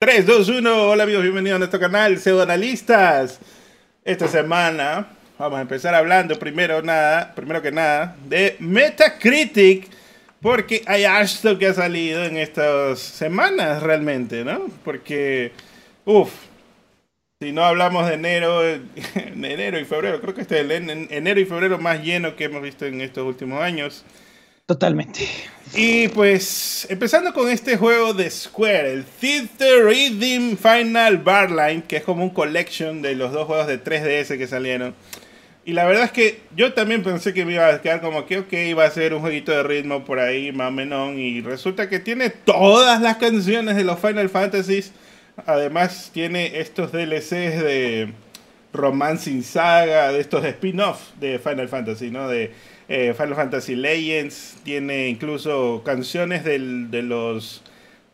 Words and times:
3, 0.00 0.26
2, 0.26 0.48
1, 0.48 0.90
hola 0.90 1.02
amigos, 1.02 1.24
bienvenidos 1.24 1.56
a 1.56 1.58
nuestro 1.58 1.80
canal 1.80 2.18
Pseudoanalistas. 2.18 3.40
Esta 4.04 4.28
semana 4.28 5.08
vamos 5.36 5.58
a 5.58 5.62
empezar 5.62 5.92
hablando 5.92 6.38
primero, 6.38 6.80
nada, 6.82 7.34
primero 7.34 7.60
que 7.60 7.72
nada 7.72 8.16
de 8.26 8.54
Metacritic, 8.60 9.88
porque 10.40 10.84
hay 10.86 11.02
harto 11.02 11.58
que 11.58 11.66
ha 11.66 11.74
salido 11.74 12.22
en 12.22 12.36
estas 12.36 13.00
semanas 13.00 13.82
realmente, 13.82 14.44
¿no? 14.44 14.68
Porque, 14.84 15.50
uff, 16.04 16.32
si 17.40 17.50
no 17.50 17.64
hablamos 17.64 18.06
de 18.06 18.14
enero, 18.14 18.60
de 18.62 18.78
enero 19.52 19.80
y 19.80 19.84
febrero, 19.84 20.20
creo 20.20 20.32
que 20.32 20.42
este 20.42 20.60
es 20.60 20.70
el 20.70 20.90
enero 21.10 21.40
y 21.40 21.44
febrero 21.44 21.76
más 21.80 22.04
lleno 22.04 22.36
que 22.36 22.44
hemos 22.44 22.62
visto 22.62 22.86
en 22.86 23.00
estos 23.00 23.26
últimos 23.26 23.60
años. 23.60 24.04
Totalmente. 24.68 25.26
Y 25.74 26.08
pues, 26.08 26.86
empezando 26.90 27.32
con 27.32 27.48
este 27.48 27.78
juego 27.78 28.12
de 28.12 28.30
Square, 28.30 28.92
el 28.92 29.04
Theater 29.06 29.86
Rhythm 29.86 30.58
Final 30.58 31.16
Barline, 31.16 31.82
que 31.84 31.96
es 31.96 32.02
como 32.02 32.22
un 32.22 32.28
collection 32.28 33.00
de 33.00 33.14
los 33.14 33.32
dos 33.32 33.46
juegos 33.46 33.66
de 33.66 33.82
3DS 33.82 34.36
que 34.36 34.46
salieron. 34.46 34.94
Y 35.64 35.72
la 35.72 35.86
verdad 35.86 36.04
es 36.04 36.12
que 36.12 36.42
yo 36.54 36.74
también 36.74 37.02
pensé 37.02 37.32
que 37.32 37.46
me 37.46 37.54
iba 37.54 37.66
a 37.66 37.80
quedar 37.80 38.02
como 38.02 38.26
que, 38.26 38.40
ok, 38.40 38.52
iba 38.52 38.84
a 38.84 38.90
ser 38.90 39.14
un 39.14 39.22
jueguito 39.22 39.52
de 39.52 39.62
ritmo 39.62 40.04
por 40.04 40.18
ahí, 40.18 40.52
más 40.52 40.68
o 40.68 40.72
menos. 40.72 41.14
Y 41.16 41.40
resulta 41.40 41.88
que 41.88 41.98
tiene 41.98 42.28
todas 42.28 43.00
las 43.00 43.16
canciones 43.16 43.74
de 43.74 43.84
los 43.84 43.98
Final 43.98 44.28
Fantasies. 44.28 44.92
Además, 45.46 46.10
tiene 46.12 46.60
estos 46.60 46.92
DLCs 46.92 47.30
de 47.30 48.12
Romancing 48.74 49.42
Saga, 49.42 50.12
de 50.12 50.20
estos 50.20 50.44
spin-off 50.44 51.00
de 51.18 51.38
Final 51.38 51.70
Fantasy, 51.70 52.10
¿no? 52.10 52.28
Eh, 52.88 53.14
Final 53.14 53.34
Fantasy 53.34 53.76
Legends, 53.76 54.56
tiene 54.64 55.08
incluso 55.08 55.82
canciones 55.84 56.42
del, 56.44 56.90
de 56.90 57.02
los 57.02 57.62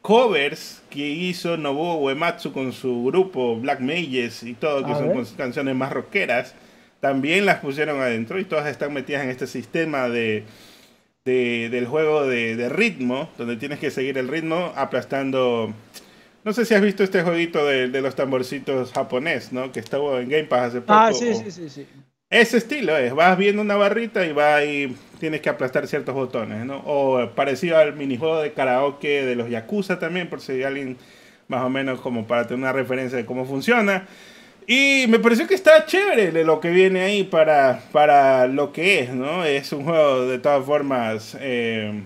covers 0.03 0.83
que 0.91 1.09
hizo 1.09 1.57
Nobuo 1.57 1.97
Uematsu 1.97 2.53
con 2.53 2.73
su 2.73 3.05
grupo 3.05 3.57
Black 3.59 3.81
Mages 3.81 4.43
y 4.43 4.53
todo, 4.55 4.85
que 4.85 4.93
son 4.93 5.25
canciones 5.37 5.75
más 5.75 5.93
rockeras, 5.93 6.55
también 7.01 7.47
las 7.47 7.61
pusieron 7.61 8.01
adentro 8.01 8.39
y 8.39 8.45
todas 8.45 8.67
están 8.67 8.93
metidas 8.93 9.23
en 9.23 9.31
este 9.31 9.47
sistema 9.47 10.09
de, 10.09 10.45
del 11.25 11.87
juego 11.87 12.27
de, 12.27 12.69
ritmo, 12.69 13.31
donde 13.39 13.57
tienes 13.57 13.79
que 13.79 13.91
seguir 13.91 14.19
el 14.19 14.29
ritmo 14.29 14.73
aplastando... 14.77 15.73
No 16.45 16.53
sé 16.53 16.67
si 16.67 16.75
has 16.75 16.83
visto 16.83 17.03
este 17.03 17.23
jueguito 17.23 17.65
de, 17.65 17.89
los 18.03 18.15
tamborcitos 18.15 18.93
japonés, 18.93 19.53
¿no? 19.53 19.73
Que 19.73 19.81
estaba 19.81 20.21
en 20.21 20.29
Game 20.29 20.45
Pass 20.45 20.69
hace 20.69 20.81
poco. 20.83 20.93
Ah, 20.93 21.13
sí, 21.15 21.35
sí, 21.35 21.51
sí, 21.51 21.71
sí. 21.71 21.87
Ese 22.35 22.57
estilo 22.57 22.97
es, 22.97 23.15
vas 23.15 23.39
viendo 23.39 23.63
una 23.63 23.77
barrita 23.77 24.27
y 24.27 24.33
va 24.33 24.65
y 24.65 24.97
tienes 25.21 25.41
que 25.41 25.49
aplastar 25.49 25.87
ciertos 25.87 26.17
botones, 26.17 26.67
¿no? 26.67 26.83
O 26.85 27.31
parecido 27.31 27.79
al 27.79 27.95
minijuego 27.95 28.43
de 28.43 28.53
karaoke 28.53 29.25
de 29.25 29.37
los 29.37 29.49
Yakuza 29.49 30.01
también, 30.01 30.29
por 30.29 30.41
si 30.41 30.65
alguien 30.65 30.97
más 31.47 31.63
o 31.63 31.71
menos 31.71 32.01
como 32.01 32.27
para 32.27 32.43
tener 32.49 32.59
una 32.59 32.73
referencia 32.73 33.17
de 33.17 33.25
cómo 33.25 33.47
funciona. 33.47 34.09
Y 34.67 35.05
me 35.11 35.21
pareció 35.21 35.47
que 35.47 35.55
está 35.55 35.87
chévere 35.87 36.43
lo 36.43 36.59
que 36.59 36.71
viene 36.71 37.03
ahí 37.03 37.23
para, 37.23 37.83
para 37.93 38.49
lo 38.49 38.73
que 38.73 38.99
es, 38.99 39.11
¿no? 39.11 39.45
Es 39.45 39.73
un 39.73 39.85
juego 39.85 40.27
de 40.27 40.41
todas 40.41 40.67
formas 40.67 41.37
eh, 41.39 42.03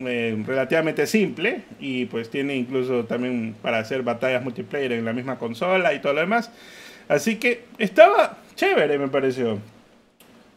eh, 0.00 0.42
relativamente 0.46 1.06
simple 1.06 1.62
y 1.80 2.04
pues 2.04 2.28
tiene 2.28 2.56
incluso 2.56 3.06
también 3.06 3.56
para 3.62 3.78
hacer 3.78 4.02
batallas 4.02 4.44
multiplayer 4.44 4.92
en 4.92 5.06
la 5.06 5.14
misma 5.14 5.38
consola 5.38 5.94
y 5.94 6.00
todo 6.00 6.12
lo 6.12 6.20
demás. 6.20 6.50
Así 7.08 7.36
que 7.36 7.64
estaba 7.78 8.36
chévere, 8.56 8.98
me 8.98 9.08
pareció. 9.08 9.58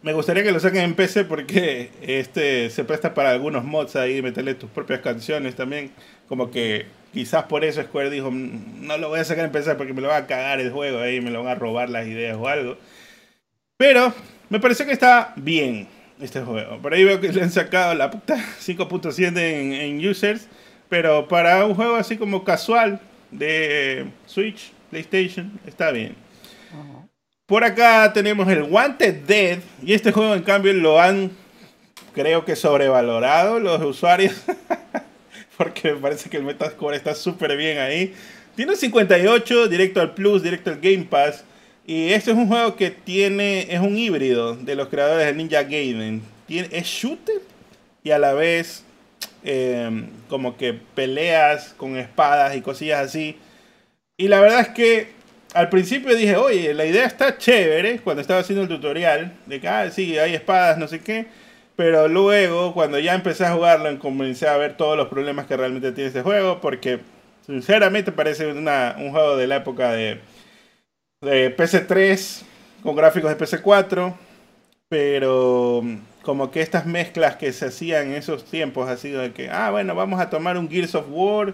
Me 0.01 0.13
gustaría 0.13 0.43
que 0.43 0.51
lo 0.51 0.59
saquen 0.59 0.81
en 0.81 0.95
PC 0.95 1.25
porque 1.25 1.91
este 2.01 2.69
se 2.69 2.85
presta 2.85 3.13
para 3.13 3.31
algunos 3.31 3.65
mods 3.65 3.97
ahí, 3.97 4.21
meterle 4.21 4.55
tus 4.55 4.69
propias 4.69 5.01
canciones 5.01 5.55
también. 5.55 5.91
Como 6.27 6.51
que 6.51 6.85
quizás 7.13 7.43
por 7.43 7.65
eso 7.65 7.83
Square 7.83 8.09
dijo, 8.09 8.31
mm, 8.31 8.87
no 8.87 8.97
lo 8.97 9.09
voy 9.09 9.19
a 9.19 9.25
sacar 9.25 9.45
en 9.45 9.51
PC 9.51 9.75
porque 9.75 9.93
me 9.93 10.01
lo 10.01 10.07
va 10.07 10.17
a 10.17 10.27
cagar 10.27 10.61
el 10.61 10.71
juego 10.71 10.99
ahí, 10.99 11.19
me 11.21 11.31
lo 11.31 11.43
van 11.43 11.51
a 11.51 11.59
robar 11.59 11.89
las 11.89 12.07
ideas 12.07 12.37
o 12.37 12.47
algo. 12.47 12.77
Pero 13.77 14.13
me 14.49 14.59
pareció 14.59 14.85
que 14.85 14.93
está 14.93 15.33
bien 15.35 15.87
este 16.21 16.41
juego. 16.41 16.81
Por 16.81 16.93
ahí 16.93 17.03
veo 17.03 17.19
que 17.19 17.33
le 17.33 17.43
han 17.43 17.51
sacado 17.51 17.93
la 17.93 18.09
puta 18.09 18.35
5.7 18.35 19.37
en, 19.37 19.73
en 19.73 20.07
users. 20.07 20.47
Pero 20.89 21.27
para 21.27 21.65
un 21.65 21.75
juego 21.75 21.95
así 21.95 22.17
como 22.17 22.43
casual 22.43 22.99
de 23.31 24.07
Switch, 24.25 24.71
PlayStation, 24.89 25.59
está 25.67 25.91
bien. 25.91 26.15
Por 27.49 27.63
acá 27.63 28.13
tenemos 28.13 28.47
el 28.47 28.61
Wanted 28.61 29.25
Dead. 29.25 29.57
Y 29.83 29.93
este 29.95 30.11
juego, 30.11 30.35
en 30.35 30.43
cambio, 30.43 30.71
lo 30.71 31.01
han, 31.01 31.31
creo 32.13 32.45
que, 32.45 32.55
sobrevalorado 32.55 33.59
los 33.59 33.81
usuarios. 33.81 34.35
Porque 35.57 35.93
me 35.93 35.99
parece 35.99 36.29
que 36.29 36.37
el 36.37 36.43
Metascore 36.43 36.95
está 36.95 37.15
súper 37.15 37.57
bien 37.57 37.79
ahí. 37.79 38.13
Tiene 38.55 38.73
un 38.73 38.77
58, 38.77 39.67
directo 39.67 39.99
al 39.99 40.13
Plus, 40.13 40.43
directo 40.43 40.69
al 40.69 40.79
Game 40.79 41.07
Pass. 41.09 41.43
Y 41.87 42.13
este 42.13 42.29
es 42.29 42.37
un 42.37 42.47
juego 42.47 42.75
que 42.75 42.91
tiene, 42.91 43.65
es 43.73 43.79
un 43.79 43.97
híbrido 43.97 44.55
de 44.55 44.75
los 44.75 44.87
creadores 44.89 45.25
de 45.25 45.33
Ninja 45.33 45.63
Gaiden. 45.63 46.21
Tiene, 46.45 46.69
es 46.71 46.85
shooter 46.85 47.41
y 48.03 48.11
a 48.11 48.19
la 48.19 48.33
vez 48.33 48.83
em, 49.43 50.07
como 50.27 50.55
que 50.55 50.73
peleas 50.73 51.73
con 51.77 51.97
espadas 51.97 52.55
y 52.55 52.61
cosillas 52.61 53.07
así. 53.07 53.37
Y 54.17 54.27
la 54.27 54.39
verdad 54.39 54.59
es 54.59 54.69
que 54.69 55.18
al 55.53 55.69
principio 55.69 56.15
dije, 56.15 56.35
oye, 56.35 56.73
la 56.73 56.85
idea 56.85 57.05
está 57.05 57.37
chévere 57.37 57.99
cuando 57.99 58.21
estaba 58.21 58.41
haciendo 58.41 58.63
el 58.63 58.69
tutorial, 58.69 59.33
de 59.45 59.59
que, 59.59 59.67
ah, 59.67 59.89
sí, 59.89 60.17
hay 60.17 60.35
espadas, 60.35 60.77
no 60.77 60.87
sé 60.87 61.01
qué. 61.01 61.27
Pero 61.75 62.07
luego, 62.07 62.73
cuando 62.73 62.99
ya 62.99 63.15
empecé 63.15 63.45
a 63.45 63.53
jugarlo, 63.53 63.97
comencé 63.99 64.47
a 64.47 64.57
ver 64.57 64.77
todos 64.77 64.97
los 64.97 65.07
problemas 65.07 65.47
que 65.47 65.57
realmente 65.57 65.91
tiene 65.91 66.09
este 66.09 66.21
juego, 66.21 66.59
porque 66.61 66.99
sinceramente 67.45 68.11
parece 68.11 68.51
una, 68.51 68.95
un 68.99 69.11
juego 69.11 69.37
de 69.37 69.47
la 69.47 69.57
época 69.57 69.91
de, 69.93 70.19
de 71.21 71.55
PC3 71.55 72.43
con 72.83 72.95
gráficos 72.95 73.29
de 73.31 73.37
PC4, 73.37 74.13
pero 74.89 75.83
como 76.21 76.51
que 76.51 76.61
estas 76.61 76.85
mezclas 76.85 77.37
que 77.37 77.53
se 77.53 77.67
hacían 77.67 78.07
en 78.07 78.15
esos 78.15 78.45
tiempos 78.45 78.89
ha 78.89 78.97
sido 78.97 79.21
de 79.21 79.31
que, 79.31 79.49
ah, 79.49 79.71
bueno, 79.71 79.95
vamos 79.95 80.19
a 80.19 80.29
tomar 80.29 80.57
un 80.57 80.69
Gears 80.69 80.95
of 80.95 81.07
War 81.09 81.53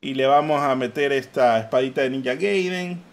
y 0.00 0.14
le 0.14 0.26
vamos 0.26 0.60
a 0.60 0.74
meter 0.74 1.12
esta 1.12 1.58
espadita 1.60 2.02
de 2.02 2.10
Ninja 2.10 2.34
Gaiden 2.34 3.11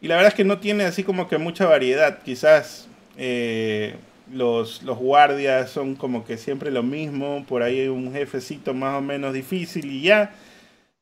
y 0.00 0.08
la 0.08 0.16
verdad 0.16 0.28
es 0.28 0.34
que 0.34 0.44
no 0.44 0.58
tiene 0.58 0.84
así 0.84 1.02
como 1.04 1.28
que 1.28 1.38
mucha 1.38 1.66
variedad. 1.66 2.18
Quizás 2.22 2.88
eh, 3.16 3.96
los, 4.32 4.82
los 4.82 4.98
guardias 4.98 5.70
son 5.70 5.96
como 5.96 6.24
que 6.24 6.36
siempre 6.36 6.70
lo 6.70 6.82
mismo. 6.82 7.44
Por 7.48 7.62
ahí 7.62 7.80
hay 7.80 7.88
un 7.88 8.12
jefecito 8.12 8.74
más 8.74 8.96
o 8.98 9.00
menos 9.00 9.34
difícil 9.34 9.90
y 9.90 10.02
ya. 10.02 10.32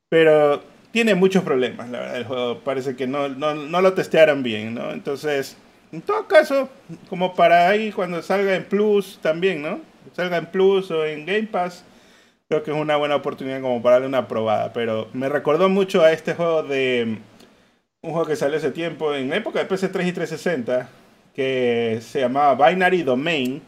Pero 0.09 0.63
tiene 0.91 1.15
muchos 1.15 1.43
problemas, 1.43 1.89
la 1.89 1.99
verdad, 1.99 2.17
el 2.17 2.25
juego. 2.25 2.59
Parece 2.59 2.95
que 2.95 3.07
no, 3.07 3.29
no, 3.29 3.53
no 3.53 3.81
lo 3.81 3.93
testearon 3.93 4.41
bien, 4.41 4.73
¿no? 4.73 4.91
Entonces, 4.91 5.57
en 5.91 6.01
todo 6.01 6.27
caso, 6.27 6.69
como 7.09 7.35
para 7.35 7.69
ahí 7.69 7.91
cuando 7.91 8.21
salga 8.21 8.55
en 8.55 8.65
Plus 8.65 9.19
también, 9.21 9.61
¿no? 9.61 9.79
Salga 10.15 10.37
en 10.37 10.47
Plus 10.47 10.89
o 10.91 11.05
en 11.05 11.25
Game 11.25 11.43
Pass, 11.43 11.83
creo 12.49 12.63
que 12.63 12.71
es 12.71 12.77
una 12.77 12.95
buena 12.95 13.15
oportunidad 13.15 13.61
como 13.61 13.81
para 13.81 13.95
darle 13.95 14.07
una 14.07 14.27
probada. 14.27 14.73
Pero 14.73 15.07
me 15.13 15.29
recordó 15.29 15.69
mucho 15.69 16.01
a 16.01 16.11
este 16.11 16.33
juego 16.33 16.63
de 16.63 17.19
un 18.01 18.11
juego 18.11 18.27
que 18.27 18.35
salió 18.35 18.57
hace 18.57 18.71
tiempo, 18.71 19.13
en 19.15 19.29
la 19.29 19.37
época 19.37 19.59
de 19.59 19.67
PS3 19.67 20.07
y 20.07 20.11
360, 20.11 20.89
que 21.35 21.99
se 22.01 22.21
llamaba 22.21 22.69
Binary 22.69 23.03
Domain, 23.03 23.61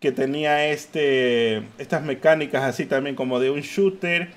que 0.00 0.12
tenía 0.12 0.66
este, 0.68 1.62
estas 1.78 2.02
mecánicas 2.02 2.62
así 2.64 2.86
también 2.86 3.14
como 3.14 3.38
de 3.38 3.50
un 3.50 3.60
shooter 3.60 4.30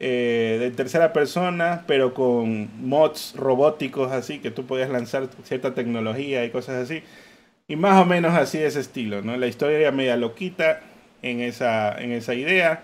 eh, 0.00 0.56
de 0.58 0.70
tercera 0.72 1.12
persona, 1.12 1.84
pero 1.86 2.14
con 2.14 2.70
mods 2.88 3.34
robóticos 3.36 4.10
así, 4.10 4.40
que 4.40 4.50
tú 4.50 4.66
podías 4.66 4.90
lanzar 4.90 5.28
cierta 5.44 5.74
tecnología 5.74 6.44
y 6.44 6.50
cosas 6.50 6.82
así. 6.82 7.02
Y 7.68 7.76
más 7.76 8.00
o 8.02 8.04
menos 8.04 8.34
así 8.34 8.58
de 8.58 8.66
ese 8.66 8.80
estilo, 8.80 9.22
¿no? 9.22 9.36
La 9.36 9.46
historia 9.46 9.78
era 9.78 9.92
media 9.92 10.16
loquita 10.16 10.80
en 11.22 11.40
esa, 11.40 11.96
en 12.00 12.12
esa 12.12 12.34
idea. 12.34 12.82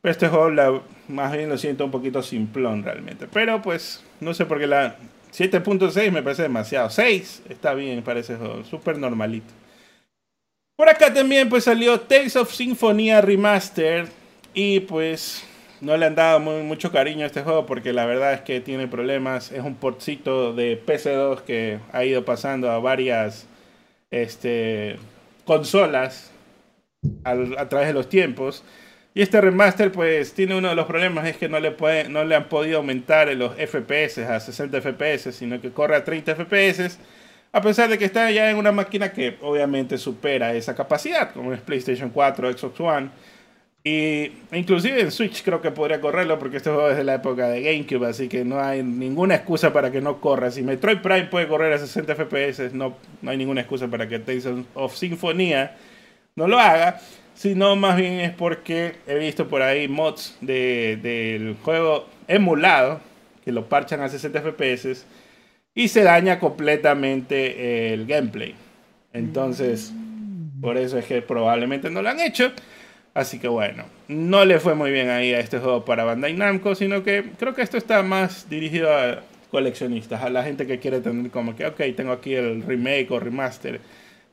Pero 0.00 0.12
este 0.12 0.28
juego 0.28 0.50
la, 0.50 0.80
más 1.08 1.32
bien 1.32 1.48
lo 1.48 1.58
siento 1.58 1.84
un 1.84 1.90
poquito 1.90 2.22
simplón 2.22 2.84
realmente. 2.84 3.26
Pero 3.32 3.62
pues 3.62 4.04
no 4.20 4.34
sé 4.34 4.46
por 4.46 4.58
qué 4.58 4.66
la, 4.66 4.96
7.6 5.32 6.10
me 6.10 6.22
parece 6.22 6.42
demasiado. 6.42 6.90
6 6.90 7.44
está 7.48 7.74
bien, 7.74 7.96
me 7.96 8.02
parece 8.02 8.36
súper 8.68 8.98
normalito. 8.98 9.52
Por 10.76 10.88
acá 10.88 11.12
también 11.12 11.48
pues 11.48 11.64
salió 11.64 12.00
Tales 12.00 12.36
of 12.36 12.52
Symphonia 12.52 13.20
Remastered. 13.20 14.08
Y 14.54 14.80
pues 14.80 15.44
no 15.80 15.96
le 15.96 16.06
han 16.06 16.14
dado 16.14 16.38
mucho 16.38 16.92
cariño 16.92 17.24
a 17.24 17.26
este 17.26 17.42
juego 17.42 17.66
porque 17.66 17.92
la 17.92 18.04
verdad 18.04 18.34
es 18.34 18.40
que 18.42 18.60
tiene 18.60 18.86
problemas. 18.86 19.50
Es 19.52 19.64
un 19.64 19.76
portcito 19.76 20.52
de 20.52 20.80
PC2 20.84 21.42
que 21.42 21.78
ha 21.92 22.04
ido 22.04 22.24
pasando 22.24 22.70
a 22.70 22.78
varias 22.78 23.46
este, 24.10 24.98
consolas 25.44 26.30
a 27.24 27.68
través 27.68 27.88
de 27.88 27.94
los 27.94 28.08
tiempos. 28.08 28.62
Y 29.14 29.20
este 29.20 29.40
remaster, 29.40 29.92
pues, 29.92 30.32
tiene 30.32 30.56
uno 30.56 30.68
de 30.68 30.74
los 30.74 30.86
problemas, 30.86 31.26
es 31.26 31.36
que 31.36 31.48
no 31.48 31.60
le, 31.60 31.70
puede, 31.70 32.08
no 32.08 32.24
le 32.24 32.34
han 32.34 32.48
podido 32.48 32.78
aumentar 32.78 33.28
los 33.34 33.52
FPS 33.56 34.18
a 34.20 34.40
60 34.40 34.80
FPS, 34.80 35.32
sino 35.32 35.60
que 35.60 35.70
corre 35.70 35.96
a 35.96 36.04
30 36.04 36.34
FPS, 36.34 36.98
a 37.52 37.60
pesar 37.60 37.90
de 37.90 37.98
que 37.98 38.06
está 38.06 38.30
ya 38.30 38.50
en 38.50 38.56
una 38.56 38.72
máquina 38.72 39.12
que 39.12 39.36
obviamente 39.42 39.98
supera 39.98 40.54
esa 40.54 40.74
capacidad, 40.74 41.32
como 41.34 41.52
es 41.52 41.60
PlayStation 41.60 42.08
4, 42.08 42.56
Xbox 42.56 42.80
One. 42.80 43.10
Y 43.84 44.32
inclusive 44.52 45.00
en 45.00 45.10
Switch 45.10 45.42
creo 45.42 45.60
que 45.60 45.72
podría 45.72 46.00
correrlo 46.00 46.38
porque 46.38 46.58
este 46.58 46.70
juego 46.70 46.90
es 46.90 46.96
de 46.96 47.04
la 47.04 47.14
época 47.14 47.48
de 47.48 47.62
GameCube, 47.62 48.06
así 48.06 48.28
que 48.28 48.44
no 48.44 48.60
hay 48.60 48.82
ninguna 48.82 49.34
excusa 49.34 49.72
para 49.72 49.90
que 49.90 50.00
no 50.00 50.20
corra. 50.20 50.50
Si 50.50 50.62
Metroid 50.62 50.98
Prime 50.98 51.24
puede 51.24 51.48
correr 51.48 51.72
a 51.72 51.78
60 51.78 52.14
FPS, 52.14 52.72
no, 52.72 52.96
no 53.20 53.30
hay 53.30 53.36
ninguna 53.36 53.62
excusa 53.62 53.88
para 53.88 54.08
que 54.08 54.20
Tales 54.20 54.48
of 54.74 54.96
Symphonia 54.96 55.76
no 56.36 56.46
lo 56.46 56.58
haga. 56.58 57.00
Sino 57.42 57.74
más 57.74 57.96
bien 57.96 58.20
es 58.20 58.30
porque 58.30 58.94
he 59.04 59.18
visto 59.18 59.48
por 59.48 59.62
ahí 59.62 59.88
mods 59.88 60.36
del 60.40 61.56
juego 61.64 62.06
emulado 62.28 63.00
que 63.44 63.50
lo 63.50 63.68
parchan 63.68 64.00
a 64.00 64.08
60 64.08 64.42
FPS 64.42 65.04
y 65.74 65.88
se 65.88 66.04
daña 66.04 66.38
completamente 66.38 67.92
el 67.92 68.06
gameplay. 68.06 68.54
Entonces, 69.12 69.92
por 70.60 70.76
eso 70.76 70.98
es 70.98 71.06
que 71.06 71.20
probablemente 71.20 71.90
no 71.90 72.00
lo 72.00 72.10
han 72.10 72.20
hecho. 72.20 72.52
Así 73.12 73.40
que 73.40 73.48
bueno, 73.48 73.86
no 74.06 74.44
le 74.44 74.60
fue 74.60 74.76
muy 74.76 74.92
bien 74.92 75.10
ahí 75.10 75.34
a 75.34 75.40
este 75.40 75.58
juego 75.58 75.84
para 75.84 76.04
Bandai 76.04 76.34
Namco, 76.34 76.76
sino 76.76 77.02
que 77.02 77.24
creo 77.40 77.56
que 77.56 77.62
esto 77.62 77.76
está 77.76 78.04
más 78.04 78.48
dirigido 78.48 78.96
a 78.96 79.20
coleccionistas, 79.50 80.22
a 80.22 80.30
la 80.30 80.44
gente 80.44 80.64
que 80.64 80.78
quiere 80.78 81.00
tener 81.00 81.32
como 81.32 81.56
que, 81.56 81.66
ok, 81.66 81.80
tengo 81.96 82.12
aquí 82.12 82.34
el 82.34 82.62
remake 82.62 83.10
o 83.10 83.18
remaster 83.18 83.80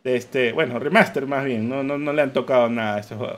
este, 0.03 0.51
bueno, 0.53 0.79
remaster 0.79 1.25
más 1.27 1.45
bien, 1.45 1.69
no, 1.69 1.83
no, 1.83 1.97
no 1.97 2.13
le 2.13 2.21
han 2.21 2.33
tocado 2.33 2.69
nada 2.69 2.97
a 2.97 2.99
este 2.99 3.15
juego. 3.15 3.37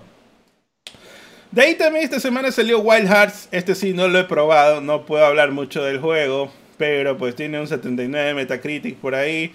De 1.51 1.61
ahí 1.61 1.75
también 1.75 2.05
esta 2.05 2.19
semana 2.19 2.51
salió 2.51 2.79
Wild 2.79 3.07
Hearts, 3.07 3.49
este 3.51 3.75
sí 3.75 3.93
no 3.93 4.07
lo 4.07 4.19
he 4.19 4.23
probado, 4.23 4.81
no 4.81 5.05
puedo 5.05 5.25
hablar 5.25 5.51
mucho 5.51 5.83
del 5.83 5.99
juego, 5.99 6.51
pero 6.77 7.17
pues 7.17 7.35
tiene 7.35 7.59
un 7.59 7.67
79 7.67 8.33
Metacritic 8.33 8.95
por 8.97 9.15
ahí 9.15 9.53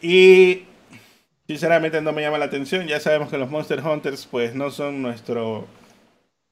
y 0.00 0.64
Sinceramente 1.46 2.00
no 2.00 2.12
me 2.12 2.22
llama 2.22 2.38
la 2.38 2.46
atención. 2.46 2.86
Ya 2.86 3.00
sabemos 3.00 3.28
que 3.28 3.36
los 3.36 3.50
Monster 3.50 3.80
Hunters 3.80 4.26
pues 4.26 4.54
no 4.54 4.70
son 4.70 5.02
nuestro 5.02 5.66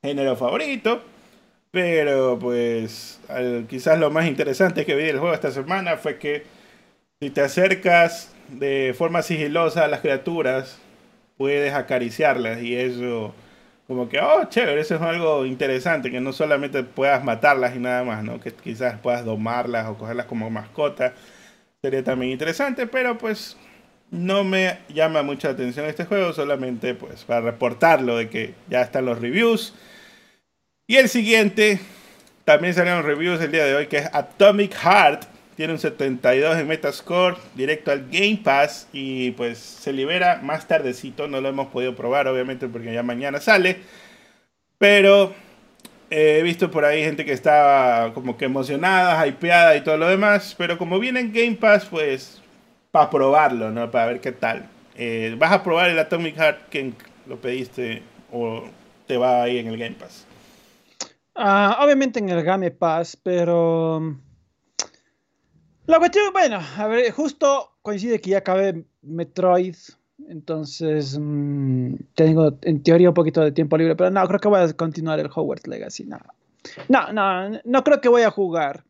género 0.02 0.36
favorito. 0.36 1.02
Pero 1.70 2.38
pues 2.38 3.18
quizás 3.68 3.98
lo 3.98 4.10
más 4.10 4.26
interesante 4.26 4.84
que 4.84 4.94
vi 4.94 5.04
del 5.04 5.18
juego 5.18 5.34
esta 5.34 5.50
semana 5.50 5.96
fue 5.96 6.18
que 6.18 6.44
si 7.20 7.30
te 7.30 7.40
acercas 7.40 8.34
de 8.48 8.94
forma 8.96 9.22
sigilosa 9.22 9.84
a 9.84 9.88
las 9.88 10.00
criaturas, 10.00 10.78
puedes 11.36 11.74
acariciarlas 11.74 12.62
y 12.62 12.76
eso 12.76 13.34
como 13.86 14.08
que, 14.08 14.20
oh, 14.20 14.44
chévere, 14.48 14.80
eso 14.80 14.94
es 14.94 15.02
algo 15.02 15.44
interesante, 15.44 16.10
que 16.10 16.20
no 16.20 16.32
solamente 16.32 16.82
puedas 16.82 17.22
matarlas 17.24 17.76
y 17.76 17.78
nada 17.78 18.04
más, 18.04 18.24
¿no? 18.24 18.40
Que 18.40 18.52
quizás 18.52 18.98
puedas 19.00 19.24
domarlas 19.24 19.88
o 19.88 19.98
cogerlas 19.98 20.26
como 20.26 20.48
mascota. 20.50 21.14
Sería 21.82 22.02
también 22.02 22.32
interesante, 22.32 22.86
pero 22.86 23.18
pues 23.18 23.56
no 24.10 24.44
me 24.44 24.78
llama 24.88 25.22
mucha 25.22 25.50
atención 25.50 25.86
este 25.86 26.04
juego, 26.04 26.32
solamente 26.32 26.94
pues 26.94 27.24
para 27.24 27.40
reportarlo 27.40 28.16
de 28.16 28.30
que 28.30 28.54
ya 28.70 28.82
están 28.82 29.04
los 29.04 29.20
reviews. 29.20 29.74
Y 30.86 30.96
el 30.96 31.08
siguiente, 31.08 31.80
también 32.44 32.74
salieron 32.74 33.04
reviews 33.04 33.40
el 33.40 33.52
día 33.52 33.64
de 33.64 33.74
hoy, 33.74 33.86
que 33.88 33.98
es 33.98 34.10
Atomic 34.12 34.74
Heart. 34.74 35.31
Tiene 35.62 35.74
un 35.74 35.78
72 35.78 36.56
en 36.56 36.66
Metascore, 36.66 37.36
directo 37.54 37.92
al 37.92 38.08
Game 38.10 38.40
Pass 38.42 38.88
y 38.92 39.30
pues 39.30 39.58
se 39.58 39.92
libera 39.92 40.40
más 40.42 40.66
tardecito. 40.66 41.28
No 41.28 41.40
lo 41.40 41.50
hemos 41.50 41.68
podido 41.68 41.94
probar, 41.94 42.26
obviamente, 42.26 42.66
porque 42.66 42.92
ya 42.92 43.04
mañana 43.04 43.38
sale. 43.38 43.76
Pero 44.78 45.32
eh, 46.10 46.38
he 46.40 46.42
visto 46.42 46.68
por 46.68 46.84
ahí 46.84 47.04
gente 47.04 47.24
que 47.24 47.30
está 47.30 48.10
como 48.12 48.36
que 48.36 48.46
emocionada, 48.46 49.24
hypeada 49.24 49.76
y 49.76 49.82
todo 49.82 49.96
lo 49.98 50.08
demás. 50.08 50.56
Pero 50.58 50.78
como 50.78 50.98
viene 50.98 51.20
en 51.20 51.32
Game 51.32 51.54
Pass, 51.54 51.84
pues 51.84 52.42
para 52.90 53.08
probarlo, 53.08 53.70
¿no? 53.70 53.88
Para 53.88 54.06
ver 54.06 54.20
qué 54.20 54.32
tal. 54.32 54.68
Eh, 54.96 55.36
¿Vas 55.38 55.52
a 55.52 55.62
probar 55.62 55.90
el 55.90 55.98
Atomic 56.00 56.34
Heart 56.34 56.70
que 56.70 56.92
lo 57.28 57.36
pediste 57.36 58.02
o 58.32 58.64
te 59.06 59.16
va 59.16 59.44
ahí 59.44 59.58
en 59.58 59.68
el 59.68 59.78
Game 59.78 59.94
Pass? 59.94 60.26
Ah, 61.36 61.78
obviamente 61.80 62.18
en 62.18 62.30
el 62.30 62.42
Game 62.42 62.72
Pass, 62.72 63.16
pero... 63.16 64.18
La 65.92 65.98
cuestión, 65.98 66.32
bueno, 66.32 66.58
a 66.78 66.86
ver, 66.86 67.12
justo 67.12 67.72
coincide 67.82 68.18
que 68.18 68.30
ya 68.30 68.38
acabé 68.38 68.82
Metroid, 69.02 69.76
entonces 70.26 71.18
mm, 71.20 71.96
tengo 72.14 72.56
en 72.62 72.82
teoría 72.82 73.10
un 73.10 73.14
poquito 73.14 73.42
de 73.42 73.52
tiempo 73.52 73.76
libre, 73.76 73.94
pero 73.94 74.10
no, 74.10 74.26
creo 74.26 74.40
que 74.40 74.48
voy 74.48 74.60
a 74.62 74.72
continuar 74.72 75.20
el 75.20 75.26
Hogwarts 75.26 75.66
Legacy, 75.66 76.06
no. 76.06 76.16
No, 76.88 77.12
no, 77.12 77.60
no 77.62 77.84
creo 77.84 78.00
que 78.00 78.08
voy 78.08 78.22
a 78.22 78.30
jugar. 78.30 78.84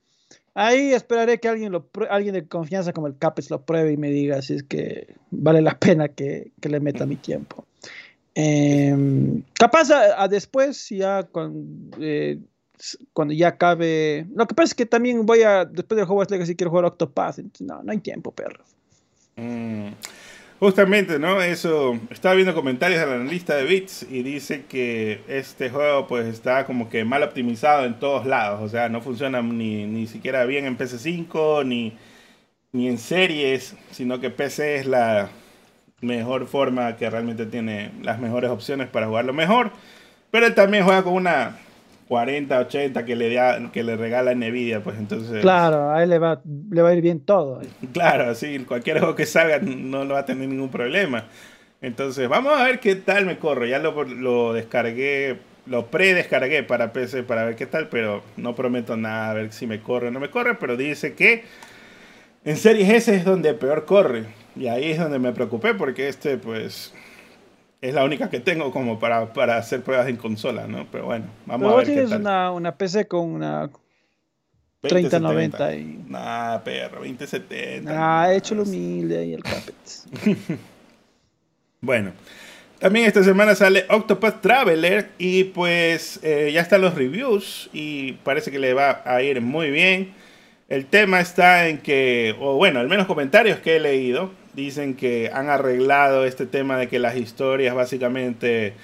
Ahí 0.54 0.92
esperaré 0.92 1.40
que 1.40 1.48
alguien, 1.48 1.72
lo, 1.72 1.88
alguien 2.08 2.34
de 2.34 2.46
confianza 2.46 2.92
como 2.92 3.08
el 3.08 3.18
Capes 3.18 3.50
lo 3.50 3.62
pruebe 3.62 3.90
y 3.90 3.96
me 3.96 4.10
diga 4.10 4.40
si 4.40 4.54
es 4.54 4.62
que 4.62 5.12
vale 5.32 5.60
la 5.60 5.76
pena 5.76 6.06
que, 6.06 6.52
le 6.62 6.78
meta 6.78 7.04
mi 7.04 7.16
tiempo. 7.16 7.66
Em, 8.36 9.42
capaz 9.54 9.90
a, 9.90 10.28
después, 10.28 10.88
ya 10.88 11.28
eh, 11.98 12.38
cuando 13.12 13.34
ya 13.34 13.48
acabe. 13.48 14.26
Lo 14.34 14.46
que 14.46 14.54
pasa 14.54 14.66
es 14.66 14.74
que 14.74 14.86
también 14.86 15.24
voy 15.26 15.42
a. 15.42 15.64
Después 15.64 15.96
del 15.96 16.06
juego 16.06 16.24
Legacy 16.24 16.56
quiero 16.56 16.70
jugar 16.70 16.86
Octopath. 16.86 17.38
no, 17.60 17.82
no 17.82 17.92
hay 17.92 17.98
tiempo, 17.98 18.32
perro. 18.32 18.64
Mm. 19.36 19.90
Justamente, 20.62 21.18
¿no? 21.18 21.42
Eso, 21.42 21.98
estaba 22.08 22.36
viendo 22.36 22.54
comentarios 22.54 23.00
de 23.00 23.06
la 23.06 23.14
analista 23.14 23.56
de 23.56 23.64
Bits 23.64 24.06
y 24.08 24.22
dice 24.22 24.64
que 24.66 25.20
este 25.26 25.70
juego 25.70 26.06
pues 26.06 26.26
está 26.26 26.66
como 26.66 26.88
que 26.88 27.04
mal 27.04 27.24
optimizado 27.24 27.84
en 27.84 27.98
todos 27.98 28.26
lados, 28.26 28.62
o 28.62 28.68
sea, 28.68 28.88
no 28.88 29.00
funciona 29.00 29.42
ni, 29.42 29.86
ni 29.86 30.06
siquiera 30.06 30.44
bien 30.44 30.64
en 30.66 30.78
PC5 30.78 31.66
ni, 31.66 31.98
ni 32.70 32.86
en 32.86 32.98
series, 32.98 33.74
sino 33.90 34.20
que 34.20 34.30
PC 34.30 34.76
es 34.76 34.86
la 34.86 35.30
mejor 36.00 36.46
forma 36.46 36.96
que 36.96 37.10
realmente 37.10 37.46
tiene 37.46 37.90
las 38.00 38.20
mejores 38.20 38.48
opciones 38.48 38.88
para 38.88 39.08
jugarlo 39.08 39.32
mejor, 39.32 39.72
pero 40.30 40.46
él 40.46 40.54
también 40.54 40.84
juega 40.84 41.02
con 41.02 41.14
una 41.14 41.58
40, 42.12 42.58
80 42.58 43.06
que 43.06 43.16
le, 43.16 43.32
da, 43.32 43.72
que 43.72 43.82
le 43.82 43.96
regala 43.96 44.34
Nvidia, 44.34 44.82
pues 44.82 44.98
entonces... 44.98 45.40
Claro, 45.40 45.92
a 45.92 46.02
él 46.02 46.10
le 46.10 46.18
va, 46.18 46.42
le 46.70 46.82
va 46.82 46.90
a 46.90 46.94
ir 46.94 47.00
bien 47.00 47.20
todo. 47.20 47.62
Claro, 47.94 48.34
sí, 48.34 48.58
cualquier 48.68 48.98
juego 48.98 49.14
que 49.14 49.24
salga 49.24 49.60
no 49.60 50.04
lo 50.04 50.12
va 50.12 50.20
a 50.20 50.24
tener 50.26 50.46
ningún 50.46 50.68
problema. 50.68 51.24
Entonces, 51.80 52.28
vamos 52.28 52.52
a 52.52 52.64
ver 52.64 52.80
qué 52.80 52.96
tal 52.96 53.24
me 53.24 53.38
corre. 53.38 53.70
Ya 53.70 53.78
lo, 53.78 54.04
lo 54.04 54.52
descargué, 54.52 55.38
lo 55.64 55.86
pre-descargué 55.86 56.62
para 56.62 56.92
PC 56.92 57.22
para 57.22 57.46
ver 57.46 57.56
qué 57.56 57.64
tal, 57.64 57.88
pero 57.88 58.22
no 58.36 58.54
prometo 58.54 58.94
nada, 58.98 59.30
a 59.30 59.32
ver 59.32 59.50
si 59.50 59.66
me 59.66 59.80
corre 59.80 60.08
o 60.08 60.10
no 60.10 60.20
me 60.20 60.28
corre, 60.28 60.56
pero 60.56 60.76
dice 60.76 61.14
que 61.14 61.44
en 62.44 62.58
Series 62.58 62.90
S 62.90 63.14
es 63.14 63.24
donde 63.24 63.54
peor 63.54 63.86
corre. 63.86 64.26
Y 64.54 64.66
ahí 64.66 64.90
es 64.90 64.98
donde 64.98 65.18
me 65.18 65.32
preocupé 65.32 65.72
porque 65.72 66.08
este, 66.08 66.36
pues, 66.36 66.92
es 67.82 67.92
la 67.92 68.04
única 68.04 68.30
que 68.30 68.38
tengo 68.38 68.70
como 68.70 68.98
para, 69.00 69.32
para 69.32 69.56
hacer 69.56 69.82
pruebas 69.82 70.08
en 70.08 70.16
consola, 70.16 70.68
¿no? 70.68 70.86
Pero 70.90 71.06
bueno, 71.06 71.26
vamos 71.46 71.72
a 71.72 71.76
ver. 71.76 71.86
tienes 71.86 72.12
Una, 72.12 72.52
una 72.52 72.76
PC 72.76 73.08
con 73.08 73.28
una 73.28 73.68
3090 74.80 75.74
y. 75.74 76.04
Nah, 76.08 76.58
perro, 76.58 77.00
2070. 77.00 77.92
Ah, 77.92 78.32
hecho 78.32 78.54
lo 78.54 78.62
humilde 78.62 79.26
y 79.26 79.34
el 79.34 79.42
carpet. 79.42 79.74
bueno. 81.80 82.12
También 82.78 83.06
esta 83.06 83.22
semana 83.22 83.54
sale 83.54 83.84
Octopath 83.88 84.40
Traveler 84.40 85.10
y 85.16 85.44
pues 85.44 86.18
eh, 86.24 86.50
ya 86.52 86.60
están 86.60 86.80
los 86.80 86.96
reviews 86.96 87.70
y 87.72 88.14
parece 88.24 88.50
que 88.50 88.58
le 88.58 88.74
va 88.74 89.02
a 89.04 89.22
ir 89.22 89.40
muy 89.40 89.70
bien. 89.70 90.12
El 90.68 90.86
tema 90.86 91.20
está 91.20 91.68
en 91.68 91.78
que, 91.78 92.34
o 92.40 92.56
bueno, 92.56 92.80
al 92.80 92.88
menos 92.88 93.06
comentarios 93.06 93.60
que 93.60 93.76
he 93.76 93.80
leído, 93.80 94.32
dicen 94.54 94.94
que 94.94 95.30
han 95.32 95.48
arreglado 95.48 96.24
este 96.24 96.46
tema 96.46 96.76
de 96.76 96.88
que 96.88 96.98
las 96.98 97.16
historias 97.16 97.74
básicamente 97.74 98.74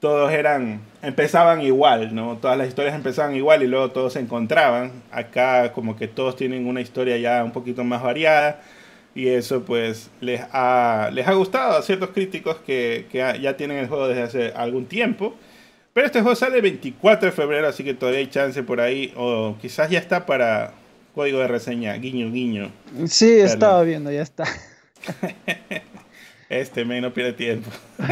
todos 0.00 0.30
eran 0.32 0.80
empezaban 1.02 1.62
igual, 1.62 2.14
¿no? 2.14 2.36
Todas 2.36 2.58
las 2.58 2.68
historias 2.68 2.94
empezaban 2.94 3.34
igual 3.34 3.62
y 3.62 3.66
luego 3.66 3.90
todos 3.90 4.12
se 4.12 4.20
encontraban. 4.20 4.92
Acá 5.10 5.72
como 5.72 5.96
que 5.96 6.08
todos 6.08 6.36
tienen 6.36 6.66
una 6.66 6.80
historia 6.80 7.16
ya 7.16 7.42
un 7.42 7.52
poquito 7.52 7.82
más 7.84 8.02
variada 8.02 8.60
y 9.14 9.28
eso 9.28 9.62
pues 9.62 10.10
les 10.20 10.42
ha, 10.52 11.10
les 11.12 11.26
ha 11.26 11.32
gustado 11.32 11.78
a 11.78 11.82
ciertos 11.82 12.10
críticos 12.10 12.56
que, 12.66 13.06
que 13.10 13.18
ya 13.40 13.56
tienen 13.56 13.78
el 13.78 13.88
juego 13.88 14.08
desde 14.08 14.22
hace 14.22 14.52
algún 14.54 14.86
tiempo. 14.86 15.34
Pero 15.94 16.06
este 16.06 16.20
juego 16.20 16.36
sale 16.36 16.56
el 16.56 16.62
24 16.62 17.26
de 17.26 17.32
febrero, 17.32 17.66
así 17.66 17.82
que 17.82 17.94
todavía 17.94 18.20
hay 18.20 18.26
chance 18.26 18.62
por 18.62 18.82
ahí 18.82 19.14
o 19.16 19.56
quizás 19.62 19.88
ya 19.88 19.98
está 19.98 20.26
para 20.26 20.74
código 21.14 21.38
de 21.38 21.48
reseña, 21.48 21.94
guiño, 21.94 22.30
guiño. 22.30 22.70
Sí, 23.06 23.30
estaba 23.40 23.82
viendo, 23.82 24.12
ya 24.12 24.20
está. 24.20 24.44
Este 26.48 26.84
me 26.84 27.00
no 27.00 27.12
pierde 27.12 27.32
tiempo. 27.32 27.70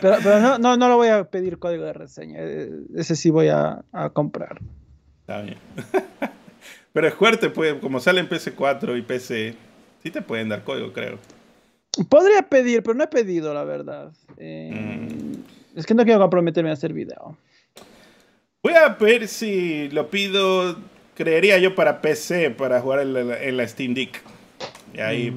pero, 0.00 0.40
no, 0.40 0.58
no, 0.58 0.76
no 0.76 0.88
lo 0.88 0.96
voy 0.96 1.08
a 1.08 1.24
pedir 1.24 1.58
código 1.58 1.84
de 1.84 1.92
reseña. 1.92 2.38
Eh, 2.40 2.70
ese 2.96 3.14
sí 3.14 3.30
voy 3.30 3.48
a, 3.48 3.84
comprar. 4.12 4.58
Está 5.20 5.42
bien. 5.42 5.58
Pero 6.92 7.08
es 7.08 7.14
fuerte, 7.14 7.50
pues, 7.50 7.74
como 7.74 8.00
sale 8.00 8.20
en 8.20 8.28
PC4 8.28 8.98
y 8.98 9.02
PC, 9.02 9.54
sí 10.02 10.10
te 10.10 10.22
pueden 10.22 10.48
dar 10.48 10.64
código, 10.64 10.92
creo. 10.92 11.18
Podría 12.08 12.42
pedir, 12.42 12.82
pero 12.82 12.94
no 12.94 13.04
he 13.04 13.08
pedido, 13.08 13.52
la 13.52 13.64
verdad. 13.64 14.12
Eh, 14.38 14.70
mm. 14.72 15.78
Es 15.78 15.84
que 15.84 15.94
no 15.94 16.04
quiero 16.04 16.20
comprometerme 16.20 16.70
a 16.70 16.72
hacer 16.72 16.94
video. 16.94 17.36
Voy 18.62 18.72
a 18.72 18.88
ver 18.88 19.28
si 19.28 19.90
lo 19.90 20.08
pido, 20.08 20.78
creería 21.14 21.58
yo, 21.58 21.74
para 21.74 22.00
PC, 22.00 22.50
para 22.50 22.80
jugar 22.80 23.00
en 23.00 23.12
la, 23.12 23.42
en 23.42 23.56
la 23.58 23.68
Steam 23.68 23.92
Deck 23.92 24.22
y 24.96 25.00
ahí 25.00 25.32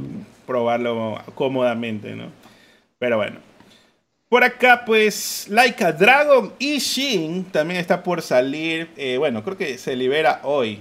probarlo 0.48 1.22
cómodamente, 1.36 2.16
¿no? 2.16 2.32
Pero 2.98 3.18
bueno. 3.18 3.38
Por 4.30 4.44
acá, 4.44 4.84
pues, 4.86 5.48
Laika 5.50 5.92
Dragon 5.92 6.54
y 6.60 6.78
Shin 6.78 7.46
también 7.46 7.80
está 7.80 8.04
por 8.04 8.22
salir. 8.22 8.90
Eh, 8.96 9.18
bueno, 9.18 9.44
creo 9.44 9.58
que 9.58 9.78
se 9.80 9.96
libera 9.96 10.42
hoy, 10.44 10.80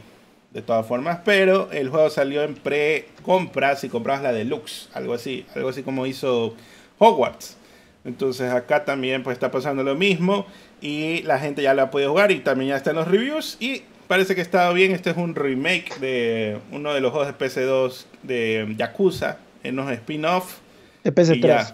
de 0.50 0.62
todas 0.62 0.86
formas, 0.86 1.20
pero 1.24 1.70
el 1.72 1.88
juego 1.88 2.10
salió 2.10 2.42
en 2.42 2.54
pre-compra 2.54 3.76
si 3.76 3.88
comprabas 3.88 4.22
la 4.22 4.32
deluxe, 4.32 4.90
algo 4.92 5.14
así, 5.14 5.46
algo 5.54 5.70
así 5.70 5.82
como 5.82 6.06
hizo 6.06 6.54
Hogwarts. 6.98 7.56
Entonces 8.04 8.52
acá 8.52 8.84
también 8.84 9.22
pues 9.22 9.34
está 9.34 9.50
pasando 9.50 9.82
lo 9.82 9.94
mismo 9.94 10.46
y 10.80 11.22
la 11.22 11.38
gente 11.38 11.62
ya 11.62 11.74
la 11.74 11.90
puede 11.90 12.06
jugar 12.06 12.30
y 12.30 12.40
también 12.40 12.70
ya 12.70 12.76
están 12.76 12.96
los 12.96 13.08
reviews 13.08 13.56
y 13.60 13.82
parece 14.08 14.34
que 14.34 14.40
está 14.40 14.72
bien. 14.72 14.92
Este 14.92 15.10
es 15.10 15.16
un 15.16 15.34
remake 15.34 15.98
de 16.00 16.58
uno 16.72 16.92
de 16.92 17.00
los 17.00 17.12
juegos 17.12 17.28
de 17.28 17.46
PC2 17.46 18.04
de 18.22 18.74
Yakuza, 18.76 19.38
en 19.62 19.78
unos 19.78 19.92
spin-off. 19.92 20.58
De 21.04 21.14
PC3. 21.14 21.72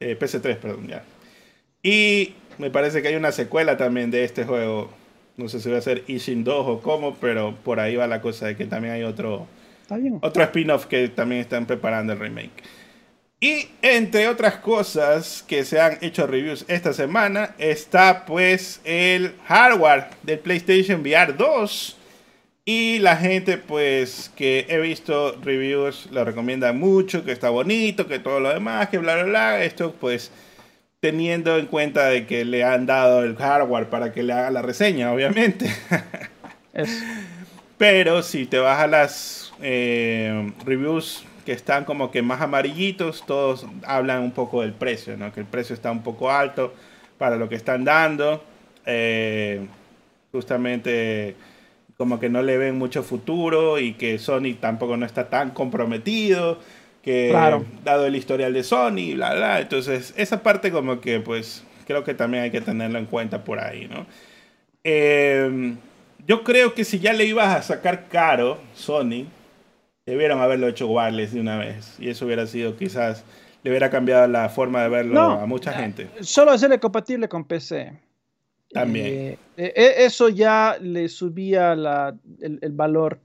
Eh, 0.00 0.16
PC3, 0.18 0.56
perdón, 0.56 0.88
ya. 0.88 1.02
Y 1.82 2.34
me 2.58 2.70
parece 2.70 3.02
que 3.02 3.08
hay 3.08 3.16
una 3.16 3.32
secuela 3.32 3.76
también 3.76 4.10
de 4.10 4.24
este 4.24 4.44
juego. 4.44 4.90
No 5.36 5.48
sé 5.48 5.60
si 5.60 5.70
va 5.70 5.78
a 5.78 5.82
ser 5.82 6.04
Ishin 6.06 6.44
2 6.44 6.66
o 6.66 6.80
cómo, 6.80 7.14
pero 7.16 7.54
por 7.64 7.80
ahí 7.80 7.96
va 7.96 8.06
la 8.06 8.20
cosa 8.20 8.46
de 8.46 8.56
que 8.56 8.66
también 8.66 8.94
hay 8.94 9.02
otro, 9.02 9.46
otro 10.20 10.42
spin-off 10.42 10.86
que 10.86 11.08
también 11.08 11.40
están 11.40 11.66
preparando 11.66 12.12
el 12.12 12.18
remake. 12.18 12.62
Y 13.42 13.68
entre 13.80 14.28
otras 14.28 14.56
cosas 14.56 15.42
que 15.48 15.64
se 15.64 15.80
han 15.80 15.96
hecho 16.02 16.26
reviews 16.26 16.66
esta 16.68 16.92
semana, 16.92 17.54
está 17.56 18.26
pues 18.26 18.82
el 18.84 19.34
hardware 19.46 20.08
del 20.22 20.40
PlayStation 20.40 21.00
VR 21.00 21.32
2. 21.32 21.96
Y 22.66 22.98
la 22.98 23.16
gente 23.16 23.56
pues 23.56 24.30
que 24.36 24.66
he 24.68 24.78
visto 24.78 25.38
reviews 25.42 26.08
lo 26.12 26.22
recomienda 26.22 26.74
mucho, 26.74 27.24
que 27.24 27.32
está 27.32 27.48
bonito, 27.48 28.06
que 28.06 28.18
todo 28.18 28.40
lo 28.40 28.50
demás, 28.50 28.90
que 28.90 28.98
bla 28.98 29.14
bla 29.14 29.24
bla. 29.24 29.64
Esto 29.64 29.94
pues 29.98 30.30
teniendo 31.00 31.56
en 31.56 31.64
cuenta 31.64 32.08
de 32.08 32.26
que 32.26 32.44
le 32.44 32.62
han 32.62 32.84
dado 32.84 33.24
el 33.24 33.36
hardware 33.36 33.88
para 33.88 34.12
que 34.12 34.22
le 34.22 34.34
haga 34.34 34.50
la 34.50 34.60
reseña, 34.60 35.14
obviamente. 35.14 35.74
Pero 37.78 38.22
si 38.22 38.44
te 38.44 38.58
vas 38.58 38.80
a 38.80 38.86
las 38.86 39.54
eh, 39.62 40.52
reviews 40.66 41.24
que 41.50 41.54
están 41.54 41.84
como 41.84 42.12
que 42.12 42.22
más 42.22 42.40
amarillitos, 42.42 43.24
todos 43.26 43.66
hablan 43.84 44.22
un 44.22 44.30
poco 44.30 44.62
del 44.62 44.72
precio, 44.72 45.16
¿no? 45.16 45.32
Que 45.32 45.40
el 45.40 45.46
precio 45.46 45.74
está 45.74 45.90
un 45.90 46.04
poco 46.04 46.30
alto 46.30 46.72
para 47.18 47.34
lo 47.34 47.48
que 47.48 47.56
están 47.56 47.84
dando. 47.84 48.44
Eh, 48.86 49.66
justamente 50.30 51.34
como 51.96 52.20
que 52.20 52.28
no 52.28 52.40
le 52.42 52.56
ven 52.56 52.78
mucho 52.78 53.02
futuro 53.02 53.80
y 53.80 53.94
que 53.94 54.20
Sony 54.20 54.54
tampoco 54.60 54.96
no 54.96 55.04
está 55.04 55.28
tan 55.28 55.50
comprometido, 55.50 56.60
que 57.02 57.32
dado 57.82 58.06
el 58.06 58.14
historial 58.14 58.52
de 58.52 58.62
Sony, 58.62 59.14
bla, 59.16 59.34
bla. 59.34 59.60
Entonces, 59.60 60.14
esa 60.16 60.44
parte 60.44 60.70
como 60.70 61.00
que 61.00 61.18
pues 61.18 61.64
creo 61.84 62.04
que 62.04 62.14
también 62.14 62.44
hay 62.44 62.52
que 62.52 62.60
tenerlo 62.60 63.00
en 63.00 63.06
cuenta 63.06 63.42
por 63.42 63.58
ahí, 63.58 63.88
¿no? 63.90 64.06
Eh, 64.84 65.74
yo 66.28 66.44
creo 66.44 66.74
que 66.74 66.84
si 66.84 67.00
ya 67.00 67.12
le 67.12 67.24
ibas 67.24 67.56
a 67.56 67.62
sacar 67.62 68.06
caro 68.06 68.60
Sony, 68.76 69.26
Debieron 70.10 70.40
haberlo 70.40 70.66
hecho 70.66 70.88
wireless 70.88 71.32
de 71.32 71.40
una 71.40 71.56
vez. 71.56 71.94
Y 72.00 72.08
eso 72.08 72.26
hubiera 72.26 72.44
sido 72.44 72.76
quizás, 72.76 73.24
le 73.62 73.70
hubiera 73.70 73.90
cambiado 73.90 74.26
la 74.26 74.48
forma 74.48 74.82
de 74.82 74.88
verlo 74.88 75.20
a 75.20 75.46
mucha 75.46 75.72
gente. 75.72 76.08
Solo 76.18 76.50
hacerle 76.50 76.80
compatible 76.80 77.28
con 77.28 77.44
PC. 77.44 77.92
También. 78.72 79.06
Eh, 79.06 79.38
eh, 79.56 79.72
eh, 79.76 79.94
eso 79.98 80.28
ya 80.28 80.76
le 80.80 81.08
subía 81.08 81.74
el, 81.74 82.72
valor 82.72 83.20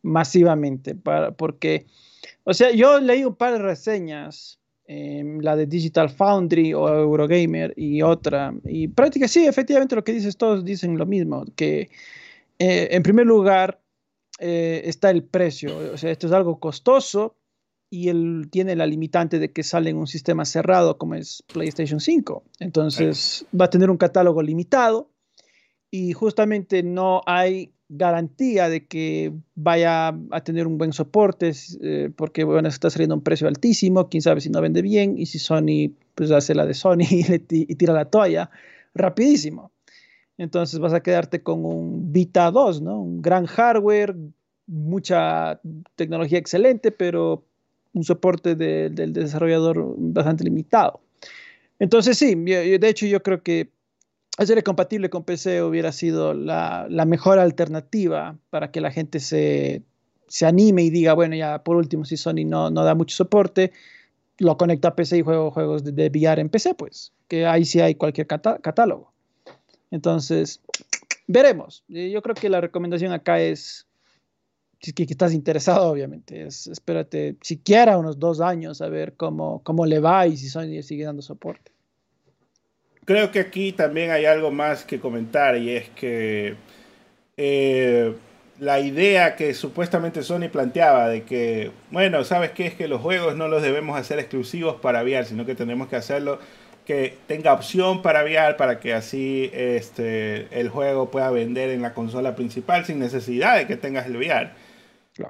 masivamente. 0.00 0.94
Para, 0.94 1.30
porque, 1.32 1.84
o 2.44 2.54
sea, 2.54 2.70
yo 2.70 2.98
leí 3.00 3.22
un 3.22 3.34
par 3.34 3.52
de 3.52 3.58
reseñas, 3.58 4.58
la 4.88 5.56
de 5.56 5.66
Digital 5.66 6.08
Foundry 6.08 6.72
o 6.72 6.88
Eurogamer 6.88 7.74
y 7.76 8.00
otra. 8.00 8.54
Y 8.64 8.88
prácticamente 8.88 9.32
sí, 9.34 9.46
efectivamente 9.46 9.94
lo 9.94 10.04
que 10.04 10.12
dices, 10.12 10.38
todos 10.38 10.64
dicen 10.64 10.96
lo 10.96 11.04
mismo. 11.04 11.44
Que 11.54 11.90
en 12.58 13.02
primer 13.02 13.26
lugar, 13.26 13.78
eh, 14.40 14.82
está 14.84 15.10
el 15.10 15.22
precio. 15.22 15.76
O 15.92 15.96
sea, 15.96 16.10
esto 16.10 16.26
es 16.26 16.32
algo 16.32 16.58
costoso 16.58 17.36
y 17.90 18.08
él 18.08 18.48
tiene 18.50 18.76
la 18.76 18.86
limitante 18.86 19.38
de 19.38 19.52
que 19.52 19.62
sale 19.62 19.90
en 19.90 19.96
un 19.96 20.06
sistema 20.06 20.44
cerrado 20.44 20.96
como 20.96 21.14
es 21.16 21.42
PlayStation 21.52 22.00
5. 22.00 22.44
Entonces 22.60 23.46
va 23.58 23.66
a 23.66 23.70
tener 23.70 23.90
un 23.90 23.96
catálogo 23.96 24.42
limitado 24.42 25.10
y 25.90 26.12
justamente 26.12 26.82
no 26.82 27.22
hay 27.26 27.72
garantía 27.88 28.68
de 28.68 28.86
que 28.86 29.32
vaya 29.56 30.16
a 30.30 30.44
tener 30.44 30.68
un 30.68 30.78
buen 30.78 30.92
soporte 30.92 31.52
eh, 31.82 32.10
porque 32.14 32.44
bueno, 32.44 32.68
está 32.68 32.88
saliendo 32.88 33.14
a 33.14 33.18
un 33.18 33.24
precio 33.24 33.48
altísimo, 33.48 34.08
quién 34.08 34.22
sabe 34.22 34.40
si 34.40 34.48
no 34.48 34.60
vende 34.60 34.80
bien 34.80 35.18
y 35.18 35.26
si 35.26 35.40
Sony 35.40 35.92
pues 36.14 36.30
hace 36.30 36.54
la 36.54 36.64
de 36.64 36.74
Sony 36.74 37.08
y, 37.10 37.74
tira 37.74 37.92
la 37.92 38.04
toalla 38.04 38.50
rapidísimo. 38.94 39.69
Entonces 40.40 40.80
vas 40.80 40.94
a 40.94 41.02
quedarte 41.02 41.42
con 41.42 41.66
un 41.66 42.12
Vita 42.12 42.50
2, 42.50 42.80
¿no? 42.80 42.98
Un 42.98 43.20
gran 43.20 43.44
hardware, 43.44 44.16
mucha 44.66 45.60
tecnología 45.96 46.38
excelente, 46.38 46.90
pero 46.90 47.44
un 47.92 48.04
soporte 48.04 48.54
del 48.56 49.12
desarrollador 49.12 49.96
bastante 49.98 50.44
limitado. 50.44 51.02
Entonces 51.78 52.16
sí, 52.16 52.34
de 52.34 52.88
hecho 52.88 53.04
yo 53.04 53.22
creo 53.22 53.42
que 53.42 53.68
hacer 54.38 54.64
compatible 54.64 55.10
con 55.10 55.24
PC 55.24 55.62
hubiera 55.62 55.92
sido 55.92 56.32
la, 56.32 56.88
mejor 57.06 57.38
alternativa 57.38 58.38
para 58.48 58.70
que 58.70 58.80
la 58.80 58.90
gente 58.90 59.20
se, 59.20 59.82
anime 60.40 60.84
y 60.84 60.88
diga, 60.88 61.12
bueno, 61.12 61.36
ya 61.36 61.62
por 61.62 61.76
último, 61.76 62.06
si 62.06 62.16
Sony 62.16 62.46
no, 62.46 62.70
no 62.70 62.82
da 62.82 62.94
mucho 62.94 63.14
soporte, 63.14 63.72
lo 64.38 64.56
conecta 64.56 64.88
a 64.88 64.96
PC 64.96 65.18
y 65.18 65.22
juego 65.22 65.50
juegos 65.50 65.84
de, 65.84 65.92
de 65.92 66.08
VR 66.08 66.40
en 66.40 66.48
PC, 66.48 66.72
pues, 66.76 67.12
que 67.28 67.44
ahí 67.44 67.66
sí 67.66 67.80
hay 67.82 67.94
cualquier 67.94 68.26
catálogo. 68.26 69.12
Entonces, 69.90 70.60
veremos. 71.26 71.84
Eh, 71.88 72.10
yo 72.10 72.22
creo 72.22 72.34
que 72.34 72.48
la 72.48 72.60
recomendación 72.60 73.12
acá 73.12 73.40
es, 73.40 73.86
si 74.80 74.92
que, 74.92 75.04
estás 75.04 75.32
interesado, 75.32 75.90
obviamente, 75.90 76.42
es 76.46 76.66
espérate 76.66 77.36
siquiera 77.42 77.98
unos 77.98 78.18
dos 78.18 78.40
años 78.40 78.80
a 78.80 78.88
ver 78.88 79.14
cómo, 79.16 79.62
cómo 79.62 79.86
le 79.86 79.98
va 79.98 80.26
y 80.26 80.36
si 80.36 80.48
Sony 80.48 80.82
sigue 80.82 81.04
dando 81.04 81.22
soporte. 81.22 81.72
Creo 83.04 83.30
que 83.30 83.40
aquí 83.40 83.72
también 83.72 84.10
hay 84.10 84.24
algo 84.24 84.50
más 84.50 84.84
que 84.84 85.00
comentar 85.00 85.56
y 85.56 85.70
es 85.70 85.88
que 85.90 86.54
eh, 87.36 88.14
la 88.60 88.78
idea 88.78 89.34
que 89.36 89.54
supuestamente 89.54 90.22
Sony 90.22 90.48
planteaba 90.52 91.08
de 91.08 91.22
que, 91.22 91.72
bueno, 91.90 92.22
¿sabes 92.24 92.50
qué? 92.50 92.66
Es 92.66 92.74
que 92.74 92.86
los 92.86 93.00
juegos 93.00 93.34
no 93.36 93.48
los 93.48 93.62
debemos 93.62 93.98
hacer 93.98 94.18
exclusivos 94.18 94.76
para 94.80 95.02
VR, 95.02 95.24
sino 95.24 95.46
que 95.46 95.54
tenemos 95.54 95.88
que 95.88 95.96
hacerlo 95.96 96.38
que 96.90 97.14
tenga 97.28 97.52
opción 97.52 98.02
para 98.02 98.24
VR 98.24 98.56
para 98.56 98.80
que 98.80 98.92
así 98.92 99.48
este, 99.54 100.48
el 100.50 100.70
juego 100.70 101.08
pueda 101.08 101.30
vender 101.30 101.70
en 101.70 101.82
la 101.82 101.94
consola 101.94 102.34
principal 102.34 102.84
sin 102.84 102.98
necesidad 102.98 103.58
de 103.58 103.68
que 103.68 103.76
tengas 103.76 104.06
el 104.06 104.16
VR. 104.16 104.50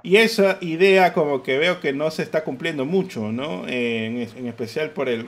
Y 0.02 0.16
esa 0.16 0.56
idea 0.62 1.12
como 1.12 1.42
que 1.42 1.58
veo 1.58 1.78
que 1.78 1.92
no 1.92 2.10
se 2.10 2.22
está 2.22 2.44
cumpliendo 2.44 2.86
mucho, 2.86 3.30
¿no? 3.30 3.68
en, 3.68 4.22
especial 4.46 4.88
por 4.92 5.10
el, 5.10 5.26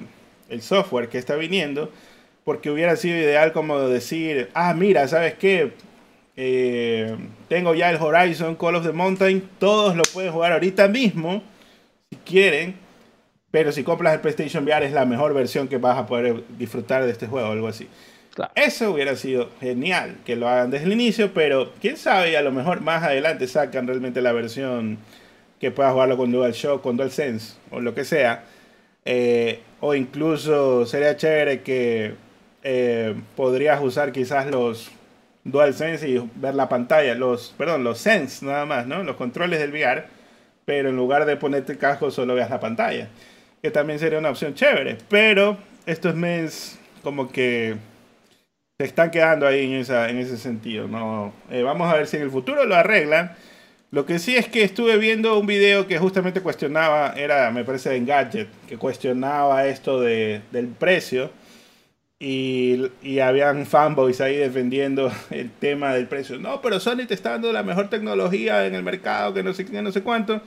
software 0.60 1.10
que 1.10 1.18
está 1.18 1.36
viniendo, 1.36 1.92
porque 2.44 2.70
hubiera 2.70 2.96
sido 2.96 3.18
ideal 3.18 3.52
como 3.52 3.80
decir, 3.80 4.48
ah, 4.54 4.72
mira, 4.72 5.08
¿sabes 5.08 5.34
qué? 5.34 5.72
Eh, 6.38 7.14
tengo 7.48 7.74
ya 7.74 7.90
el 7.90 8.00
Horizon 8.00 8.54
Call 8.54 8.76
of 8.76 8.86
the 8.86 8.92
Mountain, 8.92 9.50
todos 9.58 9.94
lo 9.96 10.02
pueden 10.14 10.32
jugar 10.32 10.52
ahorita 10.52 10.88
mismo, 10.88 11.42
si 12.08 12.16
quieren, 12.16 12.81
pero 13.52 13.70
si 13.70 13.84
compras 13.84 14.14
el 14.14 14.20
PlayStation 14.20 14.64
VR 14.64 14.86
es 14.86 14.92
la 14.92 15.04
mejor 15.04 15.34
versión 15.34 15.68
que 15.68 15.76
vas 15.76 15.98
a 15.98 16.06
poder 16.06 16.42
disfrutar 16.58 17.04
de 17.04 17.12
este 17.12 17.26
juego 17.28 17.50
o 17.50 17.52
algo 17.52 17.68
así. 17.68 17.86
Eso 18.54 18.90
hubiera 18.90 19.14
sido 19.14 19.50
genial 19.60 20.16
que 20.24 20.36
lo 20.36 20.48
hagan 20.48 20.70
desde 20.70 20.86
el 20.86 20.92
inicio, 20.92 21.34
pero 21.34 21.70
quién 21.78 21.98
sabe, 21.98 22.34
a 22.38 22.42
lo 22.42 22.50
mejor 22.50 22.80
más 22.80 23.04
adelante 23.04 23.46
sacan 23.46 23.86
realmente 23.86 24.22
la 24.22 24.32
versión 24.32 24.96
que 25.60 25.70
puedas 25.70 25.92
jugarlo 25.92 26.16
con 26.16 26.32
DualShock, 26.32 26.82
con 26.82 26.96
DualSense 26.96 27.56
o 27.70 27.80
lo 27.80 27.94
que 27.94 28.04
sea. 28.04 28.44
Eh, 29.04 29.60
o 29.80 29.94
incluso 29.94 30.86
sería 30.86 31.14
chévere 31.18 31.60
que 31.60 32.14
eh, 32.62 33.14
podrías 33.36 33.82
usar 33.82 34.12
quizás 34.12 34.46
los 34.50 34.90
DualSense 35.44 36.08
y 36.08 36.30
ver 36.36 36.54
la 36.54 36.70
pantalla, 36.70 37.14
los, 37.14 37.54
perdón, 37.58 37.84
los 37.84 37.98
Sense 37.98 38.46
nada 38.46 38.64
más, 38.64 38.86
¿no? 38.86 39.02
Los 39.02 39.16
controles 39.16 39.58
del 39.58 39.72
VR, 39.72 40.04
pero 40.64 40.88
en 40.88 40.96
lugar 40.96 41.26
de 41.26 41.36
ponerte 41.36 41.72
el 41.72 41.78
casco 41.78 42.10
solo 42.10 42.34
veas 42.34 42.48
la 42.48 42.60
pantalla 42.60 43.10
que 43.62 43.70
también 43.70 43.98
sería 43.98 44.18
una 44.18 44.30
opción 44.30 44.54
chévere. 44.54 44.98
Pero 45.08 45.56
estos 45.86 46.14
meses 46.14 46.78
como 47.02 47.30
que 47.30 47.76
se 48.78 48.84
están 48.84 49.10
quedando 49.10 49.46
ahí 49.46 49.72
en, 49.72 49.80
esa, 49.80 50.10
en 50.10 50.18
ese 50.18 50.36
sentido. 50.36 50.88
¿no? 50.88 51.32
Eh, 51.50 51.62
vamos 51.62 51.92
a 51.92 51.96
ver 51.96 52.06
si 52.06 52.16
en 52.16 52.24
el 52.24 52.30
futuro 52.30 52.64
lo 52.64 52.74
arreglan. 52.74 53.36
Lo 53.90 54.06
que 54.06 54.18
sí 54.18 54.34
es 54.36 54.48
que 54.48 54.64
estuve 54.64 54.96
viendo 54.96 55.38
un 55.38 55.46
video 55.46 55.86
que 55.86 55.98
justamente 55.98 56.40
cuestionaba, 56.40 57.12
era, 57.14 57.50
me 57.50 57.62
parece, 57.62 57.90
de 57.90 57.96
Engadget, 57.98 58.48
que 58.66 58.78
cuestionaba 58.78 59.66
esto 59.66 60.00
de, 60.00 60.40
del 60.50 60.68
precio. 60.68 61.30
Y, 62.18 62.90
y, 63.02 63.18
habían 63.18 63.66
fanboys 63.66 64.20
ahí 64.20 64.36
defendiendo 64.36 65.12
el 65.30 65.50
tema 65.50 65.92
del 65.92 66.06
precio. 66.06 66.38
No, 66.38 66.62
pero 66.62 66.80
Sony 66.80 67.04
te 67.06 67.14
está 67.14 67.30
dando 67.30 67.52
la 67.52 67.64
mejor 67.64 67.90
tecnología 67.90 68.64
en 68.64 68.74
el 68.74 68.82
mercado, 68.82 69.34
que 69.34 69.42
no 69.42 69.52
sé 69.52 69.66
qué, 69.66 69.82
no 69.82 69.92
sé 69.92 70.02
cuánto. 70.02 70.40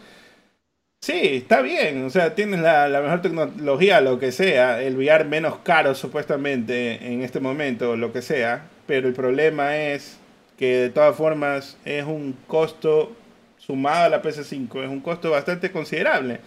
Sí, 1.06 1.14
está 1.36 1.62
bien, 1.62 2.04
o 2.04 2.10
sea, 2.10 2.34
tienes 2.34 2.62
la, 2.62 2.88
mejor 3.00 3.22
tecnología, 3.22 4.02
lo 4.02 4.18
que 4.18 4.32
sea, 4.32 4.82
el 4.82 4.98
VR 4.98 5.24
menos 5.24 5.60
caro 5.60 5.94
supuestamente 5.94 7.14
en 7.14 7.22
este 7.22 7.40
momento, 7.40 7.96
lo 7.96 8.12
que 8.12 8.24
sea, 8.24 8.68
pero 8.88 9.08
el 9.08 9.14
problema 9.14 9.78
es 9.78 10.18
que 10.58 10.78
de 10.78 10.90
todas 10.90 11.16
formas 11.16 11.78
es 11.86 12.06
un 12.06 12.36
costo 12.48 13.16
sumado 13.60 14.06
a 14.06 14.10
la 14.10 14.24
PS5, 14.24 14.84
es 14.84 14.90
un 14.90 15.00
costo 15.00 15.30
bastante 15.30 15.72
considerable. 15.72 16.40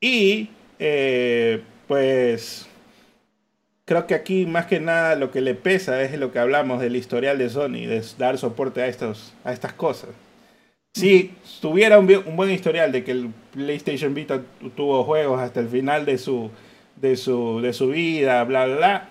Y 0.00 0.50
eh, 0.78 1.60
pues 1.88 2.68
creo 3.86 4.06
que 4.06 4.14
aquí 4.14 4.46
más 4.46 4.66
que 4.66 4.78
nada 4.78 5.16
lo 5.16 5.32
que 5.32 5.40
le 5.40 5.56
pesa 5.56 6.00
es 6.02 6.16
lo 6.16 6.30
que 6.30 6.38
hablamos 6.38 6.80
del 6.80 6.94
historial 6.94 7.38
de 7.38 7.50
Sony, 7.50 7.86
de 7.88 8.04
dar 8.18 8.38
soporte 8.38 8.82
a, 8.82 8.86
estos, 8.86 9.34
a 9.42 9.52
estas 9.52 9.72
cosas. 9.72 10.10
Si 10.94 11.32
tuviera 11.60 11.98
un, 11.98 12.06
buen 12.36 12.50
historial 12.50 12.92
de 12.92 13.04
que 13.04 13.12
el 13.12 13.30
PlayStation 13.52 14.14
Vita 14.14 14.42
tuvo 14.76 15.04
juegos 15.04 15.40
hasta 15.40 15.60
el 15.60 15.68
final 15.68 16.04
de 16.04 16.18
su, 16.18 16.50
de 16.96 17.16
su, 17.16 17.60
de 17.60 17.72
su 17.72 17.88
vida, 17.88 18.42
bla, 18.44 18.66
bla, 18.66 18.76
bla, 18.76 19.08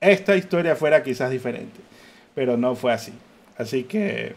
esta 0.00 0.36
historia 0.36 0.76
fuera 0.76 1.02
quizás 1.02 1.30
diferente. 1.30 1.80
Pero 2.34 2.56
no 2.56 2.74
fue 2.74 2.92
así. 2.92 3.12
Así 3.56 3.84
que 3.84 4.34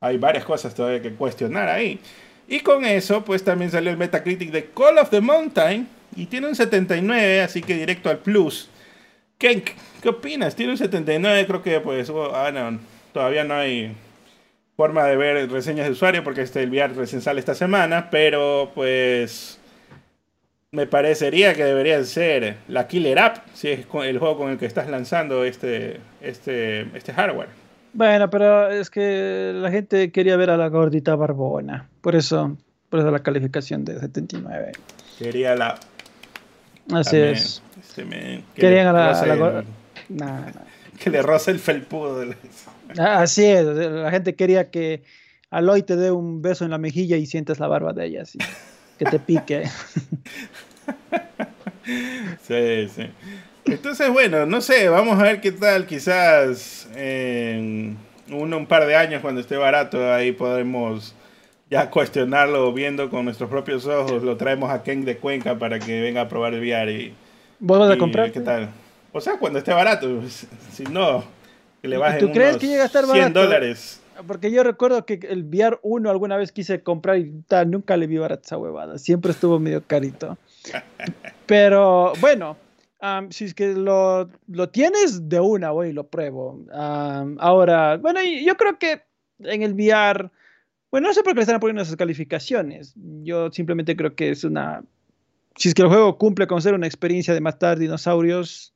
hay 0.00 0.16
varias 0.18 0.44
cosas 0.44 0.74
todavía 0.74 1.02
que 1.02 1.12
cuestionar 1.12 1.68
ahí. 1.68 1.98
Y 2.46 2.60
con 2.60 2.84
eso, 2.84 3.24
pues 3.24 3.44
también 3.44 3.70
salió 3.70 3.90
el 3.90 3.96
Metacritic 3.96 4.50
de 4.50 4.70
Call 4.70 4.98
of 4.98 5.10
the 5.10 5.20
Mountain. 5.20 5.88
Y 6.16 6.26
tiene 6.26 6.48
un 6.48 6.54
79, 6.54 7.42
así 7.42 7.60
que 7.60 7.74
directo 7.74 8.08
al 8.08 8.18
plus. 8.18 8.70
¿Qué, 9.36 9.62
qué 10.02 10.08
opinas? 10.08 10.56
Tiene 10.56 10.72
un 10.72 10.78
79, 10.78 11.46
creo 11.46 11.62
que 11.62 11.80
pues, 11.80 12.10
ah, 12.10 12.50
no, 12.52 12.78
todavía 13.12 13.44
no 13.44 13.54
hay 13.54 13.94
forma 14.78 15.04
de 15.06 15.16
ver 15.16 15.50
reseñas 15.50 15.86
de 15.86 15.92
usuario 15.92 16.22
porque 16.22 16.42
este 16.42 16.62
el 16.62 16.70
VR 16.70 16.94
recién 16.94 17.20
sale 17.20 17.40
esta 17.40 17.56
semana, 17.56 18.10
pero 18.10 18.70
pues 18.76 19.58
me 20.70 20.86
parecería 20.86 21.52
que 21.54 21.64
debería 21.64 22.02
ser 22.04 22.58
la 22.68 22.86
killer 22.86 23.18
app 23.18 23.38
si 23.54 23.70
es 23.70 23.80
el 23.80 24.18
juego 24.20 24.38
con 24.38 24.50
el 24.52 24.56
que 24.56 24.66
estás 24.66 24.88
lanzando 24.88 25.42
este, 25.44 25.98
este, 26.20 26.82
este 26.96 27.12
hardware. 27.12 27.48
Bueno, 27.92 28.30
pero 28.30 28.70
es 28.70 28.88
que 28.88 29.50
la 29.52 29.72
gente 29.72 30.12
quería 30.12 30.36
ver 30.36 30.50
a 30.50 30.56
la 30.56 30.68
gordita 30.68 31.16
barbona, 31.16 31.88
por 32.00 32.14
eso, 32.14 32.56
por 32.88 33.00
eso 33.00 33.10
la 33.10 33.24
calificación 33.24 33.84
de 33.84 33.98
79. 33.98 34.72
Quería 35.18 35.56
la... 35.56 35.80
Así 36.92 37.16
es. 37.16 37.64
Este 37.80 38.44
Querían 38.54 38.86
a 38.86 38.92
la, 38.92 39.34
gordita... 39.34 40.52
Que 41.00 41.10
le 41.10 41.20
roce 41.20 41.50
el 41.50 41.58
felpudo. 41.58 42.20
De 42.20 42.26
Ah, 42.26 42.67
así 42.96 43.44
es, 43.44 43.64
la 43.64 44.10
gente 44.10 44.34
quería 44.34 44.70
que 44.70 45.02
Aloy 45.50 45.82
te 45.82 45.96
dé 45.96 46.10
un 46.10 46.42
beso 46.42 46.64
en 46.64 46.70
la 46.70 46.78
mejilla 46.78 47.16
y 47.16 47.26
sientes 47.26 47.58
la 47.58 47.68
barba 47.68 47.92
de 47.92 48.06
ella, 48.06 48.22
así, 48.22 48.38
que 48.98 49.04
te 49.04 49.18
pique. 49.18 49.64
sí, 52.42 52.88
sí. 52.88 53.10
Entonces, 53.64 54.10
bueno, 54.10 54.46
no 54.46 54.60
sé, 54.60 54.88
vamos 54.88 55.18
a 55.18 55.22
ver 55.22 55.40
qué 55.40 55.52
tal, 55.52 55.86
quizás 55.86 56.88
en 56.94 57.96
un 58.30 58.66
par 58.66 58.86
de 58.86 58.96
años 58.96 59.22
cuando 59.22 59.40
esté 59.40 59.56
barato, 59.56 60.12
ahí 60.12 60.32
podemos 60.32 61.14
ya 61.70 61.90
cuestionarlo 61.90 62.72
viendo 62.72 63.10
con 63.10 63.24
nuestros 63.24 63.50
propios 63.50 63.86
ojos, 63.86 64.22
lo 64.22 64.36
traemos 64.36 64.70
a 64.70 64.82
Ken 64.82 65.04
de 65.04 65.18
Cuenca 65.18 65.58
para 65.58 65.78
que 65.78 66.00
venga 66.00 66.22
a 66.22 66.28
probar 66.28 66.54
el 66.54 66.60
VR 66.60 66.92
y... 66.92 67.14
¿Vos 67.60 67.78
vas 67.78 67.90
a 67.90 67.98
comprar? 67.98 68.32
¿Qué 68.32 68.40
tal? 68.40 68.70
O 69.12 69.20
sea, 69.20 69.38
cuando 69.38 69.58
esté 69.58 69.72
barato, 69.72 70.22
si 70.72 70.84
no 70.84 71.24
¿Tú 71.82 72.32
crees 72.32 72.56
que 72.56 72.66
llega 72.66 72.82
a 72.82 72.86
estar 72.86 73.06
barato? 73.06 73.20
100 73.20 73.32
dólares. 73.32 74.02
Porque 74.26 74.50
yo 74.50 74.64
recuerdo 74.64 75.06
que 75.06 75.20
el 75.28 75.44
VR 75.44 75.78
1 75.82 76.10
alguna 76.10 76.36
vez 76.36 76.50
quise 76.50 76.82
comprar 76.82 77.18
y 77.18 77.30
tal, 77.46 77.70
nunca 77.70 77.96
le 77.96 78.08
vi 78.08 78.18
barato 78.18 78.42
esa 78.44 78.58
huevada. 78.58 78.98
Siempre 78.98 79.30
estuvo 79.30 79.60
medio 79.60 79.84
carito. 79.86 80.36
Pero 81.46 82.12
bueno, 82.20 82.56
si 83.30 83.44
es 83.44 83.54
que 83.54 83.74
lo, 83.74 84.28
lo, 84.48 84.68
tienes 84.70 85.28
de 85.28 85.40
una, 85.40 85.70
voy 85.70 85.88
y 85.88 85.92
lo 85.92 86.08
pruebo. 86.08 86.64
ahora, 86.72 87.96
bueno, 87.96 88.20
yo 88.22 88.56
creo 88.56 88.78
que 88.78 89.02
en 89.40 89.62
el 89.62 89.74
VR, 89.74 90.30
bueno, 90.90 91.08
no 91.08 91.14
sé 91.14 91.22
por 91.22 91.32
qué 91.32 91.36
le 91.36 91.42
están 91.42 91.60
poniendo 91.60 91.82
esas 91.82 91.96
calificaciones. 91.96 92.94
Yo 93.22 93.50
simplemente 93.52 93.96
creo 93.96 94.14
que 94.14 94.30
es 94.30 94.42
una. 94.42 94.82
Si 95.54 95.68
es 95.68 95.74
que 95.74 95.82
el 95.82 95.88
juego 95.88 96.18
cumple 96.18 96.46
con 96.46 96.62
ser 96.62 96.74
una 96.74 96.86
experiencia 96.86 97.34
de 97.34 97.40
matar 97.40 97.78
dinosaurios, 97.78 98.72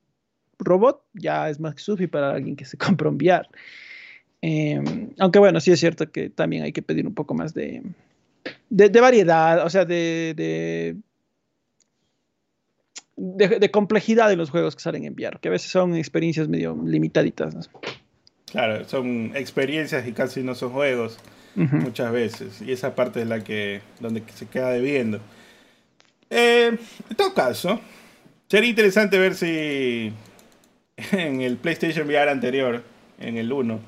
robot 0.65 1.05
ya 1.15 1.49
es 1.51 1.61
más 1.61 1.75
que 1.75 1.83
sufi 1.83 2.07
para 2.07 2.33
alguien 2.33 2.57
que 2.57 2.65
se 2.65 2.77
compra 2.77 3.09
un 3.09 3.17
VR. 3.17 3.49
Em, 4.41 5.11
aunque 5.19 5.39
bueno, 5.39 5.61
sí 5.61 5.71
es 5.71 5.79
cierto 5.79 6.11
que 6.11 6.29
también 6.29 6.65
hay 6.65 6.73
que 6.73 6.83
pedir 6.83 7.07
un 7.07 7.15
poco 7.15 7.33
más 7.33 7.55
de, 7.55 7.83
de, 8.71 9.01
variedad, 9.01 9.65
o 9.65 9.71
sea, 9.71 9.85
de, 9.85 10.35
de, 13.17 13.71
complejidad 13.71 14.33
en 14.33 14.39
los 14.39 14.51
juegos 14.51 14.75
que 14.75 14.83
salen 14.83 15.05
en 15.05 15.13
VR, 15.15 15.39
que 15.41 15.49
a 15.49 15.53
veces 15.53 15.71
son 15.71 15.95
experiencias 15.95 16.49
medio 16.49 16.77
limitaditas. 16.85 17.71
Claro, 18.51 18.85
son 18.89 19.31
experiencias 19.37 20.07
y 20.09 20.13
casi 20.13 20.43
no 20.43 20.57
son 20.57 20.73
juegos 20.73 21.19
muchas 21.55 22.13
veces. 22.13 22.61
Y 22.63 22.73
esa 22.73 22.95
parte 22.95 23.23
es 23.23 23.29
la 23.29 23.45
que 23.45 23.81
donde 24.01 24.25
se 24.35 24.47
queda 24.47 24.71
debiendo. 24.71 25.21
Eh, 26.31 26.77
en 27.11 27.17
todo 27.17 27.33
caso, 27.35 27.81
sería 28.49 28.71
interesante 28.71 29.19
ver 29.19 29.35
si 29.35 30.13
en 31.13 31.41
el 31.41 31.57
PlayStation 31.57 32.07
VR 32.07 32.31
anterior, 32.31 32.83
en 33.21 33.37
el 33.37 33.53
1, 33.53 33.81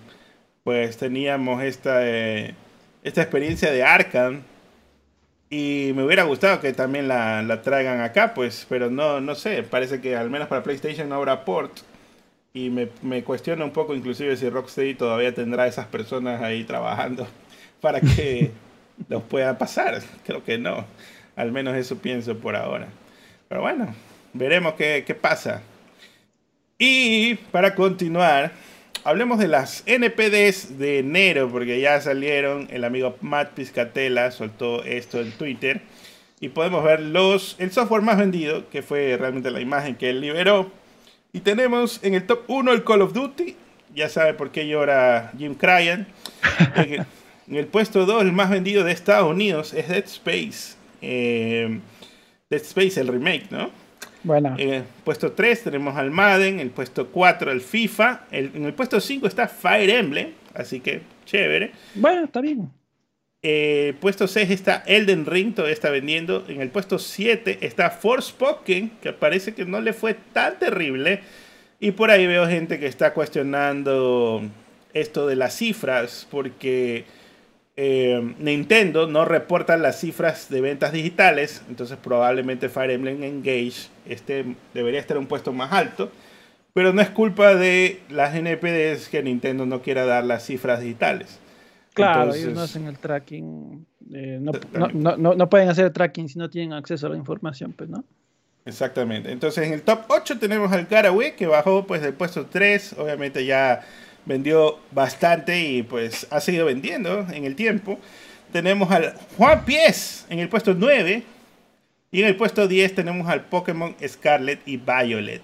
pues 0.62 0.96
teníamos 0.96 1.62
esta, 1.62 2.06
eh, 2.06 2.54
esta 3.02 3.22
experiencia 3.22 3.70
de 3.70 3.82
Arkham. 3.82 4.42
Y 5.50 5.92
me 5.94 6.04
hubiera 6.04 6.24
gustado 6.24 6.60
que 6.60 6.72
también 6.72 7.06
la, 7.06 7.42
la, 7.42 7.62
traigan 7.62 8.00
acá, 8.00 8.34
pues, 8.34 8.66
pero 8.68 8.90
no, 8.90 9.20
no 9.20 9.34
sé, 9.34 9.62
parece 9.62 10.00
que 10.00 10.16
al 10.16 10.30
menos 10.30 10.48
para 10.48 10.62
PlayStation 10.62 11.08
no 11.08 11.16
habrá 11.16 11.44
port. 11.44 11.80
Y 12.52 12.70
me, 12.70 12.88
me 13.02 13.22
cuestiona 13.24 13.64
un 13.64 13.72
poco 13.72 13.94
inclusive 13.94 14.36
si 14.36 14.48
Rocksteady 14.48 14.94
todavía 14.94 15.34
tendrá 15.34 15.66
esas 15.66 15.86
personas 15.86 16.40
ahí 16.42 16.64
trabajando 16.64 17.26
para 17.80 18.00
que 18.00 18.52
los 19.08 19.22
pueda 19.24 19.58
pasar. 19.58 20.00
Creo 20.24 20.44
que 20.44 20.58
no. 20.58 20.86
Al 21.36 21.52
menos 21.52 21.76
eso 21.76 21.98
pienso 21.98 22.38
por 22.38 22.56
ahora. 22.56 22.88
Pero 23.48 23.60
bueno, 23.60 23.94
veremos 24.32 24.74
qué, 24.74 25.04
qué 25.06 25.14
pasa. 25.14 25.62
Y 26.78 27.37
para 27.52 27.74
continuar, 27.74 28.52
hablemos 29.04 29.38
de 29.38 29.48
las 29.48 29.84
NPDs 29.87 30.78
de 30.78 30.98
enero, 30.98 31.48
porque 31.50 31.80
ya 31.80 32.00
salieron. 32.00 32.68
El 32.70 32.84
amigo 32.84 33.16
Matt 33.20 33.52
Piscatella 33.52 34.30
soltó 34.30 34.82
esto 34.82 35.20
en 35.20 35.30
Twitter. 35.32 35.82
Y 36.40 36.48
podemos 36.48 36.82
ver 36.82 37.00
los, 37.00 37.56
el 37.58 37.70
software 37.70 38.02
más 38.02 38.18
vendido, 38.18 38.68
que 38.70 38.82
fue 38.82 39.16
realmente 39.16 39.50
la 39.50 39.60
imagen 39.60 39.94
que 39.94 40.10
él 40.10 40.20
liberó. 40.20 40.70
Y 41.32 41.40
tenemos 41.40 42.00
en 42.02 42.14
el 42.14 42.26
top 42.26 42.42
1 42.48 42.72
el 42.72 42.84
Call 42.84 43.02
of 43.02 43.12
Duty. 43.12 43.56
Ya 43.94 44.08
sabe 44.08 44.34
por 44.34 44.50
qué 44.50 44.66
llora 44.66 45.32
Jim 45.38 45.54
Cryan. 45.54 46.08
En 47.46 47.56
el, 47.56 47.66
puesto 47.66 48.06
2, 48.06 48.22
el 48.22 48.32
más 48.32 48.50
vendido 48.50 48.84
de 48.84 48.92
Estados 48.92 49.30
Unidos, 49.30 49.74
es 49.74 49.88
Dead 49.88 50.04
Space. 50.04 50.76
Eh, 51.02 51.78
Dead 52.48 52.62
Space, 52.62 53.00
el 53.00 53.08
remake, 53.08 53.50
¿no? 53.50 53.70
Bueno. 54.24 54.56
En 54.58 54.74
el 54.74 54.84
puesto 55.04 55.32
3 55.32 55.64
tenemos 55.64 55.96
al 55.96 56.10
Madden, 56.10 56.54
en 56.54 56.60
el 56.60 56.70
puesto 56.70 57.08
4 57.08 57.52
el 57.52 57.60
FIFA, 57.60 58.22
en 58.32 58.64
el 58.64 58.74
puesto 58.74 59.00
5 59.00 59.26
está 59.26 59.46
Fire 59.46 59.90
Emblem, 59.90 60.32
así 60.54 60.80
que 60.80 61.02
chévere. 61.26 61.72
Bueno, 61.94 62.24
está 62.24 62.40
bien. 62.40 62.70
Eh, 63.46 63.92
puesto 64.00 64.26
6 64.26 64.50
está 64.50 64.82
Elden 64.87 65.26
Ring, 65.26 65.54
todavía 65.54 65.74
está 65.74 65.90
vendiendo. 65.90 66.46
En 66.48 66.62
el 66.62 66.70
puesto 66.70 66.98
7 66.98 67.58
está 67.60 67.90
Forspoken, 67.90 68.92
que 69.02 69.12
parece 69.12 69.54
que 69.54 69.66
no 69.66 69.82
le 69.82 69.92
fue 69.92 70.14
tan 70.14 70.58
terrible. 70.58 71.20
Y 71.78 71.90
por 71.90 72.10
ahí 72.10 72.26
veo 72.26 72.46
gente 72.46 72.78
que 72.78 72.87
está 72.87 73.12
cuestionando 73.12 74.42
esto 74.94 75.26
de 75.26 75.37
las 75.37 75.54
cifras, 75.54 76.26
porque 76.30 77.04
eh, 77.76 78.34
Nintendo 78.38 79.08
no 79.08 79.24
reporta 79.24 79.76
las 79.76 79.98
cifras 79.98 80.48
de 80.48 80.60
ventas 80.60 80.92
digitales, 80.92 81.62
entonces 81.68 81.96
probablemente 81.96 82.68
Fire 82.68 82.92
Emblem 82.92 83.22
Engage 83.24 83.88
este, 84.06 84.54
debería 84.72 85.00
estar 85.00 85.18
un 85.18 85.26
puesto 85.26 85.52
más 85.52 85.72
alto, 85.72 86.10
pero 86.72 86.92
no 86.92 87.02
es 87.02 87.10
culpa 87.10 87.54
de 87.54 88.00
las 88.10 88.34
NPDs 88.34 89.08
que 89.08 89.22
Nintendo 89.22 89.66
no 89.66 89.82
quiera 89.82 90.04
dar 90.04 90.24
las 90.24 90.46
cifras 90.46 90.80
digitales. 90.80 91.40
Claro, 91.94 92.34
ellos 92.34 92.52
no 92.52 92.60
hacen 92.60 92.87
el 92.87 92.98
tracking, 92.98 93.87
eh, 94.12 94.38
no, 94.40 94.52
no, 95.16 95.34
no, 95.34 95.48
pueden 95.48 95.68
hacer 95.68 95.87
el 95.87 95.92
tracking 95.92 96.28
si 96.28 96.38
no 96.38 96.50
tienen 96.50 96.72
acceso 96.72 97.06
a 97.06 97.10
la 97.10 97.16
información, 97.16 97.72
pues, 97.72 97.88
¿no? 97.88 98.04
Exactamente. 98.64 99.30
Entonces 99.30 99.66
en 99.66 99.74
el 99.74 99.82
top 99.82 100.00
8 100.08 100.38
tenemos 100.38 100.72
al 100.72 100.88
Caraway 100.88 101.37
que 101.37 101.46
bajó 101.46 101.87
pues 101.87 102.02
del 102.02 102.14
puesto 102.14 102.46
3, 102.46 102.96
obviamente 102.98 103.44
ya 103.44 103.82
vendió 104.26 104.78
bastante 104.90 105.60
y 105.60 105.82
pues 105.82 106.26
ha 106.30 106.40
seguido 106.40 106.66
vendiendo 106.66 107.26
en 107.32 107.44
el 107.44 107.56
tiempo. 107.56 107.98
Tenemos 108.52 108.90
al 108.90 109.14
Juan 109.37 109.64
Pies 109.64 110.26
en 110.28 110.38
el 110.38 110.48
puesto 110.48 110.74
9 110.74 111.22
y 112.10 112.20
en 112.22 112.28
el 112.28 112.37
puesto 112.37 112.68
10 112.68 112.94
tenemos 112.94 113.28
al 113.28 113.44
Pokémon 113.46 113.94
Scarlet 114.06 114.60
y 114.66 114.76
Violet. 114.76 115.42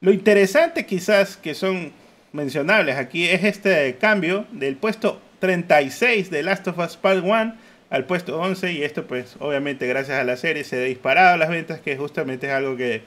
Lo 0.00 0.12
interesante 0.12 0.86
quizás 0.86 1.36
que 1.36 1.54
son 1.54 1.92
mencionables 2.32 2.96
aquí 2.96 3.28
es 3.28 3.44
este 3.44 3.96
cambio 3.96 4.46
del 4.52 4.76
puesto 4.76 5.20
36 5.38 6.30
de 6.30 6.42
Last 6.42 6.68
of 6.68 6.78
Us 6.78 6.96
Part 6.96 7.24
1 7.24 7.54
al 7.90 8.04
puesto 8.04 8.38
11 8.38 8.72
y 8.72 8.82
esto 8.82 9.06
pues 9.06 9.36
obviamente 9.38 9.86
gracias 9.86 10.18
a 10.18 10.24
la 10.24 10.36
serie 10.36 10.64
se 10.64 10.76
ha 10.76 10.84
disparado 10.84 11.36
las 11.36 11.48
ventas 11.48 11.80
que 11.80 11.96
justamente 11.96 12.46
es 12.48 12.52
algo 12.52 12.76
que 12.76 13.02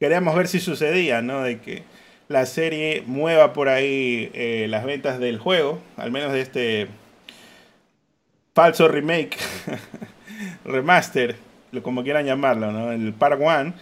queríamos 0.00 0.34
ver 0.34 0.48
si 0.48 0.60
sucedía, 0.60 1.22
¿no? 1.22 1.42
De 1.42 1.58
que 1.60 1.82
la 2.28 2.46
serie 2.46 3.02
mueva 3.06 3.52
por 3.52 3.68
ahí 3.68 4.30
eh, 4.34 4.66
las 4.68 4.84
ventas 4.84 5.18
del 5.18 5.38
juego, 5.38 5.80
al 5.96 6.10
menos 6.10 6.32
de 6.32 6.40
este 6.40 6.88
falso 8.54 8.88
remake, 8.88 9.36
remaster, 10.64 11.36
como 11.82 12.02
quieran 12.02 12.24
llamarlo, 12.24 12.72
¿no? 12.72 12.92
El 12.92 13.12
Part 13.12 13.40
1. 13.40 13.74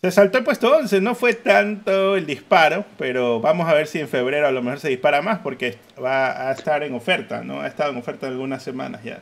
Se 0.00 0.12
saltó 0.12 0.38
el 0.38 0.44
puesto 0.44 0.76
11, 0.76 1.00
no 1.00 1.14
fue 1.16 1.34
tanto 1.34 2.16
el 2.16 2.24
disparo, 2.24 2.84
pero 2.96 3.40
vamos 3.40 3.68
a 3.68 3.74
ver 3.74 3.88
si 3.88 3.98
en 3.98 4.08
febrero 4.08 4.46
a 4.46 4.52
lo 4.52 4.62
mejor 4.62 4.78
se 4.78 4.88
dispara 4.88 5.22
más 5.22 5.40
porque 5.40 5.76
va 6.02 6.48
a 6.48 6.52
estar 6.52 6.84
en 6.84 6.94
oferta, 6.94 7.42
¿no? 7.42 7.60
Ha 7.60 7.66
estado 7.66 7.90
en 7.90 7.98
oferta 7.98 8.28
algunas 8.28 8.62
semanas 8.62 9.02
ya. 9.02 9.20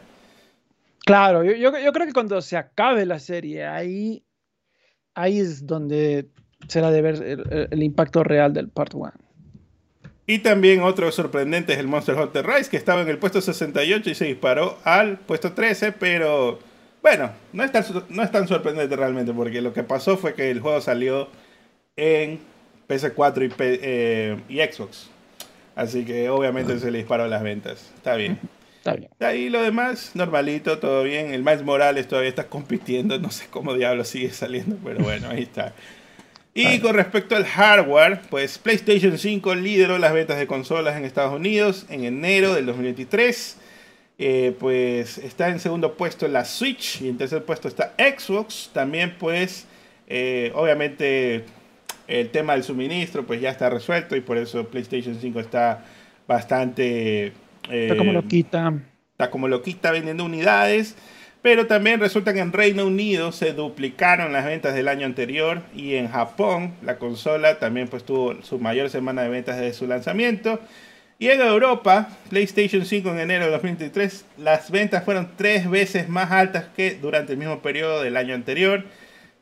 Claro, 1.06 1.44
yo, 1.44 1.52
yo, 1.54 1.92
creo 1.92 2.06
que 2.06 2.12
cuando 2.12 2.42
se 2.42 2.56
acabe 2.56 3.06
la 3.06 3.20
serie, 3.20 3.64
ahí, 3.64 4.24
ahí 5.14 5.38
es 5.38 5.66
donde 5.66 6.28
será 6.68 6.90
de 6.90 7.02
ver 7.02 7.68
el, 7.70 7.82
impacto 7.82 8.24
real 8.24 8.52
del 8.52 8.68
Part 8.68 8.94
1. 8.94 9.12
Y 10.26 10.40
también 10.40 10.82
otro 10.82 11.10
sorprendente 11.12 11.72
es 11.72 11.78
el 11.78 11.86
Monster 11.86 12.16
Hunter 12.16 12.46
Rise, 12.46 12.70
que 12.70 12.76
estaba 12.76 13.02
en 13.02 13.08
el 13.08 13.18
puesto 13.18 13.40
68 13.40 14.10
y 14.10 14.14
se 14.14 14.24
disparó 14.24 14.78
al 14.82 15.18
puesto 15.18 15.52
13, 15.52 15.92
pero 15.92 16.58
bueno, 17.00 17.30
no 17.52 17.62
es 17.62 17.70
tan, 17.70 17.84
no 18.08 18.22
es 18.22 18.32
tan 18.32 18.48
sorprendente 18.48 18.96
realmente, 18.96 19.32
porque 19.32 19.62
lo 19.62 19.72
que 19.72 19.84
pasó 19.84 20.16
fue 20.16 20.34
que 20.34 20.50
el 20.50 20.60
juego 20.60 20.80
salió 20.80 21.28
en 21.94 22.40
PS4 22.88 23.48
y, 23.48 23.54
eh, 23.58 24.36
y 24.48 24.58
Xbox. 24.58 25.10
Así 25.76 26.04
que 26.04 26.28
obviamente 26.30 26.78
se 26.80 26.90
le 26.90 26.98
disparó 26.98 27.28
las 27.28 27.42
ventas. 27.42 27.92
Está 27.96 28.16
bien. 28.16 28.40
Está 28.78 28.94
bien. 28.94 29.10
Ahí 29.20 29.50
lo 29.50 29.62
demás, 29.62 30.12
normalito, 30.14 30.78
todo 30.78 31.02
bien. 31.02 31.32
El 31.32 31.42
Miles 31.42 31.62
Morales 31.62 32.08
todavía 32.08 32.30
está 32.30 32.46
compitiendo. 32.48 33.18
No 33.18 33.30
sé 33.30 33.46
cómo 33.50 33.74
diablo 33.74 34.04
sigue 34.04 34.30
saliendo, 34.30 34.76
pero 34.82 35.04
bueno, 35.04 35.28
ahí 35.28 35.42
está. 35.42 35.74
Y 36.58 36.78
con 36.80 36.94
respecto 36.94 37.36
al 37.36 37.44
hardware, 37.44 38.22
pues 38.30 38.56
PlayStation 38.56 39.18
5 39.18 39.54
lideró 39.56 39.98
las 39.98 40.14
ventas 40.14 40.38
de 40.38 40.46
consolas 40.46 40.96
en 40.96 41.04
Estados 41.04 41.34
Unidos 41.34 41.84
en 41.90 42.04
enero 42.04 42.54
del 42.54 42.64
2023. 42.64 43.58
Eh, 44.18 44.56
pues 44.58 45.18
está 45.18 45.50
en 45.50 45.60
segundo 45.60 45.98
puesto 45.98 46.26
la 46.28 46.46
Switch 46.46 47.02
y 47.02 47.10
en 47.10 47.18
tercer 47.18 47.44
puesto 47.44 47.68
está 47.68 47.92
Xbox. 47.98 48.70
También 48.72 49.16
pues 49.18 49.66
eh, 50.06 50.50
obviamente 50.54 51.44
el 52.08 52.30
tema 52.30 52.54
del 52.54 52.64
suministro 52.64 53.26
pues 53.26 53.42
ya 53.42 53.50
está 53.50 53.68
resuelto 53.68 54.16
y 54.16 54.22
por 54.22 54.38
eso 54.38 54.66
PlayStation 54.66 55.18
5 55.20 55.38
está 55.40 55.84
bastante... 56.26 57.34
está 57.68 57.96
como 57.98 58.12
eh, 58.12 58.14
loquita. 58.14 58.72
Está 59.12 59.30
como 59.30 59.46
loquita 59.48 59.90
vendiendo 59.90 60.24
unidades. 60.24 60.96
Pero 61.46 61.68
también 61.68 62.00
resulta 62.00 62.34
que 62.34 62.40
en 62.40 62.52
Reino 62.52 62.84
Unido 62.84 63.30
se 63.30 63.52
duplicaron 63.52 64.32
las 64.32 64.44
ventas 64.44 64.74
del 64.74 64.88
año 64.88 65.06
anterior 65.06 65.62
y 65.76 65.94
en 65.94 66.08
Japón 66.08 66.74
la 66.82 66.98
consola 66.98 67.60
también 67.60 67.86
pues 67.86 68.02
tuvo 68.02 68.42
su 68.42 68.58
mayor 68.58 68.90
semana 68.90 69.22
de 69.22 69.28
ventas 69.28 69.56
desde 69.56 69.72
su 69.72 69.86
lanzamiento. 69.86 70.58
Y 71.20 71.28
en 71.28 71.40
Europa, 71.40 72.08
PlayStation 72.30 72.84
5 72.84 73.10
en 73.10 73.20
enero 73.20 73.44
de 73.44 73.52
2023, 73.52 74.24
las 74.38 74.72
ventas 74.72 75.04
fueron 75.04 75.36
tres 75.36 75.70
veces 75.70 76.08
más 76.08 76.32
altas 76.32 76.64
que 76.74 76.96
durante 76.96 77.34
el 77.34 77.38
mismo 77.38 77.62
periodo 77.62 78.02
del 78.02 78.16
año 78.16 78.34
anterior, 78.34 78.82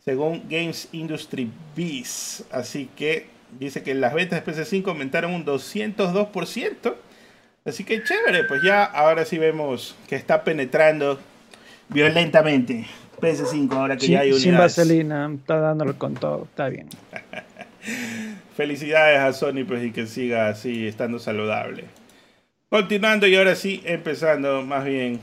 según 0.04 0.42
Games 0.50 0.90
Industry 0.92 1.50
Biz. 1.74 2.44
Así 2.50 2.90
que 2.94 3.28
dice 3.58 3.82
que 3.82 3.94
las 3.94 4.12
ventas 4.12 4.44
de 4.44 4.52
PS5 4.52 4.88
aumentaron 4.88 5.32
un 5.32 5.46
202%. 5.46 6.96
Así 7.64 7.82
que 7.82 8.04
chévere, 8.04 8.44
pues 8.44 8.60
ya 8.62 8.84
ahora 8.84 9.24
sí 9.24 9.38
vemos 9.38 9.96
que 10.06 10.16
está 10.16 10.44
penetrando 10.44 11.18
violentamente. 11.88 12.86
PS5, 13.20 13.72
ahora 13.72 13.96
que 13.96 14.08
ya 14.08 14.20
hay 14.20 14.32
unidades. 14.32 14.42
Sin 14.42 14.58
vaselina, 14.58 15.30
está 15.34 15.58
dándolo 15.58 15.96
con 15.98 16.14
todo, 16.14 16.44
está 16.44 16.68
bien. 16.68 16.88
Felicidades 18.56 19.20
a 19.20 19.32
Sony, 19.32 19.64
pues, 19.66 19.84
y 19.84 19.90
que 19.90 20.06
siga 20.06 20.48
así, 20.48 20.86
estando 20.86 21.18
saludable. 21.18 21.84
Continuando 22.68 23.26
y 23.26 23.36
ahora 23.36 23.54
sí, 23.54 23.82
empezando 23.84 24.62
más 24.62 24.84
bien 24.84 25.20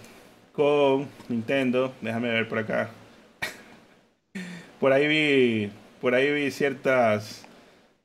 con 0.52 1.08
Nintendo. 1.28 1.94
Déjame 2.02 2.30
ver 2.30 2.48
por 2.48 2.60
acá. 2.60 2.90
Por 4.80 4.94
ahí 4.94 5.08
vi, 5.08 5.72
por 6.02 6.16
ahí 6.16 6.32
vi 6.32 6.50
ciertas, 6.50 7.46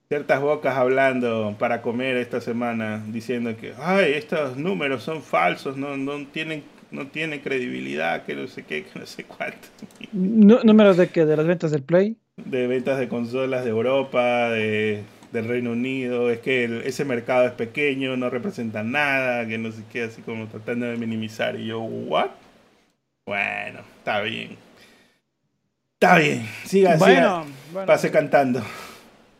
ciertas 0.08 0.42
bocas 0.42 0.76
hablando 0.76 1.56
para 1.58 1.80
comer 1.80 2.18
esta 2.18 2.42
semana, 2.42 3.02
diciendo 3.06 3.56
que, 3.56 3.72
ay, 3.78 4.12
estos 4.12 4.58
números 4.58 5.02
son 5.02 5.22
falsos, 5.22 5.78
no, 5.78 5.96
no 5.96 6.26
tienen 6.26 6.64
no 6.90 7.06
tiene 7.08 7.40
credibilidad, 7.42 8.24
que 8.24 8.34
no 8.34 8.46
sé 8.46 8.64
qué, 8.64 8.84
que 8.84 8.98
no 8.98 9.06
sé 9.06 9.24
cuánto. 9.24 9.68
¿Números 10.12 10.96
de 10.96 11.08
qué? 11.08 11.24
¿De 11.24 11.36
las 11.36 11.46
ventas 11.46 11.70
del 11.70 11.82
Play? 11.82 12.16
De 12.36 12.66
ventas 12.66 12.98
de 12.98 13.08
consolas 13.08 13.64
de 13.64 13.70
Europa, 13.70 14.50
de, 14.50 15.02
del 15.32 15.48
Reino 15.48 15.72
Unido. 15.72 16.30
Es 16.30 16.40
que 16.40 16.82
ese 16.84 17.04
mercado 17.04 17.46
es 17.46 17.52
pequeño, 17.52 18.16
no 18.16 18.30
representa 18.30 18.82
nada, 18.82 19.46
que 19.46 19.58
no 19.58 19.72
sé 19.72 19.82
qué, 19.92 20.04
así 20.04 20.22
como 20.22 20.46
tratando 20.46 20.86
de 20.86 20.96
minimizar. 20.96 21.58
Y 21.58 21.66
yo, 21.66 21.80
¿what? 21.80 22.30
Bueno, 23.26 23.80
está 23.98 24.20
bien. 24.20 24.56
Está 25.94 26.18
bien, 26.18 26.46
siga, 26.66 26.96
bueno, 26.96 27.46
pase 27.86 28.10
cantando. 28.10 28.62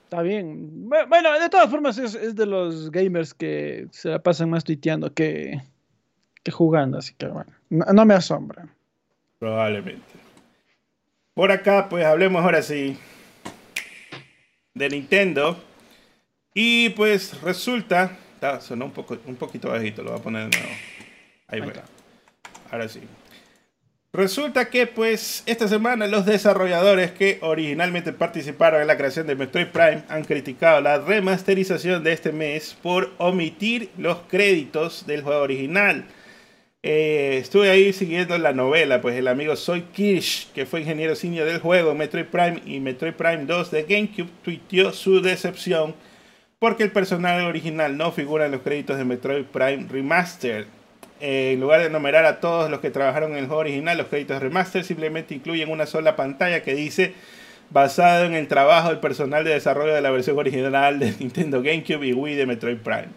Está 0.05 0.23
bien. 0.23 0.89
Bueno, 0.89 1.39
de 1.39 1.51
todas 1.51 1.69
formas 1.69 1.99
es, 1.99 2.15
es 2.15 2.35
de 2.35 2.47
los 2.47 2.91
gamers 2.91 3.35
que 3.35 3.89
se 3.91 4.09
la 4.09 4.23
pasan 4.23 4.49
más 4.49 4.65
tuiteando 4.65 5.13
que, 5.13 5.61
jugando, 6.51 6.99
así 6.99 7.15
que 7.15 7.27
bueno, 7.27 7.53
no, 7.71 8.05
me 8.05 8.15
asombra. 8.15 8.67
Probablemente. 9.39 10.03
Por 11.35 11.51
acá, 11.51 11.89
pues 11.89 12.05
hablemos 12.05 12.43
ahora 12.43 12.63
sí 12.63 12.97
de 14.75 14.89
Nintendo. 14.89 15.63
Y 16.55 16.91
pues 16.91 17.41
resulta, 17.43 18.17
sonó 18.61 18.87
un, 18.87 18.93
poco, 18.93 19.19
un 19.27 19.37
poquito 19.37 19.69
bajito, 19.69 20.03
lo 20.03 20.13
voy 20.13 20.21
a 20.21 20.23
poner 20.23 20.51
de 20.51 20.59
nuevo. 20.59 20.75
Ahí, 21.49 21.61
Ahí 21.61 21.83
Ahora 22.71 22.89
sí. 22.89 23.01
Resulta 24.17 24.71
que 24.71 24.87
pues 24.87 25.43
esta 25.45 25.69
semana 25.69 26.07
los 26.07 26.25
desarrolladores 26.25 27.13
que 27.13 27.39
originalmente 27.43 28.15
participaron 28.15 28.81
en 28.81 28.87
la 28.87 28.97
creación 28.97 29.27
de 29.27 29.35
Metroid 29.35 29.67
Prime 29.67 30.05
han 30.09 30.25
criticado 30.25 30.81
la 30.81 30.99
remasterización 30.99 32.03
de 32.03 32.15
este 32.15 32.33
mes 32.33 32.75
por 32.83 33.13
omitir 33.19 33.91
los 33.99 34.21
créditos 34.29 35.07
del 35.07 35.21
juego 35.21 35.43
original. 35.43 36.07
Eh, 36.89 37.39
estuve 37.39 37.69
ahí 37.69 37.93
siguiendo 37.93 38.39
la 38.39 38.53
novela, 38.53 39.01
pues 39.01 39.17
el 39.17 39.27
amigo 39.27 39.57
Soy 39.57 39.83
Kirsch, 39.93 40.53
que 40.53 40.67
fue 40.67 40.83
ingeniero 40.83 41.17
senior 41.17 41.45
del 41.45 41.59
juego 41.59 41.97
Metroid 41.97 42.27
Prime 42.27 42.63
y 42.65 42.79
Metroid 42.79 43.15
Prime 43.15 43.45
2 43.45 43.73
de 43.73 43.83
GameCube, 43.83 44.29
tuiteó 44.45 44.93
su 44.93 45.21
decepción 45.21 45.97
porque 46.61 46.85
el 46.85 46.93
personal 46.93 47.45
original 47.45 47.97
no 47.97 48.13
figura 48.13 48.47
en 48.47 48.53
los 48.53 48.61
créditos 48.61 48.99
de 48.99 49.05
Metroid 49.05 49.47
Prime 49.47 49.89
Remaster. 49.91 50.69
Eh, 51.21 51.55
en 51.55 51.61
lugar 51.61 51.81
de 51.81 51.87
enumerar 51.87 52.25
a 52.25 52.39
todos 52.39 52.71
los 52.71 52.79
que 52.79 52.91
trabajaron 52.91 53.33
en 53.33 53.39
el 53.39 53.47
juego 53.47 53.63
original, 53.63 53.99
los 53.99 54.07
créditos 54.07 54.41
Remaster 54.41 54.85
simplemente 54.85 55.35
incluyen 55.35 55.73
una 55.73 55.87
sola 55.87 56.15
pantalla 56.15 56.63
que 56.63 56.77
dice 56.77 57.15
basado 57.71 58.27
en 58.27 58.35
el 58.35 58.47
trabajo 58.47 58.91
del 58.91 59.01
personal 59.01 59.43
de 59.43 59.55
desarrollo 59.55 59.93
de 59.93 60.03
la 60.03 60.13
versión 60.13 60.39
original 60.39 61.01
de 61.01 61.11
Nintendo 61.19 61.63
GameCube 61.63 62.07
y 62.07 62.13
Wii 62.13 62.37
de 62.37 62.47
Metroid 62.47 62.79
Prime. 62.79 63.09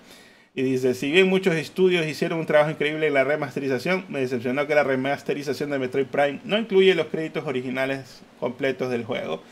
Y 0.55 0.63
dice, 0.63 0.93
si 0.93 1.11
bien 1.11 1.29
muchos 1.29 1.55
estudios 1.55 2.05
hicieron 2.07 2.39
un 2.39 2.45
trabajo 2.45 2.71
increíble 2.71 3.07
en 3.07 3.13
la 3.13 3.23
remasterización, 3.23 4.05
me 4.09 4.19
decepcionó 4.19 4.67
que 4.67 4.75
la 4.75 4.83
remasterización 4.83 5.69
de 5.69 5.79
Metroid 5.79 6.07
Prime 6.07 6.39
no 6.43 6.57
incluye 6.57 6.95
los 6.95 7.07
créditos 7.07 7.45
originales 7.45 8.21
completos 8.39 8.89
del 8.89 9.05
juego. 9.05 9.43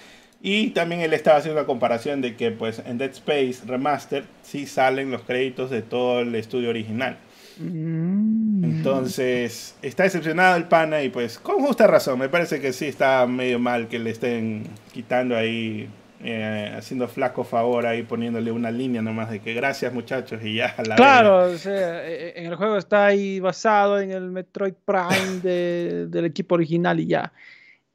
Y 0.42 0.70
también 0.70 1.02
él 1.02 1.14
estaba 1.14 1.38
haciendo 1.38 1.60
una 1.60 1.68
comparación 1.68 2.22
de 2.22 2.36
que 2.36 2.52
pues 2.52 2.82
en 2.86 2.98
Dead 2.98 3.12
Space 3.12 3.60
Remaster 3.66 4.26
sí 4.44 4.66
salen 4.66 5.12
los 5.12 5.22
créditos 5.24 5.70
de 5.70 5.82
todo 5.82 6.22
el 6.22 6.34
estudio 6.36 6.70
original. 6.70 7.18
Mm. 7.60 8.64
Entonces, 8.64 9.76
está 9.82 10.04
decepcionado 10.04 10.58
el 10.58 10.66
pana 10.66 11.02
y 11.02 11.10
pues 11.10 11.40
con 11.40 11.60
justa 11.60 11.88
razón, 11.88 12.20
me 12.20 12.30
parece 12.30 12.60
que 12.60 12.72
sí 12.74 12.86
está 12.86 13.26
medio 13.26 13.60
mal 13.60 13.88
que 13.88 14.00
le 14.00 14.12
estén 14.12 14.64
quitando 14.94 15.36
ahí 15.36 15.90
eh, 16.24 16.74
haciendo 16.76 17.08
flaco 17.08 17.44
favor 17.44 17.86
ahí 17.86 18.02
poniéndole 18.02 18.52
una 18.52 18.72
línea 18.72 19.04
nomás 19.04 19.30
de 19.30 19.40
que 19.40 19.54
gracias 19.54 19.94
muchachos 19.94 20.44
y 20.44 20.56
ya 20.56 20.74
la 20.84 20.96
claro 20.96 21.52
o 21.52 21.58
sea, 21.58 22.08
e, 22.08 22.30
e, 22.30 22.40
en 22.40 22.48
el 22.48 22.56
juego 22.56 22.78
está 22.78 23.06
ahí 23.06 23.40
basado 23.40 24.00
en 24.00 24.10
el 24.10 24.32
Metroid 24.32 24.74
Prime 24.84 25.42
del 25.42 26.26
equipo 26.26 26.56
original 26.56 27.00
y 27.00 27.06
ya. 27.06 27.32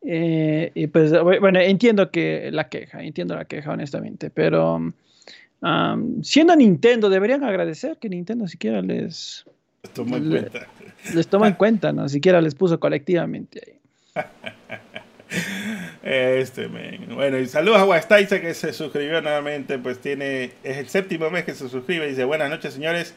Eh, 0.02 0.70
y 0.74 0.86
pues 0.86 1.12
bueno 1.20 1.58
entiendo 1.60 2.10
que 2.10 2.50
la 2.52 2.68
queja 2.68 3.02
entiendo 3.02 3.36
la 3.36 3.44
queja 3.44 3.70
honestamente 3.70 4.30
pero 4.30 4.80
siendo 6.22 6.56
Nintendo 6.56 7.08
deberían 7.08 7.44
agradecer 7.44 7.98
que 7.98 8.08
Nintendo 8.08 8.48
siquiera 8.48 8.82
les 8.82 9.44
toma 9.94 10.16
en 10.16 10.30
cuenta. 10.30 10.66
les 11.14 11.28
toma 11.28 11.48
en 11.48 11.54
cuenta 11.58 11.92
no 11.92 12.08
siquiera 12.08 12.40
les 12.40 12.54
puso 12.54 12.80
colectivamente 12.80 13.62
ahí 14.14 14.24
Este, 16.02 16.66
Bueno, 16.66 17.38
y 17.38 17.46
saludos 17.46 17.78
a 17.78 17.84
Guastaiza 17.84 18.40
que 18.40 18.54
se 18.54 18.72
suscribió 18.72 19.22
nuevamente, 19.22 19.78
pues 19.78 20.00
tiene, 20.00 20.50
es 20.64 20.78
el 20.78 20.88
séptimo 20.88 21.30
mes 21.30 21.44
que 21.44 21.54
se 21.54 21.68
suscribe 21.68 22.08
dice, 22.08 22.24
buenas 22.24 22.50
noches 22.50 22.74
señores, 22.74 23.14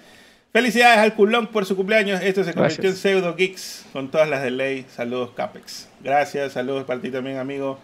Felicidades 0.55 0.99
al 0.99 1.15
culón 1.15 1.47
por 1.47 1.65
su 1.65 1.75
cumpleaños. 1.75 2.21
Esto 2.21 2.45
se 2.45 2.53
convirtió 2.53 2.89
en 2.89 2.95
Pseudo 2.95 3.35
Geeks 3.35 3.87
con 3.91 4.09
todas 4.09 4.29
las 4.29 4.41
de 4.41 4.51
ley. 4.51 4.85
Saludos, 4.87 5.31
Capex. 5.35 5.89
Gracias, 5.99 6.53
saludos 6.53 6.85
para 6.85 7.01
ti 7.01 7.11
también, 7.11 7.39
amigo. 7.39 7.77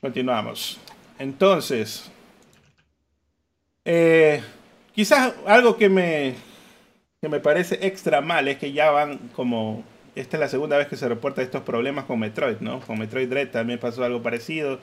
Continuamos. 0.00 0.80
Entonces, 1.18 2.10
eh, 3.84 4.40
quizás 4.94 5.34
algo 5.44 5.76
que 5.76 5.90
me, 5.90 6.34
que 7.20 7.28
me 7.28 7.40
parece 7.40 7.78
extra 7.86 8.22
mal 8.22 8.48
es 8.48 8.56
que 8.56 8.72
ya 8.72 8.90
van 8.90 9.18
como. 9.36 9.84
Esta 10.18 10.36
es 10.36 10.40
la 10.40 10.48
segunda 10.48 10.76
vez 10.76 10.88
que 10.88 10.96
se 10.96 11.08
reporta 11.08 11.42
estos 11.42 11.62
problemas 11.62 12.04
con 12.04 12.18
Metroid, 12.18 12.56
¿no? 12.58 12.80
Con 12.80 12.98
Metroid 12.98 13.28
Dread 13.28 13.50
también 13.50 13.78
pasó 13.78 14.02
algo 14.02 14.20
parecido. 14.20 14.80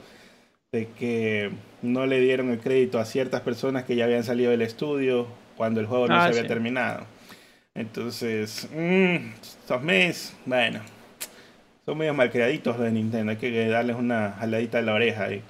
De 0.72 0.88
que 0.98 1.50
no 1.82 2.06
le 2.06 2.20
dieron 2.20 2.50
el 2.50 2.58
crédito 2.58 2.98
a 2.98 3.04
ciertas 3.04 3.42
personas 3.42 3.84
que 3.84 3.96
ya 3.96 4.06
habían 4.06 4.24
salido 4.24 4.50
del 4.50 4.62
estudio 4.62 5.28
cuando 5.58 5.80
el 5.80 5.86
juego 5.86 6.08
no 6.08 6.16
ah, 6.16 6.22
se 6.22 6.38
había 6.38 6.48
terminado. 6.48 7.04
Entonces, 7.74 8.66
mmm, 8.74 9.32
estos 9.42 9.82
meses, 9.82 10.34
bueno, 10.46 10.80
son 11.84 11.98
medio 11.98 12.14
malcriaditos 12.14 12.78
de 12.78 12.90
Nintendo. 12.90 13.32
Hay 13.32 13.36
que 13.36 13.68
darles 13.68 13.96
una 13.96 14.32
jaladita 14.40 14.78
de 14.78 14.84
la 14.84 14.94
oreja 14.94 15.24
ahí. 15.24 15.42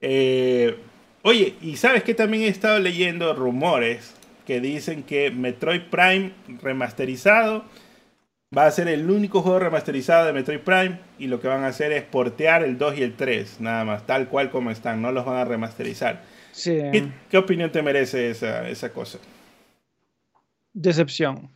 Eh, 0.00 0.78
oye, 1.22 1.54
y 1.60 1.76
sabes 1.76 2.04
que 2.04 2.14
también 2.14 2.44
he 2.44 2.48
estado 2.48 2.78
leyendo 2.78 3.34
rumores 3.34 4.14
que 4.46 4.60
dicen 4.60 5.02
que 5.02 5.32
Metroid 5.32 5.82
Prime 5.90 6.30
remasterizado 6.62 7.64
va 8.56 8.66
a 8.66 8.70
ser 8.70 8.88
el 8.88 9.10
único 9.10 9.42
juego 9.42 9.58
remasterizado 9.58 10.26
de 10.26 10.32
Metroid 10.32 10.60
Prime 10.60 10.98
y 11.18 11.26
lo 11.26 11.40
que 11.40 11.48
van 11.48 11.64
a 11.64 11.68
hacer 11.68 11.92
es 11.92 12.04
portear 12.04 12.62
el 12.62 12.78
2 12.78 12.98
y 12.98 13.02
el 13.02 13.14
3, 13.14 13.60
nada 13.60 13.84
más, 13.84 14.06
tal 14.06 14.28
cual 14.28 14.50
como 14.50 14.70
están, 14.70 15.02
no 15.02 15.12
los 15.12 15.24
van 15.24 15.36
a 15.36 15.44
remasterizar. 15.44 16.22
¿Qué, 16.62 17.38
opinión 17.38 17.72
te 17.72 17.82
merece 17.82 18.30
esa, 18.30 18.68
esa 18.68 18.92
cosa? 18.92 19.18
Decepción. 20.72 21.50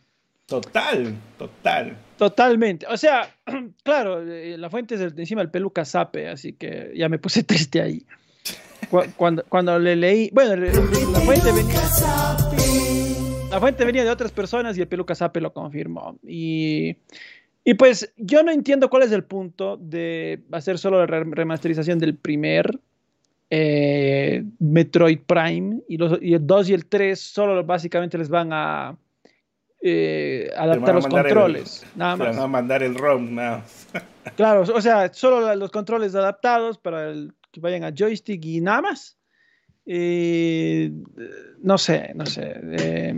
Total, 0.45 1.15
total. 1.37 1.95
Totalmente. 2.17 2.85
O 2.87 2.97
sea, 2.97 3.33
claro, 3.83 4.21
eh, 4.27 4.57
la 4.57 4.69
fuente 4.69 4.95
es 4.95 5.01
encima 5.01 5.41
del 5.41 5.51
peluca 5.51 5.85
sape, 5.85 6.27
así 6.27 6.53
que 6.53 6.91
ya 6.95 7.07
me 7.07 7.19
puse 7.19 7.43
triste 7.45 7.81
ahí. 7.81 8.05
Cuando, 9.15 9.43
cuando 9.47 9.77
le 9.77 9.95
leí, 9.95 10.31
bueno, 10.33 10.55
la 10.55 11.19
fuente 11.21 11.51
venía, 11.51 11.79
la 13.49 13.59
fuente 13.59 13.85
venía 13.85 14.03
de 14.03 14.09
otras 14.09 14.31
personas 14.31 14.77
y 14.77 14.81
el 14.81 14.87
peluca 14.87 15.15
sape 15.15 15.41
lo 15.41 15.53
confirmó. 15.53 16.17
Y, 16.23 16.97
y 17.63 17.73
pues 17.73 18.13
yo 18.17 18.43
no 18.43 18.51
entiendo 18.51 18.89
cuál 18.89 19.03
es 19.03 19.11
el 19.11 19.23
punto 19.23 19.77
de 19.77 20.43
hacer 20.51 20.77
solo 20.77 21.05
la 21.05 21.05
remasterización 21.05 21.99
del 21.99 22.15
primer 22.15 22.79
eh, 23.49 24.43
Metroid 24.59 25.19
Prime 25.25 25.81
y, 25.87 25.97
los, 25.97 26.19
y 26.21 26.33
el 26.33 26.45
2 26.45 26.69
y 26.69 26.73
el 26.73 26.85
3 26.85 27.19
solo 27.19 27.63
básicamente 27.63 28.17
les 28.17 28.29
van 28.29 28.49
a 28.53 28.95
eh, 29.81 30.51
adaptar 30.55 30.95
los 30.95 31.07
controles. 31.07 31.85
nada 31.95 32.15
más. 32.15 32.37
a 32.37 32.47
mandar 32.47 32.83
el 32.83 32.95
ROM, 32.95 33.33
nada 33.33 33.63
claro, 34.35 34.61
o 34.61 34.81
sea, 34.81 35.11
solo 35.13 35.55
los 35.55 35.71
controles 35.71 36.13
adaptados 36.15 36.77
para 36.77 37.13
que 37.51 37.59
vayan 37.59 37.83
a 37.83 37.91
joystick 37.91 38.43
y 38.45 38.61
nada 38.61 38.81
más. 38.81 39.18
Eh, 39.91 40.91
no 41.63 41.77
sé, 41.77 42.11
no 42.13 42.25
sé. 42.25 42.53
Eh, 42.61 43.15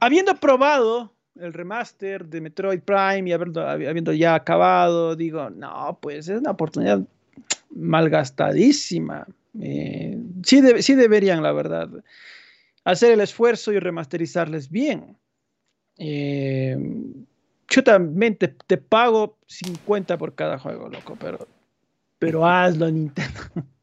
habiendo 0.00 0.34
probado 0.36 1.14
el 1.36 1.52
remaster 1.52 2.26
de 2.26 2.40
Metroid 2.40 2.80
Prime 2.80 3.28
y 3.28 3.32
habiendo, 3.32 4.12
ya 4.12 4.34
acabado, 4.34 5.16
digo, 5.16 5.48
no, 5.48 5.98
pues 6.02 6.28
es 6.28 6.40
una 6.40 6.50
oportunidad 6.50 7.00
malgastadísima. 7.70 9.26
sí, 9.54 10.82
sí 10.82 10.94
deberían, 10.94 11.42
la 11.42 11.52
verdad 11.52 11.88
hacer 12.86 13.10
el 13.10 13.20
esfuerzo 13.20 13.72
y 13.72 13.80
remasterizarles 13.80 14.70
bien. 14.70 15.18
Eh, 15.98 16.78
yo 17.68 17.82
también 17.82 18.36
te, 18.36 18.76
pago 18.78 19.36
50 19.46 20.16
por 20.16 20.34
cada 20.34 20.58
juego, 20.58 20.88
loco, 20.88 21.16
pero, 21.20 21.48
pero 22.18 22.46
hazlo, 22.46 22.90
Nintendo. 22.90 23.40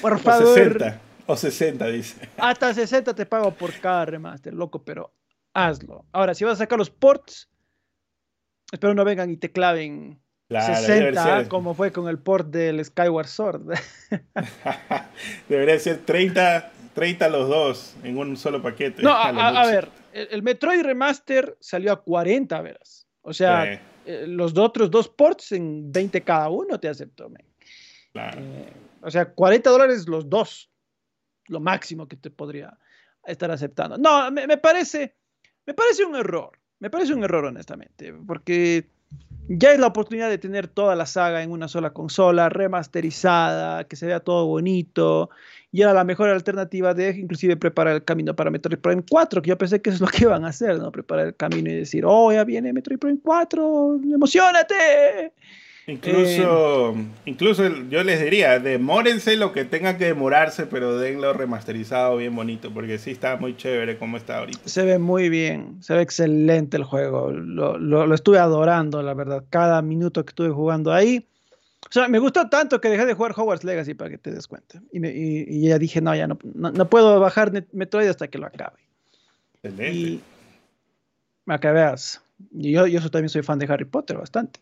por 0.00 0.18
favor. 0.18 0.48
O 0.48 0.54
60, 0.54 1.00
o 1.26 1.36
60, 1.36 1.86
dice. 1.88 2.28
Hasta 2.36 2.74
60 2.74 3.14
te 3.14 3.26
pago 3.26 3.52
por 3.52 3.72
cada 3.80 4.04
remaster, 4.06 4.52
loco, 4.52 4.84
pero 4.84 5.12
hazlo. 5.54 6.04
Ahora, 6.12 6.34
si 6.34 6.44
vas 6.44 6.54
a 6.54 6.64
sacar 6.64 6.78
los 6.78 6.90
ports, 6.90 7.48
espero 8.70 8.94
no 8.94 9.04
vengan 9.04 9.30
y 9.30 9.36
te 9.36 9.50
claven 9.50 10.20
60, 10.48 11.48
como 11.48 11.74
fue 11.74 11.92
con 11.92 12.08
el 12.08 12.18
port 12.18 12.48
del 12.48 12.84
Skyward 12.84 13.28
Sword. 13.28 13.74
debería 15.48 15.78
ser 15.78 15.98
30 15.98 16.72
30 16.94 17.28
los 17.28 17.48
dos 17.48 17.96
en 18.02 18.18
un 18.18 18.36
solo 18.36 18.62
paquete. 18.62 19.02
No, 19.02 19.12
a, 19.14 19.66
ver, 19.66 19.88
el, 20.12 20.42
Metroid 20.42 20.82
Remaster 20.82 21.56
salió 21.60 21.92
a 21.92 22.02
40 22.02 22.60
veras. 22.60 23.06
O 23.22 23.32
sea, 23.32 23.80
eh, 24.04 24.26
los 24.26 24.56
otros 24.56 24.90
dos 24.90 25.08
ports 25.08 25.52
en 25.52 25.92
20 25.92 26.22
cada 26.22 26.48
uno 26.50 26.78
te 26.78 26.88
aceptó. 26.88 27.30
Claro. 28.12 28.40
Eh, 28.40 28.72
o 29.02 29.10
sea, 29.10 29.32
40 29.32 29.70
dólares 29.70 30.08
los 30.08 30.28
dos. 30.28 30.70
Lo 31.48 31.60
máximo 31.60 32.06
que 32.06 32.16
te 32.16 32.30
podría 32.30 32.78
estar 33.24 33.50
aceptando. 33.50 33.98
No, 33.98 34.30
me, 34.30 34.56
parece, 34.58 35.16
me 35.66 35.74
parece 35.74 36.04
un 36.04 36.16
error. 36.16 36.58
Me 36.78 36.90
parece 36.90 37.14
un 37.14 37.24
error, 37.24 37.44
honestamente. 37.44 38.12
Porque 38.12 38.88
ya 39.48 39.72
es 39.72 39.78
la 39.78 39.88
oportunidad 39.88 40.30
de 40.30 40.38
tener 40.38 40.68
toda 40.68 40.94
la 40.96 41.06
saga 41.06 41.42
en 41.42 41.50
una 41.50 41.68
sola 41.68 41.92
consola, 41.92 42.48
remasterizada, 42.48 43.84
que 43.84 43.96
se 43.96 44.06
vea 44.06 44.20
todo 44.20 44.46
bonito, 44.46 45.30
y 45.70 45.82
era 45.82 45.92
la 45.92 46.04
mejor 46.04 46.28
alternativa 46.28 46.94
de 46.94 47.10
inclusive 47.10 47.56
preparar 47.56 47.96
el 47.96 48.04
camino 48.04 48.36
para 48.36 48.50
Metroid 48.50 48.78
Prime 48.78 49.04
4, 49.08 49.42
que 49.42 49.50
yo 49.50 49.58
pensé 49.58 49.82
que 49.82 49.90
eso 49.90 49.96
es 49.96 50.00
lo 50.00 50.06
que 50.06 50.24
iban 50.24 50.44
a 50.44 50.48
hacer, 50.48 50.78
¿no? 50.78 50.90
Preparar 50.92 51.26
el 51.26 51.36
camino 51.36 51.70
y 51.70 51.74
decir, 51.74 52.04
oh, 52.06 52.32
ya 52.32 52.44
viene 52.44 52.72
Metroid 52.72 52.98
Prime 52.98 53.18
4, 53.22 54.00
emocionate. 54.14 55.32
Incluso, 55.86 56.94
eh, 56.94 57.06
incluso 57.26 57.68
yo 57.88 58.04
les 58.04 58.22
diría, 58.22 58.60
demórense 58.60 59.36
lo 59.36 59.52
que 59.52 59.64
tenga 59.64 59.98
que 59.98 60.04
demorarse, 60.04 60.66
pero 60.66 60.96
denlo 60.96 61.32
remasterizado 61.32 62.16
bien 62.18 62.36
bonito, 62.36 62.72
porque 62.72 62.98
sí 62.98 63.10
está 63.10 63.36
muy 63.36 63.56
chévere 63.56 63.98
como 63.98 64.16
está 64.16 64.38
ahorita. 64.38 64.60
Se 64.64 64.84
ve 64.84 64.98
muy 64.98 65.28
bien, 65.28 65.82
se 65.82 65.94
ve 65.94 66.02
excelente 66.02 66.76
el 66.76 66.84
juego, 66.84 67.32
lo, 67.32 67.78
lo, 67.78 68.14
estuve 68.14 68.38
adorando, 68.38 69.02
la 69.02 69.14
verdad, 69.14 69.44
cada 69.50 69.82
minuto 69.82 70.24
que 70.24 70.30
estuve 70.30 70.50
jugando 70.50 70.92
ahí. 70.92 71.26
O 71.88 71.92
sea, 71.92 72.06
me 72.06 72.20
gustó 72.20 72.48
tanto 72.48 72.80
que 72.80 72.88
dejé 72.88 73.04
de 73.04 73.14
jugar 73.14 73.34
Hogwarts 73.36 73.64
Legacy 73.64 73.94
para 73.94 74.08
que 74.08 74.18
te 74.18 74.30
des 74.30 74.46
cuenta. 74.46 74.80
Y, 74.92 75.04
y, 75.04 75.66
ya 75.66 75.78
dije, 75.78 76.00
no, 76.00 76.14
ya 76.14 76.28
no, 76.28 76.38
no, 76.54 76.88
puedo 76.88 77.18
bajar 77.18 77.52
Metroid 77.72 78.06
hasta 78.06 78.28
que 78.28 78.38
lo 78.38 78.46
acabe. 78.46 78.78
Excelente. 79.54 79.92
Y, 79.92 80.20
a 81.48 81.58
que 81.58 81.72
veas, 81.72 82.22
yo, 82.52 82.86
yo 82.86 83.00
también 83.10 83.28
soy 83.28 83.42
fan 83.42 83.58
de 83.58 83.66
Harry 83.66 83.84
Potter 83.84 84.16
bastante. 84.16 84.60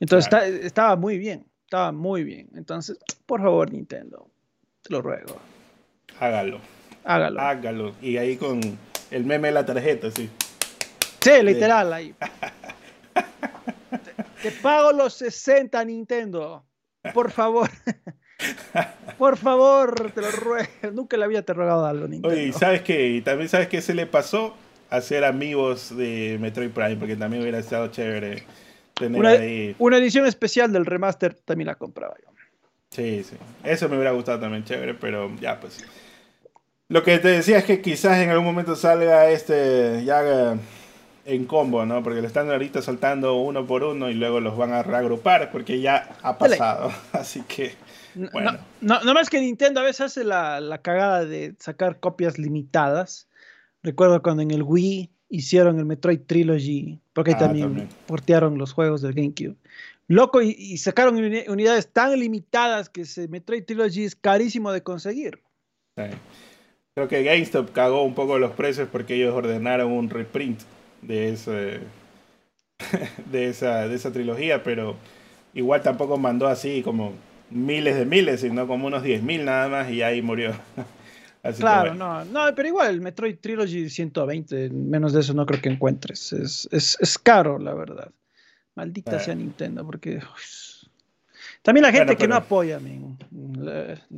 Entonces 0.00 0.32
estaba 0.64 0.96
muy 0.96 1.18
bien, 1.18 1.46
estaba 1.64 1.92
muy 1.92 2.24
bien. 2.24 2.48
Entonces, 2.54 2.98
por 3.26 3.40
favor, 3.40 3.72
Nintendo, 3.72 4.28
te 4.82 4.92
lo 4.92 5.02
ruego. 5.02 5.40
Hágalo. 6.18 6.60
Hágalo. 7.04 7.40
Hágalo. 7.40 7.94
Y 8.00 8.16
ahí 8.16 8.36
con 8.36 8.60
el 9.10 9.24
meme 9.24 9.48
de 9.48 9.54
la 9.54 9.66
tarjeta, 9.66 10.10
sí. 10.10 10.28
Sí, 11.20 11.42
literal, 11.42 11.92
ahí. 11.92 12.14
te, 14.42 14.50
pago 14.50 14.92
los 14.92 15.14
60, 15.14 15.84
Nintendo. 15.84 16.64
Por 17.14 17.30
favor. 17.30 17.70
Por 19.18 19.36
favor, 19.36 20.10
te 20.10 20.20
lo 20.20 20.30
ruego. 20.32 20.68
Nunca 20.92 21.16
le 21.16 21.24
había 21.24 21.42
te 21.42 21.52
rogado 21.52 21.86
algo, 21.86 22.08
Nintendo. 22.08 22.36
Oye, 22.36 22.52
¿sabes 22.52 22.82
qué? 22.82 23.08
Y 23.08 23.20
también 23.20 23.48
sabes 23.48 23.68
qué 23.68 23.80
se 23.80 23.94
le 23.94 24.06
pasó 24.06 24.54
a 24.90 25.00
ser 25.00 25.24
amigos 25.24 25.96
de 25.96 26.38
Metroid 26.40 26.70
Prime, 26.70 26.96
porque 26.96 27.16
también 27.16 27.42
hubiera 27.42 27.58
estado 27.58 27.86
chévere 27.88 28.42
una, 29.00 29.96
edición 29.96 30.26
especial 30.26 30.72
del 30.72 30.86
remaster 30.86 31.34
también 31.34 31.68
la 31.68 31.74
compraba 31.74 32.14
yo. 32.22 32.30
Sí, 32.90 33.24
sí. 33.24 33.36
Eso 33.64 33.88
me 33.88 33.96
hubiera 33.96 34.12
gustado 34.12 34.40
también, 34.40 34.64
chévere, 34.64 34.94
pero 34.94 35.34
ya 35.40 35.58
pues. 35.58 35.84
Lo 36.88 37.02
que 37.02 37.18
te 37.18 37.28
decía 37.28 37.58
es 37.58 37.64
que 37.64 37.80
quizás 37.80 38.18
en 38.18 38.30
algún 38.30 38.44
momento 38.44 38.76
salga 38.76 39.30
este 39.30 40.04
ya 40.04 40.56
en 41.24 41.44
combo, 41.46 41.86
¿no? 41.86 42.02
Porque 42.02 42.20
le 42.20 42.26
están 42.26 42.50
ahorita 42.50 42.82
soltando 42.82 43.36
uno 43.36 43.66
por 43.66 43.84
uno 43.84 44.10
y 44.10 44.14
luego 44.14 44.40
los 44.40 44.56
van 44.56 44.72
a 44.72 44.82
reagrupar 44.82 45.50
porque 45.50 45.80
ya 45.80 46.16
ha 46.22 46.36
pasado. 46.36 46.92
Así 47.12 47.42
que, 47.42 47.74
bueno. 48.32 48.58
No, 48.80 49.02
no, 49.02 49.14
más 49.14 49.30
que 49.30 49.40
Nintendo 49.40 49.80
a 49.80 49.84
veces 49.84 50.02
hace 50.02 50.24
la, 50.24 50.60
la 50.60 50.82
cagada 50.82 51.24
de 51.24 51.54
sacar 51.58 52.00
copias 52.00 52.38
limitadas. 52.38 53.28
Recuerdo 53.82 54.22
cuando 54.22 54.42
en 54.42 54.50
el 54.50 54.62
Wii 54.62 55.11
hicieron 55.32 55.78
el 55.78 55.86
Metroid 55.86 56.20
Trilogy, 56.20 57.00
porque 57.14 57.32
ah, 57.32 57.38
también, 57.38 57.88
portearon 58.06 58.58
los 58.58 58.74
juegos 58.74 59.00
del 59.00 59.14
GameCube. 59.14 59.56
Loco, 60.06 60.42
y, 60.42 60.76
sacaron 60.76 61.16
unidades 61.16 61.88
tan 61.88 62.18
limitadas 62.20 62.90
que 62.90 63.00
ese 63.00 63.28
Metroid 63.28 63.64
Trilogy 63.64 64.04
es 64.04 64.14
carísimo 64.14 64.70
de 64.72 64.82
conseguir. 64.82 65.40
Creo 66.94 67.08
que 67.08 67.24
GameStop 67.24 67.72
cagó 67.72 68.02
un 68.02 68.14
poco 68.14 68.38
los 68.38 68.50
precios 68.52 68.88
porque 68.92 69.14
ellos 69.14 69.34
ordenaron 69.34 69.90
un 69.90 70.10
reprint 70.10 70.60
de 71.00 71.30
ese 71.30 71.80
de 73.30 73.48
esa, 73.48 73.88
de 73.88 73.94
esa 73.94 74.12
trilogía, 74.12 74.62
pero 74.62 74.96
igual 75.54 75.82
tampoco 75.82 76.18
mandó 76.18 76.46
así 76.46 76.82
como 76.82 77.14
miles 77.48 77.96
de 77.96 78.04
miles, 78.04 78.40
sino 78.40 78.66
como 78.66 78.86
unos 78.86 79.02
10.000 79.02 79.44
nada 79.44 79.68
más 79.70 79.90
y 79.90 80.02
ahí 80.02 80.20
murió. 80.20 80.52
claro, 81.58 81.94
no, 81.94 82.24
no, 82.24 82.54
pero 82.54 82.68
igual 82.68 82.90
el 82.90 83.00
Metroid 83.00 83.38
Trilogy 83.38 83.88
120, 83.90 84.70
menos 84.70 85.12
de 85.12 85.20
eso 85.20 85.34
no 85.34 85.46
creo 85.46 85.60
que 85.60 85.68
encuentres. 85.68 86.32
Es, 86.32 86.68
es, 86.70 86.96
es 87.00 87.18
caro, 87.18 87.58
la 87.58 87.74
verdad. 87.74 88.10
Maldita 88.74 89.18
sea 89.20 89.34
Nintendo, 89.34 89.84
porque 89.84 90.20
también 91.62 91.82
la 91.82 91.92
gente 91.92 92.16
que 92.16 92.26
no 92.26 92.34
apoya, 92.34 92.80
man. 92.80 93.16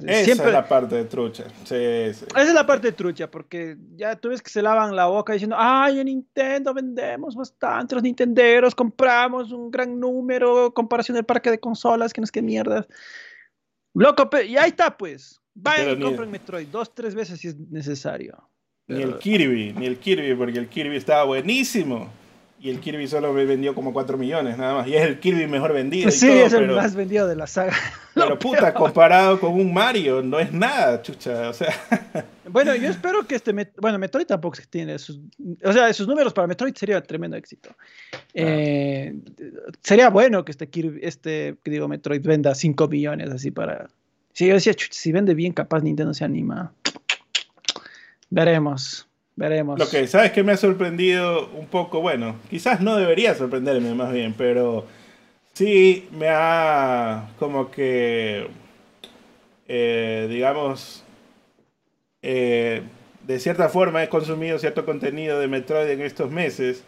Esa 0.07 0.47
es 0.47 0.53
la 0.53 0.67
parte 0.67 0.97
de 0.97 1.05
trucha. 1.05 1.45
Sí, 1.65 2.15
sí. 2.15 2.25
Esa 2.31 2.43
es 2.43 2.55
la 2.55 2.67
parte 2.67 2.89
de 2.89 2.93
trucha, 2.93 3.31
porque 3.31 3.77
ya 3.97 4.17
tú 4.17 4.31
ves 4.31 4.41
que 4.41 4.49
se 4.49 4.63
lavan 4.63 4.97
la 4.97 5.07
boca 5.07 5.35
diciendo, 5.35 5.57
ay, 5.59 6.01
en 6.01 6.07
Nintendo 6.07 6.73
vendemos 6.73 7.37
bastante, 7.37 7.95
los 7.95 8.03
nintenderos 8.03 8.75
compramos 8.75 9.53
un 9.53 9.71
gran 9.71 10.01
número, 10.01 10.73
comparación 10.73 11.17
del 11.17 11.27
parque 11.27 11.51
de 11.51 11.61
consolas, 11.61 12.15
que 12.15 12.23
no 12.23 12.25
es 12.25 12.33
que 12.33 12.41
mierda. 12.41 12.87
Loco, 13.93 14.29
y 14.43 14.57
ahí 14.57 14.71
está, 14.71 14.97
pues. 14.97 15.41
Vayan 15.55 16.01
y 16.01 16.03
compren 16.03 16.31
Metroid 16.31 16.69
dos, 16.69 16.95
tres 16.95 17.15
veces 17.15 17.41
si 17.41 17.49
es 17.49 17.59
necesario. 17.59 18.49
Ni 18.87 19.03
el 19.03 19.19
Kirby, 19.19 19.73
ni 19.73 19.87
el 19.87 19.99
Kirby, 19.99 20.35
porque 20.35 20.59
el 20.59 20.69
Kirby 20.69 20.97
estaba 20.97 21.25
buenísimo 21.25 22.11
y 22.65 22.71
el 22.71 22.81
Kirby 22.81 23.07
solo 23.07 23.35
vendió 23.35 23.75
como 23.75 23.93
4 23.93 24.17
millones 24.17 24.57
nada 24.57 24.73
más. 24.73 24.89
Y 24.89 24.97
es 24.97 25.03
el 25.03 25.21
Kirby 25.21 25.47
mejor 25.47 25.75
vendido. 25.75 26.11
sí, 26.11 26.31
es 26.31 26.55
el 26.55 26.69
más 26.69 26.95
vendido 26.95 27.29
de 27.29 27.37
la 27.37 27.47
saga. 27.47 27.75
Pero 28.15 28.39
puta, 28.39 28.73
comparado 28.73 29.39
con 29.39 29.53
un 29.53 29.71
Mario, 29.75 30.23
no 30.23 30.41
es 30.41 30.51
nada, 30.51 31.03
chucha. 31.03 31.51
O 31.51 31.53
sea. 31.53 31.75
Bueno, 32.47 32.75
yo 32.77 32.89
espero 32.89 33.27
que 33.27 33.35
este. 33.35 33.53
Bueno, 33.81 33.99
Metroid 33.99 34.27
tampoco 34.27 34.59
tiene 34.71 34.99
sus. 34.99 35.19
O 35.65 35.73
sea, 35.73 35.93
sus 35.93 36.07
números 36.07 36.33
para 36.33 36.47
Metroid 36.47 36.75
sería 36.75 37.03
tremendo 37.03 37.37
éxito. 37.37 37.75
Eh, 38.33 39.15
sería 39.83 40.11
bueno 40.11 40.45
que 40.45 40.53
este 40.53 40.69
Kirby, 40.69 41.01
este, 41.03 41.57
digo, 41.65 41.89
Metroid 41.89 42.23
venda 42.23 42.55
5 42.55 42.87
millones 42.87 43.31
así 43.31 43.51
para. 43.51 43.89
Si 44.35 44.49
yo 44.49 44.55
decía, 44.55 44.75
si 44.91 45.13
vende 45.13 45.33
bien, 45.33 45.53
capaz 45.53 45.81
Nintendo 45.83 46.13
se 46.13 46.25
anima. 46.25 46.73
Veremos. 48.31 49.07
Veremos. 49.37 49.79
Lo 49.79 49.89
que, 49.89 50.07
¿sabes 50.09 50.33
que 50.33 50.43
me 50.43 50.53
ha 50.53 50.57
sorprendido 50.57 51.49
un 51.51 51.67
poco? 51.67 52.01
Bueno, 52.01 52.37
quizás 52.51 52.81
no 52.81 52.97
debería 52.97 53.35
sorprenderme 53.35 53.95
más 53.95 54.13
bien, 54.13 54.35
pero 54.37 54.87
sí 55.55 56.09
me 56.13 56.27
ha 56.29 57.31
como 57.39 57.71
que, 57.71 58.49
eh, 59.69 60.27
digamos, 60.29 61.05
eh, 62.23 62.83
de 63.25 63.39
cierta 63.39 63.69
forma 63.69 64.03
he 64.03 64.09
consumido 64.09 64.59
cierto 64.59 64.85
contenido 64.85 65.39
de 65.39 65.47
Metroid 65.47 65.89
en 65.89 66.01
estos 66.01 66.31
meses 66.31 66.83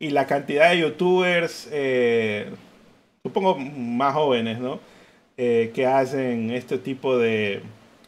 y 0.00 0.10
la 0.10 0.26
cantidad 0.26 0.70
de 0.70 0.80
youtubers, 0.80 1.68
eh, 1.70 2.50
supongo 3.22 3.56
más 3.58 4.14
jóvenes, 4.14 4.58
¿no? 4.58 4.80
Que 5.36 5.86
hacen 5.86 6.50
este 6.50 6.78
tipo 6.78 7.18
de, 7.18 7.62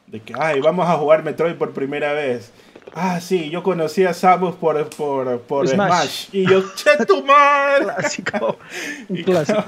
de 0.06 0.20
que, 0.20 0.34
ay, 0.38 0.60
vamos 0.60 0.88
a 0.88 0.94
jugar 0.94 1.24
Metroid 1.24 1.56
por 1.56 1.72
primera 1.72 2.12
vez. 2.12 2.52
Ah, 2.94 3.20
sí, 3.20 3.50
yo 3.50 3.62
conocí 3.62 4.04
a 4.04 4.14
Samus 4.14 4.54
por, 4.54 4.88
por, 4.90 5.40
por 5.42 5.68
Smash. 5.68 6.28
Y 6.32 6.48
yo, 6.48 6.62
che 6.74 7.04
tu 7.04 7.22
madre. 7.24 7.84
Clásico. 7.84 8.58
Un 9.08 9.22
clásico. 9.22 9.64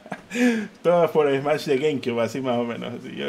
Todo 0.82 1.12
por 1.12 1.30
Smash 1.38 1.66
de 1.66 1.78
GameCube, 1.78 2.22
así 2.22 2.40
más 2.40 2.56
o 2.56 2.64
menos. 2.64 2.94
Y 3.04 3.16
yo, 3.16 3.26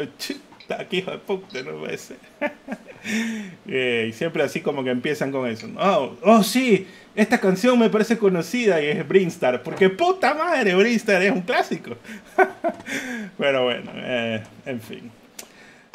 aquí 0.78 0.98
hijo 0.98 1.10
de 1.10 1.18
puta, 1.18 1.62
no 1.62 1.72
puede 1.78 1.98
ser. 1.98 2.16
Eh, 3.66 4.08
y 4.10 4.12
siempre 4.12 4.42
así 4.42 4.60
como 4.60 4.84
que 4.84 4.90
empiezan 4.90 5.32
con 5.32 5.48
eso. 5.48 5.66
Oh, 5.78 6.16
oh, 6.22 6.42
sí, 6.42 6.86
esta 7.14 7.40
canción 7.40 7.78
me 7.78 7.88
parece 7.88 8.18
conocida 8.18 8.80
y 8.82 8.86
es 8.86 9.08
Brinstar. 9.08 9.62
Porque 9.62 9.88
puta 9.88 10.34
madre, 10.34 10.74
Brinstar 10.74 11.22
es 11.22 11.32
un 11.32 11.40
clásico. 11.40 11.96
Pero 13.38 13.64
bueno, 13.64 13.90
eh, 13.94 14.42
en 14.66 14.80
fin. 14.80 15.10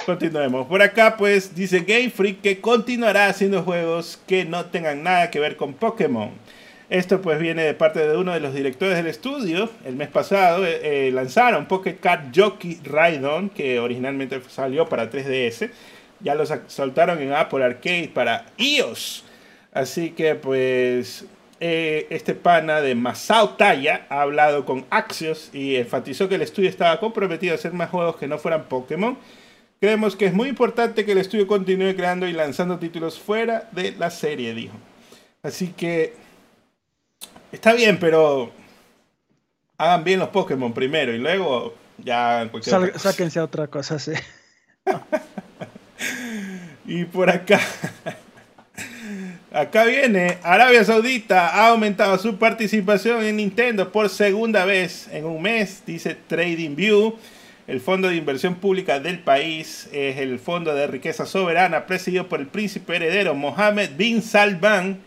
Continuemos. 0.05 0.65
Por 0.67 0.81
acá, 0.81 1.15
pues, 1.15 1.53
dice 1.53 1.81
Game 1.81 2.09
Freak 2.09 2.41
que 2.41 2.59
continuará 2.59 3.27
haciendo 3.27 3.61
juegos 3.61 4.19
que 4.25 4.45
no 4.45 4.65
tengan 4.65 5.03
nada 5.03 5.29
que 5.29 5.39
ver 5.39 5.55
con 5.55 5.73
Pokémon. 5.73 6.31
Esto 6.89 7.21
pues 7.21 7.39
viene 7.39 7.61
de 7.63 7.75
parte 7.75 7.99
de 7.99 8.17
uno 8.17 8.33
de 8.33 8.39
los 8.39 8.53
directores 8.55 8.97
del 8.97 9.05
estudio. 9.05 9.69
El 9.85 9.95
mes 9.95 10.07
pasado 10.07 10.65
eh, 10.65 11.11
lanzaron 11.13 11.67
Pocket 11.67 11.97
Card 11.99 12.31
Jockey 12.35 12.79
Ride 12.83 13.51
que 13.53 13.79
originalmente 13.79 14.41
salió 14.49 14.87
para 14.87 15.11
3DS. 15.11 15.69
Ya 16.19 16.35
lo 16.35 16.45
soltaron 16.45 17.21
en 17.21 17.33
Apple 17.33 17.63
Arcade 17.63 18.11
para 18.13 18.45
iOS. 18.57 19.23
Así 19.71 20.11
que 20.11 20.35
pues 20.35 21.25
eh, 21.59 22.07
este 22.09 22.35
pana 22.35 22.81
de 22.81 22.95
Masao 22.95 23.51
Taya 23.51 24.05
ha 24.09 24.21
hablado 24.21 24.65
con 24.65 24.85
Axios 24.89 25.49
y 25.53 25.75
enfatizó 25.75 26.27
que 26.27 26.35
el 26.35 26.41
estudio 26.41 26.69
estaba 26.69 26.99
comprometido 26.99 27.53
a 27.53 27.55
hacer 27.55 27.73
más 27.73 27.89
juegos 27.89 28.17
que 28.17 28.27
no 28.27 28.37
fueran 28.37 28.65
Pokémon 28.65 29.17
Creemos 29.79 30.17
que 30.17 30.25
es 30.25 30.33
muy 30.33 30.49
importante 30.49 31.05
que 31.05 31.13
el 31.13 31.19
estudio 31.19 31.47
continúe 31.47 31.95
creando 31.95 32.27
y 32.27 32.33
lanzando 32.33 32.79
títulos 32.79 33.17
fuera 33.17 33.69
de 33.71 33.93
la 33.93 34.11
serie, 34.11 34.53
dijo. 34.53 34.75
Así 35.41 35.69
que 35.69 36.15
está 37.53 37.71
bien, 37.71 37.97
pero 37.97 38.51
hagan 39.77 40.03
bien 40.03 40.19
los 40.19 40.29
Pokémon 40.29 40.73
primero 40.73 41.13
y 41.13 41.17
luego 41.17 41.75
ya 41.97 42.49
Sáquense 42.95 43.39
a 43.39 43.45
otra 43.45 43.67
cosa, 43.67 43.99
sí. 43.99 44.11
y 46.85 47.05
por 47.05 47.29
acá. 47.29 47.59
Acá 49.51 49.85
viene, 49.85 50.37
Arabia 50.43 50.83
Saudita 50.83 51.47
ha 51.47 51.69
aumentado 51.69 52.19
su 52.19 52.37
participación 52.37 53.23
en 53.23 53.37
Nintendo 53.37 53.91
por 53.91 54.09
segunda 54.09 54.63
vez 54.63 55.09
en 55.11 55.25
un 55.25 55.41
mes, 55.41 55.81
dice 55.87 56.15
Trading 56.27 56.75
View. 56.75 57.17
El 57.65 57.81
fondo 57.81 58.09
de 58.09 58.15
inversión 58.15 58.53
pública 58.55 58.99
del 58.99 59.19
país 59.19 59.89
es 59.91 60.17
el 60.17 60.37
Fondo 60.39 60.75
de 60.75 60.87
Riqueza 60.87 61.25
Soberana, 61.25 61.87
presidido 61.87 62.27
por 62.27 62.39
el 62.39 62.47
príncipe 62.47 62.95
heredero 62.95 63.33
Mohammed 63.33 63.89
bin 63.97 64.21
Salman. 64.21 64.99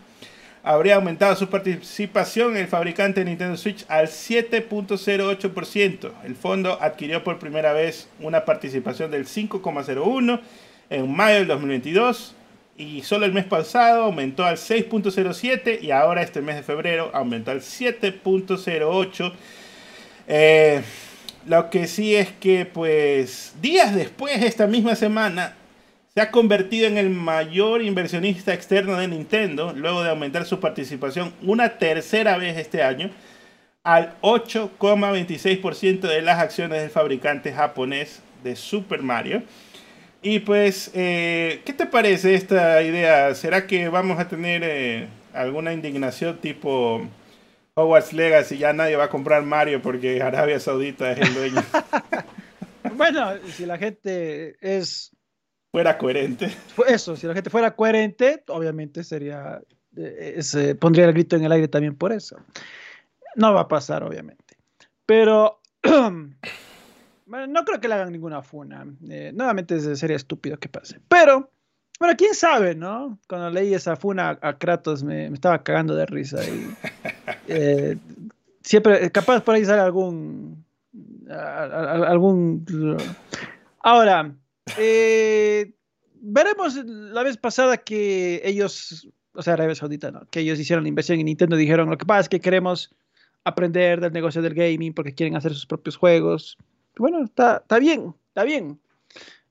Habría 0.65 0.97
aumentado 0.97 1.37
su 1.37 1.49
participación 1.49 2.53
en 2.53 2.59
el 2.59 2.69
fabricante 2.69 3.21
de 3.21 3.31
Nintendo 3.31 3.57
Switch 3.57 3.85
al 3.89 4.09
7.08%. 4.09 6.11
El 6.25 6.37
fondo 6.37 6.79
adquirió 6.81 7.25
por 7.25 7.39
primera 7.39 7.73
vez 7.73 8.09
una 8.21 8.45
participación 8.45 9.11
del 9.11 9.27
5.01% 9.27 10.41
en 10.93 11.11
mayo 11.11 11.39
del 11.39 11.47
2022 11.49 12.35
y 12.77 13.03
solo 13.03 13.27
el 13.27 13.33
mes 13.33 13.45
pasado 13.45 14.05
aumentó 14.05 14.45
al 14.45 14.57
6.07 14.57 15.81
y 15.83 15.91
ahora 15.91 16.23
este 16.23 16.41
mes 16.41 16.57
de 16.57 16.63
febrero 16.63 17.11
aumentó 17.15 17.51
al 17.51 17.61
7.08. 17.61 19.33
Eh, 20.29 20.83
lo 21.47 21.71
que 21.71 21.87
sí 21.87 22.15
es 22.15 22.31
que, 22.33 22.67
pues, 22.67 23.55
días 23.61 23.95
después, 23.95 24.43
esta 24.43 24.67
misma 24.67 24.95
semana, 24.95 25.57
se 26.15 26.21
ha 26.21 26.31
convertido 26.31 26.87
en 26.87 26.99
el 26.99 27.11
mayor 27.11 27.83
inversionista 27.83 28.53
externo 28.53 28.97
de 28.97 29.09
Nintendo, 29.09 29.73
luego 29.75 30.03
de 30.03 30.11
aumentar 30.11 30.45
su 30.45 30.61
participación 30.61 31.33
una 31.43 31.79
tercera 31.79 32.37
vez 32.37 32.59
este 32.59 32.83
año, 32.83 33.11
al 33.83 34.15
8,26% 34.21 36.01
de 36.01 36.23
las 36.23 36.39
acciones 36.39 36.81
del 36.81 36.91
fabricante 36.91 37.53
japonés 37.53 38.23
de 38.45 38.55
Super 38.57 39.03
Mario. 39.03 39.43
Y 40.23 40.39
pues, 40.41 40.91
eh, 40.95 41.63
¿qué 41.65 41.73
te 41.73 41.87
parece 41.87 42.35
esta 42.35 42.81
idea? 42.83 43.35
¿Será 43.35 43.67
que 43.67 43.89
vamos 43.89 44.21
a 44.21 44.29
tener 44.29 44.63
eh, 44.65 45.09
alguna 45.33 45.73
indignación 45.73 46.39
tipo 46.39 47.09
Hogwarts 47.75 48.13
Legacy, 48.13 48.59
ya 48.59 48.73
nadie 48.73 48.97
va 48.97 49.05
a 49.05 49.11
comprar 49.11 49.43
Mario 49.43 49.81
porque 49.81 50.23
Arabia 50.23 50.61
Saudita 50.61 51.13
es 51.13 51.21
el 51.21 51.35
dueño. 51.35 51.65
bueno, 52.97 53.33
si 53.49 53.65
la 53.65 53.79
gente 53.79 54.57
es... 54.61 55.11
Fuera 55.71 55.97
coherente. 55.97 56.55
Eso, 56.87 57.17
si 57.17 57.27
la 57.27 57.35
gente 57.35 57.49
fuera 57.49 57.75
coherente, 57.75 58.45
obviamente 58.49 59.03
sería... 59.05 59.61
Eh, 59.97 60.39
se 60.43 60.75
pondría 60.75 61.07
el 61.07 61.13
grito 61.13 61.37
en 61.37 61.45
el 61.45 61.53
aire 61.53 61.69
también 61.69 61.97
por 61.97 62.13
eso. 62.13 62.37
No 63.37 63.55
va 63.55 63.63
a 63.63 63.69
pasar, 63.69 64.03
obviamente. 64.03 64.57
Pero... 65.07 65.61
bueno, 67.33 67.47
no 67.47 67.65
creo 67.65 67.81
que 67.81 67.89
le 67.89 67.95
hagan 67.95 68.13
ninguna 68.13 68.43
funa. 68.43 68.87
Eh, 69.09 69.33
nuevamente 69.35 69.97
sería 69.97 70.17
estúpido 70.17 70.59
que 70.59 70.69
pase. 70.69 71.01
Pero... 71.09 71.51
Bueno, 71.99 72.17
quién 72.17 72.35
sabe, 72.35 72.75
¿no? 72.75 73.21
Cuando 73.29 73.49
leí 73.51 73.75
esa 73.75 73.95
funa 73.95 74.37
a 74.43 74.59
Kratos 74.59 75.05
me, 75.05 75.31
me 75.31 75.35
estaba 75.35 75.63
cagando 75.63 75.95
de 75.95 76.05
risa. 76.05 76.43
Y, 76.45 76.75
eh, 77.49 77.97
siempre, 78.61 79.09
capaz 79.13 79.41
por 79.41 79.55
ahí 79.55 79.65
sale 79.65 79.81
algún. 79.83 80.65
algún. 81.31 82.67
Ahora, 83.79 84.35
eh, 84.79 85.73
veremos 86.21 86.75
la 86.85 87.23
vez 87.23 87.37
pasada 87.37 87.77
que 87.77 88.43
ellos, 88.45 89.09
o 89.35 89.43
sea, 89.43 89.53
Arabia 89.53 89.77
Saudita, 89.77 90.11
¿no? 90.11 90.27
Que 90.29 90.41
ellos 90.41 90.59
hicieron 90.59 90.83
la 90.83 90.89
inversión 90.89 91.21
en 91.21 91.27
Nintendo, 91.27 91.55
dijeron: 91.55 91.89
Lo 91.89 91.99
que 91.99 92.07
pasa 92.07 92.23
es 92.23 92.29
que 92.29 92.41
queremos 92.41 92.93
aprender 93.45 94.01
del 94.01 94.13
negocio 94.13 94.43
del 94.43 94.55
gaming 94.55 94.93
porque 94.93 95.15
quieren 95.15 95.37
hacer 95.37 95.55
sus 95.55 95.67
propios 95.67 95.97
juegos. 95.97 96.59
Bueno, 96.97 97.25
está, 97.25 97.59
está 97.59 97.79
bien, 97.79 98.15
está 98.29 98.45
bien. 98.45 98.81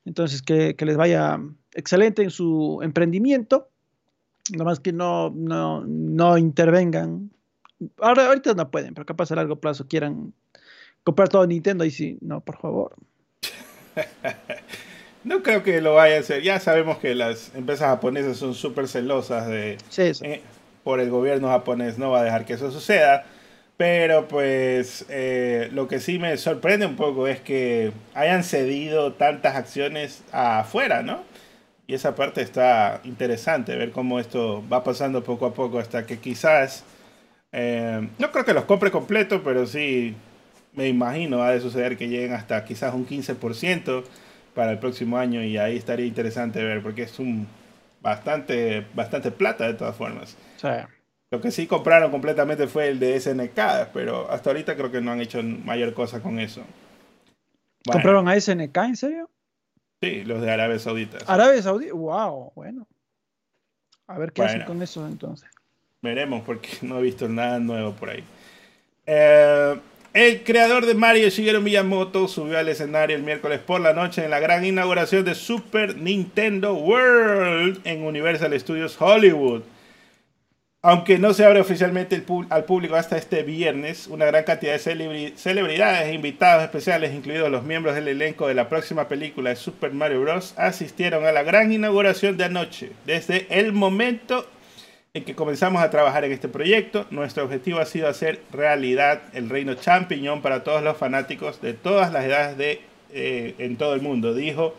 Entonces, 0.05 0.41
que, 0.41 0.75
que 0.75 0.85
les 0.85 0.97
vaya 0.97 1.39
excelente 1.73 2.23
en 2.23 2.31
su 2.31 2.79
emprendimiento. 2.81 3.69
Nomás 4.55 4.79
que 4.79 4.91
no, 4.91 5.29
no, 5.29 5.85
no 5.85 6.37
intervengan 6.37 7.31
Ahora, 7.99 8.27
ahorita 8.27 8.53
no 8.53 8.69
pueden, 8.69 8.93
pero 8.93 9.05
capaz 9.05 9.31
a 9.31 9.35
largo 9.35 9.55
plazo 9.55 9.87
quieran 9.87 10.33
comprar 11.03 11.29
todo 11.29 11.45
Nintendo 11.47 11.83
y 11.83 11.91
si 11.91 12.17
no, 12.21 12.41
por 12.41 12.57
favor. 12.57 12.95
No 15.23 15.43
creo 15.43 15.61
que 15.61 15.81
lo 15.81 15.93
vaya 15.93 16.17
a 16.17 16.19
hacer. 16.21 16.41
Ya 16.41 16.59
sabemos 16.59 16.97
que 16.97 17.13
las 17.13 17.53
empresas 17.53 17.89
japonesas 17.89 18.37
son 18.37 18.55
súper 18.55 18.87
celosas 18.87 19.47
de, 19.47 19.77
eh, 19.99 20.41
por 20.83 20.99
el 20.99 21.11
gobierno 21.11 21.49
japonés. 21.49 21.99
No 21.99 22.09
va 22.09 22.21
a 22.21 22.23
dejar 22.23 22.43
que 22.43 22.53
eso 22.53 22.71
suceda. 22.71 23.27
Pero 23.81 24.27
pues 24.27 25.07
eh, 25.09 25.69
lo 25.73 25.87
que 25.87 25.99
sí 25.99 26.19
me 26.19 26.37
sorprende 26.37 26.85
un 26.85 26.95
poco 26.95 27.27
es 27.27 27.39
que 27.39 27.91
hayan 28.13 28.43
cedido 28.43 29.13
tantas 29.13 29.55
acciones 29.55 30.23
afuera, 30.31 31.01
¿no? 31.01 31.23
Y 31.87 31.95
esa 31.95 32.13
parte 32.13 32.43
está 32.43 33.01
interesante, 33.05 33.75
ver 33.75 33.89
cómo 33.89 34.19
esto 34.19 34.63
va 34.71 34.83
pasando 34.83 35.23
poco 35.23 35.47
a 35.47 35.55
poco 35.55 35.79
hasta 35.79 36.05
que 36.05 36.19
quizás, 36.19 36.83
eh, 37.51 38.07
no 38.19 38.31
creo 38.31 38.45
que 38.45 38.53
los 38.53 38.65
compre 38.65 38.91
completo, 38.91 39.41
pero 39.43 39.65
sí 39.65 40.13
me 40.73 40.87
imagino 40.87 41.39
va 41.39 41.49
a 41.49 41.59
suceder 41.59 41.97
que 41.97 42.07
lleguen 42.07 42.33
hasta 42.33 42.63
quizás 42.63 42.93
un 42.93 43.07
15% 43.07 44.03
para 44.53 44.73
el 44.73 44.77
próximo 44.77 45.17
año 45.17 45.43
y 45.43 45.57
ahí 45.57 45.77
estaría 45.77 46.05
interesante 46.05 46.63
ver 46.63 46.83
porque 46.83 47.01
es 47.01 47.17
un 47.17 47.47
bastante, 47.99 48.85
bastante 48.93 49.31
plata 49.31 49.65
de 49.65 49.73
todas 49.73 49.95
formas. 49.95 50.37
Lo 51.31 51.39
que 51.39 51.49
sí 51.49 51.65
compraron 51.65 52.11
completamente 52.11 52.67
fue 52.67 52.89
el 52.89 52.99
de 52.99 53.17
SNK, 53.17 53.91
pero 53.93 54.29
hasta 54.29 54.49
ahorita 54.49 54.75
creo 54.75 54.91
que 54.91 54.99
no 54.99 55.11
han 55.11 55.21
hecho 55.21 55.41
mayor 55.41 55.93
cosa 55.93 56.21
con 56.21 56.39
eso. 56.39 56.61
¿Compraron 57.89 58.27
a 58.27 58.39
SNK 58.39 58.77
en 58.77 58.95
serio? 58.97 59.29
Sí, 60.01 60.23
los 60.25 60.41
de 60.41 60.51
Arabia 60.51 60.77
Saudita. 60.77 61.19
Arabia 61.27 61.61
Saudita, 61.61 61.93
wow, 61.93 62.51
bueno. 62.53 62.85
A 64.07 64.17
ver 64.17 64.33
qué 64.33 64.43
hacen 64.43 64.63
con 64.63 64.81
eso 64.81 65.07
entonces. 65.07 65.49
Veremos, 66.01 66.43
porque 66.43 66.69
no 66.81 66.99
he 66.99 67.01
visto 67.01 67.29
nada 67.29 67.59
nuevo 67.59 67.93
por 67.93 68.09
ahí. 68.09 68.23
Eh, 69.05 69.79
el 70.13 70.43
creador 70.43 70.85
de 70.85 70.95
Mario, 70.95 71.29
Shigeru 71.29 71.61
Miyamoto, 71.61 72.27
subió 72.27 72.59
al 72.59 72.67
escenario 72.67 73.15
el 73.15 73.23
miércoles 73.23 73.59
por 73.59 73.79
la 73.79 73.93
noche 73.93 74.25
en 74.25 74.31
la 74.31 74.41
gran 74.41 74.65
inauguración 74.65 75.23
de 75.23 75.35
Super 75.35 75.95
Nintendo 75.95 76.73
World 76.73 77.79
en 77.85 78.03
Universal 78.03 78.59
Studios 78.59 78.97
Hollywood. 78.99 79.61
Aunque 80.83 81.19
no 81.19 81.35
se 81.35 81.45
abre 81.45 81.61
oficialmente 81.61 82.23
al 82.49 82.65
público 82.65 82.95
hasta 82.95 83.15
este 83.15 83.43
viernes, 83.43 84.07
una 84.07 84.25
gran 84.25 84.43
cantidad 84.43 84.73
de 84.73 85.33
celebridades 85.35 86.07
e 86.07 86.13
invitados 86.13 86.63
especiales, 86.63 87.13
incluidos 87.13 87.51
los 87.51 87.63
miembros 87.63 87.93
del 87.93 88.07
elenco 88.07 88.47
de 88.47 88.55
la 88.55 88.67
próxima 88.67 89.07
película 89.07 89.51
de 89.51 89.57
Super 89.57 89.93
Mario 89.93 90.21
Bros., 90.21 90.55
asistieron 90.57 91.23
a 91.25 91.31
la 91.31 91.43
gran 91.43 91.71
inauguración 91.71 92.35
de 92.35 92.45
anoche. 92.45 92.93
Desde 93.05 93.45
el 93.51 93.73
momento 93.73 94.47
en 95.13 95.23
que 95.23 95.35
comenzamos 95.35 95.83
a 95.83 95.91
trabajar 95.91 96.25
en 96.25 96.31
este 96.31 96.47
proyecto, 96.47 97.05
nuestro 97.11 97.43
objetivo 97.43 97.77
ha 97.77 97.85
sido 97.85 98.07
hacer 98.07 98.41
realidad 98.51 99.21
el 99.33 99.51
reino 99.51 99.75
champiñón 99.75 100.41
para 100.41 100.63
todos 100.63 100.81
los 100.81 100.97
fanáticos 100.97 101.61
de 101.61 101.75
todas 101.75 102.11
las 102.11 102.25
edades 102.25 102.57
de, 102.57 102.81
eh, 103.13 103.53
en 103.59 103.77
todo 103.77 103.93
el 103.93 104.01
mundo, 104.01 104.33
dijo 104.33 104.75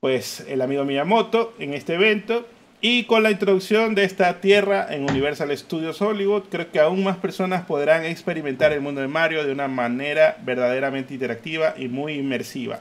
pues 0.00 0.44
el 0.48 0.62
amigo 0.62 0.84
Miyamoto 0.84 1.54
en 1.58 1.74
este 1.74 1.94
evento. 1.94 2.46
Y 2.80 3.04
con 3.04 3.24
la 3.24 3.32
introducción 3.32 3.96
de 3.96 4.04
esta 4.04 4.40
tierra 4.40 4.86
en 4.90 5.02
Universal 5.02 5.56
Studios 5.56 6.00
Hollywood, 6.00 6.44
creo 6.48 6.70
que 6.70 6.78
aún 6.78 7.02
más 7.02 7.16
personas 7.16 7.64
podrán 7.64 8.04
experimentar 8.04 8.72
el 8.72 8.80
mundo 8.80 9.00
de 9.00 9.08
Mario 9.08 9.44
de 9.44 9.50
una 9.50 9.66
manera 9.66 10.36
verdaderamente 10.44 11.12
interactiva 11.12 11.74
y 11.76 11.88
muy 11.88 12.12
inmersiva. 12.12 12.78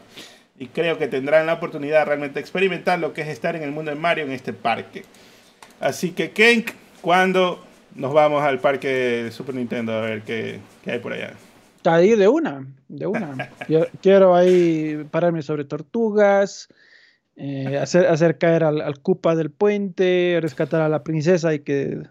Y 0.59 0.67
creo 0.67 0.99
que 0.99 1.07
tendrán 1.07 1.47
la 1.47 1.53
oportunidad 1.53 1.99
de 1.99 2.05
realmente 2.05 2.39
experimentar 2.39 2.99
lo 2.99 3.13
que 3.13 3.21
es 3.21 3.27
estar 3.27 3.55
en 3.55 3.63
el 3.63 3.71
mundo 3.71 3.89
de 3.89 3.97
Mario 3.97 4.25
en 4.25 4.33
este 4.33 4.53
parque. 4.53 5.03
Así 5.79 6.11
que, 6.11 6.29
Kenk, 6.29 6.71
¿cuándo 7.01 7.63
nos 7.95 8.13
vamos 8.13 8.43
al 8.43 8.59
parque 8.59 8.87
de 8.87 9.31
Super 9.31 9.55
Nintendo 9.55 9.93
a 9.93 10.01
ver 10.01 10.21
qué, 10.21 10.59
hay 10.85 10.99
por 10.99 11.13
allá? 11.13 11.33
Ahí 11.85 12.15
de 12.15 12.27
una, 12.27 12.67
de 12.87 13.07
una. 13.07 13.49
quiero 14.01 14.35
ahí 14.35 15.07
pararme 15.09 15.41
sobre 15.41 15.63
tortugas, 15.63 16.69
eh, 17.37 17.77
hacer, 17.77 18.07
hacer 18.07 18.37
caer 18.37 18.63
al, 18.63 18.81
al 18.81 18.99
Koopa 18.99 19.35
del 19.35 19.51
puente, 19.51 20.39
rescatar 20.41 20.81
a 20.81 20.89
la 20.89 21.03
princesa 21.03 21.53
y 21.53 21.59
que 21.59 22.01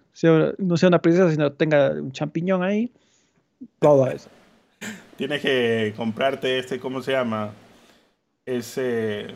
no 0.59 0.77
sea 0.77 0.89
una 0.89 1.03
princesa, 1.03 1.31
sino 1.31 1.53
tenga 1.53 1.91
un 1.93 2.12
champiñón 2.12 2.62
ahí. 2.62 2.93
Todo 3.81 4.09
eso. 4.09 4.31
Tienes 5.16 5.43
que 5.43 5.93
comprarte 5.97 6.59
este, 6.59 6.79
¿cómo 6.79 7.03
se 7.03 7.12
llama? 7.12 7.53
Ese 8.45 9.35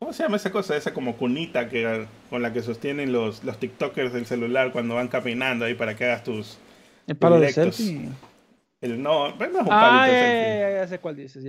¿Cómo 0.00 0.14
se 0.14 0.22
llama 0.22 0.38
esa 0.38 0.50
cosa? 0.50 0.76
Esa 0.76 0.94
como 0.94 1.18
cunita 1.18 1.68
que, 1.68 2.06
con 2.30 2.40
la 2.40 2.54
que 2.54 2.62
sostienen 2.62 3.12
los, 3.12 3.44
los 3.44 3.58
TikTokers 3.58 4.14
del 4.14 4.24
celular 4.24 4.72
cuando 4.72 4.94
van 4.94 5.08
caminando 5.08 5.66
ahí 5.66 5.74
para 5.74 5.94
que 5.94 6.06
hagas 6.06 6.24
tus. 6.24 6.58
El 7.06 7.16
palo 7.16 7.38
de 7.38 7.52
selfie. 7.52 8.08
El, 8.80 9.02
no, 9.02 9.36
no 9.36 9.44
es 9.44 9.50
un 9.52 9.68
ah, 9.70 10.06
ya, 10.06 10.14
ya, 10.14 10.70
ya, 10.70 10.88
sé 10.88 11.00
cuál 11.00 11.16
dices. 11.16 11.44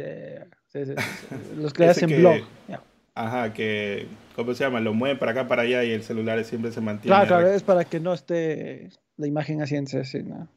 Los 1.55 1.71
que 1.71 1.85
hacen 1.85 2.09
blog. 2.09 2.41
Ajá, 3.13 3.53
que, 3.53 4.07
¿cómo 4.35 4.53
se 4.53 4.63
llama? 4.63 4.79
Lo 4.79 4.93
mueven 4.93 5.19
para 5.19 5.31
acá, 5.31 5.47
para 5.47 5.63
allá 5.63 5.83
y 5.83 5.91
el 5.91 6.03
celular 6.03 6.43
siempre 6.45 6.71
se 6.71 6.81
mantiene. 6.81 7.15
Claro, 7.15 7.27
claro, 7.27 7.47
es 7.47 7.63
para 7.63 7.83
que 7.83 7.99
no 7.99 8.13
esté 8.13 8.89
la 9.17 9.27
imagen 9.27 9.61
así 9.61 9.75
en 9.75 9.85
ese, 9.85 10.23
¿no? 10.23 10.47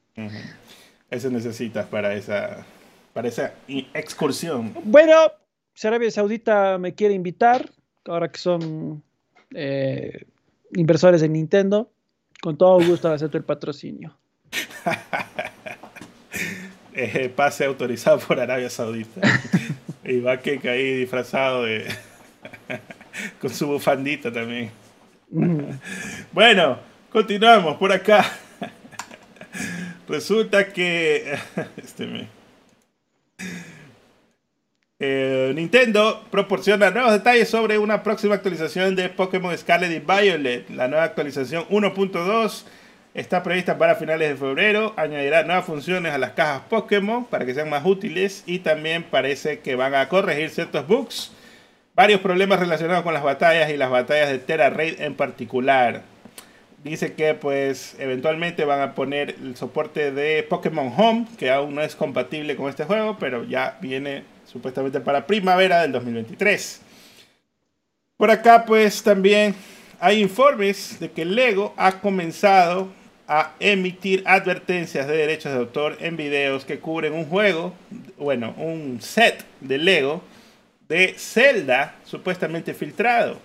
Eso 1.11 1.31
necesitas 1.31 1.87
para 1.87 2.15
esa, 2.15 2.65
para 3.13 3.29
esa 3.29 3.55
excursión. 3.69 4.73
Bueno, 4.85 5.15
si 5.75 5.87
Arabia 5.87 6.11
Saudita 6.11 6.79
me 6.79 6.95
quiere 6.95 7.15
invitar, 7.15 7.71
ahora 8.05 8.31
que 8.31 8.39
son 8.39 9.03
eh, 9.53 10.27
inversores 10.75 11.23
en 11.23 11.33
Nintendo, 11.33 11.91
con 12.41 12.57
todo 12.57 12.85
gusto 12.85 13.11
acepto 13.11 13.37
el 13.37 13.45
patrocinio. 13.45 14.17
eh, 16.95 17.33
pase 17.35 17.65
autorizado 17.65 18.21
por 18.21 18.39
Arabia 18.39 18.71
Saudita. 18.71 19.21
y 20.05 20.21
va 20.21 20.39
que 20.39 20.61
ahí 20.69 21.01
disfrazado 21.01 21.65
de. 21.65 21.87
con 23.41 23.51
su 23.51 23.67
bufandita 23.67 24.33
también. 24.33 24.71
bueno, 26.33 26.79
continuamos 27.11 27.77
por 27.77 27.93
acá. 27.93 28.25
Resulta 30.09 30.73
que. 30.73 31.39
Este 31.77 32.07
me... 32.07 32.29
Eh, 35.01 35.53
Nintendo 35.55 36.25
proporciona 36.31 36.91
nuevos 36.91 37.13
detalles 37.13 37.49
sobre 37.49 37.79
una 37.79 38.03
próxima 38.03 38.37
actualización 38.37 38.95
de 38.95 39.09
Pokémon 39.09 39.57
Scarlet 39.57 39.91
y 39.91 39.99
Violet. 39.99 40.71
La 40.71 40.89
nueva 40.89 41.05
actualización 41.05 41.67
1.2 41.69 42.65
está 43.13 43.43
prevista 43.43 43.77
para 43.77 43.97
finales 43.97 44.29
de 44.29 44.37
febrero. 44.37 44.95
Añadirá 44.97 45.43
nuevas 45.43 45.65
funciones 45.65 46.13
a 46.13 46.19
las 46.19 46.31
cajas 46.31 46.63
Pokémon 46.71 47.25
para 47.25 47.45
que 47.45 47.55
sean 47.55 47.71
más 47.71 47.85
útiles 47.85 48.45
y 48.47 48.61
también 48.61 49.03
parece 49.03 49.59
que 49.59 49.75
van 49.75 49.95
a 49.95 50.09
corregir 50.09 50.51
ciertos 50.51 50.87
bugs. 50.87 51.33
Varios 51.95 52.21
problemas 52.21 52.59
relacionados 52.59 53.05
con 53.05 53.15
las 53.15 53.23
batallas 53.23 53.71
y 53.71 53.77
las 53.77 53.89
batallas 53.89 54.29
de 54.29 54.41
Terra 54.41 54.69
Raid 54.69 55.01
en 55.01 55.15
particular. 55.15 56.03
Dice 56.83 57.13
que 57.13 57.35
pues 57.35 57.95
eventualmente 58.01 58.65
van 58.65 58.81
a 58.81 58.97
poner 58.97 59.37
el 59.41 59.57
soporte 59.57 60.11
de 60.11 60.43
Pokémon 60.43 60.93
Home, 60.97 61.29
que 61.39 61.53
aún 61.53 61.77
no 61.77 61.83
es 61.83 61.95
compatible 61.95 62.57
con 62.57 62.69
este 62.69 62.83
juego, 62.83 63.17
pero 63.21 63.45
ya 63.45 63.79
viene 63.81 64.25
supuestamente 64.45 64.99
para 64.99 65.25
primavera 65.25 65.83
del 65.83 65.93
2023. 65.93 66.83
Por 68.17 68.33
acá 68.33 68.65
pues 68.67 69.05
también 69.05 69.55
hay 70.01 70.21
informes 70.21 70.99
de 70.99 71.13
que 71.13 71.25
Lego 71.25 71.75
ha 71.77 72.01
comenzado 72.01 72.89
a 73.29 73.53
emitir 73.61 74.25
advertencias 74.27 75.07
de 75.07 75.17
derechos 75.17 75.53
de 75.53 75.59
autor 75.61 75.97
en 76.01 76.17
videos 76.17 76.65
que 76.65 76.81
cubren 76.81 77.13
un 77.13 77.27
juego, 77.27 77.73
bueno, 78.19 78.53
un 78.59 79.01
set 79.01 79.45
de 79.61 79.79
Lego 79.79 80.25
de 80.89 81.15
Zelda 81.17 81.97
supuestamente 82.05 82.75
filtrado. 82.75 83.39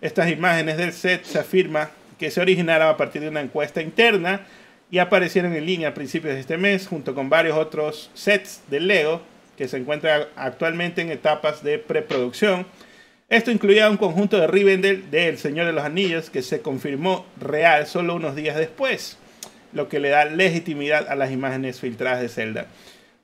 Estas 0.00 0.30
imágenes 0.30 0.76
del 0.76 0.92
set 0.92 1.24
se 1.24 1.38
afirma 1.38 1.90
que 2.18 2.30
se 2.30 2.40
originaron 2.40 2.88
a 2.88 2.96
partir 2.96 3.22
de 3.22 3.28
una 3.28 3.40
encuesta 3.40 3.82
interna 3.82 4.46
y 4.90 4.98
aparecieron 4.98 5.54
en 5.54 5.66
línea 5.66 5.88
a 5.88 5.94
principios 5.94 6.34
de 6.34 6.40
este 6.40 6.56
mes 6.56 6.86
junto 6.86 7.14
con 7.14 7.28
varios 7.28 7.56
otros 7.56 8.10
sets 8.14 8.62
de 8.68 8.80
Lego 8.80 9.20
que 9.56 9.68
se 9.68 9.78
encuentra 9.78 10.28
actualmente 10.36 11.02
en 11.02 11.10
etapas 11.10 11.62
de 11.62 11.78
preproducción. 11.78 12.66
Esto 13.28 13.50
incluía 13.50 13.90
un 13.90 13.96
conjunto 13.96 14.38
de 14.38 14.46
Rivendell 14.46 15.10
de 15.10 15.28
El 15.28 15.38
Señor 15.38 15.66
de 15.66 15.72
los 15.72 15.84
Anillos 15.84 16.30
que 16.30 16.42
se 16.42 16.60
confirmó 16.60 17.26
real 17.40 17.86
solo 17.86 18.14
unos 18.14 18.36
días 18.36 18.56
después, 18.56 19.18
lo 19.72 19.88
que 19.88 19.98
le 19.98 20.10
da 20.10 20.24
legitimidad 20.26 21.08
a 21.08 21.16
las 21.16 21.32
imágenes 21.32 21.80
filtradas 21.80 22.20
de 22.20 22.28
Zelda. 22.28 22.66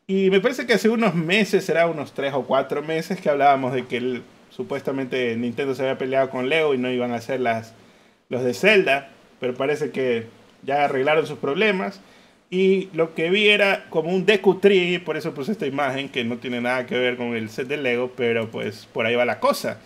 Y 0.07 0.31
me 0.31 0.41
parece 0.41 0.67
que 0.67 0.75
hace 0.75 0.89
unos 0.89 1.15
meses, 1.15 1.65
será 1.65 1.87
unos 1.87 2.13
3 2.13 2.35
o 2.35 2.45
4 2.45 2.83
meses, 2.83 3.21
que 3.21 3.31
hablábamos 3.31 3.73
de 3.73 3.87
que 3.87 4.23
supuestamente 4.51 5.37
Nintendo 5.37 5.75
se 5.75 5.83
había 5.83 5.99
peleado 5.99 6.31
con 6.31 6.49
Lego 6.49 6.75
y 6.75 6.79
no 6.79 6.91
iban 6.91 7.13
a 7.13 7.17
hacer 7.17 7.41
las, 7.41 7.75
los 8.29 8.45
de 8.45 8.55
Zelda, 8.55 9.11
pero 9.41 9.55
parece 9.55 9.91
que 9.91 10.27
ya 10.63 10.85
arreglaron 10.85 11.27
sus 11.27 11.39
problemas. 11.39 12.01
Y 12.51 12.91
lo 12.93 13.15
que 13.15 13.31
vi 13.31 13.49
era 13.49 13.87
como 13.89 14.11
un 14.11 14.27
deku 14.27 14.57
tree, 14.59 14.99
por 14.99 15.17
eso 15.17 15.33
puse 15.33 15.53
esta 15.53 15.67
imagen 15.67 16.11
que 16.11 16.23
no 16.23 16.37
tiene 16.37 16.61
nada 16.61 16.85
que 16.85 16.99
ver 16.99 17.17
con 17.17 17.35
el 17.35 17.49
set 17.49 17.67
de 17.67 17.79
Lego, 17.79 18.13
pero 18.15 18.51
pues 18.51 18.87
por 18.93 19.07
ahí 19.07 19.15
va 19.15 19.25
la 19.25 19.41
cosa. 19.41 19.79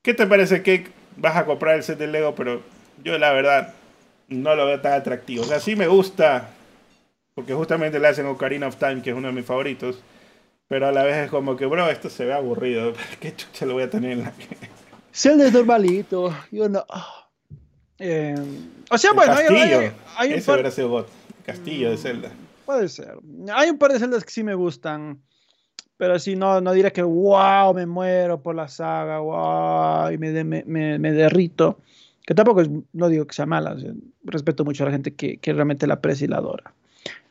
¿Qué 0.00 0.14
te 0.14 0.26
parece 0.26 0.62
que 0.62 0.86
vas 1.16 1.36
a 1.36 1.44
comprar 1.44 1.76
el 1.76 1.82
set 1.82 1.98
de 1.98 2.06
Lego? 2.06 2.34
Pero 2.34 2.62
yo 3.04 3.18
la 3.18 3.32
verdad 3.32 3.74
no 4.28 4.54
lo 4.54 4.64
veo 4.64 4.80
tan 4.80 4.94
atractivo. 4.94 5.42
O 5.42 5.46
sea, 5.46 5.60
sí 5.60 5.76
me 5.76 5.86
gusta, 5.86 6.48
porque 7.38 7.54
justamente 7.54 8.00
le 8.00 8.08
hacen 8.08 8.26
Ocarina 8.26 8.66
of 8.66 8.74
Time, 8.78 9.00
que 9.00 9.10
es 9.10 9.16
uno 9.16 9.28
de 9.28 9.32
mis 9.32 9.44
favoritos. 9.44 10.02
Pero 10.66 10.88
a 10.88 10.90
la 10.90 11.04
vez 11.04 11.18
es 11.18 11.30
como 11.30 11.54
que, 11.54 11.66
bro, 11.66 11.88
esto 11.88 12.10
se 12.10 12.24
ve 12.24 12.32
aburrido. 12.32 12.94
¿Qué 13.20 13.32
chucha 13.36 13.64
lo 13.64 13.74
voy 13.74 13.84
a 13.84 13.90
tener 13.90 14.10
en 14.10 14.22
la 14.24 14.32
Zelda 15.12 15.46
es 15.46 15.52
normalito. 15.52 16.34
Yo 16.50 16.68
no. 16.68 16.84
Eh, 18.00 18.34
o 18.90 18.98
sea, 18.98 19.12
bueno, 19.12 19.34
castillo. 19.34 19.60
hay, 19.60 19.84
hay, 19.84 19.92
hay 20.16 20.28
un 20.32 20.38
Ese 20.40 20.50
par... 20.52 20.72
sido 20.72 20.88
God. 20.88 21.04
Castillo 21.46 21.90
de 21.92 21.96
Zelda. 21.96 22.30
Puede 22.66 22.88
ser. 22.88 23.14
Hay 23.54 23.70
un 23.70 23.78
par 23.78 23.92
de 23.92 24.00
celdas 24.00 24.24
que 24.24 24.32
sí 24.32 24.42
me 24.42 24.56
gustan. 24.56 25.22
Pero 25.96 26.18
sí, 26.18 26.34
no, 26.34 26.60
no 26.60 26.72
diré 26.72 26.90
que 26.92 27.02
wow, 27.04 27.72
me 27.72 27.86
muero 27.86 28.42
por 28.42 28.56
la 28.56 28.66
saga, 28.66 29.20
wow, 29.20 30.10
y 30.10 30.18
me, 30.18 30.32
de- 30.32 30.42
me, 30.42 30.64
me- 30.66 30.98
me 30.98 31.12
derrito. 31.12 31.78
Que 32.26 32.34
tampoco 32.34 32.62
es, 32.62 32.68
no 32.92 33.08
digo 33.08 33.28
que 33.28 33.34
sea 33.34 33.46
mala, 33.46 33.74
o 33.74 33.78
sea, 33.78 33.92
respeto 34.24 34.64
mucho 34.64 34.82
a 34.82 34.86
la 34.86 34.92
gente 34.92 35.14
que, 35.14 35.36
que 35.36 35.52
realmente 35.52 35.86
la 35.86 35.94
aprecia 35.94 36.24
y 36.24 36.28
la 36.28 36.38
adora. 36.38 36.74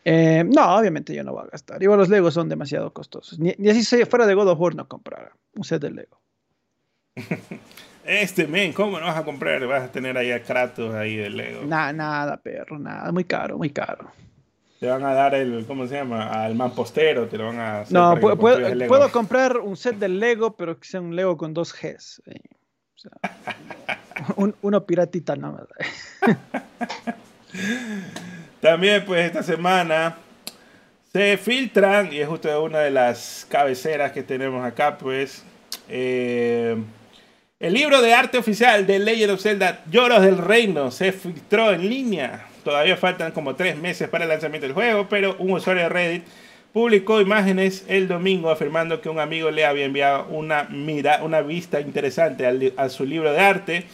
Eh, 0.09 0.45
no, 0.45 0.77
obviamente 0.77 1.13
yo 1.13 1.21
no 1.21 1.33
voy 1.33 1.43
a 1.43 1.47
gastar. 1.49 1.83
Igual 1.83 1.99
los 1.99 2.07
Legos 2.07 2.33
son 2.33 2.47
demasiado 2.47 2.93
costosos. 2.93 3.37
Ni, 3.39 3.53
ni 3.57 3.69
así 3.69 3.83
se 3.83 4.05
fuera 4.05 4.25
de 4.25 4.35
God 4.35 4.47
of 4.47 4.57
War 4.57 4.73
no 4.73 4.87
comprara 4.87 5.33
un 5.53 5.65
set 5.65 5.81
de 5.81 5.91
Lego. 5.91 6.21
Este, 8.05 8.47
men, 8.47 8.71
¿cómo 8.71 9.01
no 9.01 9.05
vas 9.05 9.17
a 9.17 9.25
comprar? 9.25 9.67
Vas 9.67 9.83
a 9.83 9.91
tener 9.91 10.17
ahí 10.17 10.31
a 10.31 10.41
Kratos 10.41 10.95
ahí 10.95 11.17
de 11.17 11.29
Lego. 11.29 11.65
Nada, 11.65 11.91
nada, 11.91 12.37
perro, 12.37 12.79
nada. 12.79 13.11
Muy 13.11 13.25
caro, 13.25 13.57
muy 13.57 13.69
caro. 13.69 14.09
Te 14.79 14.87
van 14.87 15.03
a 15.03 15.13
dar 15.13 15.35
el, 15.35 15.65
¿cómo 15.65 15.85
se 15.87 15.95
llama? 15.95 16.45
Al 16.45 16.55
mampostero, 16.55 17.27
te 17.27 17.37
lo 17.37 17.47
van 17.47 17.59
a 17.59 17.79
hacer 17.81 17.93
No, 17.93 18.17
puedo, 18.17 19.11
comprar 19.11 19.57
un 19.57 19.75
set 19.75 19.97
de 19.97 20.07
Lego, 20.07 20.55
pero 20.55 20.79
que 20.79 20.87
sea 20.87 21.01
un 21.01 21.17
Lego 21.17 21.35
con 21.35 21.53
dos 21.53 21.73
Gs. 21.73 22.21
O 22.95 22.97
sea, 22.97 23.11
un- 24.37 24.55
uno 24.61 24.85
piratita 24.85 25.35
nomás. 25.35 25.67
También, 28.61 29.05
pues, 29.05 29.25
esta 29.25 29.43
semana 29.43 30.17
se 31.13 31.37
filtran, 31.37 32.11
y 32.11 32.19
es 32.19 32.27
justo 32.27 32.63
una 32.63 32.79
de 32.79 32.91
las 32.91 33.45
cabeceras 33.49 34.11
que 34.11 34.23
tenemos 34.23 34.65
acá, 34.65 34.97
pues, 34.97 35.43
eh, 35.89 36.75
el 37.59 37.73
libro 37.73 38.01
de 38.01 38.13
arte 38.13 38.37
oficial 38.37 38.85
de 38.85 38.99
Legend 38.99 39.31
of 39.31 39.41
Zelda 39.41 39.83
Lloros 39.89 40.21
del 40.21 40.37
Reino 40.37 40.91
se 40.91 41.11
filtró 41.11 41.71
en 41.71 41.89
línea. 41.89 42.45
Todavía 42.63 42.97
faltan 42.97 43.31
como 43.31 43.55
tres 43.55 43.77
meses 43.77 44.09
para 44.09 44.25
el 44.25 44.29
lanzamiento 44.29 44.67
del 44.67 44.75
juego, 44.75 45.07
pero 45.09 45.35
un 45.39 45.51
usuario 45.51 45.83
de 45.83 45.89
Reddit 45.89 46.23
publicó 46.71 47.19
imágenes 47.19 47.85
el 47.87 48.07
domingo 48.07 48.51
afirmando 48.51 49.01
que 49.01 49.09
un 49.09 49.19
amigo 49.19 49.49
le 49.49 49.65
había 49.65 49.85
enviado 49.85 50.27
una, 50.27 50.65
mira, 50.65 51.21
una 51.23 51.41
vista 51.41 51.81
interesante 51.81 52.73
a 52.77 52.89
su 52.89 53.05
libro 53.05 53.31
de 53.31 53.39
arte. 53.39 53.85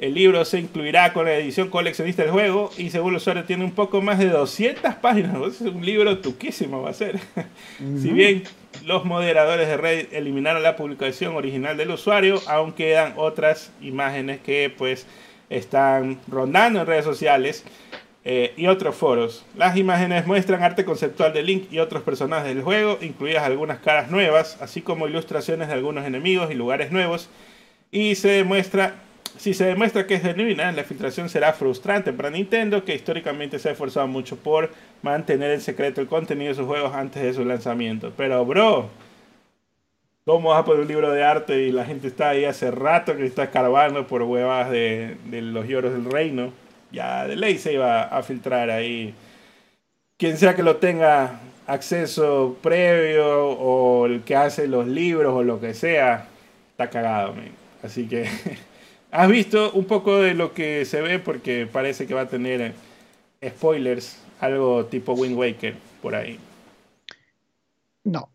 El 0.00 0.14
libro 0.14 0.42
se 0.46 0.58
incluirá 0.58 1.12
con 1.12 1.26
la 1.26 1.34
edición 1.34 1.68
coleccionista 1.68 2.22
del 2.22 2.32
juego 2.32 2.70
y 2.78 2.88
según 2.88 3.10
el 3.10 3.16
usuario 3.18 3.44
tiene 3.44 3.64
un 3.64 3.72
poco 3.72 4.00
más 4.00 4.18
de 4.18 4.30
200 4.30 4.94
páginas. 4.94 5.36
Es 5.46 5.60
un 5.60 5.84
libro 5.84 6.18
tuquísimo 6.20 6.80
va 6.80 6.88
a 6.88 6.94
ser. 6.94 7.20
Si 8.00 8.08
bien 8.08 8.44
los 8.86 9.04
moderadores 9.04 9.68
de 9.68 9.76
Reddit 9.76 10.12
eliminaron 10.14 10.62
la 10.62 10.74
publicación 10.74 11.36
original 11.36 11.76
del 11.76 11.90
usuario, 11.90 12.40
aún 12.46 12.72
quedan 12.72 13.12
otras 13.16 13.72
imágenes 13.82 14.40
que 14.40 14.72
pues 14.74 15.06
están 15.50 16.18
rondando 16.28 16.80
en 16.80 16.86
redes 16.86 17.04
sociales 17.04 17.62
eh, 18.24 18.54
y 18.56 18.68
otros 18.68 18.94
foros. 18.96 19.44
Las 19.54 19.76
imágenes 19.76 20.26
muestran 20.26 20.62
arte 20.62 20.86
conceptual 20.86 21.34
de 21.34 21.42
Link 21.42 21.70
y 21.70 21.78
otros 21.78 22.02
personajes 22.02 22.54
del 22.54 22.62
juego, 22.62 22.96
incluidas 23.02 23.42
algunas 23.42 23.80
caras 23.80 24.10
nuevas, 24.10 24.56
así 24.62 24.80
como 24.80 25.08
ilustraciones 25.08 25.68
de 25.68 25.74
algunos 25.74 26.06
enemigos 26.06 26.50
y 26.50 26.54
lugares 26.54 26.90
nuevos. 26.90 27.28
Y 27.90 28.14
se 28.14 28.28
demuestra, 28.28 28.94
si 29.38 29.54
se 29.54 29.64
demuestra 29.64 30.06
que 30.06 30.14
es 30.14 30.22
genuina, 30.22 30.72
la 30.72 30.84
filtración 30.84 31.28
será 31.28 31.52
frustrante 31.52 32.12
para 32.12 32.30
Nintendo, 32.30 32.84
que 32.84 32.94
históricamente 32.94 33.58
se 33.58 33.68
ha 33.68 33.72
esforzado 33.72 34.06
mucho 34.06 34.36
por 34.36 34.70
mantener 35.02 35.50
en 35.52 35.60
secreto 35.60 36.00
el 36.00 36.06
contenido 36.06 36.50
de 36.50 36.54
sus 36.54 36.66
juegos 36.66 36.94
antes 36.94 37.22
de 37.22 37.32
su 37.32 37.44
lanzamiento. 37.44 38.12
Pero, 38.16 38.44
bro, 38.44 38.88
¿cómo 40.24 40.50
vas 40.50 40.60
a 40.60 40.64
poner 40.64 40.82
un 40.82 40.88
libro 40.88 41.10
de 41.10 41.24
arte 41.24 41.62
y 41.62 41.72
la 41.72 41.84
gente 41.84 42.08
está 42.08 42.30
ahí 42.30 42.44
hace 42.44 42.70
rato 42.70 43.16
que 43.16 43.26
está 43.26 43.44
escarbando 43.44 44.06
por 44.06 44.22
huevas 44.22 44.70
de, 44.70 45.16
de 45.26 45.42
los 45.42 45.66
lloros 45.66 45.92
del 45.92 46.04
reino? 46.04 46.52
Ya 46.92 47.26
de 47.26 47.36
ley 47.36 47.58
se 47.58 47.74
iba 47.74 48.02
a 48.02 48.22
filtrar 48.22 48.70
ahí. 48.70 49.14
Quien 50.16 50.36
sea 50.36 50.54
que 50.54 50.62
lo 50.62 50.76
tenga 50.76 51.40
acceso 51.66 52.58
previo 52.62 53.48
o 53.48 54.06
el 54.06 54.22
que 54.22 54.36
hace 54.36 54.66
los 54.66 54.86
libros 54.86 55.32
o 55.34 55.42
lo 55.42 55.60
que 55.60 55.72
sea, 55.72 56.26
está 56.72 56.90
cagado, 56.90 57.34
man. 57.34 57.52
Así 57.82 58.06
que 58.06 58.28
has 59.10 59.28
visto 59.28 59.72
un 59.72 59.84
poco 59.84 60.18
de 60.20 60.34
lo 60.34 60.52
que 60.54 60.84
se 60.84 61.00
ve 61.00 61.18
porque 61.18 61.66
parece 61.70 62.06
que 62.06 62.14
va 62.14 62.22
a 62.22 62.28
tener 62.28 62.60
eh, 63.40 63.50
spoilers, 63.50 64.18
algo 64.40 64.86
tipo 64.86 65.12
Wind 65.14 65.36
Waker 65.36 65.74
por 66.02 66.14
ahí. 66.14 66.38
No. 68.04 68.30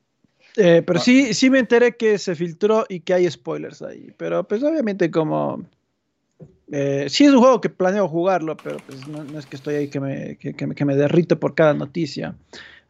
Eh, 0.58 0.82
pero 0.86 1.00
Ah. 1.00 1.02
sí, 1.02 1.34
sí 1.34 1.50
me 1.50 1.60
enteré 1.60 1.96
que 1.98 2.18
se 2.18 2.36
filtró 2.36 2.86
y 2.88 3.02
que 3.02 3.14
hay 3.14 3.30
spoilers 3.30 3.82
ahí. 3.82 4.14
Pero 4.18 4.44
pues 4.48 4.64
obviamente 4.64 5.12
como... 5.12 5.64
eh, 6.72 7.08
sí 7.10 7.26
es 7.26 7.32
un 7.32 7.40
juego 7.40 7.62
que 7.62 7.70
planeo 7.70 8.08
jugarlo, 8.08 8.56
pero 8.58 8.78
pues 8.86 9.08
no, 9.08 9.24
no 9.24 9.40
es 9.40 9.46
que 9.46 9.56
estoy 9.58 9.76
ahí 9.76 9.88
que 9.90 10.00
me, 10.00 10.38
que, 10.38 10.54
que 10.54 10.68
que 10.74 10.86
me 10.86 10.96
derrito 10.96 11.40
por 11.40 11.56
cada 11.56 11.74
noticia. 11.74 12.36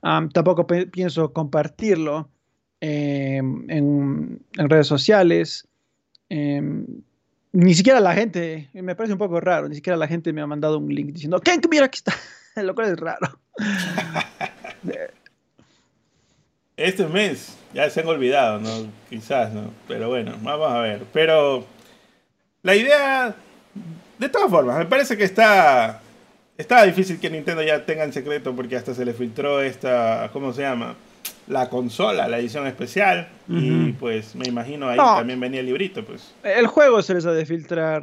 Am, 0.01 0.29
tampoco 0.29 0.67
pienso 0.67 1.33
compartirlo 1.33 2.29
eh, 2.81 3.37
en, 3.37 4.41
en 4.57 4.69
redes 4.69 4.87
sociales. 4.87 5.67
Em, 6.29 6.85
ni 7.55 7.73
siquiera 7.73 8.01
la 8.01 8.13
gente, 8.13 8.69
me 8.73 8.95
parece 8.95 9.13
un 9.13 9.17
poco 9.17 9.39
raro, 9.39 9.69
ni 9.69 9.75
siquiera 9.75 9.95
la 9.95 10.07
gente 10.07 10.33
me 10.33 10.41
ha 10.41 10.47
mandado 10.47 10.77
un 10.77 10.93
link 10.93 11.13
diciendo, 11.13 11.39
¿qué? 11.39 11.57
Mira, 11.69 11.85
aquí 11.85 11.97
está. 11.97 12.13
Lo 12.61 12.75
cual 12.75 12.89
es 12.91 12.99
raro. 12.99 13.39
Este 16.77 17.07
mes 17.07 17.55
ya 17.73 17.89
se 17.89 18.01
han 18.01 18.07
olvidado, 18.07 18.59
¿no? 18.59 18.91
Quizás, 19.09 19.53
¿no? 19.53 19.71
Pero 19.87 20.09
bueno, 20.09 20.35
vamos 20.41 20.69
a 20.69 20.79
ver. 20.81 21.03
Pero 21.13 21.65
la 22.63 22.75
idea, 22.75 23.33
de 24.19 24.27
todas 24.27 24.51
formas, 24.51 24.77
me 24.77 24.85
parece 24.85 25.15
que 25.15 25.23
está, 25.23 26.01
está 26.57 26.83
difícil 26.83 27.17
que 27.17 27.29
Nintendo 27.29 27.63
ya 27.63 27.85
tenga 27.85 28.03
en 28.03 28.11
secreto 28.11 28.53
porque 28.53 28.75
hasta 28.75 28.93
se 28.93 29.05
le 29.05 29.13
filtró 29.13 29.61
esta, 29.61 30.29
¿cómo 30.33 30.51
se 30.51 30.63
llama? 30.63 30.97
La 31.47 31.69
consola, 31.69 32.27
la 32.27 32.39
edición 32.39 32.65
especial. 32.65 33.27
Y 33.47 33.89
Ujú. 33.89 33.93
pues 33.99 34.35
me 34.35 34.47
imagino 34.47 34.87
ahí 34.89 34.97
No. 34.97 35.15
también 35.17 35.39
venía 35.39 35.59
el 35.59 35.67
librito, 35.67 36.03
pues. 36.03 36.33
El 36.43 36.65
juego 36.67 37.01
se 37.03 37.13
les 37.13 37.25
ha 37.25 37.31
de 37.33 37.45
filtrar 37.45 38.01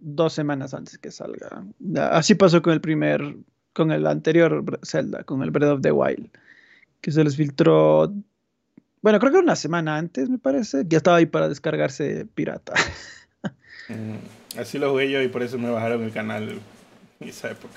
dos 0.00 0.32
semanas 0.32 0.72
antes 0.74 0.96
que 0.98 1.10
salga. 1.10 1.64
Así 2.12 2.34
pasó 2.36 2.62
con 2.62 2.72
el 2.72 2.80
primer, 2.80 3.34
con 3.72 3.90
el 3.90 4.06
anterior 4.06 4.62
Zelda, 4.84 5.24
con 5.24 5.42
el 5.42 5.50
Breath 5.50 5.70
of 5.70 5.80
the 5.82 5.90
Wild, 5.90 6.28
que 7.00 7.10
se 7.10 7.24
les 7.24 7.36
filtró, 7.36 8.12
bueno, 9.02 9.18
creo 9.18 9.32
que 9.32 9.38
una 9.38 9.56
semana 9.56 9.96
antes, 9.96 10.28
me 10.30 10.38
parece, 10.38 10.84
ya 10.86 10.98
estaba 10.98 11.16
ahí 11.16 11.26
para 11.26 11.48
descargarse 11.48 12.26
pirata. 12.34 12.74
Mm, 13.88 14.58
Así 14.58 14.78
lo 14.80 14.90
jugué 14.90 15.08
yo 15.12 15.22
y 15.22 15.28
por 15.28 15.44
eso 15.44 15.58
me 15.58 15.70
bajaron 15.70 16.02
el 16.02 16.10
canal 16.10 16.58
en 17.20 17.28
esa 17.28 17.52
época. 17.52 17.76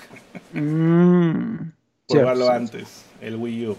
Mm, 0.53 1.72
cierto, 2.10 2.28
verlo 2.28 2.45
cierto. 2.45 2.51
antes, 2.51 3.05
el 3.22 3.36
Wii 3.36 3.68
U. 3.68 3.78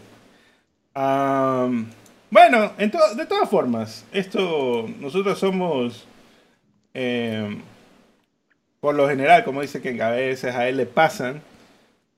Am, 0.94 1.86
bueno, 2.30 2.72
en 2.78 2.90
to- 2.90 3.14
de 3.16 3.26
todas 3.26 3.48
formas, 3.48 4.04
esto, 4.12 4.88
nosotros 5.00 5.38
somos, 5.38 6.06
em, 6.94 7.60
por 8.80 8.94
lo 8.94 9.08
general, 9.08 9.44
como 9.44 9.60
dice 9.62 9.80
que 9.82 10.00
a 10.02 10.10
veces 10.10 10.54
a 10.54 10.68
él 10.68 10.76
le 10.78 10.86
pasan, 10.86 11.42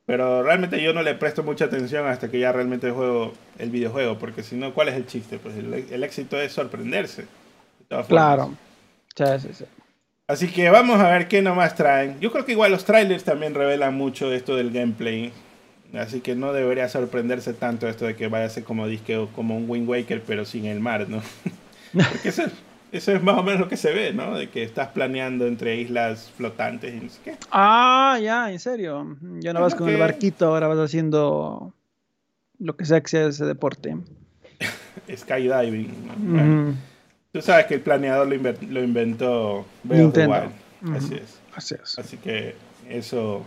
pero 0.06 0.42
realmente 0.42 0.82
yo 0.82 0.92
no 0.92 1.02
le 1.02 1.14
presto 1.14 1.42
mucha 1.42 1.66
atención 1.66 2.06
hasta 2.06 2.30
que 2.30 2.38
ya 2.40 2.52
realmente 2.52 2.90
juego 2.90 3.32
el 3.58 3.70
videojuego, 3.70 4.18
porque 4.18 4.42
si 4.42 4.56
no, 4.56 4.72
¿cuál 4.74 4.88
es 4.88 4.94
el 4.94 5.06
chiste? 5.06 5.38
Pues 5.38 5.56
el, 5.56 5.72
el 5.72 6.04
éxito 6.04 6.40
es 6.40 6.52
sorprenderse. 6.52 7.26
Claro. 8.08 8.54
Sí, 9.14 9.24
sí, 9.48 9.54
sí. 9.54 9.64
Así 10.28 10.48
que 10.50 10.70
vamos 10.70 10.98
a 11.00 11.08
ver 11.10 11.28
qué 11.28 11.42
nomás 11.42 11.74
traen. 11.74 12.18
Yo 12.20 12.32
creo 12.32 12.44
que 12.46 12.52
igual 12.52 12.72
los 12.72 12.84
trailers 12.84 13.24
también 13.24 13.54
revelan 13.54 13.94
mucho 13.94 14.32
esto 14.32 14.56
del 14.56 14.70
gameplay. 14.70 15.32
Así 15.98 16.20
que 16.20 16.34
no 16.34 16.52
debería 16.52 16.88
sorprenderse 16.88 17.52
tanto 17.52 17.86
esto 17.88 18.06
de 18.06 18.16
que 18.16 18.28
vaya 18.28 18.46
a 18.46 18.50
ser 18.50 18.64
como 18.64 18.86
disque 18.88 19.16
o 19.18 19.28
como 19.28 19.56
un 19.56 19.68
Wind 19.68 19.88
Waker, 19.88 20.22
pero 20.26 20.44
sin 20.44 20.64
el 20.66 20.80
mar, 20.80 21.06
¿no? 21.08 21.20
Porque 21.92 22.30
eso, 22.30 22.44
eso 22.92 23.12
es 23.12 23.22
más 23.22 23.36
o 23.36 23.42
menos 23.42 23.60
lo 23.60 23.68
que 23.68 23.76
se 23.76 23.92
ve, 23.92 24.12
¿no? 24.14 24.34
De 24.38 24.48
que 24.48 24.62
estás 24.62 24.88
planeando 24.88 25.46
entre 25.46 25.76
islas 25.76 26.30
flotantes 26.36 26.94
y 26.94 27.00
no 27.04 27.10
sé 27.10 27.18
qué. 27.24 27.36
Ah, 27.50 28.18
ya, 28.22 28.50
en 28.50 28.58
serio. 28.58 29.16
Ya 29.40 29.52
no 29.52 29.58
Es 29.60 29.62
vas 29.64 29.74
con 29.74 29.88
el 29.90 29.98
barquito, 29.98 30.46
ahora 30.46 30.66
vas 30.68 30.78
haciendo 30.78 31.74
lo 32.58 32.76
que 32.76 32.86
sea 32.86 33.00
que 33.02 33.08
sea 33.08 33.26
ese 33.26 33.44
deporte. 33.44 33.94
Skydiving. 35.14 36.06
¿no? 36.06 36.14
Bueno, 36.34 36.62
Ujú. 36.70 36.76
tú 37.32 37.42
sabes 37.42 37.66
que 37.66 37.74
el 37.74 37.80
planeador 37.80 38.28
lo, 38.28 38.34
inver- 38.34 38.66
lo 38.68 38.82
inventó 38.82 39.66
Nintendo. 39.84 40.50
Así 40.94 41.14
es. 41.14 41.38
Así 41.54 41.74
es. 41.82 41.98
Así 41.98 42.16
que 42.16 42.54
eso 42.88 43.44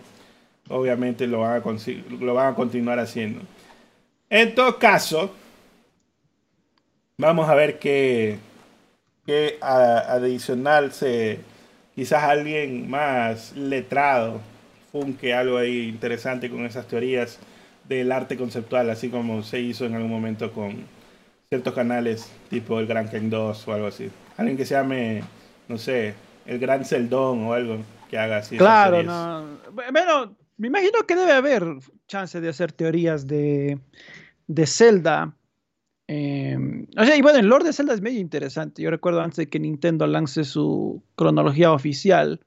obviamente 0.69 1.27
lo 1.27 1.39
van 1.39 1.61
a, 1.61 1.63
lo 2.19 2.33
van 2.33 2.53
a 2.53 2.55
continuar 2.55 2.99
haciendo. 2.99 3.41
En 4.29 4.55
todo 4.55 4.77
caso, 4.79 5.33
vamos 7.17 7.49
a 7.49 7.55
ver 7.55 7.79
qué, 7.79 8.37
qué 9.25 9.57
adicional 9.61 10.91
se... 10.91 11.39
Quizás 11.93 12.23
alguien 12.23 12.89
más 12.89 13.55
letrado 13.55 14.41
funque 14.91 15.33
algo 15.33 15.57
ahí 15.57 15.87
interesante 15.87 16.49
con 16.49 16.65
esas 16.65 16.87
teorías 16.87 17.39
del 17.87 18.11
arte 18.11 18.35
conceptual, 18.35 18.89
así 18.89 19.09
como 19.09 19.43
se 19.43 19.61
hizo 19.61 19.85
en 19.85 19.95
algún 19.95 20.11
momento 20.11 20.51
con 20.51 20.83
ciertos 21.47 21.73
canales, 21.73 22.29
tipo 22.49 22.79
el 22.79 22.87
Gran 22.87 23.07
Ken 23.07 23.29
2 23.29 23.67
o 23.67 23.73
algo 23.73 23.87
así. 23.87 24.09
Alguien 24.35 24.57
que 24.57 24.65
se 24.65 24.73
llame, 24.73 25.23
no 25.69 25.77
sé, 25.77 26.15
el 26.45 26.59
Gran 26.59 26.83
Celdón 26.83 27.45
o 27.45 27.53
algo 27.53 27.77
que 28.09 28.17
haga 28.17 28.37
así. 28.37 28.57
Claro, 28.57 29.03
no. 29.03 29.45
Bueno, 29.71 30.35
me 30.57 30.67
imagino 30.67 31.05
que 31.07 31.15
debe 31.15 31.33
haber 31.33 31.63
chance 32.07 32.39
de 32.39 32.49
hacer 32.49 32.71
teorías 32.71 33.27
de, 33.27 33.79
de 34.47 34.65
Zelda. 34.65 35.35
Em, 36.07 36.87
o 36.97 37.03
sea, 37.03 37.15
y 37.15 37.21
bueno, 37.21 37.39
el 37.39 37.47
lore 37.47 37.65
de 37.65 37.73
Zelda 37.73 37.93
es 37.93 38.01
medio 38.01 38.19
interesante. 38.19 38.81
Yo 38.81 38.89
recuerdo 38.89 39.21
antes 39.21 39.37
de 39.37 39.49
que 39.49 39.59
Nintendo 39.59 40.07
lance 40.07 40.43
su 40.43 41.03
cronología 41.15 41.71
oficial, 41.71 42.39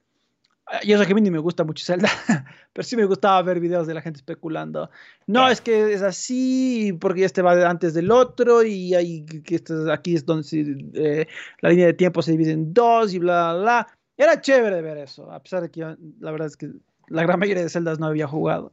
y 0.82 0.92
eso 0.92 1.04
que 1.04 1.12
a 1.12 1.14
mí 1.14 1.20
ni 1.20 1.30
me 1.30 1.38
gusta 1.38 1.64
mucho 1.64 1.84
Zelda, 1.84 2.08
pero 2.72 2.86
sí 2.86 2.96
me 2.96 3.04
gustaba 3.04 3.40
ver 3.42 3.58
videos 3.58 3.86
de 3.86 3.94
la 3.94 4.02
gente 4.02 4.18
especulando. 4.18 4.90
No, 5.26 5.48
es 5.48 5.60
que 5.60 5.92
es 5.92 6.02
así, 6.02 6.96
porque 7.00 7.24
este 7.24 7.42
va 7.42 7.68
antes 7.68 7.94
del 7.94 8.10
otro, 8.10 8.62
y 8.62 8.94
hay, 8.94 9.24
que 9.24 9.56
este, 9.56 9.74
aquí 9.90 10.14
es 10.14 10.24
donde 10.26 10.46
eh, 10.94 11.26
la 11.60 11.70
línea 11.70 11.86
de 11.86 11.94
tiempo 11.94 12.22
se 12.22 12.32
divide 12.32 12.52
en 12.52 12.72
dos, 12.72 13.14
y 13.14 13.18
bla, 13.18 13.54
bla, 13.54 13.62
bla. 13.62 13.88
Era 14.16 14.40
chévere 14.40 14.82
ver 14.82 14.98
eso, 14.98 15.30
a 15.30 15.40
pesar 15.42 15.62
de 15.62 15.70
que 15.70 15.80
la 15.80 16.30
verdad 16.30 16.48
es 16.48 16.56
que 16.56 16.70
la 17.08 17.22
gran 17.22 17.38
mayoría 17.38 17.62
de 17.62 17.68
Zeldas 17.68 17.98
no 17.98 18.06
había 18.06 18.26
jugado, 18.26 18.72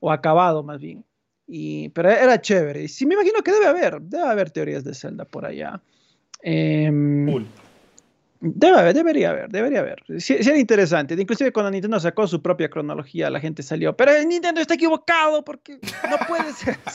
o 0.00 0.10
acabado 0.10 0.62
más 0.62 0.80
bien. 0.80 1.04
Y, 1.46 1.88
pero 1.90 2.10
era 2.10 2.40
chévere. 2.40 2.82
Y 2.82 2.88
sí 2.88 3.06
me 3.06 3.14
imagino 3.14 3.42
que 3.42 3.52
debe 3.52 3.66
haber, 3.66 4.00
debe 4.02 4.24
haber 4.24 4.50
teorías 4.50 4.84
de 4.84 4.94
Zelda 4.94 5.24
por 5.24 5.46
allá. 5.46 5.80
Eh, 6.42 6.90
Debe 8.40 8.78
haber, 8.78 8.94
debería 8.94 9.30
haber, 9.30 9.48
debería 9.50 9.80
haber. 9.80 10.04
Sería 10.18 10.56
interesante. 10.56 11.14
Inclusive 11.14 11.52
cuando 11.52 11.72
Nintendo 11.72 11.98
sacó 11.98 12.26
su 12.28 12.40
propia 12.40 12.70
cronología, 12.70 13.30
la 13.30 13.40
gente 13.40 13.64
salió, 13.64 13.96
pero 13.96 14.12
Nintendo 14.24 14.60
está 14.60 14.74
equivocado 14.74 15.44
porque 15.44 15.78
no 16.08 16.16
puede 16.26 16.52
ser. 16.52 16.78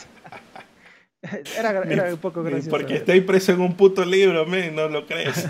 Era, 1.58 1.70
era, 1.70 2.12
un 2.12 2.18
poco 2.18 2.42
gracioso. 2.42 2.68
Porque 2.68 2.96
estoy 2.96 3.22
preso 3.22 3.52
en 3.52 3.62
un 3.62 3.74
puto 3.74 4.04
libro, 4.04 4.44
no 4.44 4.88
lo 4.90 5.06
crees. 5.06 5.48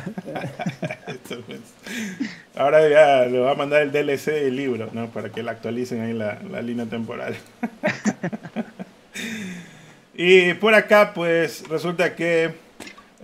Ahora 2.57 2.89
ya 2.89 3.27
le 3.27 3.41
va 3.41 3.53
a 3.53 3.55
mandar 3.55 3.83
el 3.83 3.91
DLC 3.91 4.27
del 4.27 4.57
libro, 4.57 4.89
¿no? 4.93 5.09
Para 5.09 5.31
que 5.31 5.43
le 5.43 5.51
actualicen 5.51 6.01
ahí 6.03 6.13
la, 6.13 6.39
la 6.51 6.63
línea 6.63 6.87
temporal. 6.87 7.35
y 10.15 10.55
por 10.55 10.75
acá, 10.75 11.13
pues 11.15 11.69
resulta 11.69 12.15
que 12.15 12.53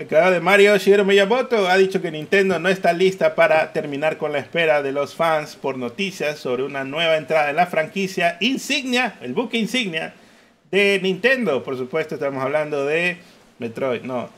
el 0.01 0.07
creador 0.07 0.33
de 0.33 0.41
Mario, 0.41 0.78
Shigeru 0.78 1.05
Miyamoto, 1.05 1.68
ha 1.68 1.76
dicho 1.76 2.01
que 2.01 2.11
Nintendo 2.11 2.59
no 2.59 2.70
está 2.70 2.95
lista 2.95 3.35
para 3.35 3.70
terminar 3.74 4.16
con 4.16 4.33
la 4.33 4.39
espera 4.39 4.83
de 4.83 4.93
los 4.93 5.14
fans 5.14 5.57
por 5.57 5.76
noticias 5.76 6.39
sobre 6.39 6.62
una 6.62 6.85
nueva 6.85 7.18
entrada 7.18 7.51
en 7.51 7.57
la 7.57 7.66
franquicia 7.66 8.39
insignia, 8.41 9.16
el 9.20 9.35
buque 9.35 9.59
insignia 9.59 10.14
de 10.70 10.99
Nintendo. 11.03 11.62
Por 11.62 11.76
supuesto, 11.76 12.14
estamos 12.14 12.43
hablando 12.43 12.87
de 12.87 13.18
Metroid, 13.59 14.01
no, 14.01 14.31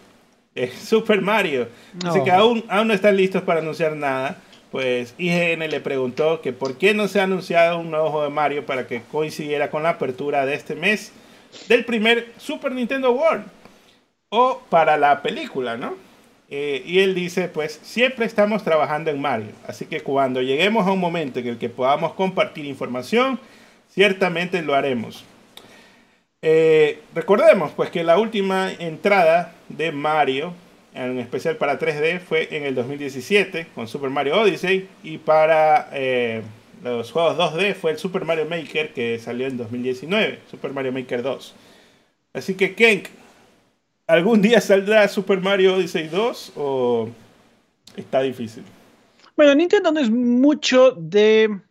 de 0.55 0.69
Super 0.69 1.23
Mario. 1.23 1.69
Así 2.05 2.25
que 2.25 2.33
aún, 2.33 2.65
aún 2.69 2.89
no 2.89 2.95
están 2.95 3.17
listos 3.17 3.43
para 3.43 3.61
anunciar 3.61 3.95
nada. 3.95 4.39
Pues 4.73 5.15
IGN 5.19 5.71
le 5.71 5.81
preguntó 5.81 6.41
que 6.41 6.55
por 6.55 6.79
qué 6.79 6.95
no 6.95 7.07
se 7.07 7.21
ha 7.21 7.25
anunciado 7.25 7.79
un 7.79 7.91
nuevo 7.91 8.11
juego 8.11 8.25
de 8.25 8.31
Mario 8.31 8.67
para 8.67 8.87
que 8.87 9.03
coincidiera 9.13 9.71
con 9.71 9.83
la 9.83 9.91
apertura 9.91 10.47
de 10.47 10.55
este 10.55 10.75
mes 10.75 11.13
del 11.69 11.85
primer 11.85 12.33
Super 12.39 12.73
Nintendo 12.73 13.13
World 13.13 13.45
o 14.31 14.63
para 14.71 14.97
la 14.97 15.21
película, 15.21 15.77
¿no? 15.77 15.95
Eh, 16.49 16.83
y 16.87 17.01
él 17.01 17.15
dice, 17.15 17.49
pues 17.49 17.81
siempre 17.83 18.25
estamos 18.25 18.65
trabajando 18.65 19.11
en 19.11 19.21
Mario, 19.21 19.53
así 19.67 19.85
que 19.85 20.01
cuando 20.01 20.41
lleguemos 20.41 20.87
a 20.87 20.93
un 20.93 21.01
momento 21.01 21.39
en 21.39 21.49
el 21.49 21.59
que 21.59 21.69
podamos 21.69 22.15
compartir 22.15 22.65
información, 22.65 23.39
ciertamente 23.91 24.63
lo 24.63 24.75
haremos. 24.75 25.25
Eh, 26.41 27.01
recordemos 27.15 27.73
pues 27.73 27.91
que 27.91 28.03
la 28.03 28.19
última 28.19 28.73
entrada 28.73 29.55
de 29.69 29.93
Mario, 29.93 30.55
en 30.95 31.19
especial 31.19 31.57
para 31.57 31.79
3D, 31.79 32.21
fue 32.21 32.49
en 32.57 32.65
el 32.65 32.75
2017 32.75 33.69
con 33.75 33.89
Super 33.89 34.11
Mario 34.11 34.41
Odyssey 34.41 34.89
y 35.03 35.19
para 35.19 35.89
eh, 35.93 36.43
los 36.83 37.11
juegos 37.11 37.37
2D 37.37 37.75
fue 37.75 37.93
el 37.93 37.99
Super 37.99 38.25
Mario 38.25 38.47
Maker 38.47 38.93
que 38.93 39.19
salió 39.19 39.47
en 39.47 39.57
2019, 39.57 40.41
Super 40.51 40.73
Mario 40.73 40.93
Maker 40.93 41.23
2. 41.23 41.55
Así 42.35 42.55
que 42.55 42.75
Kenk, 42.75 43.09
¿Algún 44.07 44.43
día 44.43 44.61
saldrá 44.61 45.07
Super 45.09 45.41
Mario 45.41 45.77
Odyssey 45.77 46.09
2 46.09 46.53
o 46.57 47.09
está 47.97 48.21
difícil? 48.21 48.65
Bueno, 49.37 49.55
Nintendo 49.55 49.93
no 49.93 50.01
es 50.01 50.11
mucho 50.11 50.91
de 50.93 51.63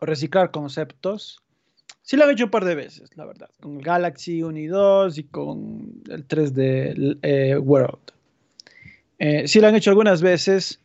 reciclar 0.00 0.50
conceptos. 0.50 1.40
Sí 2.10 2.16
lo 2.16 2.24
han 2.24 2.30
hecho 2.30 2.46
un 2.46 2.50
par 2.50 2.64
de 2.64 2.74
veces, 2.74 3.08
la 3.16 3.24
verdad. 3.24 3.50
Con 3.60 3.76
el 3.76 3.82
Galaxy 3.82 4.42
1 4.42 4.58
y 4.58 4.66
2 4.66 5.18
y 5.18 5.22
con 5.22 6.02
el 6.08 6.26
3D 6.26 7.18
eh, 7.22 7.56
World. 7.56 8.00
Eh, 9.20 9.46
sí 9.46 9.60
lo 9.60 9.68
han 9.68 9.76
hecho 9.76 9.90
algunas 9.90 10.20
veces, 10.20 10.80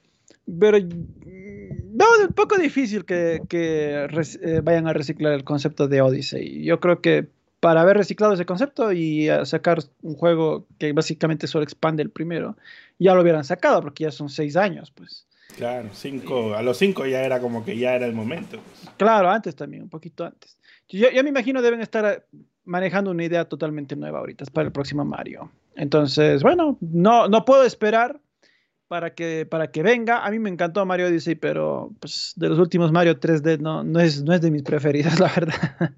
pero 0.59 0.77
no, 0.77 2.05
es 2.19 2.27
un 2.27 2.33
poco 2.35 2.59
difícil 2.59 3.05
que, 3.05 3.41
eh, 3.51 4.61
vayan 4.63 4.87
a 4.87 4.93
reciclar 4.93 5.33
el 5.33 5.43
concepto 5.43 5.87
de 5.87 5.99
Odyssey. 5.99 6.63
Yo 6.63 6.79
creo 6.79 7.01
que 7.01 7.25
para 7.59 7.81
haber 7.81 7.97
reciclado 7.97 8.35
ese 8.35 8.45
concepto 8.45 8.91
y 8.91 9.27
sacar 9.45 9.79
un 10.03 10.13
juego 10.13 10.67
que 10.77 10.93
básicamente 10.93 11.47
solo 11.47 11.63
expande 11.63 12.03
el 12.03 12.11
primero, 12.11 12.55
ya 12.99 13.15
lo 13.15 13.23
hubieran 13.23 13.45
sacado 13.45 13.81
porque 13.81 14.03
ya 14.03 14.11
son 14.11 14.29
seis 14.29 14.55
años, 14.55 14.91
pues. 14.91 15.25
Claro, 15.57 15.89
cinco, 15.91 16.53
a 16.53 16.61
los 16.61 16.77
cinco 16.77 17.07
ya 17.07 17.23
era 17.23 17.39
como 17.39 17.65
que 17.65 17.79
ya 17.79 17.95
era 17.95 18.05
el 18.05 18.13
momento. 18.13 18.59
Pues. 18.59 18.93
Claro, 18.97 19.31
antes 19.31 19.55
también, 19.55 19.81
un 19.81 19.89
poquito 19.89 20.23
antes. 20.23 20.55
Yo, 20.89 21.07
me 21.23 21.29
imagino 21.29 21.61
deben 21.61 21.81
estar 21.81 22.25
manejando 22.63 23.11
una 23.11 23.23
idea 23.23 23.45
totalmente 23.45 23.95
nueva 23.95 24.19
ahorita 24.19 24.45
para 24.53 24.67
el 24.67 24.71
próximo 24.71 25.05
Mario. 25.05 25.51
Entonces, 25.75 26.41
bueno, 26.43 26.77
no, 26.81 27.27
no 27.27 27.45
puedo 27.45 27.63
esperar 27.63 28.19
para 28.87 29.13
que, 29.13 29.45
para 29.45 29.71
que 29.71 29.83
venga. 29.83 30.25
A 30.25 30.31
mí 30.31 30.39
me 30.39 30.49
encantó 30.49 30.85
Mario 30.85 31.07
Odyssey, 31.07 31.35
pero 31.35 31.91
pues 31.99 32.33
de 32.35 32.49
los 32.49 32.59
últimos 32.59 32.91
Mario 32.91 33.19
3D 33.19 33.59
no, 33.59 33.83
no, 33.83 33.99
es, 33.99 34.23
no 34.23 34.33
es 34.33 34.41
de 34.41 34.51
mis 34.51 34.63
preferidos, 34.63 35.19
la 35.19 35.31
verdad. 35.35 35.93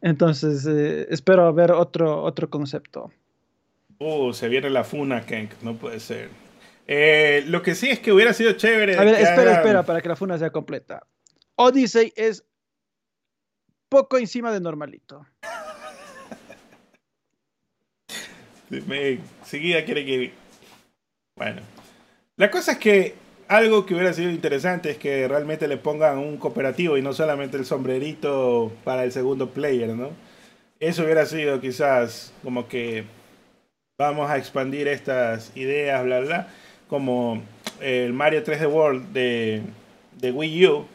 Entonces, 0.00 0.66
eh, 0.66 1.06
espero 1.10 1.52
ver 1.52 1.72
otro, 1.72 2.22
otro 2.22 2.50
concepto. 2.50 3.10
Uh, 3.98 4.32
se 4.32 4.48
viene 4.48 4.70
la 4.70 4.82
funa, 4.82 5.24
Kenk, 5.24 5.52
no 5.62 5.76
puede 5.76 6.00
ser. 6.00 6.28
Eh, 6.88 7.44
lo 7.46 7.62
que 7.62 7.74
sí 7.74 7.88
es 7.88 8.00
que 8.00 8.12
hubiera 8.12 8.32
sido 8.32 8.52
chévere. 8.52 8.96
A 8.96 9.04
ver, 9.04 9.14
espera, 9.14 9.54
espera, 9.54 9.82
para 9.84 10.00
que 10.00 10.08
la 10.08 10.16
funa 10.16 10.38
sea 10.38 10.50
completa. 10.50 11.06
Odyssey 11.54 12.12
es 12.16 12.44
poco 13.92 14.16
encima 14.16 14.50
de 14.50 14.58
normalito. 14.58 15.26
seguida 19.44 19.84
quiere 19.84 20.06
que. 20.06 20.32
Bueno. 21.36 21.60
La 22.38 22.50
cosa 22.50 22.72
es 22.72 22.78
que 22.78 23.14
algo 23.48 23.84
que 23.84 23.92
hubiera 23.92 24.14
sido 24.14 24.30
interesante 24.30 24.92
es 24.92 24.96
que 24.96 25.28
realmente 25.28 25.68
le 25.68 25.76
pongan 25.76 26.16
un 26.16 26.38
cooperativo 26.38 26.96
y 26.96 27.02
no 27.02 27.12
solamente 27.12 27.58
el 27.58 27.66
sombrerito 27.66 28.72
para 28.82 29.04
el 29.04 29.12
segundo 29.12 29.50
player, 29.50 29.90
¿no? 29.90 30.08
Eso 30.80 31.02
hubiera 31.02 31.26
sido 31.26 31.60
quizás 31.60 32.32
como 32.42 32.68
que 32.68 33.04
vamos 33.98 34.30
a 34.30 34.38
expandir 34.38 34.88
estas 34.88 35.54
ideas, 35.54 36.02
bla, 36.02 36.20
bla, 36.20 36.48
como 36.88 37.42
el 37.78 38.14
Mario 38.14 38.42
3D 38.42 38.72
World 38.72 39.12
de, 39.12 39.62
de 40.16 40.32
Wii 40.32 40.66
U, 40.68 40.86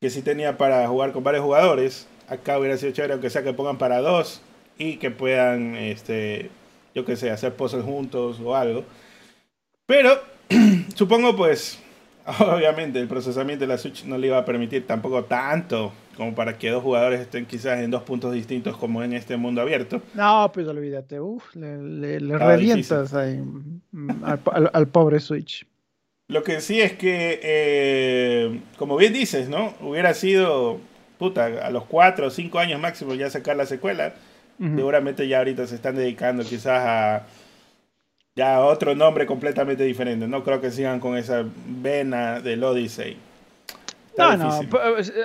que 0.00 0.10
sí 0.10 0.22
tenía 0.22 0.58
para 0.58 0.88
jugar 0.88 1.12
con 1.12 1.22
varios 1.22 1.44
jugadores. 1.44 2.08
Acá 2.28 2.58
hubiera 2.58 2.76
sido 2.76 2.92
chévere 2.92 3.14
aunque 3.14 3.30
sea 3.30 3.42
que 3.42 3.52
pongan 3.52 3.78
para 3.78 4.00
dos 4.00 4.42
y 4.78 4.96
que 4.96 5.10
puedan, 5.10 5.76
este, 5.76 6.50
yo 6.94 7.04
qué 7.04 7.16
sé, 7.16 7.30
hacer 7.30 7.54
poses 7.54 7.84
juntos 7.84 8.40
o 8.40 8.54
algo. 8.54 8.84
Pero 9.86 10.20
supongo 10.94 11.36
pues, 11.36 11.78
obviamente 12.40 12.98
el 12.98 13.08
procesamiento 13.08 13.64
de 13.64 13.68
la 13.68 13.78
Switch 13.78 14.04
no 14.04 14.18
le 14.18 14.28
iba 14.28 14.38
a 14.38 14.44
permitir 14.44 14.86
tampoco 14.86 15.24
tanto 15.24 15.92
como 16.16 16.34
para 16.34 16.58
que 16.58 16.70
dos 16.70 16.82
jugadores 16.82 17.20
estén 17.20 17.46
quizás 17.46 17.80
en 17.80 17.90
dos 17.90 18.02
puntos 18.02 18.32
distintos 18.32 18.76
como 18.76 19.02
en 19.02 19.12
este 19.12 19.36
mundo 19.36 19.60
abierto. 19.60 20.00
No, 20.14 20.50
pues 20.52 20.66
olvídate, 20.66 21.20
Uf, 21.20 21.54
le, 21.54 22.18
revientas 22.18 23.12
ahí, 23.14 23.38
mm, 23.92 24.10
al, 24.72 24.88
pobre 24.88 25.20
Switch. 25.20 25.66
Lo 26.28 26.42
que 26.42 26.60
sí 26.60 26.80
es 26.80 26.94
que, 26.94 27.38
eh, 27.42 28.60
como 28.78 28.96
bien 28.96 29.12
dices, 29.12 29.48
¿no? 29.48 29.74
Hubiera 29.80 30.14
sido, 30.14 30.80
puta, 31.18 31.46
a 31.46 31.70
los 31.70 31.84
cuatro 31.84 32.26
o 32.26 32.30
cinco 32.30 32.58
años 32.58 32.80
máximo 32.80 33.14
ya 33.14 33.30
sacar 33.30 33.56
la 33.56 33.66
secuela. 33.66 34.14
Seguramente 34.58 35.28
ya 35.28 35.38
ahorita 35.38 35.66
se 35.66 35.74
están 35.74 35.96
dedicando 35.96 36.42
quizás 36.42 36.82
a 36.82 37.26
ya 38.36 38.60
otro 38.60 38.94
nombre 38.94 39.26
completamente 39.26 39.84
diferente. 39.84 40.28
No 40.28 40.44
creo 40.44 40.60
que 40.60 40.70
sigan 40.70 41.00
con 41.00 41.16
esa 41.16 41.44
vena 41.66 42.40
del 42.40 42.62
Odyssey. 42.62 43.16
no, 44.16 44.36
no, 44.36 44.60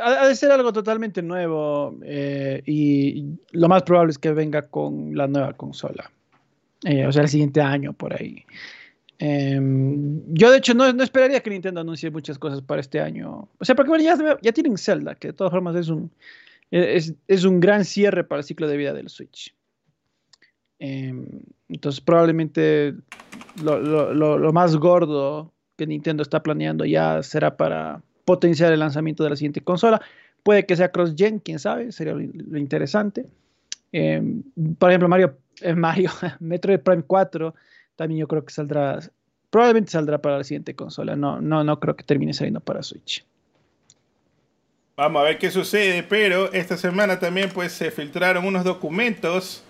ha 0.03 0.27
de 0.27 0.35
ser 0.35 0.51
algo 0.51 0.73
totalmente 0.73 1.21
nuevo 1.21 1.95
eh, 2.03 2.61
y 2.65 3.37
lo 3.51 3.69
más 3.69 3.83
probable 3.83 4.11
es 4.11 4.17
que 4.17 4.31
venga 4.31 4.63
con 4.63 5.15
la 5.15 5.27
nueva 5.27 5.53
consola. 5.53 6.09
Eh, 6.83 7.05
o 7.05 7.11
sea, 7.11 7.23
el 7.23 7.29
siguiente 7.29 7.61
año 7.61 7.93
por 7.93 8.13
ahí. 8.13 8.43
Em, 9.23 10.19
yo 10.33 10.49
de 10.49 10.57
hecho 10.57 10.73
no, 10.73 10.87
esperaría 11.03 11.41
que 11.41 11.51
Nintendo 11.51 11.81
anuncie 11.81 12.09
muchas 12.09 12.39
cosas 12.39 12.63
para 12.63 12.81
este 12.81 12.99
año. 12.99 13.47
O 13.59 13.63
sea, 13.63 13.75
porque 13.75 14.03
ya, 14.03 14.51
tienen 14.51 14.79
Zelda, 14.79 15.13
que 15.13 15.27
de 15.27 15.33
todas 15.33 15.51
formas 15.51 15.75
es 15.75 15.89
un, 15.89 16.09
es, 16.71 17.43
un 17.45 17.59
gran 17.59 17.85
cierre 17.85 18.23
para 18.23 18.39
el 18.39 18.43
ciclo 18.43 18.67
de 18.67 18.77
vida 18.77 18.93
del 18.93 19.09
Switch. 19.09 19.53
Em, 20.79 21.27
entonces 21.69 22.01
probablemente 22.01 22.95
lo, 23.63 24.51
más 24.53 24.75
gordo 24.77 25.53
que 25.77 25.85
Nintendo 25.85 26.23
está 26.23 26.41
planeando 26.41 26.83
ya 26.85 27.21
será 27.21 27.55
para 27.55 28.01
potenciar 28.25 28.73
el 28.73 28.79
lanzamiento 28.79 29.23
de 29.23 29.29
la 29.29 29.35
siguiente 29.35 29.61
consola. 29.61 30.01
Puede 30.41 30.65
que 30.65 30.75
sea 30.75 30.91
cross-gen, 30.91 31.37
quién 31.37 31.59
sabe, 31.59 31.91
sería 31.91 32.13
lo, 32.13 32.57
interesante. 32.57 33.27
Em, 33.91 34.41
por 34.79 34.89
ejemplo, 34.89 35.07
Mario, 35.07 35.37
eh, 35.61 35.75
Mario 35.75 36.09
Metroid 36.39 36.79
Prime 36.79 37.03
4 37.03 37.53
también 37.95 38.19
yo 38.19 38.27
creo 38.27 38.45
que 38.45 38.53
saldrá, 38.53 38.99
probablemente 39.49 39.91
saldrá 39.91 40.21
para 40.21 40.37
la 40.37 40.43
siguiente 40.43 40.75
consola. 40.75 41.15
No, 41.15 41.41
no, 41.41 41.63
no 41.63 41.79
creo 41.79 41.95
que 41.95 42.03
termine 42.03 42.33
saliendo 42.33 42.59
para 42.59 42.83
Switch. 42.83 43.25
Vamos 44.97 45.21
a 45.21 45.25
ver 45.25 45.39
qué 45.39 45.49
sucede, 45.49 46.03
pero 46.03 46.51
esta 46.53 46.77
semana 46.77 47.19
también 47.19 47.49
pues 47.49 47.71
se 47.71 47.91
filtraron 47.91 48.45
unos 48.45 48.63
documentos 48.63 49.63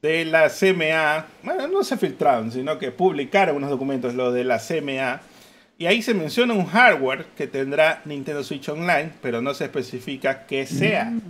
de 0.00 0.24
la 0.24 0.48
CMA. 0.48 1.26
Bueno, 1.42 1.66
no 1.68 1.82
se 1.82 1.96
filtraron, 1.96 2.52
sino 2.52 2.78
que 2.78 2.90
publicaron 2.90 3.56
unos 3.56 3.70
documentos, 3.70 4.14
lo 4.14 4.32
de 4.32 4.44
la 4.44 4.58
CMA. 4.58 5.20
Y 5.76 5.86
ahí 5.86 6.02
se 6.02 6.14
menciona 6.14 6.54
un 6.54 6.66
hardware 6.66 7.26
que 7.36 7.46
tendrá 7.46 8.00
Nintendo 8.04 8.44
Switch 8.44 8.68
Online, 8.68 9.10
pero 9.20 9.42
no 9.42 9.54
se 9.54 9.64
especifica 9.64 10.46
qué 10.46 10.66
sea. 10.66 11.06
Mm. 11.06 11.20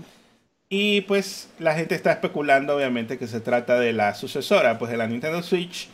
Y 0.68 1.00
pues 1.02 1.48
la 1.58 1.74
gente 1.74 1.94
está 1.94 2.12
especulando, 2.12 2.76
obviamente, 2.76 3.16
que 3.16 3.26
se 3.26 3.40
trata 3.40 3.78
de 3.78 3.92
la 3.92 4.14
sucesora, 4.14 4.78
pues 4.78 4.90
de 4.90 4.96
la 4.96 5.06
Nintendo 5.06 5.42
Switch. 5.42 5.88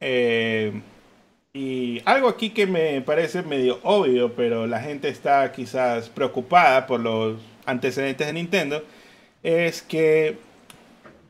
Eh, 0.00 0.80
y 1.52 2.02
algo 2.04 2.28
aquí 2.28 2.50
que 2.50 2.66
me 2.66 3.00
parece 3.00 3.42
medio 3.42 3.80
obvio, 3.82 4.34
pero 4.34 4.66
la 4.66 4.80
gente 4.80 5.08
está 5.08 5.50
quizás 5.52 6.10
preocupada 6.10 6.86
por 6.86 7.00
los 7.00 7.40
antecedentes 7.64 8.26
de 8.26 8.32
Nintendo, 8.34 8.84
es 9.42 9.80
que 9.80 10.36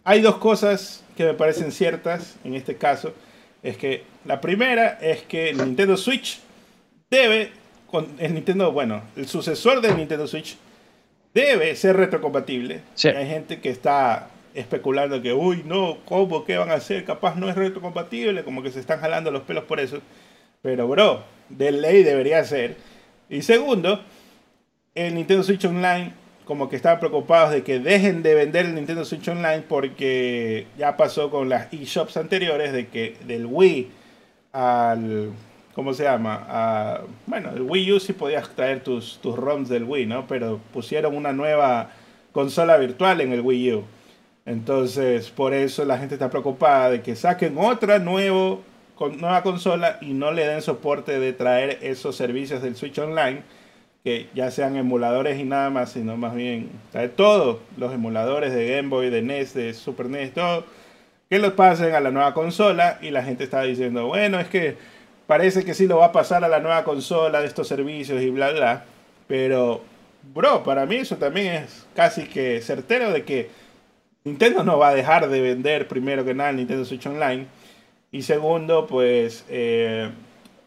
hay 0.03 0.21
dos 0.21 0.39
cosas 0.39 1.05
que 1.17 1.25
me 1.25 1.35
parecen 1.35 1.71
ciertas 1.71 2.37
en 2.45 2.55
este 2.55 2.77
caso. 2.77 3.15
Es 3.63 3.77
que 3.77 4.05
la 4.25 4.41
primera 4.41 4.99
es 5.01 5.23
que 5.23 5.51
el 5.51 5.59
Nintendo 5.59 5.97
Switch 5.97 6.41
debe, 7.11 7.53
con 7.87 8.09
el 8.19 8.35
Nintendo, 8.35 8.73
bueno, 8.73 9.03
el 9.17 9.29
sucesor 9.29 9.81
del 9.81 9.97
Nintendo 9.97 10.27
Switch 10.27 10.57
debe 11.35 11.77
ser 11.77 11.97
retrocompatible. 11.97 12.81
Hay 13.05 13.27
gente 13.29 13.61
que 13.61 13.71
está 13.71 14.29
especulando 14.57 15.23
que, 15.23 15.33
uy, 15.33 15.63
no, 15.65 15.99
¿cómo? 16.07 16.45
¿Qué 16.45 16.57
van 16.57 16.71
a 16.71 16.75
hacer? 16.75 17.05
Capaz 17.05 17.37
no 17.37 17.49
es 17.49 17.55
retrocompatible, 17.55 18.43
como 18.43 18.63
que 18.63 18.71
se 18.71 18.81
están 18.81 19.01
jalando 19.01 19.31
los 19.31 19.43
pelos 19.43 19.65
por 19.65 19.79
eso. 19.79 20.01
Pero, 20.63 20.89
bro, 20.89 21.23
de 21.49 21.71
ley 21.73 22.03
debería 22.03 22.43
ser. 22.45 22.77
Y 23.29 23.43
segundo, 23.43 24.01
el 24.95 25.15
Nintendo 25.15 25.43
Switch 25.43 25.65
Online, 25.65 26.13
como 26.45 26.69
que 26.69 26.77
estaban 26.77 26.99
preocupados 26.99 27.51
de 27.51 27.63
que 27.63 27.79
dejen 27.79 28.23
de 28.23 28.35
vender 28.35 28.67
el 28.67 28.75
Nintendo 28.75 29.05
Switch 29.05 29.29
Online 29.29 29.63
porque 29.69 30.67
ya 30.79 30.97
pasó 30.97 31.31
con 31.31 31.49
las 31.49 31.73
eShops 31.73 32.17
anteriores 32.17 32.73
de 32.73 32.89
que 32.89 33.17
del 33.27 33.47
Wii 33.47 33.91
al. 34.53 35.33
¿Cómo 35.75 35.93
se 35.93 36.05
llama? 36.05 37.03
bueno, 37.27 37.51
el 37.55 37.61
Wii 37.61 37.93
U 37.93 38.01
sí 38.01 38.15
podías 38.15 38.49
traer 38.55 38.83
tus, 38.83 39.19
tus 39.21 39.37
ROMs 39.37 39.69
del 39.69 39.85
Wii, 39.85 40.07
¿no? 40.07 40.27
Pero 40.27 40.59
pusieron 40.73 41.15
una 41.15 41.35
nueva 41.35 41.91
consola 42.33 42.79
virtual 42.79 43.21
en 43.21 43.33
el 43.33 43.43
Wii 43.43 43.73
U. 43.75 43.85
Entonces, 44.47 45.31
por 45.31 45.53
eso 45.53 45.85
la 45.85 45.99
gente 45.99 46.15
está 46.15 46.31
preocupada 46.31 46.91
de 46.91 47.03
que 47.03 47.17
saquen 47.17 47.59
otra 47.59 47.99
nuevo, 47.99 48.63
con, 48.95 49.21
nueva 49.21 49.43
consola 49.43 49.99
y 50.01 50.13
no 50.15 50.31
le 50.31 50.47
den 50.47 50.63
soporte 50.63 51.19
de 51.19 51.33
traer 51.33 51.79
esos 51.83 52.15
servicios 52.17 52.63
del 52.63 52.77
Switch 52.77 52.97
Online, 52.99 53.43
que 54.05 54.29
ya 54.35 54.53
sean 54.53 54.77
emuladores 54.77 55.41
y 55.41 55.43
nada 55.43 55.69
más, 55.71 55.91
sino 55.91 56.17
más 56.17 56.37
bien 56.37 56.71
traer 56.93 57.11
todos 57.11 57.59
los 57.77 57.93
emuladores 57.93 58.55
de 58.55 58.77
Game 58.77 58.89
Boy, 58.89 59.11
de 59.11 59.21
NES, 59.21 59.53
de 59.53 59.75
Super 59.75 60.09
NES, 60.09 60.33
todo, 60.33 60.65
que 61.29 61.41
los 61.41 61.55
pasen 61.55 61.93
a 61.97 62.01
la 62.01 62.13
nueva 62.13 62.33
consola 62.33 62.99
y 63.03 63.11
la 63.11 63.25
gente 63.25 63.43
está 63.43 63.63
diciendo, 63.63 64.07
bueno, 64.07 64.39
es 64.39 64.47
que 64.47 64.77
parece 65.27 65.65
que 65.65 65.75
sí 65.75 65.89
lo 65.89 65.99
va 65.99 66.07
a 66.07 66.13
pasar 66.13 66.45
a 66.45 66.49
la 66.49 66.61
nueva 66.61 66.85
consola 66.85 67.41
de 67.41 67.49
estos 67.49 67.67
servicios 67.67 68.23
y 68.23 68.31
bla, 68.31 68.53
bla, 68.53 68.85
pero, 69.27 69.83
bro, 70.33 70.63
para 70.63 70.87
mí 70.87 70.97
eso 70.97 71.17
también 71.17 71.65
es 71.65 71.85
casi 71.97 72.27
que 72.27 72.61
certero 72.61 73.11
de 73.11 73.25
que 73.25 73.66
Nintendo 74.27 74.65
no 74.65 74.77
va 74.77 74.89
a 74.89 74.95
dejar 74.95 75.29
de 75.29 75.41
vender 75.41 75.87
primero 75.87 76.25
que 76.25 76.35
nada 76.35 76.51
Nintendo 76.51 76.85
Switch 76.85 77.07
Online. 77.07 77.47
Y 78.11 78.23
segundo, 78.23 78.89
pues 78.89 79.45
eh, 79.49 80.11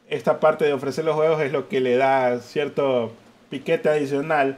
esta 0.07 0.39
parte 0.39 0.63
de 0.63 0.71
ofrecer 0.71 1.03
los 1.03 1.15
juegos 1.15 1.41
es 1.41 1.51
lo 1.51 1.67
que 1.67 1.81
le 1.81 1.97
da 1.97 2.39
cierto 2.39 3.11
piquete 3.49 3.89
adicional 3.89 4.57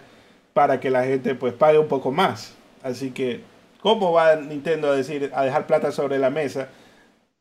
para 0.53 0.79
que 0.79 0.91
la 0.91 1.03
gente 1.03 1.33
pues 1.33 1.51
pague 1.51 1.79
un 1.79 1.87
poco 1.87 2.11
más. 2.11 2.55
Así 2.83 3.09
que, 3.09 3.41
¿cómo 3.79 4.11
va 4.11 4.35
Nintendo 4.35 4.91
a 4.91 4.95
decir 4.95 5.31
a 5.33 5.45
dejar 5.45 5.65
plata 5.65 5.91
sobre 5.91 6.19
la 6.19 6.29
mesa 6.29 6.69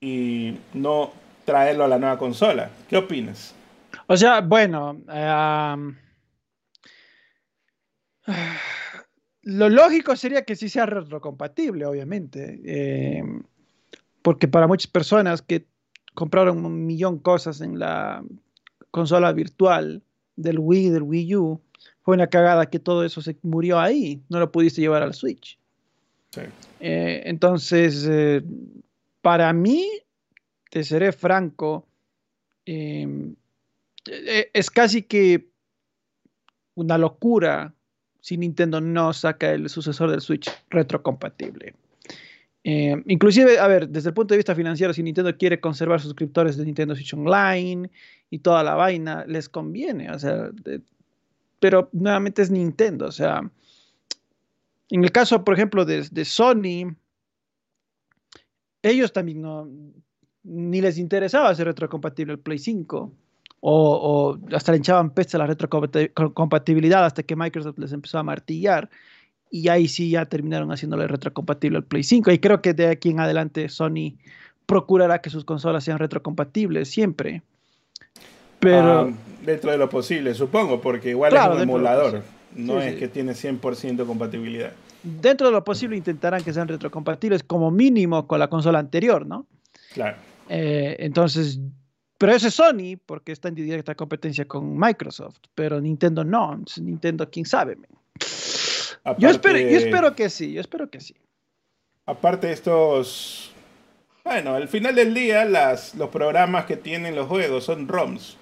y 0.00 0.56
no 0.72 1.12
traerlo 1.44 1.84
a 1.84 1.88
la 1.88 1.98
nueva 1.98 2.16
consola? 2.16 2.70
¿Qué 2.88 2.96
opinas? 2.96 3.54
O 4.06 4.16
sea, 4.16 4.40
bueno, 4.40 4.96
eh, 5.12 5.74
lo 9.50 9.68
lógico 9.68 10.14
sería 10.14 10.44
que 10.44 10.54
sí 10.54 10.68
sea 10.68 10.86
retrocompatible, 10.86 11.84
obviamente. 11.84 12.60
Eh, 12.64 13.24
porque 14.22 14.46
para 14.46 14.68
muchas 14.68 14.86
personas 14.86 15.42
que 15.42 15.66
compraron 16.14 16.64
un 16.64 16.86
millón 16.86 17.16
de 17.16 17.22
cosas 17.22 17.60
en 17.60 17.80
la 17.80 18.22
consola 18.92 19.32
virtual 19.32 20.02
del 20.36 20.60
Wii, 20.60 20.90
del 20.90 21.02
Wii 21.02 21.36
U, 21.36 21.60
fue 22.02 22.14
una 22.14 22.28
cagada 22.28 22.70
que 22.70 22.78
todo 22.78 23.04
eso 23.04 23.22
se 23.22 23.36
murió 23.42 23.80
ahí. 23.80 24.22
No 24.28 24.38
lo 24.38 24.52
pudiste 24.52 24.82
llevar 24.82 25.02
al 25.02 25.14
Switch. 25.14 25.58
Eh, 26.78 27.22
entonces, 27.24 28.06
eh, 28.08 28.44
para 29.20 29.52
mí, 29.52 29.84
te 30.70 30.84
seré 30.84 31.10
franco, 31.10 31.88
es 32.64 34.70
casi 34.70 35.02
que 35.02 35.48
una 36.76 36.98
locura 36.98 37.74
si 38.20 38.36
Nintendo 38.36 38.80
no 38.80 39.12
saca 39.12 39.52
el 39.52 39.68
sucesor 39.68 40.10
del 40.10 40.20
Switch 40.20 40.50
retrocompatible. 40.70 41.74
Eh, 42.62 43.02
inclusive, 43.06 43.58
a 43.58 43.66
ver, 43.66 43.88
desde 43.88 44.10
el 44.10 44.14
punto 44.14 44.34
de 44.34 44.38
vista 44.38 44.54
financiero, 44.54 44.92
si 44.92 45.02
Nintendo 45.02 45.36
quiere 45.36 45.60
conservar 45.60 46.00
suscriptores 46.00 46.56
de 46.56 46.66
Nintendo 46.66 46.94
Switch 46.94 47.14
Online 47.14 47.90
y 48.28 48.38
toda 48.40 48.62
la 48.62 48.74
vaina, 48.74 49.24
les 49.26 49.48
conviene, 49.48 50.10
o 50.10 50.18
sea, 50.18 50.50
pero 51.58 51.88
nuevamente 51.92 52.42
es 52.42 52.50
Nintendo, 52.50 53.06
o 53.06 53.12
sea, 53.12 53.50
en 54.90 55.04
el 55.04 55.12
caso, 55.12 55.44
por 55.44 55.54
ejemplo, 55.54 55.84
de, 55.84 56.06
de 56.10 56.24
Sony, 56.24 56.94
ellos 58.82 59.12
también 59.12 59.40
no, 59.40 59.68
ni 60.42 60.80
les 60.80 60.98
interesaba 60.98 61.48
hacer 61.48 61.66
retrocompatible 61.66 62.34
el 62.34 62.40
Play 62.40 62.58
5 62.58 63.12
o, 63.60 64.38
hasta 64.52 64.72
le 64.72 64.78
echaban 64.78 65.10
peste 65.10 65.36
a 65.36 65.40
la 65.40 65.46
retrocompatibilidad 65.46 67.04
hasta 67.04 67.22
que 67.22 67.36
Microsoft 67.36 67.78
les 67.78 67.92
empezó 67.92 68.18
a 68.18 68.22
martillar 68.22 68.88
y 69.50 69.68
ahí 69.68 69.88
sí 69.88 70.10
ya 70.10 70.26
terminaron 70.26 70.70
haciéndole 70.72 71.06
retrocompatible 71.06 71.78
al 71.78 71.84
Play 71.84 72.02
5 72.02 72.30
y 72.30 72.38
creo 72.38 72.62
que 72.62 72.72
de 72.72 72.88
aquí 72.88 73.10
en 73.10 73.20
adelante 73.20 73.68
Sony 73.68 74.14
procurará 74.66 75.20
que 75.20 75.30
sus 75.30 75.44
consolas 75.44 75.84
sean 75.84 75.98
retrocompatibles 75.98 76.88
siempre. 76.88 77.42
Pero 78.60 79.00
ah, 79.00 79.10
dentro 79.44 79.72
de 79.72 79.78
lo 79.78 79.88
posible, 79.88 80.34
supongo, 80.34 80.80
porque 80.80 81.10
igual 81.10 81.34
es 81.34 81.46
un 81.46 81.60
emulador, 81.62 82.22
no 82.54 82.80
es 82.80 82.94
que 82.96 83.08
tiene 83.08 83.32
100% 83.32 84.06
compatibilidad. 84.06 84.72
Dentro 85.02 85.46
de 85.46 85.52
lo 85.52 85.64
posible 85.64 85.96
intentarán 85.96 86.44
que 86.44 86.52
sean 86.52 86.68
retrocompatibles 86.68 87.42
como 87.42 87.70
mínimo 87.70 88.26
con 88.26 88.38
la 88.38 88.48
consola 88.48 88.78
anterior, 88.78 89.26
¿no? 89.26 89.46
Claro. 89.94 90.18
Eh, 90.48 90.96
entonces 91.00 91.58
pero 92.20 92.34
eso 92.34 92.48
es 92.48 92.54
Sony 92.54 92.98
porque 93.06 93.32
está 93.32 93.48
en 93.48 93.54
directa 93.54 93.94
competencia 93.94 94.44
con 94.44 94.78
Microsoft, 94.78 95.38
pero 95.54 95.80
Nintendo 95.80 96.22
no. 96.22 96.62
Nintendo, 96.78 97.30
quién 97.30 97.46
sabe. 97.46 97.78
yo, 99.16 99.30
espero, 99.30 99.58
yo 99.58 99.78
espero 99.78 100.14
que 100.14 100.28
sí, 100.28 100.52
yo 100.52 100.60
espero 100.60 100.90
que 100.90 101.00
sí. 101.00 101.14
Aparte 102.04 102.48
de 102.48 102.52
estos... 102.52 103.52
Bueno, 104.22 104.54
al 104.54 104.68
final 104.68 104.96
del 104.96 105.14
día 105.14 105.46
las, 105.46 105.94
los 105.94 106.10
programas 106.10 106.66
que 106.66 106.76
tienen 106.76 107.16
los 107.16 107.26
juegos 107.26 107.64
son 107.64 107.88
ROMs. 107.88 108.36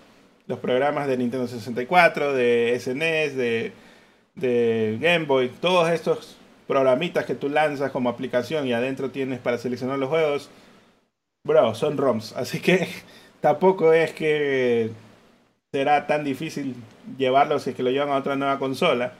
Los 0.49 0.59
programas 0.59 1.07
de 1.07 1.17
Nintendo 1.17 1.47
64, 1.47 2.33
de 2.33 2.77
SNES, 2.81 3.37
de, 3.37 3.73
de 4.35 4.99
Game 5.01 5.27
Boy, 5.27 5.51
todos 5.51 5.89
estos 5.91 6.37
programitas 6.67 7.27
que 7.27 7.37
tú 7.37 7.49
lanzas 7.49 7.93
como 7.93 8.09
aplicación 8.09 8.67
y 8.67 8.73
adentro 8.73 9.13
tienes 9.13 9.39
para 9.39 9.57
seleccionar 9.57 10.01
los 10.01 10.09
juegos, 10.09 10.51
bro, 11.45 11.77
son 11.77 11.97
ROMs. 11.97 12.33
Así 12.33 12.59
que 12.59 12.89
tampoco 13.41 13.93
es 13.93 14.13
que 14.13 14.91
será 15.73 16.07
tan 16.07 16.25
difícil 16.25 16.75
llevarlo 17.19 17.59
si 17.59 17.71
es 17.71 17.77
que 17.77 17.83
lo 17.83 17.91
llevan 17.91 18.11
a 18.11 18.17
otra 18.17 18.37
nueva 18.37 18.59
consola. 18.59 19.13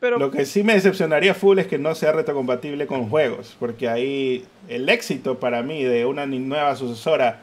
Pero, 0.00 0.18
lo 0.18 0.30
que 0.30 0.44
sí 0.44 0.62
me 0.62 0.74
decepcionaría 0.74 1.32
full 1.34 1.58
es 1.58 1.66
que 1.66 1.78
no 1.78 1.94
sea 1.94 2.12
retrocompatible 2.12 2.86
con 2.86 3.08
juegos, 3.08 3.56
porque 3.58 3.88
ahí 3.88 4.44
el 4.68 4.88
éxito 4.90 5.38
para 5.38 5.62
mí 5.62 5.82
de 5.82 6.04
una 6.04 6.26
nueva 6.26 6.76
sucesora 6.76 7.40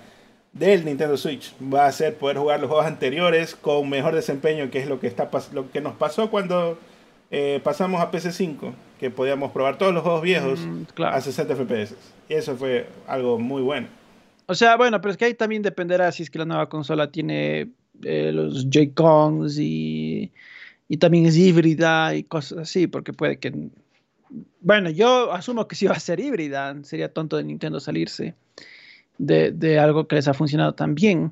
del 0.53 0.85
Nintendo 0.85 1.17
Switch 1.17 1.55
va 1.61 1.87
a 1.87 1.91
ser 1.91 2.15
poder 2.15 2.37
jugar 2.37 2.59
los 2.59 2.67
juegos 2.67 2.85
anteriores 2.85 3.55
con 3.55 3.89
mejor 3.89 4.13
desempeño, 4.13 4.69
que 4.69 4.79
es 4.79 4.87
lo 4.87 4.99
que 4.99 5.07
está 5.07 5.29
lo 5.53 5.71
que 5.71 5.81
nos 5.81 5.95
pasó 5.95 6.29
cuando 6.29 6.77
eh, 7.31 7.61
pasamos 7.63 8.01
a 8.01 8.11
PC5, 8.11 8.73
que 8.99 9.09
podíamos 9.09 9.51
probar 9.51 9.77
todos 9.77 9.93
los 9.93 10.03
juegos 10.03 10.21
viejos 10.21 10.59
mm, 10.59 11.01
a 11.03 11.19
60 11.19 11.55
FPS. 11.55 11.95
Y 12.29 12.33
eso 12.33 12.55
fue 12.57 12.87
algo 13.07 13.39
muy 13.39 13.61
bueno. 13.61 13.87
O 14.51 14.55
sea, 14.55 14.75
bueno, 14.75 14.99
pero 14.99 15.13
es 15.13 15.17
que 15.17 15.23
ahí 15.23 15.33
también 15.33 15.61
dependerá 15.61 16.11
si 16.11 16.23
es 16.23 16.29
que 16.29 16.37
la 16.37 16.43
nueva 16.43 16.67
consola 16.67 17.09
tiene 17.09 17.71
eh, 18.03 18.31
los 18.33 18.69
Joy-Cons 18.69 19.57
y, 19.57 20.33
y 20.89 20.97
también 20.97 21.25
es 21.25 21.37
híbrida 21.37 22.13
y 22.13 22.23
cosas 22.23 22.57
así, 22.57 22.85
porque 22.87 23.13
puede 23.13 23.39
que... 23.39 23.69
Bueno, 24.59 24.89
yo 24.89 25.31
asumo 25.31 25.69
que 25.69 25.77
sí 25.77 25.85
va 25.85 25.95
a 25.95 26.01
ser 26.01 26.19
híbrida, 26.19 26.75
sería 26.83 27.13
tonto 27.13 27.37
de 27.37 27.45
Nintendo 27.45 27.79
salirse 27.79 28.35
de, 29.17 29.53
de 29.53 29.79
algo 29.79 30.09
que 30.09 30.17
les 30.17 30.27
ha 30.27 30.33
funcionado 30.33 30.75
tan 30.75 30.95
bien. 30.95 31.31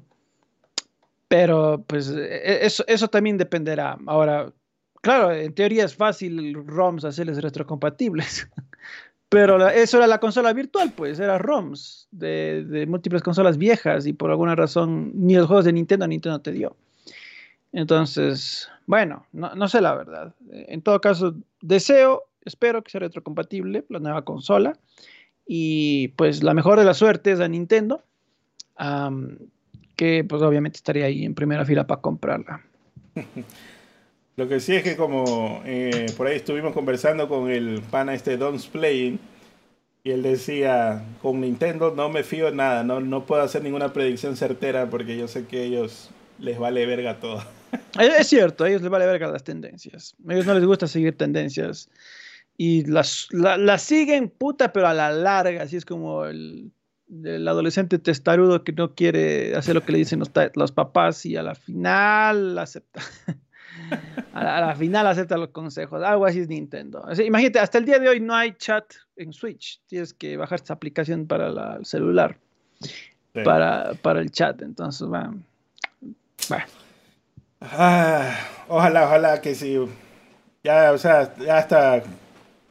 Pero 1.27 1.83
pues 1.87 2.07
e, 2.09 2.65
eso, 2.65 2.85
eso 2.87 3.09
también 3.09 3.37
dependerá. 3.37 3.97
Ahora, 4.07 4.53
claro, 5.01 5.33
en 5.33 5.53
teoría 5.53 5.83
es 5.83 5.93
fácil 5.93 6.53
ROMs 6.53 7.03
hacerles 7.03 7.41
retrocompatibles. 7.41 8.47
Pero 9.29 9.69
eso 9.69 9.97
era 9.97 10.07
la 10.07 10.19
consola 10.19 10.53
virtual, 10.53 10.91
pues, 10.95 11.19
era 11.19 11.37
ROMs 11.37 12.07
de, 12.11 12.85
múltiples 12.87 13.21
consolas 13.21 13.57
viejas 13.57 14.07
y 14.07 14.13
por 14.13 14.31
alguna 14.31 14.55
razón 14.55 15.11
ni 15.13 15.35
los 15.35 15.45
juegos 15.45 15.65
de 15.65 15.73
Nintendo 15.73 16.07
Nintendo 16.07 16.41
te 16.41 16.51
dio. 16.51 16.75
Entonces, 17.71 18.67
bueno, 18.87 19.27
no, 19.31 19.67
sé 19.67 19.81
la 19.81 19.93
verdad. 19.93 20.33
En 20.49 20.81
todo 20.81 20.99
caso, 20.99 21.35
deseo, 21.61 22.23
espero 22.43 22.83
que 22.83 22.89
sea 22.89 23.01
retrocompatible 23.01 23.85
la 23.89 23.99
nueva 23.99 24.23
consola. 24.23 24.73
Y 25.45 26.09
pues 26.09 26.41
la 26.41 26.55
mejor 26.55 26.79
de 26.79 26.85
la 26.85 26.95
suerte 26.95 27.31
es 27.31 27.39
a 27.39 27.47
Nintendo, 27.47 28.03
que 29.95 30.23
pues 30.27 30.41
obviamente 30.41 30.77
estaría 30.77 31.05
ahí 31.05 31.23
en 31.23 31.35
primera 31.35 31.65
fila 31.65 31.85
para 31.85 32.01
comprarla. 32.01 32.61
Lo 34.39 34.47
que 34.47 34.61
sí 34.61 34.73
es 34.73 34.83
que 34.83 34.95
como 34.95 35.61
eh, 35.65 36.05
por 36.15 36.27
ahí 36.27 36.37
estuvimos 36.37 36.71
conversando 36.71 37.27
con 37.27 37.49
el 37.49 37.81
pana 37.81 38.13
este 38.13 38.37
Don's 38.37 38.67
Playing 38.67 39.19
y 40.01 40.11
él 40.11 40.23
decía, 40.23 41.03
con 41.21 41.41
Nintendo 41.41 41.93
no 41.93 42.07
me 42.07 42.23
fío 42.23 42.49
nada, 42.49 42.85
no, 42.85 43.01
no 43.01 43.25
puedo 43.25 43.41
hacer 43.41 43.61
ninguna 43.63 43.91
predicción 43.91 44.37
certera 44.37 44.89
porque 44.89 45.17
yo 45.17 45.27
sé 45.27 45.45
que 45.45 45.65
ellos 45.65 46.09
les 46.39 46.57
vale 46.57 46.85
verga 46.85 47.19
todo. 47.19 47.43
Es 47.99 48.27
cierto, 48.27 48.63
a 48.63 48.69
ellos 48.69 48.81
les 48.81 48.89
vale 48.89 49.05
verga 49.07 49.27
las 49.27 49.43
tendencias. 49.43 50.15
A 50.25 50.33
ellos 50.33 50.45
no 50.45 50.53
les 50.53 50.63
gusta 50.63 50.87
seguir 50.87 51.17
tendencias. 51.17 51.89
Y 52.55 52.85
las, 52.85 53.27
las 53.33 53.81
siguen 53.81 54.29
puta, 54.29 54.71
pero 54.71 54.87
a 54.87 54.93
la 54.93 55.11
larga, 55.11 55.63
así 55.63 55.75
es 55.75 55.83
como 55.83 56.23
el, 56.23 56.71
el 57.25 57.45
adolescente 57.45 57.99
testarudo 57.99 58.63
que 58.63 58.71
no 58.71 58.95
quiere 58.95 59.53
hacer 59.57 59.75
lo 59.75 59.83
que 59.83 59.91
le 59.91 59.97
dicen 59.97 60.19
los, 60.19 60.31
los 60.55 60.71
papás 60.71 61.25
y 61.25 61.35
a 61.35 61.43
la 61.43 61.55
final 61.55 62.57
acepta. 62.57 63.01
a, 64.33 64.61
la, 64.61 64.75
final 64.75 65.07
acepta 65.07 65.37
los 65.37 65.49
consejos. 65.49 66.03
Algo 66.03 66.25
así 66.25 66.39
es 66.39 66.47
Nintendo. 66.47 67.05
imagínate, 67.23 67.59
hasta 67.59 67.77
el 67.77 67.85
día 67.85 67.99
de 67.99 68.09
hoy 68.09 68.19
no 68.19 68.35
hay 68.35 68.53
chat 68.53 68.85
en 69.15 69.33
Switch. 69.33 69.81
Tienes 69.87 70.13
que 70.13 70.37
bajar 70.37 70.59
esta 70.59 70.73
aplicación 70.73 71.27
para 71.27 71.77
el 71.77 71.85
celular. 71.85 72.37
Para, 73.43 73.93
para, 74.01 74.19
el 74.21 74.31
chat. 74.31 74.61
Entonces, 74.61 75.07
bueno. 75.07 75.43
Ah, 77.61 78.35
ojalá, 78.67 79.05
ojalá 79.05 79.41
que 79.41 79.55
sí. 79.55 79.77
Ya, 80.63 80.91
o 80.91 80.97
sea, 80.97 81.35
ya 81.37 81.57
hasta 81.57 82.03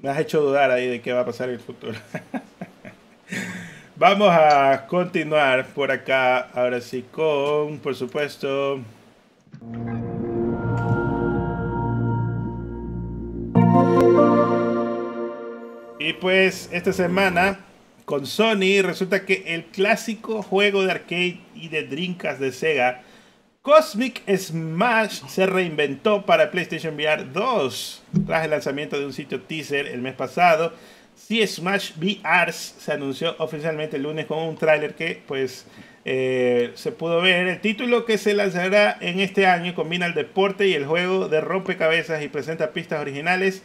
me 0.01 0.11
has 0.11 0.19
hecho 0.19 0.41
dudar 0.41 0.71
ahí 0.71 0.87
de 0.87 1.01
qué 1.01 1.13
va 1.13 1.21
a 1.21 1.25
pasar 1.25 1.49
en 1.49 1.55
el 1.57 1.61
futuro. 1.61 1.99
Vamos 3.97 4.29
a 4.31 4.87
continuar 4.87 5.67
por 5.69 5.91
acá, 5.91 6.51
ahora 6.55 6.81
sí, 6.81 7.05
con, 7.11 7.79
por 7.79 7.97
supuesto... 7.97 8.81
Y 16.09 16.15
pues 16.15 16.71
esta 16.73 16.95
semana 16.95 17.67
con 18.07 18.25
Sony 18.25 18.81
resulta 18.83 19.27
que 19.27 19.43
el 19.49 19.67
clásico 19.67 20.43
juego 20.43 20.83
de 20.83 20.93
arcade 20.93 21.41
y 21.55 21.69
de 21.69 21.83
drinkas 21.83 22.41
de 22.41 22.51
Sega, 22.51 23.03
Cosmic 23.61 24.23
Smash, 24.35 25.27
se 25.29 25.45
reinventó 25.45 26.25
para 26.25 26.51
PlayStation 26.51 26.95
VR 26.95 27.31
2 27.31 28.03
tras 28.27 28.43
el 28.43 28.53
lanzamiento 28.53 28.99
de 28.99 29.05
un 29.05 29.13
sitio 29.13 29.43
teaser 29.43 29.87
el 29.87 30.01
mes 30.01 30.15
pasado. 30.15 30.73
Si 31.15 31.47
Smash 31.47 31.93
VR 31.99 32.53
se 32.53 32.91
anunció 32.91 33.37
oficialmente 33.39 33.97
el 33.97 34.05
lunes 34.05 34.25
con 34.25 34.39
un 34.39 34.57
tráiler 34.57 34.95
que 34.95 35.23
pues 35.27 35.67
eh, 36.07 36.71
se 36.75 36.91
pudo 36.91 37.21
ver. 37.21 37.49
El 37.49 37.61
título 37.61 38.07
que 38.07 38.17
se 38.17 38.33
lanzará 38.33 38.97
en 39.03 39.21
este 39.21 39.47
año 39.47 39.75
combina 39.75 40.07
el 40.07 40.15
deporte 40.15 40.69
y 40.69 40.73
el 40.73 40.87
juego 40.87 41.29
de 41.29 41.43
rompecabezas 41.43 42.23
y 42.23 42.29
presenta 42.29 42.73
pistas 42.73 42.99
originales 42.99 43.63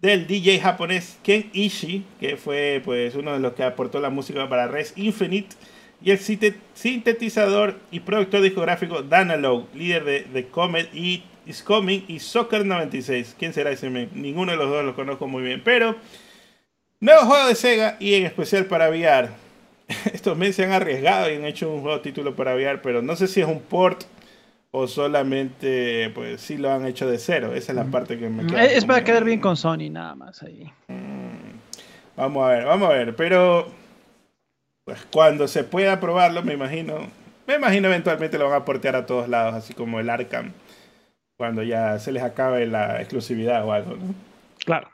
del 0.00 0.26
DJ 0.26 0.60
japonés 0.60 1.18
Ken 1.22 1.50
Ishii, 1.52 2.04
que 2.18 2.36
fue 2.36 2.80
pues 2.84 3.14
uno 3.14 3.32
de 3.32 3.40
los 3.40 3.52
que 3.52 3.62
aportó 3.62 4.00
la 4.00 4.10
música 4.10 4.48
para 4.48 4.66
Res 4.66 4.92
Infinite, 4.96 5.56
y 6.02 6.12
el 6.12 6.18
sintetizador 6.18 7.78
y 7.90 8.00
productor 8.00 8.40
discográfico 8.40 9.02
Danalogue, 9.02 9.66
líder 9.74 10.04
de 10.04 10.20
The 10.32 10.46
Comet 10.46 10.94
y 10.94 11.22
Is 11.44 11.62
Coming 11.62 12.04
y 12.08 12.20
Soccer 12.20 12.64
96. 12.64 13.36
¿Quién 13.38 13.52
será 13.52 13.70
ese? 13.70 13.90
Ninguno 13.90 14.52
de 14.52 14.58
los 14.58 14.70
dos 14.70 14.84
lo 14.84 14.94
conozco 14.94 15.26
muy 15.26 15.42
bien, 15.42 15.60
pero 15.62 15.96
nuevo 17.00 17.26
juego 17.26 17.48
de 17.48 17.54
Sega 17.54 17.96
y 18.00 18.14
en 18.14 18.24
especial 18.24 18.64
para 18.64 18.88
VR. 18.88 19.28
Estos 20.14 20.38
men 20.38 20.54
se 20.54 20.64
han 20.64 20.72
arriesgado 20.72 21.30
y 21.30 21.34
han 21.34 21.44
hecho 21.44 21.70
un 21.70 21.82
juego 21.82 22.00
título 22.00 22.34
para 22.34 22.54
VR, 22.54 22.80
pero 22.80 23.02
no 23.02 23.14
sé 23.16 23.28
si 23.28 23.40
es 23.42 23.46
un 23.46 23.60
port 23.60 24.04
o 24.72 24.86
solamente 24.86 26.10
pues 26.14 26.40
sí 26.40 26.56
lo 26.56 26.70
han 26.70 26.86
hecho 26.86 27.08
de 27.08 27.18
cero. 27.18 27.52
Esa 27.54 27.72
es 27.72 27.76
la 27.76 27.84
parte 27.84 28.18
que 28.18 28.28
me 28.28 28.46
queda. 28.46 28.64
Es 28.64 28.84
para 28.84 29.04
quedar 29.04 29.24
bien 29.24 29.40
con 29.40 29.56
Sony 29.56 29.90
nada 29.90 30.14
más 30.14 30.42
ahí. 30.42 30.70
Mm. 30.88 31.58
Vamos 32.16 32.44
a 32.44 32.50
ver, 32.50 32.64
vamos 32.64 32.90
a 32.90 32.92
ver, 32.92 33.16
pero 33.16 33.68
pues 34.84 34.98
cuando 35.10 35.48
se 35.48 35.64
pueda 35.64 36.00
probarlo, 36.00 36.42
me 36.42 36.54
imagino, 36.54 37.08
me 37.46 37.54
imagino 37.54 37.88
eventualmente 37.88 38.38
lo 38.38 38.48
van 38.48 38.62
a 38.62 38.64
portear 38.64 38.96
a 38.96 39.06
todos 39.06 39.28
lados, 39.28 39.54
así 39.54 39.72
como 39.72 40.00
el 40.00 40.10
Arkham, 40.10 40.52
cuando 41.36 41.62
ya 41.62 41.98
se 41.98 42.12
les 42.12 42.22
acabe 42.22 42.66
la 42.66 43.00
exclusividad 43.00 43.64
o 43.64 43.72
algo, 43.72 43.92
¿no? 43.92 44.14
Claro. 44.64 44.90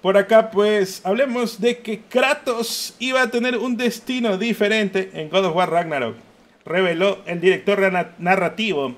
Por 0.00 0.16
acá, 0.16 0.50
pues, 0.50 1.04
hablemos 1.04 1.60
de 1.60 1.78
que 1.78 2.00
Kratos 2.02 2.94
iba 2.98 3.22
a 3.22 3.30
tener 3.30 3.56
un 3.56 3.76
destino 3.76 4.36
diferente 4.36 5.10
en 5.14 5.30
God 5.30 5.46
of 5.46 5.56
War 5.56 5.70
Ragnarok 5.70 6.16
reveló 6.64 7.18
el 7.26 7.40
director 7.40 7.80
narrativo 8.18 8.94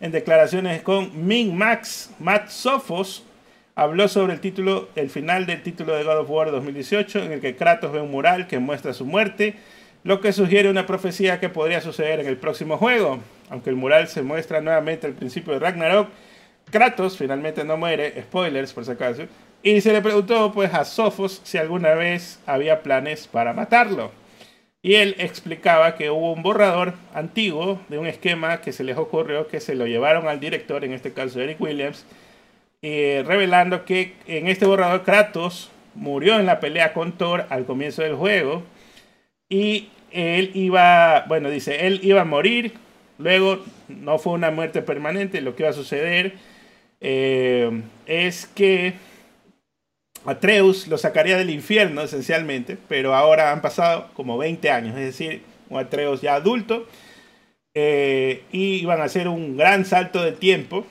en 0.00 0.12
declaraciones 0.12 0.82
con 0.82 1.26
Ming 1.26 1.54
Max. 1.54 2.10
Matt 2.18 2.48
Sophos 2.48 3.24
habló 3.74 4.08
sobre 4.08 4.34
el 4.34 4.40
título, 4.40 4.88
el 4.94 5.10
final 5.10 5.46
del 5.46 5.62
título 5.62 5.94
de 5.94 6.04
God 6.04 6.18
of 6.18 6.30
War 6.30 6.50
2018, 6.50 7.20
en 7.20 7.32
el 7.32 7.40
que 7.40 7.56
Kratos 7.56 7.92
ve 7.92 8.00
un 8.00 8.10
mural 8.10 8.46
que 8.46 8.58
muestra 8.58 8.92
su 8.92 9.04
muerte, 9.04 9.54
lo 10.02 10.20
que 10.20 10.32
sugiere 10.32 10.70
una 10.70 10.86
profecía 10.86 11.40
que 11.40 11.48
podría 11.48 11.80
suceder 11.80 12.20
en 12.20 12.26
el 12.26 12.36
próximo 12.36 12.76
juego. 12.76 13.20
Aunque 13.50 13.70
el 13.70 13.76
mural 13.76 14.08
se 14.08 14.22
muestra 14.22 14.60
nuevamente 14.60 15.06
al 15.06 15.14
principio 15.14 15.52
de 15.54 15.60
Ragnarok, 15.60 16.08
Kratos 16.70 17.16
finalmente 17.16 17.64
no 17.64 17.76
muere, 17.76 18.22
spoilers 18.22 18.72
por 18.72 18.84
si 18.84 18.90
acaso, 18.90 19.24
y 19.62 19.80
se 19.80 19.92
le 19.92 20.02
preguntó 20.02 20.52
pues 20.52 20.72
a 20.74 20.84
Sophos 20.84 21.40
si 21.44 21.58
alguna 21.58 21.94
vez 21.94 22.40
había 22.46 22.82
planes 22.82 23.26
para 23.26 23.52
matarlo. 23.52 24.23
Y 24.84 24.96
él 24.96 25.16
explicaba 25.16 25.96
que 25.96 26.10
hubo 26.10 26.30
un 26.34 26.42
borrador 26.42 26.92
antiguo 27.14 27.80
de 27.88 27.96
un 27.96 28.06
esquema 28.06 28.60
que 28.60 28.70
se 28.70 28.84
les 28.84 28.98
ocurrió 28.98 29.48
que 29.48 29.58
se 29.58 29.74
lo 29.74 29.86
llevaron 29.86 30.28
al 30.28 30.40
director, 30.40 30.84
en 30.84 30.92
este 30.92 31.14
caso 31.14 31.40
Eric 31.40 31.58
Williams, 31.58 32.04
eh, 32.82 33.24
revelando 33.26 33.86
que 33.86 34.12
en 34.26 34.46
este 34.46 34.66
borrador 34.66 35.02
Kratos 35.02 35.70
murió 35.94 36.38
en 36.38 36.44
la 36.44 36.60
pelea 36.60 36.92
con 36.92 37.12
Thor 37.12 37.46
al 37.48 37.64
comienzo 37.64 38.02
del 38.02 38.14
juego. 38.14 38.62
Y 39.48 39.88
él 40.10 40.50
iba, 40.52 41.24
bueno, 41.28 41.48
dice, 41.48 41.86
él 41.86 42.00
iba 42.02 42.20
a 42.20 42.26
morir, 42.26 42.74
luego 43.16 43.64
no 43.88 44.18
fue 44.18 44.34
una 44.34 44.50
muerte 44.50 44.82
permanente, 44.82 45.40
lo 45.40 45.56
que 45.56 45.62
iba 45.62 45.70
a 45.70 45.72
suceder 45.72 46.34
eh, 47.00 47.70
es 48.04 48.44
que 48.44 48.92
Atreus 50.26 50.88
lo 50.88 50.98
sacaría 50.98 51.36
del 51.36 51.50
infierno 51.50 52.02
esencialmente, 52.02 52.78
pero 52.88 53.14
ahora 53.14 53.52
han 53.52 53.60
pasado 53.60 54.08
como 54.14 54.38
20 54.38 54.70
años, 54.70 54.96
es 54.96 55.04
decir, 55.04 55.42
un 55.68 55.78
Atreus 55.78 56.20
ya 56.20 56.34
adulto, 56.34 56.86
eh, 57.74 58.44
y 58.52 58.76
iban 58.76 59.00
a 59.00 59.04
hacer 59.04 59.28
un 59.28 59.56
gran 59.56 59.84
salto 59.84 60.22
de 60.22 60.32
tiempo, 60.32 60.86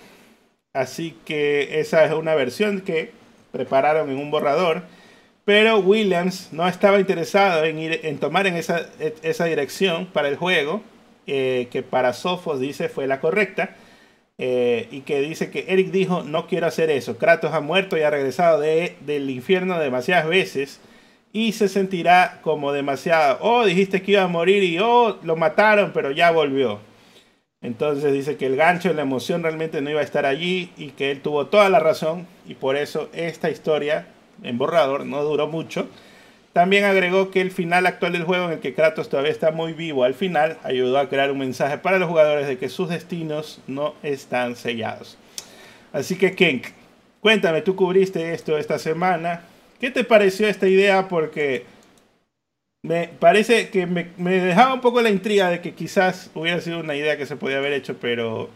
así 0.73 1.15
que 1.25 1.79
esa 1.79 2.05
es 2.05 2.13
una 2.13 2.35
versión 2.35 2.81
que 2.81 3.11
prepararon 3.51 4.09
en 4.09 4.17
un 4.17 4.31
borrador, 4.31 4.83
pero 5.45 5.79
Williams 5.79 6.49
no 6.51 6.67
estaba 6.67 6.99
interesado 6.99 7.65
en, 7.65 7.79
ir, 7.79 7.99
en 8.03 8.17
tomar 8.17 8.47
en 8.47 8.55
esa, 8.55 8.87
esa 9.23 9.45
dirección 9.45 10.05
para 10.07 10.27
el 10.27 10.35
juego, 10.35 10.83
eh, 11.25 11.67
que 11.71 11.83
para 11.83 12.13
Sophos 12.13 12.59
dice 12.59 12.89
fue 12.89 13.07
la 13.07 13.19
correcta, 13.19 13.75
eh, 14.37 14.87
y 14.91 15.01
que 15.01 15.21
dice 15.21 15.51
que 15.51 15.65
Eric 15.67 15.91
dijo, 15.91 16.23
no 16.23 16.47
quiero 16.47 16.67
hacer 16.67 16.89
eso. 16.89 17.17
Kratos 17.17 17.53
ha 17.53 17.61
muerto 17.61 17.97
y 17.97 18.01
ha 18.01 18.09
regresado 18.09 18.59
de, 18.59 18.95
del 19.01 19.29
infierno 19.29 19.79
demasiadas 19.79 20.27
veces 20.27 20.81
y 21.31 21.53
se 21.53 21.67
sentirá 21.67 22.39
como 22.43 22.71
demasiado, 22.71 23.39
oh, 23.41 23.65
dijiste 23.65 24.01
que 24.01 24.13
iba 24.13 24.23
a 24.23 24.27
morir 24.27 24.63
y 24.63 24.79
oh, 24.79 25.17
lo 25.23 25.35
mataron, 25.35 25.91
pero 25.93 26.11
ya 26.11 26.31
volvió. 26.31 26.79
Entonces 27.61 28.11
dice 28.11 28.35
que 28.35 28.45
el 28.45 28.55
gancho 28.55 28.91
y 28.91 28.93
la 28.93 29.03
emoción 29.03 29.41
realmente 29.41 29.81
no 29.81 29.89
iba 29.89 30.01
a 30.01 30.03
estar 30.03 30.25
allí 30.25 30.71
y 30.77 30.89
que 30.89 31.11
él 31.11 31.21
tuvo 31.21 31.47
toda 31.47 31.69
la 31.69 31.79
razón 31.79 32.27
y 32.45 32.55
por 32.55 32.75
eso 32.75 33.09
esta 33.13 33.49
historia 33.49 34.07
en 34.43 34.57
borrador 34.57 35.05
no 35.05 35.23
duró 35.23 35.47
mucho. 35.47 35.87
También 36.53 36.83
agregó 36.83 37.31
que 37.31 37.41
el 37.41 37.49
final 37.49 37.87
actual 37.87 38.13
del 38.13 38.23
juego 38.23 38.45
en 38.45 38.51
el 38.51 38.59
que 38.59 38.75
Kratos 38.75 39.09
todavía 39.09 39.31
está 39.31 39.51
muy 39.51 39.73
vivo 39.73 40.03
al 40.03 40.13
final 40.13 40.59
ayudó 40.63 40.99
a 40.99 41.09
crear 41.09 41.31
un 41.31 41.39
mensaje 41.39 41.79
para 41.79 41.97
los 41.97 42.07
jugadores 42.07 42.47
de 42.47 42.59
que 42.59 42.69
sus 42.69 42.89
destinos 42.89 43.59
no 43.65 43.95
están 44.03 44.55
sellados. 44.55 45.17
Así 45.91 46.15
que 46.15 46.35
Kenk, 46.35 46.67
cuéntame, 47.19 47.63
tú 47.63 47.75
cubriste 47.75 48.33
esto 48.33 48.57
esta 48.57 48.77
semana. 48.77 49.41
¿Qué 49.79 49.89
te 49.89 50.03
pareció 50.03 50.47
esta 50.47 50.67
idea? 50.67 51.07
Porque 51.07 51.65
me 52.83 53.07
parece 53.07 53.69
que 53.69 53.87
me, 53.87 54.05
dejaba 54.17 54.73
un 54.73 54.81
poco 54.81 55.01
la 55.01 55.09
intriga 55.09 55.49
de 55.49 55.61
que 55.61 55.73
quizás 55.73 56.29
hubiera 56.35 56.61
sido 56.61 56.79
una 56.81 56.95
idea 56.95 57.17
que 57.17 57.25
se 57.25 57.35
podía 57.35 57.57
haber 57.57 57.73
hecho, 57.73 57.97
pero 57.97 58.49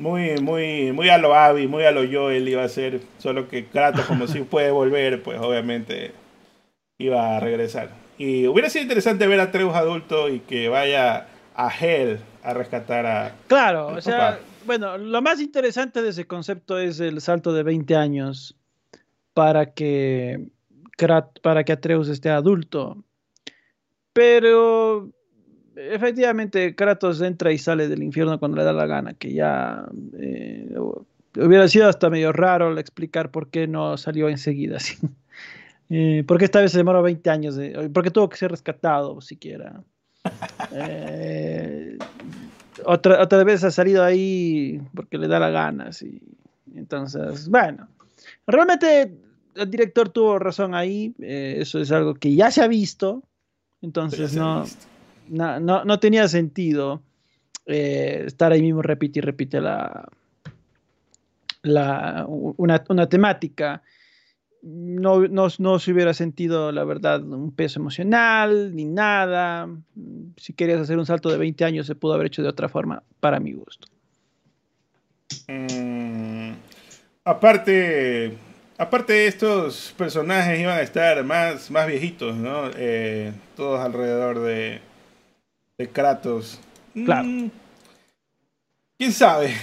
muy, 0.00 0.40
muy, 0.40 0.92
muy 0.92 1.10
a 1.10 1.18
lo 1.18 1.34
Abby, 1.34 1.68
muy 1.68 1.84
a 1.84 1.90
lo 1.90 2.10
Joel 2.10 2.48
iba 2.48 2.64
a 2.64 2.68
ser, 2.68 3.02
solo 3.18 3.48
que 3.48 3.66
Kratos 3.66 4.06
como 4.06 4.26
si 4.26 4.40
puede 4.44 4.70
volver, 4.70 5.22
pues 5.22 5.38
obviamente 5.38 6.12
iba 6.96 7.36
a 7.36 7.40
regresar. 7.40 7.90
Y 8.16 8.46
hubiera 8.46 8.70
sido 8.70 8.82
interesante 8.82 9.26
ver 9.26 9.40
a 9.40 9.50
Treus 9.50 9.74
adulto 9.74 10.30
y 10.30 10.40
que 10.40 10.70
vaya 10.70 11.26
a 11.54 11.70
Hell 11.70 12.18
a 12.42 12.54
rescatar 12.54 13.04
a... 13.04 13.34
Claro, 13.46 13.88
o 13.88 14.00
sea, 14.00 14.38
bueno, 14.64 14.96
lo 14.96 15.20
más 15.20 15.38
interesante 15.38 16.00
de 16.00 16.08
ese 16.08 16.26
concepto 16.26 16.78
es 16.78 16.98
el 17.00 17.20
salto 17.20 17.52
de 17.52 17.62
20 17.62 17.94
años 17.94 18.56
para 19.34 19.74
que 19.74 20.48
para 21.42 21.64
que 21.64 21.72
Atreus 21.72 22.08
esté 22.08 22.30
adulto. 22.30 23.04
Pero 24.12 25.10
efectivamente 25.76 26.74
Kratos 26.74 27.20
entra 27.20 27.52
y 27.52 27.58
sale 27.58 27.88
del 27.88 28.02
infierno 28.02 28.38
cuando 28.38 28.58
le 28.58 28.64
da 28.64 28.72
la 28.72 28.86
gana, 28.86 29.14
que 29.14 29.32
ya 29.32 29.86
eh, 30.18 30.74
hubiera 31.36 31.68
sido 31.68 31.88
hasta 31.88 32.10
medio 32.10 32.32
raro 32.32 32.76
explicar 32.78 33.30
por 33.30 33.48
qué 33.48 33.66
no 33.66 33.96
salió 33.96 34.28
enseguida. 34.28 34.78
Eh, 35.92 36.22
porque 36.24 36.44
esta 36.44 36.60
vez 36.60 36.70
se 36.70 36.78
demoró 36.78 37.02
20 37.02 37.30
años, 37.30 37.58
porque 37.92 38.12
tuvo 38.12 38.28
que 38.28 38.36
ser 38.36 38.52
rescatado 38.52 39.20
siquiera. 39.20 39.82
Eh, 40.70 41.98
otra, 42.84 43.20
otra 43.20 43.42
vez 43.42 43.64
ha 43.64 43.72
salido 43.72 44.04
ahí 44.04 44.80
porque 44.94 45.18
le 45.18 45.26
da 45.26 45.40
la 45.40 45.50
gana. 45.50 45.90
Entonces, 46.76 47.48
bueno, 47.48 47.88
realmente 48.46 49.12
el 49.56 49.68
director 49.68 50.10
tuvo 50.10 50.38
razón 50.38 50.76
ahí, 50.76 51.12
eso 51.18 51.80
es 51.80 51.90
algo 51.90 52.14
que 52.14 52.36
ya 52.36 52.52
se 52.52 52.62
ha 52.62 52.68
visto, 52.68 53.24
entonces 53.82 54.36
no, 54.36 54.66
no, 55.30 56.00
tenía 56.00 56.28
sentido 56.28 57.02
eh, 57.66 58.24
estar 58.26 58.52
ahí 58.52 58.62
mismo, 58.62 58.82
repite 58.82 59.20
y 59.20 59.22
repite 59.22 59.60
la, 59.60 60.08
la, 61.62 62.24
una, 62.26 63.08
temática. 63.08 63.82
No, 64.62 65.26
no, 65.28 65.78
se 65.78 65.92
hubiera 65.92 66.12
sentido, 66.12 66.70
la 66.72 66.84
verdad, 66.84 67.22
un 67.22 67.52
peso 67.52 67.80
emocional 67.80 68.74
ni 68.74 68.84
nada. 68.84 69.68
Si 70.36 70.52
querías 70.52 70.80
hacer 70.80 70.98
un 70.98 71.06
salto 71.06 71.30
de 71.30 71.38
20 71.38 71.64
años, 71.64 71.86
se 71.86 71.94
pudo 71.94 72.14
haber 72.14 72.26
hecho 72.26 72.42
de 72.42 72.48
otra 72.48 72.68
forma, 72.68 73.02
para 73.20 73.40
mi 73.40 73.52
gusto. 73.52 73.88
Mm, 75.48 76.52
aparte, 77.24 78.36
Aparte, 78.80 79.26
estos 79.26 79.94
personajes 79.98 80.58
iban 80.58 80.78
a 80.78 80.80
estar 80.80 81.22
más, 81.22 81.70
más 81.70 81.86
viejitos, 81.86 82.34
¿no? 82.34 82.70
Eh, 82.74 83.30
todos 83.54 83.78
alrededor 83.78 84.40
de, 84.40 84.80
de 85.80 85.88
Kratos. 85.88 86.60
Claro. 86.92 87.26
Mm, 87.26 87.50
¿Quién 88.98 89.12
sabe? 89.12 89.54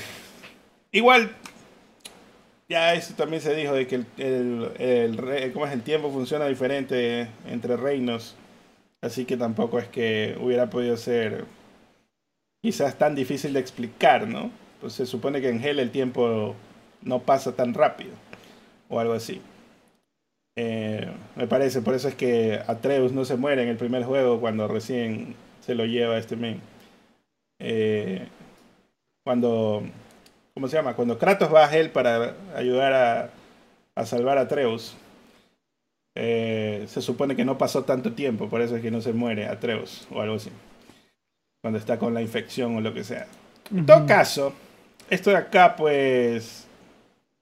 Igual, 0.92 1.30
ya 2.68 2.96
eso 2.96 3.14
también 3.14 3.40
se 3.40 3.54
dijo 3.54 3.74
de 3.74 3.86
que 3.86 3.96
el, 3.96 4.06
el, 4.18 4.72
el, 4.80 5.54
¿cómo 5.54 5.68
es? 5.68 5.74
el 5.74 5.84
tiempo 5.84 6.10
funciona 6.12 6.48
diferente 6.48 7.28
entre 7.48 7.78
reinos. 7.78 8.36
Así 9.00 9.26
que 9.26 9.38
tampoco 9.38 9.78
es 9.78 9.88
que 9.88 10.36
hubiera 10.42 10.72
podido 10.72 10.98
ser 10.98 11.46
quizás 12.64 12.98
tan 12.98 13.14
difícil 13.14 13.54
de 13.54 13.60
explicar, 13.60 14.28
¿no? 14.28 14.50
Pues 14.82 14.94
se 14.94 15.06
supone 15.06 15.40
que 15.40 15.50
en 15.50 15.64
Hell 15.64 15.78
el 15.78 15.92
tiempo 15.92 16.56
no 17.04 17.20
pasa 17.20 17.56
tan 17.56 17.76
rápido 17.76 18.14
o 18.90 19.00
algo 19.00 19.14
así. 19.14 19.40
Eh, 20.56 21.08
me 21.36 21.46
parece, 21.46 21.84
por 21.84 21.94
eso 21.94 22.08
es 22.08 22.16
que 22.16 22.60
Atreus 22.66 23.12
no 23.12 23.24
se 23.24 23.38
muere 23.38 23.62
en 23.62 23.70
el 23.70 23.78
primer 23.78 24.04
juego 24.04 24.40
cuando 24.40 24.68
recién 24.68 25.36
se 25.68 25.76
lo 25.76 25.86
lleva 25.86 26.18
este 26.18 26.38
men. 26.38 26.62
Eh, 27.60 28.26
cuando, 29.26 29.84
¿cómo 30.54 30.70
se 30.70 30.78
llama? 30.78 30.96
Cuando 30.96 31.20
Kratos 31.20 31.54
va 31.54 31.66
a 31.66 31.76
Hell 31.76 31.90
para 31.90 32.36
ayudar 32.56 32.94
a, 32.94 33.30
a 33.94 34.06
salvar 34.06 34.38
a 34.38 34.42
Atreus, 34.42 34.96
eh, 36.16 36.86
se 36.88 37.02
supone 37.02 37.36
que 37.36 37.44
no 37.44 37.58
pasó 37.58 37.84
tanto 37.84 38.14
tiempo, 38.14 38.48
por 38.48 38.62
eso 38.62 38.78
es 38.78 38.82
que 38.82 38.92
no 38.92 39.02
se 39.02 39.12
muere 39.12 39.46
Atreus 39.46 40.08
o 40.10 40.22
algo 40.22 40.36
así. 40.36 40.52
Cuando 41.62 41.80
está 41.80 42.00
con 42.00 42.14
la 42.14 42.22
infección 42.22 42.78
o 42.78 42.82
lo 42.82 42.94
que 42.94 43.04
sea. 43.04 43.28
En 43.70 43.86
todo 43.86 44.06
caso, 44.06 44.54
esto 45.10 45.32
de 45.32 45.36
acá, 45.36 45.76
pues 45.76 46.66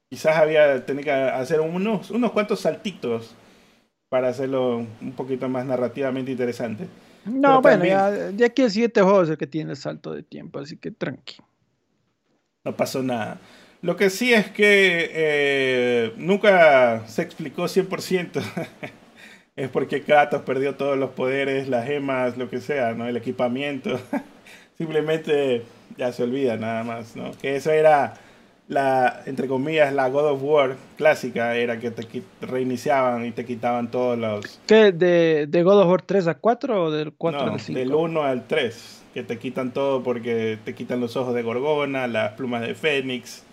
quizás 0.10 0.38
había 0.38 0.84
tenido 0.84 1.04
que 1.04 1.12
hacer 1.12 1.60
unos, 1.60 2.10
unos 2.10 2.32
cuantos 2.32 2.62
saltitos 2.62 3.36
para 4.10 4.30
hacerlo 4.30 4.78
un 4.78 5.12
poquito 5.16 5.48
más 5.48 5.64
narrativamente 5.68 6.32
interesante. 6.32 6.88
No, 7.26 7.62
bueno, 7.62 7.86
ya, 7.86 8.46
aquí 8.46 8.62
el 8.62 8.72
siguiente 8.72 9.02
juego 9.02 9.24
es 9.24 9.30
el 9.30 9.38
que 9.38 9.48
tiene 9.48 9.76
salto 9.76 10.14
de 10.14 10.24
tiempo, 10.24 10.60
así 10.60 10.78
que 10.78 10.92
tranqui. 10.92 11.38
No 12.64 12.76
pasó 12.76 13.02
nada. 13.04 13.40
Lo 13.82 13.96
que 13.96 14.10
sí 14.10 14.34
es 14.34 14.50
que 14.50 15.10
eh, 15.12 16.14
nunca 16.18 17.08
se 17.08 17.22
explicó 17.22 17.66
100%. 17.66 18.42
es 19.56 19.70
porque 19.70 20.04
Kratos 20.04 20.42
perdió 20.42 20.76
todos 20.76 20.98
los 20.98 21.12
poderes, 21.12 21.68
las 21.68 21.86
gemas, 21.86 22.38
lo 22.38 22.50
que 22.50 22.62
sea, 22.62 22.94
¿no? 22.94 23.08
El 23.08 23.18
equipamiento. 23.18 24.00
Simplemente 24.78 25.64
ya 25.98 26.12
se 26.12 26.24
olvida 26.24 26.58
nada 26.58 26.84
más, 26.84 27.16
¿no? 27.16 27.32
Que 27.32 27.56
eso 27.56 27.72
era 27.72 28.16
la, 28.68 29.22
entre 29.26 29.48
comillas, 29.48 29.94
la 29.94 30.10
God 30.10 30.32
of 30.32 30.44
War 30.44 30.76
clásica 30.98 31.56
era 31.56 31.80
que 31.80 31.92
te 31.92 32.06
reiniciaban 32.42 33.26
y 33.26 33.32
te 33.32 33.46
quitaban 33.46 33.92
todos 33.92 34.18
los... 34.18 34.60
¿Qué? 34.66 34.92
¿De, 34.92 35.46
de 35.48 35.64
God 35.64 35.82
of 35.82 35.90
War 35.90 36.02
3 36.02 36.28
a 36.28 36.34
4 36.36 36.84
o 36.84 36.92
del 36.92 37.14
4 37.14 37.42
al 37.42 37.60
5? 37.60 37.80
del 37.80 37.94
1 37.94 38.24
al 38.24 38.48
3, 38.48 39.04
que 39.14 39.24
te 39.24 39.38
quitan 39.38 39.72
todo 39.72 40.02
porque 40.04 40.58
te 40.64 40.74
quitan 40.74 41.00
los 41.00 41.16
ojos 41.16 41.36
de 41.36 41.44
Gorgona, 41.44 42.08
las 42.08 42.34
plumas 42.34 42.62
de 42.62 42.74
Fénix, 42.74 43.44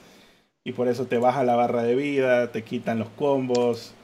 y 0.64 0.72
por 0.72 0.88
eso 0.88 1.06
te 1.06 1.18
baja 1.18 1.44
la 1.44 1.56
barra 1.56 1.82
de 1.82 1.94
vida, 1.94 2.50
te 2.50 2.62
quitan 2.62 2.98
los 2.98 3.08
combos, 3.10 3.94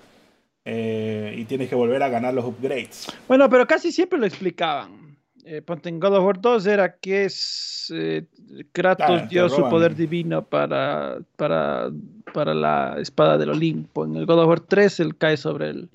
eh, 0.64 1.34
y 1.38 1.44
tienes 1.44 1.70
que 1.70 1.74
volver 1.74 2.02
a 2.02 2.10
ganar 2.10 2.34
los 2.34 2.44
upgrades. 2.44 3.06
Bueno, 3.26 3.48
pero 3.48 3.66
casi 3.66 3.92
siempre 3.92 4.18
lo 4.18 4.26
explicaban 4.26 5.08
eh, 5.48 5.62
en 5.84 6.00
God 6.00 6.16
of 6.16 6.24
War 6.24 6.40
2 6.40 6.66
era 6.66 6.98
que 6.98 7.24
es, 7.24 7.90
eh, 7.94 8.26
Kratos 8.72 9.28
dio 9.28 9.48
su 9.48 9.62
poder 9.68 9.94
divino 9.94 10.44
para, 10.44 11.18
para, 11.36 11.90
para, 12.32 12.54
la 12.54 12.96
espada 12.98 13.38
del 13.38 13.50
Olimpo. 13.50 14.04
En 14.04 14.16
el 14.16 14.26
God 14.26 14.40
of 14.40 14.48
War 14.48 14.60
3 14.60 15.00
él 15.00 15.16
cae 15.16 15.36
sobre 15.36 15.70
el, 15.70 15.88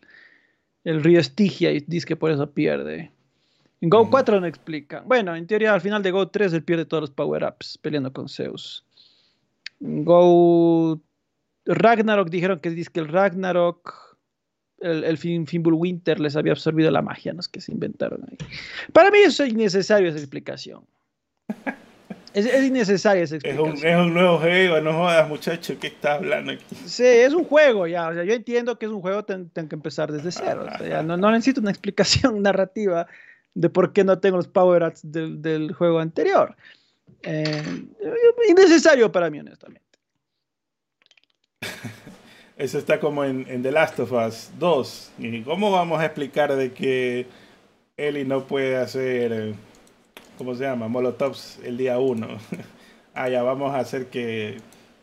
el 0.84 1.04
río 1.04 1.20
Estigia 1.20 1.72
y 1.72 1.80
dice 1.82 2.08
que 2.08 2.16
por 2.16 2.32
eso 2.32 2.50
pierde. 2.52 3.12
En 3.82 3.90
Go 3.90 4.10
4 4.10 4.40
no 4.40 4.48
explica. 4.48 5.04
Bueno, 5.06 5.36
en 5.36 5.46
teoría 5.48 5.74
al 5.74 5.82
final 5.82 6.04
de 6.04 6.12
Go 6.12 6.28
3 6.28 6.54
él 6.54 6.64
pierde 6.64 6.86
todos 6.86 7.02
los 7.02 7.12
power-ups 7.12 7.78
peleando 7.80 8.14
con 8.14 8.30
Zeus. 8.30 8.86
En 9.82 10.06
Go 10.06 11.02
Ragnarok 11.66 12.30
dijeron 12.30 12.60
que 12.60 12.70
dice 12.70 12.92
que 12.94 13.00
el 13.00 13.08
Ragnarok 13.08 14.18
el, 14.80 15.04
el 15.04 15.20
Winter 15.66 16.20
les 16.20 16.36
había 16.36 16.52
absorbido 16.52 16.92
la 16.92 17.02
magia, 17.02 17.34
¿no? 17.34 17.40
Es 17.40 17.48
que 17.48 17.62
se 17.62 17.72
inventaron 17.72 18.24
ahí. 18.30 18.38
Para 18.92 19.12
mí 19.12 19.20
eso 19.20 19.44
es 19.44 19.52
innecesario 19.52 20.10
esa 20.10 20.20
explicación. 20.20 20.86
Es, 22.34 22.46
es 22.46 22.64
innecesaria 22.64 23.24
esa 23.24 23.36
explicación. 23.36 23.78
Es 23.78 23.96
un, 23.96 24.14
nuevo 24.14 24.40
juego, 24.40 24.82
no 24.82 24.94
jodas, 24.94 25.28
muchacho, 25.30 25.76
¿qué 25.80 25.88
estás 25.88 26.18
hablando 26.18 26.52
aquí? 26.52 26.64
Sí, 26.86 27.06
es 27.06 27.34
un 27.34 27.44
juego 27.44 27.88
ya. 27.88 28.10
O 28.10 28.14
sea, 28.14 28.24
yo 28.24 28.34
entiendo 28.34 28.78
que 28.80 28.88
es 28.88 28.92
un 28.92 29.02
juego, 29.02 29.24
tengo 29.24 29.50
que 29.54 29.76
empezar 29.76 30.12
desde 30.12 30.32
cero. 30.32 30.66
O 30.68 30.78
sea, 30.78 31.04
no, 31.04 31.16
no, 31.16 31.32
necesito 31.32 31.62
una 31.62 31.72
explicación 31.72 32.42
narrativa 32.44 33.08
de 33.54 33.70
por 33.70 33.94
qué 33.94 34.04
no 34.04 34.20
tengo 34.20 34.38
los 34.38 34.48
power-ups 34.48 35.12
del, 35.12 35.42
del, 35.42 35.74
juego 35.74 36.00
anterior. 36.00 36.56
Eh, 37.22 37.86
innecesario 38.50 39.12
para 39.12 39.30
mí, 39.30 39.40
honestamente. 39.40 39.84
Eso 42.58 42.78
está 42.78 43.00
como 43.00 43.24
en, 43.24 43.62
The 43.64 43.72
Last 43.72 44.00
of 44.00 44.12
Us 44.12 44.52
2. 44.60 45.12
¿Y 45.20 45.42
cómo 45.42 45.72
vamos 45.72 46.00
a 46.00 46.06
explicar 46.06 46.56
de 46.56 46.72
que 46.72 47.28
Ellie 47.98 48.26
no 48.26 48.46
puede 48.46 48.78
hacer, 48.78 49.56
¿cómo 50.38 50.56
se 50.56 50.64
llama? 50.64 50.88
Molotovs 50.88 51.60
el 51.64 51.78
día 51.78 52.00
1. 52.00 52.28
ah, 53.14 53.30
ya 53.30 53.44
vamos 53.44 53.74
a 53.74 53.80
hacer 53.80 54.08
que 54.08 54.58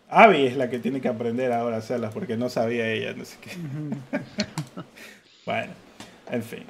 Abby 0.09 0.47
es 0.47 0.57
la 0.57 0.71
que 0.71 0.79
tiene 0.79 1.01
que 1.01 1.09
aprender 1.09 1.53
ahora 1.53 1.77
a 1.77 1.79
hacerlas 1.79 2.13
porque 2.13 2.37
no 2.37 2.49
sabía 2.49 2.91
ella, 2.91 3.15
no 3.15 3.25
sé 3.25 3.37
qué. 3.41 3.51
bueno, 5.47 5.73
en 6.31 6.43
fin. 6.43 6.65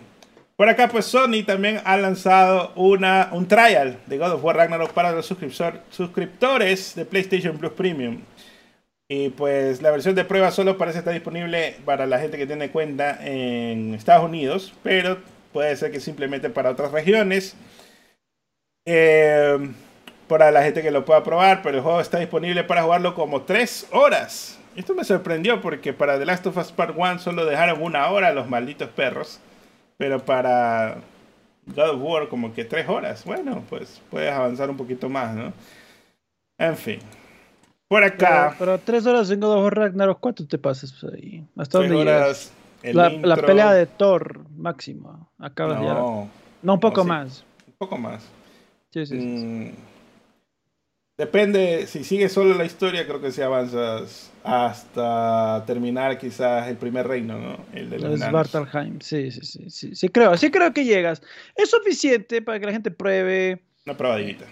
Por 0.56 0.68
acá, 0.68 0.88
pues 0.88 1.06
Sony 1.06 1.42
también 1.46 1.80
ha 1.84 1.96
lanzado 1.96 2.72
una, 2.76 3.30
un 3.32 3.48
trial 3.48 3.98
de 4.06 4.18
God 4.18 4.32
of 4.32 4.44
War 4.44 4.56
Ragnarok 4.56 4.92
para 4.92 5.10
los 5.12 5.24
suscriptores 5.24 6.94
de 6.94 7.06
PlayStation 7.06 7.56
Plus 7.56 7.72
Premium. 7.72 8.18
Y 9.08 9.30
pues 9.30 9.80
la 9.80 9.90
versión 9.90 10.14
de 10.14 10.24
prueba 10.24 10.50
solo 10.50 10.76
parece 10.76 10.98
estar 10.98 11.14
disponible 11.14 11.76
para 11.86 12.06
la 12.06 12.18
gente 12.18 12.36
que 12.36 12.46
tiene 12.46 12.70
cuenta 12.70 13.18
en 13.26 13.94
Estados 13.94 14.24
Unidos, 14.24 14.74
pero 14.82 15.18
puede 15.52 15.74
ser 15.76 15.90
que 15.90 15.98
simplemente 15.98 16.50
para 16.50 16.70
otras 16.70 16.92
regiones. 16.92 17.56
Eh, 18.86 19.58
para 20.28 20.50
la 20.50 20.62
gente 20.62 20.82
que 20.82 20.90
lo 20.90 21.04
pueda 21.04 21.22
probar, 21.22 21.60
pero 21.62 21.78
el 21.78 21.82
juego 21.82 22.00
está 22.00 22.18
disponible 22.18 22.64
para 22.64 22.82
jugarlo 22.82 23.14
como 23.14 23.42
3 23.42 23.88
horas. 23.92 24.58
Esto 24.76 24.94
me 24.94 25.04
sorprendió 25.04 25.60
porque 25.60 25.92
para 25.92 26.18
The 26.18 26.24
Last 26.24 26.46
of 26.46 26.56
Us 26.56 26.72
Part 26.72 26.94
1 26.96 27.18
solo 27.18 27.44
dejaron 27.44 27.82
una 27.82 28.08
hora 28.08 28.32
los 28.32 28.48
malditos 28.48 28.88
perros. 28.90 29.40
Pero 29.98 30.24
para 30.24 30.96
God 31.66 31.90
of 31.90 32.00
War 32.00 32.28
como 32.28 32.54
que 32.54 32.64
tres 32.64 32.88
horas. 32.88 33.24
Bueno, 33.24 33.62
pues 33.68 34.00
puedes 34.10 34.32
avanzar 34.32 34.70
un 34.70 34.76
poquito 34.76 35.08
más, 35.08 35.34
¿no? 35.34 35.52
En 36.58 36.76
fin. 36.76 37.00
Por 37.88 38.04
acá. 38.04 38.54
Pero, 38.58 38.78
tres 38.78 39.04
horas 39.06 39.30
en 39.30 39.40
God 39.40 39.56
of 39.56 39.64
War 39.64 39.74
Ragnarok, 39.74 40.20
¿cuánto 40.20 40.46
te 40.46 40.58
pasas 40.58 40.94
pues, 40.98 41.12
ahí? 41.12 41.44
¿Hasta 41.56 41.78
dónde 41.78 41.96
horas, 41.96 42.52
la, 42.82 43.10
la, 43.10 43.36
pelea 43.36 43.72
de 43.72 43.86
Thor 43.86 44.48
máxima. 44.56 45.28
Acaba 45.38 45.74
no, 45.74 46.30
No, 46.62 46.74
un 46.74 46.80
poco 46.80 47.04
más. 47.04 47.44
Un 47.66 47.74
poco 47.76 47.98
más. 47.98 48.24
Sí, 48.90 49.06
sí, 49.06 49.20
sí. 49.20 49.26
Mm, 49.26 49.72
Depende, 51.20 51.86
si 51.86 52.02
sigues 52.02 52.32
solo 52.32 52.54
la 52.54 52.64
historia, 52.64 53.06
creo 53.06 53.20
que 53.20 53.30
si 53.30 53.42
avanzas 53.42 54.32
hasta 54.42 55.62
terminar 55.66 56.16
quizás 56.16 56.66
el 56.68 56.78
primer 56.78 57.06
reino, 57.06 57.38
¿no? 57.38 57.58
El 57.74 57.90
de 57.90 57.98
los 57.98 58.18
Svartalheim, 58.18 59.00
sí, 59.02 59.30
sí, 59.30 59.42
sí, 59.42 59.68
sí, 59.68 59.94
sí, 59.94 60.08
creo, 60.08 60.34
sí 60.38 60.50
creo 60.50 60.72
que 60.72 60.86
llegas. 60.86 61.20
Es 61.54 61.68
suficiente 61.68 62.40
para 62.40 62.58
que 62.58 62.64
la 62.64 62.72
gente 62.72 62.90
pruebe. 62.90 63.62
Una 63.84 63.98
probadita. 63.98 64.46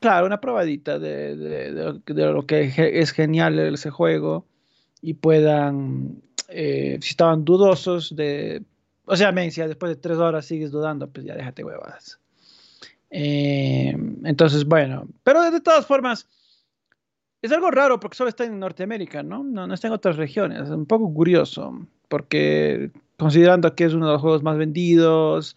Claro, 0.00 0.26
una 0.26 0.40
probadita 0.40 0.98
de, 0.98 1.36
de, 1.36 2.32
lo 2.32 2.44
que 2.46 2.72
es 2.76 3.12
genial 3.12 3.56
ese 3.60 3.90
juego 3.90 4.44
y 5.00 5.14
puedan, 5.14 6.20
eh, 6.48 6.98
si 7.00 7.10
estaban 7.10 7.44
dudosos 7.44 8.16
de, 8.16 8.64
o 9.04 9.14
sea, 9.14 9.30
men, 9.30 9.52
si 9.52 9.60
después 9.60 9.90
de 9.90 10.02
tres 10.02 10.18
horas 10.18 10.46
sigues 10.46 10.72
dudando, 10.72 11.08
pues 11.08 11.24
ya 11.24 11.36
déjate 11.36 11.62
huevadas. 11.62 12.18
Eh, 13.10 13.96
entonces, 14.24 14.64
bueno, 14.64 15.08
pero 15.22 15.50
de 15.50 15.60
todas 15.60 15.86
formas, 15.86 16.26
es 17.40 17.52
algo 17.52 17.70
raro 17.70 18.00
porque 18.00 18.16
solo 18.16 18.28
está 18.28 18.44
en 18.44 18.58
Norteamérica, 18.58 19.22
¿no? 19.22 19.44
¿no? 19.44 19.66
No, 19.66 19.74
está 19.74 19.88
en 19.88 19.94
otras 19.94 20.16
regiones. 20.16 20.62
Es 20.62 20.70
un 20.70 20.86
poco 20.86 21.12
curioso, 21.12 21.86
porque 22.08 22.90
considerando 23.16 23.74
que 23.74 23.84
es 23.84 23.94
uno 23.94 24.06
de 24.06 24.12
los 24.12 24.20
juegos 24.20 24.42
más 24.42 24.58
vendidos, 24.58 25.56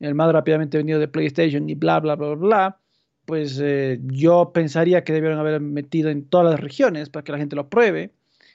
el 0.00 0.14
más 0.14 0.32
rápidamente 0.32 0.78
vendido 0.78 0.98
de 0.98 1.08
PlayStation 1.08 1.68
y 1.68 1.74
bla, 1.74 2.00
bla, 2.00 2.14
bla, 2.14 2.34
bla, 2.34 2.78
pues 3.26 3.60
eh, 3.62 4.00
yo 4.04 4.52
pensaría 4.54 5.04
que 5.04 5.12
debieron 5.12 5.38
haber 5.38 5.60
metido 5.60 6.08
en 6.08 6.24
todas 6.24 6.52
las 6.52 6.60
regiones 6.60 7.10
para 7.10 7.24
que 7.24 7.32
la 7.32 7.38
gente 7.38 7.56
lo 7.56 7.68
pruebe. 7.68 8.10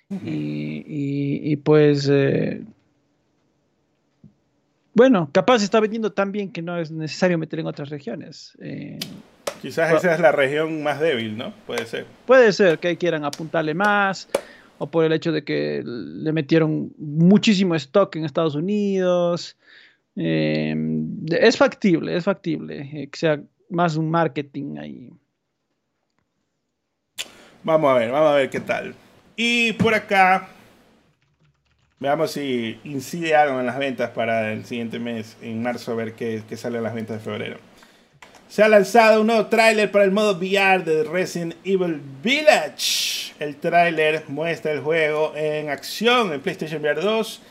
y, 0.09 1.55
pues 1.57 2.07
eh, 2.11 2.63
bueno, 4.93 5.29
capaz 5.31 5.63
está 5.63 5.79
vendiendo 5.79 6.11
tan 6.11 6.31
bien 6.31 6.51
que 6.51 6.61
no 6.61 6.77
es 6.77 6.91
necesario 6.91 7.37
meter 7.37 7.59
en 7.59 7.67
otras 7.67 7.89
regiones. 7.89 8.55
Eh, 8.59 8.99
Quizás 9.61 9.93
esa 9.93 10.13
es 10.13 10.19
la 10.19 10.31
región 10.31 10.83
más 10.83 10.99
débil, 10.99 11.37
¿no? 11.37 11.53
Puede 11.65 11.85
ser. 11.85 12.05
Puede 12.25 12.51
ser 12.51 12.79
que 12.79 12.97
quieran 12.97 13.23
apuntarle 13.23 13.73
más, 13.73 14.27
o 14.77 14.87
por 14.87 15.05
el 15.05 15.13
hecho 15.13 15.31
de 15.31 15.43
que 15.43 15.81
le 15.85 16.31
metieron 16.33 16.91
muchísimo 16.97 17.75
stock 17.75 18.15
en 18.15 18.25
Estados 18.25 18.55
Unidos. 18.55 19.57
Eh, 20.15 20.75
es 21.31 21.57
factible, 21.57 22.15
es 22.15 22.25
factible 22.25 22.89
eh, 22.93 23.07
que 23.07 23.17
sea 23.17 23.41
más 23.69 23.95
un 23.95 24.11
marketing 24.11 24.77
ahí. 24.77 25.09
Vamos 27.63 27.89
a 27.89 27.99
ver, 27.99 28.11
vamos 28.11 28.31
a 28.31 28.35
ver 28.35 28.49
qué 28.49 28.59
tal. 28.59 28.93
Y 29.35 29.73
por 29.73 29.93
acá 29.93 30.49
Veamos 32.03 32.31
si 32.31 32.81
incide 32.83 33.33
algo 33.33 33.61
en 33.61 33.65
las 33.65 33.77
ventas 33.77 34.09
para 34.09 34.51
el 34.51 34.65
siguiente 34.65 34.99
mes, 34.99 35.37
en 35.41 35.63
marzo, 35.63 35.93
a 35.93 35.95
ver 35.95 36.15
qué, 36.15 36.43
sale 36.57 36.79
en 36.79 36.83
las 36.83 36.93
ventas 36.93 37.15
de 37.15 37.23
febrero. 37.23 37.59
Se 38.49 38.61
ha 38.61 38.67
lanzado 38.67 39.21
un 39.21 39.27
nuevo 39.27 39.45
tráiler 39.45 39.89
para 39.89 40.03
el 40.03 40.11
modo 40.11 40.33
VR 40.33 40.83
de 40.83 41.05
Resident 41.05 41.55
Evil 41.63 42.01
Village. 42.21 43.33
El 43.39 43.55
tráiler 43.55 44.25
muestra 44.27 44.73
el 44.73 44.81
juego 44.81 45.31
en 45.33 45.69
acción 45.69 46.33
en 46.33 46.41
PlayStation 46.41 46.81
VR 46.81 46.99
2 46.99 47.41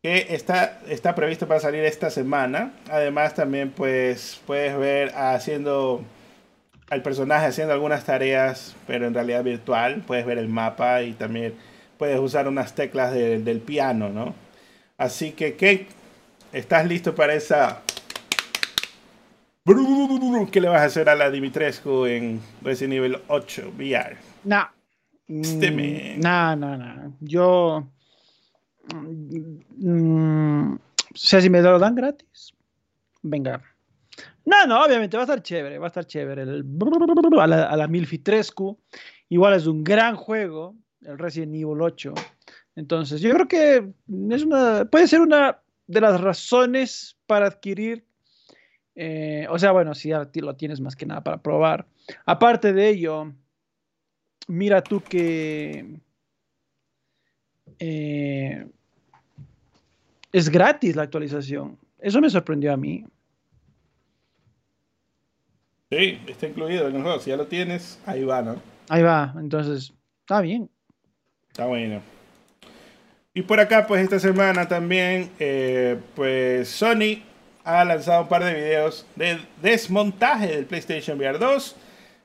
que 0.00 0.28
está, 0.30 0.78
está 0.88 1.16
previsto 1.16 1.48
para 1.48 1.58
salir 1.58 1.82
esta 1.82 2.08
semana. 2.08 2.74
Además 2.88 3.34
también 3.34 3.72
pues 3.72 4.40
puedes 4.46 4.78
ver 4.78 5.12
haciendo 5.16 6.04
al 6.88 7.02
personaje 7.02 7.46
haciendo 7.46 7.74
algunas 7.74 8.04
tareas, 8.04 8.76
pero 8.86 9.08
en 9.08 9.14
realidad 9.14 9.42
virtual. 9.42 10.04
Puedes 10.06 10.24
ver 10.24 10.38
el 10.38 10.46
mapa 10.46 11.02
y 11.02 11.14
también 11.14 11.54
puedes 11.98 12.18
usar 12.18 12.48
unas 12.48 12.74
teclas 12.74 13.12
del 13.12 13.60
piano, 13.60 14.08
¿no? 14.08 14.34
Así 14.96 15.32
que, 15.32 15.54
¿qué? 15.54 15.86
¿Estás 16.52 16.86
listo 16.86 17.14
para 17.14 17.34
esa... 17.34 17.82
¿Qué 20.50 20.60
le 20.60 20.68
vas 20.68 20.80
a 20.80 20.84
hacer 20.84 21.08
a 21.08 21.14
la 21.14 21.30
Dimitrescu 21.30 22.06
en 22.06 22.40
Resident 22.62 22.94
Evil 22.94 23.18
8 23.28 23.72
VR? 23.76 24.16
No. 24.44 24.66
Mm, 25.26 26.20
no, 26.20 26.56
no, 26.56 26.76
no. 26.76 27.16
Yo... 27.20 27.86
Mm, 29.76 30.76
sea, 31.14 31.40
si 31.40 31.50
me 31.50 31.60
lo 31.60 31.78
dan 31.78 31.94
gratis, 31.94 32.54
venga. 33.22 33.60
No, 34.44 34.66
no, 34.66 34.82
obviamente 34.82 35.16
va 35.16 35.24
a 35.24 35.26
estar 35.26 35.42
chévere, 35.42 35.78
va 35.78 35.86
a 35.86 35.88
estar 35.88 36.06
chévere. 36.06 36.42
El, 36.42 36.64
a 37.38 37.46
la, 37.46 37.64
a 37.64 37.76
la 37.76 37.88
Milfitrescu, 37.88 38.78
igual 39.28 39.54
es 39.54 39.66
un 39.66 39.84
gran 39.84 40.16
juego, 40.16 40.74
el 41.02 41.18
Resident 41.18 41.54
Evil 41.54 41.80
8. 41.80 42.14
Entonces, 42.76 43.20
yo 43.20 43.32
creo 43.32 43.48
que 43.48 43.92
es 44.30 44.42
una, 44.44 44.84
puede 44.84 45.08
ser 45.08 45.20
una 45.20 45.60
de 45.86 46.00
las 46.00 46.20
razones 46.20 47.16
para 47.26 47.46
adquirir, 47.46 48.04
eh, 48.94 49.46
o 49.50 49.58
sea, 49.58 49.72
bueno, 49.72 49.94
si 49.94 50.10
ya 50.10 50.28
lo 50.34 50.56
tienes 50.56 50.80
más 50.80 50.94
que 50.94 51.06
nada 51.06 51.22
para 51.22 51.42
probar. 51.42 51.86
Aparte 52.26 52.72
de 52.72 52.88
ello, 52.88 53.32
mira 54.46 54.82
tú 54.82 55.00
que 55.00 55.98
eh, 57.78 58.66
es 60.32 60.48
gratis 60.48 60.96
la 60.96 61.02
actualización. 61.02 61.78
Eso 61.98 62.20
me 62.20 62.30
sorprendió 62.30 62.72
a 62.72 62.76
mí. 62.76 63.04
Sí, 65.90 66.20
está 66.26 66.46
incluido 66.46 66.86
en 66.88 66.96
el 66.96 67.02
juego. 67.02 67.18
Si 67.18 67.30
ya 67.30 67.36
lo 67.36 67.46
tienes, 67.46 67.98
ahí 68.04 68.24
va, 68.24 68.42
¿no? 68.42 68.60
Ahí 68.88 69.02
va, 69.02 69.34
entonces, 69.38 69.92
está 70.20 70.40
bien. 70.40 70.70
Está 71.58 71.66
bueno. 71.66 72.00
Y 73.34 73.42
por 73.42 73.58
acá, 73.58 73.88
pues 73.88 74.04
esta 74.04 74.20
semana 74.20 74.68
también, 74.68 75.28
eh, 75.40 75.96
pues 76.14 76.68
Sony 76.68 77.24
ha 77.64 77.84
lanzado 77.84 78.22
un 78.22 78.28
par 78.28 78.44
de 78.44 78.54
videos 78.54 79.04
de 79.16 79.40
desmontaje 79.60 80.46
del 80.46 80.66
PlayStation 80.66 81.18
VR 81.18 81.36
2. 81.36 81.74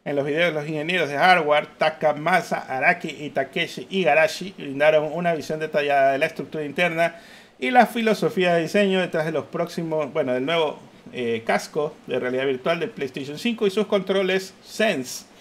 En 0.06 0.18
los 0.18 0.26
videos, 0.28 0.54
los 0.54 0.68
ingenieros 0.68 1.10
de 1.10 1.18
hardware, 1.18 1.66
Takamasa 1.80 2.60
Araki 2.60 3.08
y 3.10 3.32
Takeshi 3.32 3.88
Igarashi, 3.90 4.54
brindaron 4.56 5.12
una 5.12 5.34
visión 5.34 5.60
detallada 5.60 6.12
de 6.12 6.20
la 6.20 6.28
estructura 6.28 6.64
interna 6.64 7.16
y 7.58 7.72
la 7.72 7.88
filosofía 7.88 8.54
de 8.54 8.62
diseño 8.62 9.02
detrás 9.02 9.26
de 9.26 9.32
los 9.32 9.46
próximos, 9.46 10.14
bueno, 10.14 10.36
del 10.36 10.46
nuevo 10.46 10.78
eh, 11.12 11.42
casco 11.44 11.96
de 12.06 12.20
realidad 12.20 12.46
virtual 12.46 12.80
del 12.80 12.92
PlayStation 12.92 13.40
5 13.40 13.66
y 13.66 13.72
sus 13.72 13.88
controles 13.88 14.54
Sense. 14.64 15.33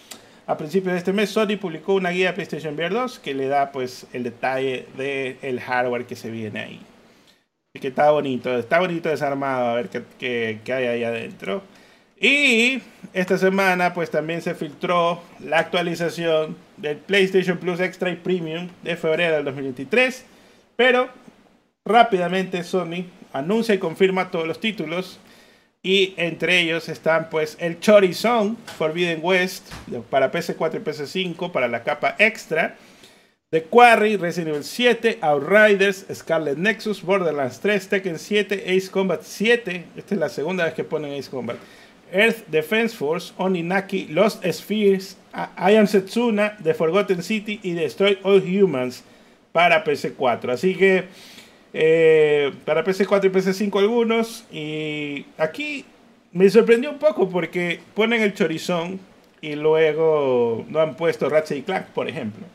A 0.46 0.56
principios 0.56 0.92
de 0.92 0.98
este 0.98 1.12
mes, 1.12 1.30
Sony 1.30 1.56
publicó 1.60 1.94
una 1.94 2.10
guía 2.10 2.28
de 2.28 2.32
PlayStation 2.32 2.74
VR 2.74 2.92
2 2.92 3.20
que 3.20 3.32
le 3.32 3.46
da 3.46 3.70
pues 3.70 4.06
el 4.12 4.24
detalle 4.24 4.86
del 4.96 5.60
hardware 5.60 6.04
que 6.04 6.16
se 6.16 6.30
viene 6.30 6.60
ahí. 6.60 6.80
Y 7.74 7.80
que 7.80 7.88
está 7.88 8.10
bonito, 8.10 8.58
está 8.58 8.80
bonito 8.80 9.08
desarmado, 9.08 9.70
a 9.70 9.74
ver 9.74 9.88
qué, 9.88 10.60
qué, 10.64 10.72
hay 10.72 10.86
ahí 10.86 11.04
adentro. 11.04 11.62
Y 12.20 12.82
esta 13.12 13.38
semana 13.38 13.94
pues 13.94 14.10
también 14.10 14.42
se 14.42 14.54
filtró 14.54 15.22
la 15.40 15.60
actualización 15.60 16.56
del 16.76 16.96
PlayStation 16.96 17.58
Plus 17.58 17.80
Extra 17.80 18.10
y 18.10 18.16
Premium 18.16 18.68
de 18.82 18.96
febrero 18.96 19.36
del 19.36 19.44
2023. 19.44 20.24
Pero 20.74 21.08
rápidamente 21.84 22.64
Sony 22.64 23.06
anuncia 23.32 23.74
y 23.74 23.78
confirma 23.78 24.30
todos 24.30 24.46
los 24.46 24.60
títulos 24.60 25.20
y 25.82 26.14
entre 26.16 26.60
ellos 26.60 26.88
están 26.88 27.28
pues 27.28 27.56
el 27.58 27.80
Chorizon 27.80 28.56
Forbidden 28.78 29.20
West 29.22 29.68
para 30.10 30.30
PC4 30.30 30.76
y 30.76 30.78
PC5 30.78 31.50
para 31.50 31.66
la 31.68 31.82
capa 31.82 32.14
extra. 32.18 32.76
The 33.50 33.64
Quarry, 33.64 34.16
Resident 34.16 34.48
Evil 34.48 34.64
7, 34.64 35.18
Outriders, 35.20 36.06
Scarlet 36.14 36.56
Nexus, 36.56 37.02
Borderlands 37.02 37.60
3, 37.60 37.86
Tekken 37.86 38.18
7, 38.18 38.64
Ace 38.66 38.88
Combat 38.88 39.22
7. 39.22 39.84
Esta 39.94 40.14
es 40.14 40.20
la 40.20 40.28
segunda 40.30 40.64
vez 40.64 40.72
que 40.72 40.84
ponen 40.84 41.18
Ace 41.18 41.28
Combat. 41.28 41.56
Earth 42.10 42.46
Defense 42.46 42.96
Force, 42.96 43.34
Oninaki, 43.36 44.06
Lost 44.08 44.42
Spheres, 44.50 45.18
I 45.34 45.76
Am 45.76 45.86
Setsuna, 45.86 46.56
The 46.62 46.72
Forgotten 46.72 47.22
City 47.22 47.60
y 47.62 47.72
Destroy 47.72 48.18
All 48.22 48.40
Humans 48.40 49.02
para 49.52 49.84
PC4. 49.84 50.50
Así 50.50 50.74
que 50.74 51.08
Eh, 51.74 52.52
para 52.64 52.84
PC4 52.84 53.24
y 53.24 53.28
PC5 53.28 53.78
algunos. 53.78 54.44
Y 54.52 55.26
aquí 55.38 55.84
me 56.32 56.48
sorprendió 56.50 56.90
un 56.90 56.98
poco 56.98 57.28
porque 57.28 57.80
ponen 57.94 58.22
el 58.22 58.34
chorizón 58.34 59.00
y 59.40 59.54
luego 59.54 60.64
no 60.68 60.80
han 60.80 60.96
puesto 60.96 61.28
Ratchet 61.28 61.58
y 61.58 61.62
Clank, 61.62 61.86
por 61.86 62.08
ejemplo. 62.08 62.46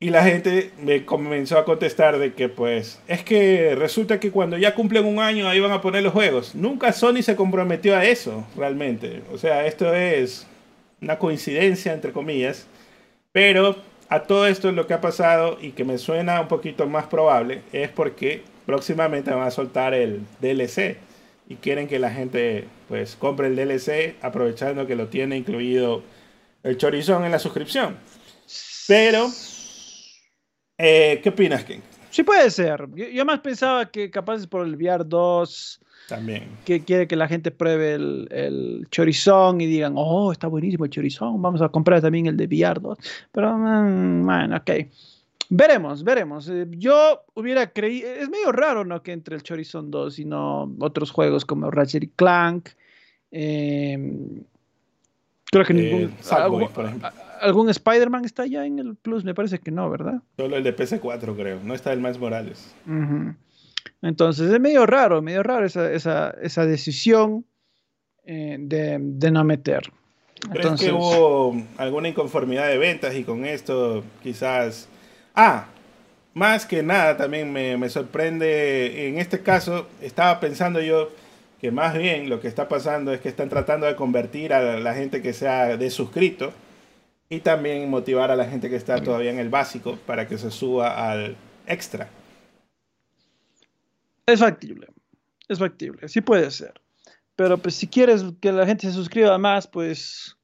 Y 0.00 0.10
la 0.10 0.22
gente 0.22 0.70
me 0.82 1.04
comenzó 1.06 1.56
a 1.56 1.64
contestar 1.64 2.18
de 2.18 2.34
que 2.34 2.50
pues 2.50 3.00
es 3.08 3.22
que 3.22 3.74
resulta 3.74 4.20
que 4.20 4.30
cuando 4.30 4.58
ya 4.58 4.74
cumplen 4.74 5.06
un 5.06 5.18
año 5.18 5.48
ahí 5.48 5.60
van 5.60 5.72
a 5.72 5.80
poner 5.80 6.02
los 6.02 6.12
juegos. 6.12 6.54
Nunca 6.54 6.92
Sony 6.92 7.22
se 7.22 7.36
comprometió 7.36 7.96
a 7.96 8.04
eso, 8.04 8.46
realmente. 8.56 9.22
O 9.32 9.38
sea, 9.38 9.66
esto 9.66 9.94
es 9.94 10.46
una 11.00 11.18
coincidencia, 11.18 11.94
entre 11.94 12.12
comillas. 12.12 12.66
Pero 13.32 13.76
a 14.14 14.22
todo 14.22 14.46
esto 14.46 14.70
lo 14.70 14.86
que 14.86 14.94
ha 14.94 15.00
pasado 15.00 15.58
y 15.60 15.72
que 15.72 15.84
me 15.84 15.98
suena 15.98 16.40
un 16.40 16.46
poquito 16.46 16.86
más 16.86 17.06
probable 17.06 17.62
es 17.72 17.90
porque 17.90 18.44
próximamente 18.64 19.32
van 19.32 19.42
a 19.42 19.50
soltar 19.50 19.92
el 19.92 20.20
DLC 20.40 20.98
y 21.48 21.56
quieren 21.56 21.88
que 21.88 21.98
la 21.98 22.10
gente 22.10 22.68
pues 22.88 23.16
compre 23.16 23.48
el 23.48 23.56
DLC 23.56 24.14
aprovechando 24.22 24.86
que 24.86 24.94
lo 24.94 25.08
tiene 25.08 25.36
incluido 25.36 26.04
el 26.62 26.78
chorizón 26.78 27.24
en 27.24 27.32
la 27.32 27.40
suscripción. 27.40 27.96
Pero, 28.86 29.28
eh, 30.78 31.20
¿qué 31.20 31.28
opinas, 31.30 31.64
King? 31.64 31.80
Sí 32.10 32.22
puede 32.22 32.48
ser. 32.52 32.86
Yo, 32.94 33.24
más 33.24 33.40
pensaba 33.40 33.90
que 33.90 34.12
capaz 34.12 34.46
por 34.46 34.64
el 34.64 34.76
VR 34.76 35.04
2 35.04 35.80
también. 36.08 36.48
Que 36.64 36.80
quiere 36.84 37.06
que 37.06 37.16
la 37.16 37.28
gente 37.28 37.50
pruebe 37.50 37.94
el, 37.94 38.28
el, 38.30 38.86
chorizón 38.90 39.60
y 39.60 39.66
digan, 39.66 39.94
oh, 39.96 40.32
está 40.32 40.46
buenísimo 40.46 40.84
el 40.84 40.90
chorizón, 40.90 41.40
vamos 41.40 41.62
a 41.62 41.68
comprar 41.68 42.00
también 42.00 42.26
el 42.26 42.36
de 42.36 42.46
2. 42.46 42.98
Pero, 43.32 43.56
mm, 43.56 44.24
bueno, 44.24 44.56
ok. 44.56 44.70
Veremos, 45.50 46.02
veremos. 46.02 46.48
Eh, 46.48 46.66
yo 46.70 47.22
hubiera 47.34 47.70
creído, 47.70 48.08
es 48.08 48.28
medio 48.28 48.50
raro, 48.50 48.84
¿no? 48.84 49.02
Que 49.02 49.12
entre 49.12 49.36
el 49.36 49.42
Chorizon 49.42 49.90
2 49.90 50.18
y 50.18 50.24
no 50.24 50.74
otros 50.80 51.10
juegos 51.10 51.44
como 51.44 51.70
Ratchet 51.70 52.02
y 52.02 52.08
Clank. 52.08 52.70
Em, 53.30 54.42
creo 55.50 55.64
que 55.64 55.72
eh, 55.72 55.76
ningún. 55.76 56.14
algún, 56.30 56.68
¿Algún 57.40 57.68
Spider-Man 57.68 58.24
está 58.24 58.46
ya 58.46 58.64
en 58.64 58.78
el 58.78 58.96
Plus? 58.96 59.24
Me 59.24 59.34
parece 59.34 59.58
que 59.58 59.70
no, 59.70 59.90
¿verdad? 59.90 60.22
Solo 60.36 60.56
el 60.56 60.64
de 60.64 60.74
PC4, 60.74 61.36
creo. 61.36 61.60
No 61.62 61.74
está 61.74 61.92
el 61.92 62.00
Miles 62.00 62.18
Morales. 62.18 62.74
Entonces 64.04 64.50
es 64.50 64.60
medio 64.60 64.86
raro, 64.86 65.22
medio 65.22 65.42
raro 65.42 65.66
esa, 65.66 65.90
esa, 65.92 66.30
esa 66.42 66.66
decisión 66.66 67.44
eh, 68.24 68.56
de, 68.60 68.98
de, 69.00 69.30
no 69.30 69.44
meter. 69.44 69.92
¿Crees 70.52 70.80
que 70.80 70.92
hubo 70.92 71.56
alguna 71.78 72.08
inconformidad 72.08 72.68
de 72.68 72.78
ventas 72.78 73.14
y 73.14 73.24
con 73.24 73.44
esto 73.44 74.04
quizás 74.22 74.88
Ah, 75.34 75.66
más 76.32 76.64
que 76.64 76.82
nada 76.84 77.16
también 77.16 77.52
me, 77.52 77.88
sorprende, 77.88 79.08
en 79.08 79.18
este 79.18 79.40
caso 79.40 79.88
estaba 80.00 80.38
pensando 80.38 80.80
yo 80.80 81.10
que 81.60 81.72
más 81.72 81.98
bien 81.98 82.28
lo 82.28 82.40
que 82.40 82.46
está 82.46 82.68
pasando 82.68 83.12
es 83.12 83.20
que 83.20 83.28
están 83.28 83.48
tratando 83.48 83.86
de 83.86 83.96
convertir 83.96 84.52
a 84.52 84.78
la 84.78 84.94
gente 84.94 85.22
que 85.22 85.32
sea 85.32 85.76
de 85.76 85.90
suscrito 85.90 86.52
y 87.28 87.40
también 87.40 87.90
motivar 87.90 88.30
a 88.30 88.36
la 88.36 88.44
gente 88.44 88.70
que 88.70 88.76
está 88.76 89.02
todavía 89.02 89.30
en 89.30 89.40
el 89.40 89.48
básico 89.48 89.98
para 90.06 90.28
que 90.28 90.38
se 90.38 90.50
suba 90.50 91.10
al 91.10 91.36
extra. 91.66 92.08
Es 94.26 94.40
factible, 94.40 94.88
es 95.48 95.58
factible, 95.58 96.08
sí 96.08 96.20
puede 96.20 96.50
ser. 96.50 96.74
Pero 97.36 97.58
pues 97.58 97.74
si 97.74 97.88
quieres 97.88 98.24
que 98.40 98.52
la 98.52 98.66
gente 98.66 98.86
se 98.86 98.92
suscriba 98.92 99.36
más, 99.38 99.66
pues 99.66 100.36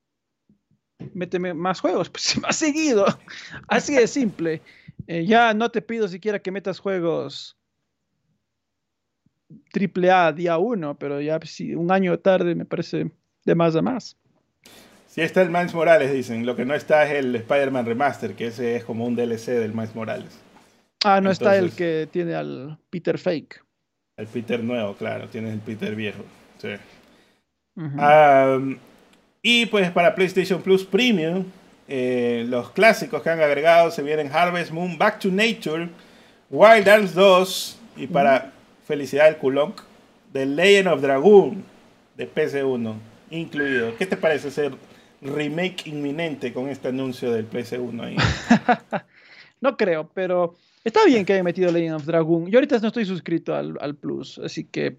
méteme 1.15 1.55
más 1.55 1.81
juegos, 1.81 2.11
pues 2.11 2.39
más 2.41 2.57
seguido. 2.57 3.07
Así 3.69 3.95
de 3.95 4.07
simple. 4.07 4.63
Eh, 5.07 5.25
ya 5.25 5.55
no 5.55 5.71
te 5.71 5.83
pido 5.83 6.09
siquiera 6.09 6.41
que 6.41 6.51
metas 6.51 6.79
juegos 6.79 7.57
triple 9.73 10.11
A 10.11 10.33
día 10.33 10.59
uno, 10.59 10.97
pero 10.99 11.21
ya 11.21 11.39
si 11.45 11.75
un 11.75 11.91
año 11.91 12.19
tarde 12.19 12.55
me 12.55 12.65
parece 12.65 13.11
de 13.45 13.55
más 13.55 13.75
a 13.77 13.83
más. 13.83 14.17
Sí 15.07 15.23
está 15.23 15.43
el 15.43 15.51
Miles 15.51 15.75
Morales, 15.75 16.13
dicen. 16.13 16.47
Lo 16.47 16.55
que 16.55 16.65
no 16.65 16.75
está 16.75 17.05
es 17.05 17.25
el 17.25 17.35
Spider-Man 17.35 17.87
Remaster, 17.87 18.35
que 18.35 18.49
ese 18.49 18.77
es 18.77 18.85
como 18.85 19.07
un 19.07 19.17
DLC 19.17 19.47
del 19.47 19.75
Miles 19.75 19.95
Morales. 19.95 20.39
Ah, 21.05 21.21
no 21.21 21.31
está 21.31 21.57
el 21.57 21.73
que 21.73 22.09
tiene 22.13 22.35
al 22.35 22.79
Peter 22.91 23.19
Fake. 23.19 23.65
El 24.17 24.27
Peter 24.27 24.63
nuevo, 24.63 24.95
claro. 24.95 25.29
Tienes 25.29 25.53
el 25.53 25.61
Peter 25.61 25.95
viejo. 25.95 26.25
Sí. 26.59 26.69
y 29.43 29.67
pues 29.67 29.91
para 29.91 30.15
PlayStation 30.15 30.61
Plus 30.61 30.85
Premium 30.85 31.45
eh, 31.93 32.45
los 32.49 32.71
clásicos 32.71 33.21
que 33.21 33.31
han 33.31 33.41
agregado 33.41 33.91
se 33.91 34.05
vienen 34.05 34.31
Harvest 34.33 34.71
Moon, 34.71 34.97
Back 34.97 35.19
to 35.19 35.29
Nature, 35.29 35.89
Wild 36.49 36.89
Arms 36.89 37.15
2 37.15 37.81
y 37.97 38.07
para 38.07 38.53
felicidad 38.87 39.25
del 39.25 39.39
Kulonk, 39.39 39.81
The 40.33 40.47
Legend 40.47 40.87
of 40.87 41.01
Dragoon 41.03 41.65
de 42.17 42.33
PC1 42.33 42.95
incluido. 43.31 43.97
¿Qué 43.97 44.07
te 44.07 44.17
parece 44.17 44.53
ser 44.53 44.73
remake 45.21 45.89
inminente 45.89 46.53
con 46.53 46.69
este 46.69 46.89
anuncio 46.89 47.33
del 47.33 47.51
PC1 47.51 48.05
ahí? 48.05 48.17
no 49.61 49.77
creo, 49.77 50.09
pero 50.15 50.55
está 50.85 51.05
bien 51.07 51.25
que 51.25 51.35
haya 51.35 51.43
metido 51.43 51.71
Legend 51.71 51.97
of 51.97 52.07
Dragoon. 52.07 52.51
Yo 52.51 52.59
ahorita 52.59 52.79
no 52.79 52.89
estoy 52.89 53.05
suscrito 53.05 53.55
al, 53.55 53.77
al 53.81 53.97
Plus, 53.97 54.39
así 54.39 54.65
que 54.65 54.99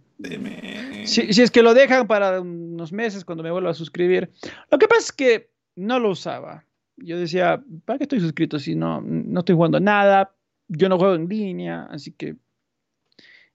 si, 1.06 1.34
si, 1.34 1.42
es 1.42 1.52
que 1.52 1.64
lo 1.64 1.74
dejan 1.74 2.08
para 2.08 2.42
unos 2.42 2.92
meses 2.92 3.26
cuando 3.26 3.44
me 3.44 3.52
vuelva 3.52 3.72
a 3.72 3.74
suscribir. 3.74 4.32
Lo 4.70 4.78
que 4.78 4.88
pasa 4.88 5.02
es 5.02 5.12
que 5.12 5.52
no 5.76 6.00
lo 6.00 6.10
usaba 6.10 6.66
yo 7.04 7.18
decía, 7.18 7.64
¿para 7.86 7.98
qué 7.98 8.04
estoy 8.04 8.20
suscrito 8.20 8.60
si 8.60 8.76
no, 8.76 9.02
no 9.02 9.40
estoy 9.40 9.56
jugando 9.56 9.80
nada? 9.80 10.34
Yo 10.68 10.90
no 10.90 10.98
juego 10.98 11.16
en 11.16 11.28
línea, 11.28 11.88
así 11.90 12.12
que 12.12 12.36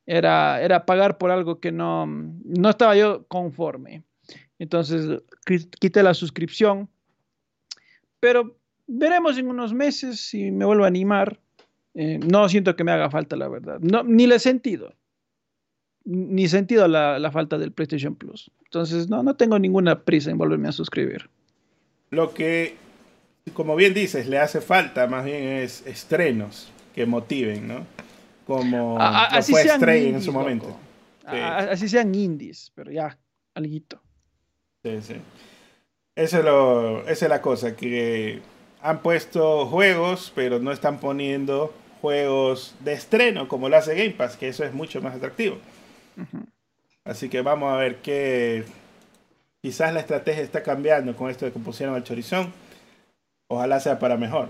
era, 0.04 0.60
era 0.62 0.84
pagar 0.84 1.18
por 1.18 1.30
algo 1.30 1.60
que 1.60 1.72
no, 1.72 2.06
no 2.06 2.70
estaba 2.70 2.96
yo 2.96 3.26
conforme. 3.26 4.02
Entonces 4.58 5.22
quité 5.80 6.02
la 6.02 6.14
suscripción, 6.14 6.88
pero 8.20 8.56
veremos 8.86 9.38
en 9.38 9.48
unos 9.48 9.72
meses 9.72 10.20
si 10.20 10.50
me 10.50 10.64
vuelvo 10.64 10.84
a 10.84 10.88
animar. 10.88 11.40
Eh, 11.96 12.18
no 12.18 12.48
siento 12.48 12.76
que 12.76 12.84
me 12.84 12.92
haga 12.92 13.10
falta, 13.10 13.34
la 13.34 13.48
verdad. 13.48 13.80
No, 13.80 14.04
ni 14.04 14.26
le 14.26 14.36
he 14.36 14.38
sentido. 14.38 14.94
Ni 16.04 16.46
sentido 16.46 16.86
la, 16.86 17.18
la 17.18 17.32
falta 17.32 17.58
del 17.58 17.72
PlayStation 17.72 18.14
Plus. 18.14 18.50
Entonces, 18.64 19.08
no, 19.08 19.22
no 19.24 19.34
tengo 19.34 19.58
ninguna 19.58 20.04
prisa 20.04 20.30
en 20.30 20.38
volverme 20.38 20.68
a 20.68 20.72
suscribir. 20.72 21.28
Lo 22.10 22.32
que 22.32 22.76
como 23.52 23.76
bien 23.76 23.94
dices, 23.94 24.26
le 24.26 24.38
hace 24.38 24.60
falta 24.60 25.06
más 25.06 25.24
bien 25.24 25.42
es 25.44 25.86
estrenos 25.86 26.68
que 26.94 27.06
motiven, 27.06 27.68
¿no? 27.68 27.86
Como 28.46 28.98
así 29.00 29.52
fue 29.52 29.68
Stray 29.68 30.08
en 30.08 30.22
su 30.22 30.32
momento. 30.32 30.76
así 31.24 31.88
sean 31.88 32.14
indies, 32.14 32.72
pero 32.74 32.90
ya, 32.90 33.18
alguito. 33.54 34.00
Sí, 34.82 35.00
sí. 35.02 35.14
Eso 36.14 36.38
es 36.38 36.44
lo, 36.44 37.00
esa 37.08 37.26
es 37.26 37.28
la 37.28 37.42
cosa, 37.42 37.76
que 37.76 38.40
han 38.80 39.02
puesto 39.02 39.66
juegos, 39.66 40.32
pero 40.34 40.58
no 40.58 40.72
están 40.72 40.98
poniendo 40.98 41.74
juegos 42.06 42.76
de 42.80 42.92
estreno 42.92 43.48
como 43.48 43.68
lo 43.68 43.76
hace 43.76 43.96
Game 43.96 44.10
Pass, 44.10 44.36
que 44.36 44.48
eso 44.48 44.64
es 44.64 44.72
mucho 44.72 45.02
más 45.02 45.16
atractivo. 45.16 45.58
Así 47.04 47.28
que 47.28 47.42
vamos 47.42 47.72
a 47.72 47.76
ver 47.76 47.96
qué... 47.96 48.64
Quizás 49.60 49.92
la 49.92 49.98
estrategia 49.98 50.44
está 50.44 50.62
cambiando 50.62 51.16
con 51.16 51.28
esto 51.28 51.44
de 51.44 51.52
que 51.52 51.58
pusieron 51.58 51.96
el 51.96 52.04
chorizón 52.04 52.52
Ojalá 53.48 53.80
sea 53.80 53.98
para 53.98 54.16
mejor. 54.16 54.48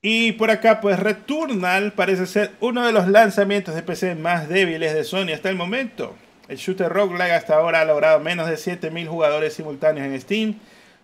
Y 0.00 0.32
por 0.32 0.50
acá, 0.50 0.80
pues 0.80 0.98
Returnal 0.98 1.92
parece 1.92 2.26
ser 2.26 2.52
uno 2.60 2.86
de 2.86 2.92
los 2.92 3.08
lanzamientos 3.08 3.74
de 3.74 3.82
PC 3.82 4.14
más 4.14 4.48
débiles 4.48 4.94
de 4.94 5.04
Sony 5.04 5.32
hasta 5.34 5.50
el 5.50 5.56
momento. 5.56 6.14
El 6.48 6.56
shooter 6.56 6.90
roguelike 6.90 7.32
hasta 7.32 7.56
ahora 7.56 7.80
ha 7.80 7.84
logrado 7.84 8.20
menos 8.20 8.48
de 8.48 8.56
7000 8.56 9.08
jugadores 9.08 9.52
simultáneos 9.52 10.06
en 10.06 10.20
Steam 10.20 10.54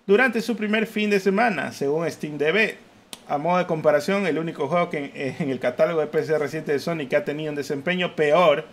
durante 0.06 0.40
su 0.40 0.56
primer 0.56 0.86
fin 0.86 1.10
de 1.10 1.20
semana, 1.20 1.72
según 1.72 2.10
SteamDB. 2.10 2.76
A 3.28 3.38
modo 3.38 3.58
de 3.58 3.66
comparación, 3.66 4.26
el 4.26 4.38
único 4.38 4.68
juego 4.68 4.90
que 4.90 5.34
en 5.38 5.50
el 5.50 5.58
catálogo 5.58 6.00
de 6.00 6.06
PC 6.06 6.38
reciente 6.38 6.72
de 6.72 6.78
Sony 6.78 7.06
que 7.08 7.16
ha 7.16 7.24
tenido 7.24 7.50
un 7.50 7.56
desempeño 7.56 8.14
peor 8.14 8.66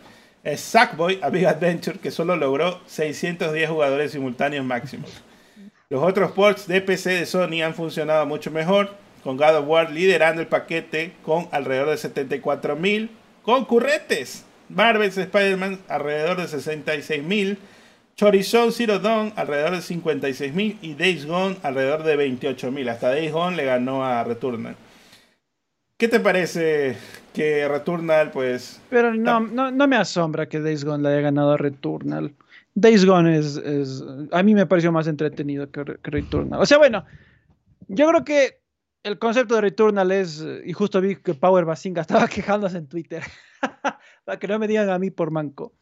es 0.43 0.59
Sackboy 0.59 1.19
A 1.21 1.29
Big 1.29 1.45
Adventure, 1.45 1.99
que 1.99 2.11
solo 2.11 2.35
logró 2.35 2.79
610 2.87 3.69
jugadores 3.69 4.11
simultáneos 4.11 4.65
máximos. 4.65 5.21
Los 5.89 6.03
otros 6.03 6.31
ports 6.31 6.67
de 6.67 6.81
PC 6.81 7.11
de 7.11 7.25
Sony 7.25 7.61
han 7.63 7.75
funcionado 7.75 8.25
mucho 8.25 8.49
mejor, 8.51 8.91
con 9.23 9.37
God 9.37 9.57
of 9.57 9.67
War 9.67 9.91
liderando 9.91 10.41
el 10.41 10.47
paquete 10.47 11.13
con 11.23 11.47
alrededor 11.51 11.89
de 11.89 11.95
74.000 11.95 13.09
concurrentes. 13.43 14.45
Marvel's 14.69 15.17
Spider-Man 15.17 15.79
alrededor 15.87 16.37
de 16.37 16.43
66.000. 16.43 17.57
Chorizon 18.22 18.72
Zero 18.72 18.99
Dawn 18.99 19.34
alrededor 19.35 19.72
de 19.72 19.80
56.000 19.80 20.77
y 20.84 20.93
Days 20.93 21.26
Gone 21.26 21.57
alrededor 21.64 22.03
de 22.03 22.15
28.000. 22.15 22.88
Hasta 22.88 23.10
Days 23.10 23.31
Gone 23.31 23.57
le 23.57 23.65
ganó 23.65 24.06
a 24.06 24.23
Returnal. 24.23 24.76
¿Qué 25.98 26.07
te 26.07 26.19
parece 26.19 26.98
que 27.34 27.68
Returnal 27.68 28.30
pues... 28.30 28.80
Pero 28.91 29.11
no, 29.15 29.39
no, 29.39 29.72
no 29.72 29.88
me 29.88 29.95
asombra 29.95 30.48
que 30.48 30.60
Days 30.60 30.85
Gone 30.85 31.02
le 31.02 31.10
haya 31.10 31.22
ganado 31.22 31.53
a 31.53 31.57
Returnal. 31.57 32.35
Days 32.76 33.06
Gone 33.06 33.39
es, 33.39 33.60
a 34.31 34.43
mí 34.43 34.53
me 34.53 34.68
pareció 34.68 34.91
más 34.91 35.07
entretenido 35.07 35.72
que, 35.72 35.84
Returnal. 35.84 36.61
O 36.61 36.65
sea, 36.68 36.77
bueno, 36.77 37.03
yo 37.88 38.07
creo 38.07 38.23
que 38.23 38.61
el 39.02 39.18
concepto 39.18 39.56
de 39.56 39.61
Returnal 39.61 40.11
es, 40.11 40.45
y 40.64 40.73
justo 40.73 41.02
vi 41.02 41.15
que 41.15 41.34
Power 41.34 41.65
Basinga 41.65 42.02
estaba 42.02 42.27
quejándose 42.27 42.77
en 42.77 42.85
Twitter, 42.85 43.23
para 44.26 44.38
que 44.38 44.48
no 44.48 44.60
me 44.60 44.68
digan 44.68 44.91
a 44.91 44.99
mí 44.99 45.10
por 45.10 45.31
manco. 45.31 45.73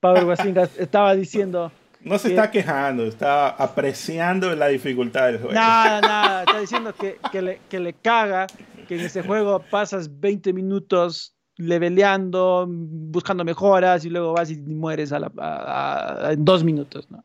Power 0.00 0.24
Basinga 0.24 0.68
estaba 0.78 1.14
diciendo... 1.14 1.72
No 2.00 2.16
se 2.18 2.28
está 2.28 2.50
quejando, 2.50 3.04
está 3.04 3.48
apreciando 3.48 4.54
la 4.54 4.68
dificultad 4.68 5.26
del 5.26 5.38
juego. 5.38 5.52
Nada, 5.52 6.00
nada, 6.00 6.44
está 6.44 6.60
diciendo 6.60 6.94
que, 6.94 7.18
que, 7.32 7.42
le, 7.42 7.60
que 7.68 7.80
le 7.80 7.92
caga 7.92 8.46
que 8.86 8.94
en 8.94 9.00
ese 9.00 9.22
juego 9.22 9.62
pasas 9.70 10.20
20 10.20 10.52
minutos 10.52 11.34
leveleando, 11.56 12.66
buscando 12.68 13.44
mejoras 13.44 14.04
y 14.04 14.10
luego 14.10 14.32
vas 14.32 14.50
y 14.50 14.56
mueres 14.56 15.12
a 15.12 15.18
la, 15.18 16.30
en 16.32 16.44
dos 16.44 16.64
minutos, 16.64 17.10
¿no? 17.10 17.20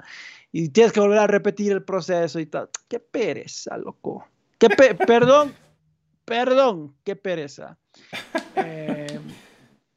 Y 0.52 0.70
tienes 0.70 0.91
que 0.91 1.00
volver 1.00 1.20
a 1.20 1.28
repetir 1.28 1.72
el 1.72 1.84
proceso 1.84 2.40
y 2.40 2.45
tal. 2.45 2.70
Qué 2.88 3.00
pereza, 3.00 3.78
loco. 3.78 4.28
Qué 4.60 4.70
perdón, 4.70 5.54
perdón, 6.26 6.95
qué 7.04 7.16
pereza. 7.16 7.78
Eh, 8.56 9.03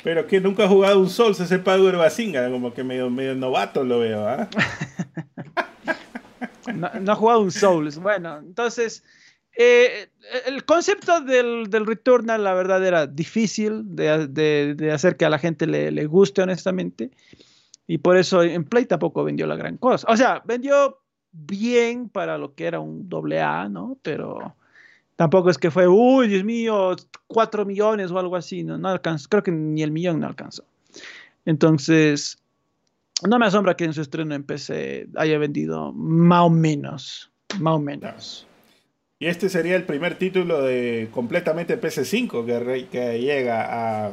Pero 0.07 0.25
que 0.29 0.41
nunca 0.41 0.67
ha 0.67 0.69
jugado 0.69 1.01
un 1.01 1.11
Souls 1.11 1.41
ese 1.41 1.59
Power 1.59 1.97
Basinga, 1.97 2.49
como 2.49 2.73
que 2.73 2.85
medio, 2.85 3.11
medio 3.11 3.35
novato 3.35 3.83
lo 3.83 3.99
veo, 3.99 4.25
¿ah? 4.29 4.49
no, 6.73 6.89
no, 7.01 7.13
ha 7.13 7.17
jugado 7.17 7.41
un 7.41 7.51
Souls. 7.51 7.99
Bueno, 7.99 8.39
entonces 8.39 9.03
eh, 9.57 10.09
el 10.47 10.65
concepto 10.65 11.23
del, 11.23 11.71
del, 11.71 11.87
Returnal, 11.87 12.45
la 12.45 12.55
verdad, 12.55 12.87
era 12.87 13.09
difícil 13.09 13.83
de, 13.97 14.93
hacer 14.93 15.17
que 15.17 15.25
a 15.25 15.29
la 15.29 15.41
gente 15.41 15.67
le, 15.67 16.07
guste, 16.07 16.41
honestamente. 16.41 17.11
Y 17.89 17.99
por 17.99 18.17
eso 18.17 18.45
en 18.45 18.63
Play 18.63 18.87
tampoco 18.87 19.25
vendió 19.25 19.49
la 19.49 19.57
gran 19.57 19.77
cosa. 19.77 20.07
O 20.09 20.17
sea, 20.17 20.41
vendió 20.45 21.01
bien 21.33 22.11
para 22.11 22.39
lo 22.39 22.55
que 22.55 22.67
era 22.67 22.79
un 22.79 23.09
doble 23.09 23.41
A, 23.41 23.69
¿no? 23.69 23.99
Pero 24.03 24.55
tampoco 25.17 25.51
es 25.51 25.59
que 25.59 25.71
fue, 25.71 25.89
uy, 25.89 26.29
Dios 26.29 26.45
mío, 26.45 26.95
4 27.27 27.65
millones 27.65 28.11
o 28.11 28.19
algo 28.19 28.37
así, 28.37 28.63
¿no? 28.63 28.79
No 28.79 28.89
alcanzó, 28.89 29.29
creo 29.29 29.43
que 29.43 29.51
ni 29.51 29.83
el 29.83 29.91
millón 29.91 30.21
no 30.21 30.27
alcanzó. 30.27 30.65
Entonces, 31.45 32.39
no 33.27 33.39
me 33.39 33.47
asombra 33.47 33.77
que 33.77 33.85
en 33.85 33.95
su 33.95 34.03
estreno 34.03 34.35
en 34.35 34.45
PC 34.45 35.09
haya 35.17 35.39
vendido 35.39 35.93
más 35.93 36.43
o 36.43 36.51
menos, 36.51 37.31
más 37.59 37.75
o 37.75 37.79
menos. 37.81 38.47
Y 39.19 39.27
este 39.27 39.49
sería 39.49 39.77
el 39.77 39.85
primer 39.85 40.19
título 40.19 40.61
de 40.63 41.09
completamente 41.11 41.81
PC5 41.81 42.45
que, 42.45 42.87
que 42.89 43.19
llega 43.19 44.09
a, 44.09 44.13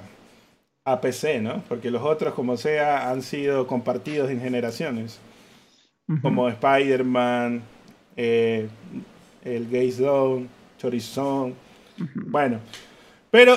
a, 0.86 1.02
PC, 1.02 1.42
¿no? 1.42 1.62
Porque 1.68 1.92
los 1.92 2.04
otros, 2.04 2.34
como 2.34 2.56
sea, 2.56 3.10
han 3.10 3.22
sido 3.22 3.68
compartidos 3.68 4.32
en 4.32 4.40
generaciones. 4.40 5.20
Como 6.22 6.50
Spider-Man, 6.50 7.64
eh, 8.16 8.68
el 9.44 9.66
Gaze 9.66 10.04
Zone, 10.04 10.48
Chorizón. 10.84 11.56
Bueno, 12.14 12.60
pero 13.32 13.54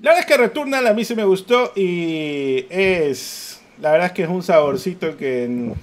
la 0.00 0.10
verdad 0.10 0.20
es 0.20 0.26
que 0.26 0.36
Returnal 0.36 0.86
a 0.86 0.94
mí 0.94 1.04
sí 1.04 1.14
me 1.14 1.24
gustó 1.24 1.72
y 1.76 2.64
es. 2.70 3.60
La 3.80 3.92
verdad 3.92 4.06
es 4.06 4.12
que 4.12 4.22
es 4.22 4.28
un 4.28 4.42
saborcito 4.42 5.16
que 5.18 5.74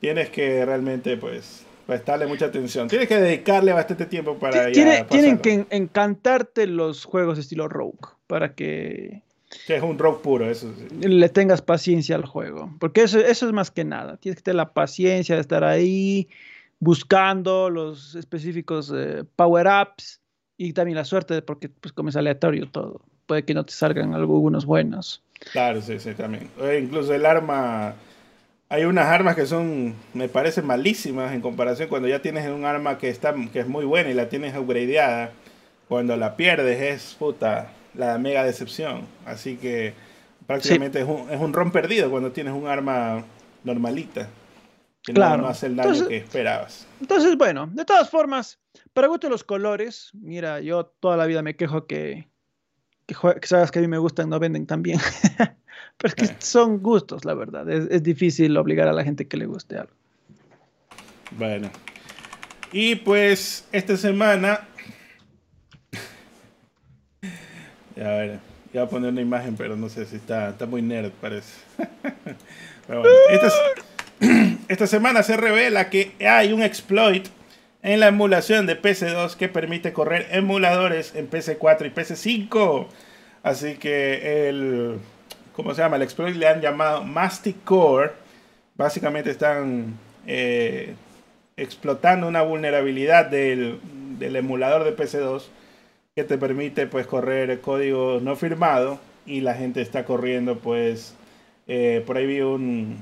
tienes 0.00 0.30
que 0.30 0.64
realmente, 0.64 1.18
pues, 1.18 1.66
prestarle 1.86 2.26
mucha 2.26 2.46
atención. 2.46 2.88
Tienes 2.88 3.08
que 3.08 3.16
dedicarle 3.16 3.72
bastante 3.72 4.06
tiempo 4.06 4.38
para 4.38 4.72
Tiene, 4.72 5.04
Tienen 5.04 5.38
que 5.38 5.66
encantarte 5.70 6.66
los 6.66 7.04
juegos 7.04 7.38
estilo 7.38 7.68
Rogue 7.68 7.98
para 8.26 8.54
que... 8.54 9.22
Que 9.66 9.76
es 9.76 9.82
un 9.82 9.98
rogue 9.98 10.18
puro, 10.22 10.50
eso 10.50 10.70
Le 11.00 11.28
tengas 11.30 11.62
paciencia 11.62 12.16
al 12.16 12.26
juego. 12.26 12.70
Porque 12.78 13.02
eso, 13.02 13.18
eso 13.18 13.46
es 13.46 13.52
más 13.52 13.70
que 13.70 13.84
nada. 13.84 14.18
Tienes 14.18 14.36
que 14.36 14.42
tener 14.42 14.56
la 14.56 14.72
paciencia 14.72 15.34
de 15.36 15.40
estar 15.40 15.64
ahí 15.64 16.28
buscando 16.80 17.70
los 17.70 18.14
específicos 18.14 18.92
eh, 18.94 19.24
power-ups 19.36 20.20
y 20.58 20.74
también 20.74 20.96
la 20.96 21.06
suerte, 21.06 21.40
porque 21.40 21.70
pues 21.70 21.92
como 21.92 22.10
es 22.10 22.16
aleatorio 22.16 22.68
todo. 22.68 23.00
Puede 23.26 23.44
que 23.44 23.54
no 23.54 23.64
te 23.64 23.72
salgan 23.72 24.14
algunos 24.14 24.66
buenos. 24.66 25.22
Claro, 25.52 25.80
sí, 25.80 25.98
sí, 25.98 26.12
también. 26.14 26.50
incluso 26.78 27.14
el 27.14 27.24
arma 27.24 27.94
hay 28.70 28.84
unas 28.84 29.06
armas 29.06 29.34
que 29.34 29.46
son, 29.46 29.94
me 30.12 30.28
parecen 30.28 30.66
malísimas 30.66 31.32
en 31.32 31.40
comparación 31.40 31.88
cuando 31.88 32.06
ya 32.06 32.20
tienes 32.20 32.46
un 32.48 32.66
arma 32.66 32.98
que, 32.98 33.08
está, 33.08 33.34
que 33.50 33.60
es 33.60 33.66
muy 33.66 33.86
buena 33.86 34.10
y 34.10 34.14
la 34.14 34.28
tienes 34.28 34.54
upgradeada. 34.56 35.32
Cuando 35.88 36.16
la 36.18 36.36
pierdes 36.36 36.82
es 36.82 37.14
puta, 37.14 37.70
la 37.94 38.18
mega 38.18 38.44
decepción. 38.44 39.06
Así 39.24 39.56
que 39.56 39.94
prácticamente 40.46 41.00
es, 41.00 41.08
un, 41.08 41.30
es 41.30 41.40
un 41.40 41.54
ron 41.54 41.70
perdido 41.70 42.10
cuando 42.10 42.30
tienes 42.30 42.52
un 42.52 42.66
arma 42.66 43.24
normalita. 43.64 44.28
Que 45.02 45.14
claro. 45.14 45.42
no, 45.42 45.48
hace 45.48 45.66
el 45.66 45.76
daño 45.76 46.06
que 46.06 46.18
esperabas. 46.18 46.86
Entonces, 47.00 47.38
bueno, 47.38 47.70
de 47.72 47.86
todas 47.86 48.10
formas, 48.10 48.58
para 48.98 49.06
gusto 49.06 49.28
los 49.28 49.44
colores, 49.44 50.10
mira, 50.12 50.58
yo 50.58 50.86
toda 50.86 51.16
la 51.16 51.26
vida 51.26 51.40
me 51.40 51.54
quejo 51.54 51.86
que, 51.86 52.26
que, 53.06 53.14
que 53.40 53.46
sabes 53.46 53.70
que 53.70 53.78
a 53.78 53.82
mí 53.82 53.86
me 53.86 53.98
gustan, 53.98 54.28
no 54.28 54.40
venden 54.40 54.66
tan 54.66 54.82
bien. 54.82 54.98
Pero 55.98 56.08
es 56.08 56.14
que 56.16 56.26
son 56.40 56.82
gustos, 56.82 57.24
la 57.24 57.34
verdad. 57.34 57.70
Es, 57.70 58.02
difícil 58.02 58.56
obligar 58.56 58.88
a 58.88 58.92
la 58.92 59.04
gente 59.04 59.28
que 59.28 59.36
le 59.36 59.46
guste 59.46 59.78
algo. 59.78 59.92
Bueno. 61.30 61.70
Y 62.72 62.96
pues 62.96 63.68
esta 63.70 63.96
semana. 63.96 64.66
ya, 67.94 68.04
a 68.04 68.18
ver. 68.18 68.40
Iba 68.74 68.82
a 68.82 68.88
poner 68.88 69.12
una 69.12 69.20
imagen, 69.20 69.54
pero 69.56 69.76
no 69.76 69.88
sé 69.88 70.06
si 70.06 70.16
está, 70.16 70.48
está 70.48 70.66
muy 70.66 70.82
nerd, 70.82 71.12
parece. 71.20 71.54
pero 72.88 73.02
bueno, 73.02 73.14
esta, 73.30 73.52
esta 74.68 74.88
semana 74.88 75.22
se 75.22 75.36
revela 75.36 75.88
que 75.88 76.16
hay 76.18 76.52
un 76.52 76.64
exploit 76.64 77.28
en 77.88 78.00
la 78.00 78.08
emulación 78.08 78.66
de 78.66 78.80
PC2 78.80 79.34
que 79.36 79.48
permite 79.48 79.94
correr 79.94 80.26
emuladores 80.30 81.14
en 81.14 81.30
PC4 81.30 81.86
y 81.86 81.90
PC5. 81.90 82.86
Así 83.42 83.76
que 83.76 84.48
el 84.50 84.98
¿cómo 85.54 85.74
se 85.74 85.80
llama? 85.80 85.96
El 85.96 86.02
exploit 86.02 86.36
le 86.36 86.46
han 86.48 86.60
llamado 86.60 87.02
Mastic 87.02 87.64
Core. 87.64 88.10
Básicamente 88.76 89.30
están 89.30 89.94
eh, 90.26 90.96
explotando 91.56 92.28
una 92.28 92.42
vulnerabilidad 92.42 93.24
del, 93.24 93.80
emulador 94.20 94.84
de 94.84 94.94
PC2 94.94 95.44
que 96.14 96.24
te 96.24 96.36
permite 96.36 96.86
pues 96.88 97.06
correr 97.06 97.58
código 97.62 98.20
no 98.20 98.36
firmado 98.36 99.00
y 99.24 99.40
la 99.40 99.54
gente 99.54 99.80
está 99.80 100.04
corriendo 100.04 100.58
pues 100.58 101.14
eh, 101.68 102.02
por 102.06 102.18
ahí 102.18 102.26
vi 102.26 102.40
un 102.40 102.98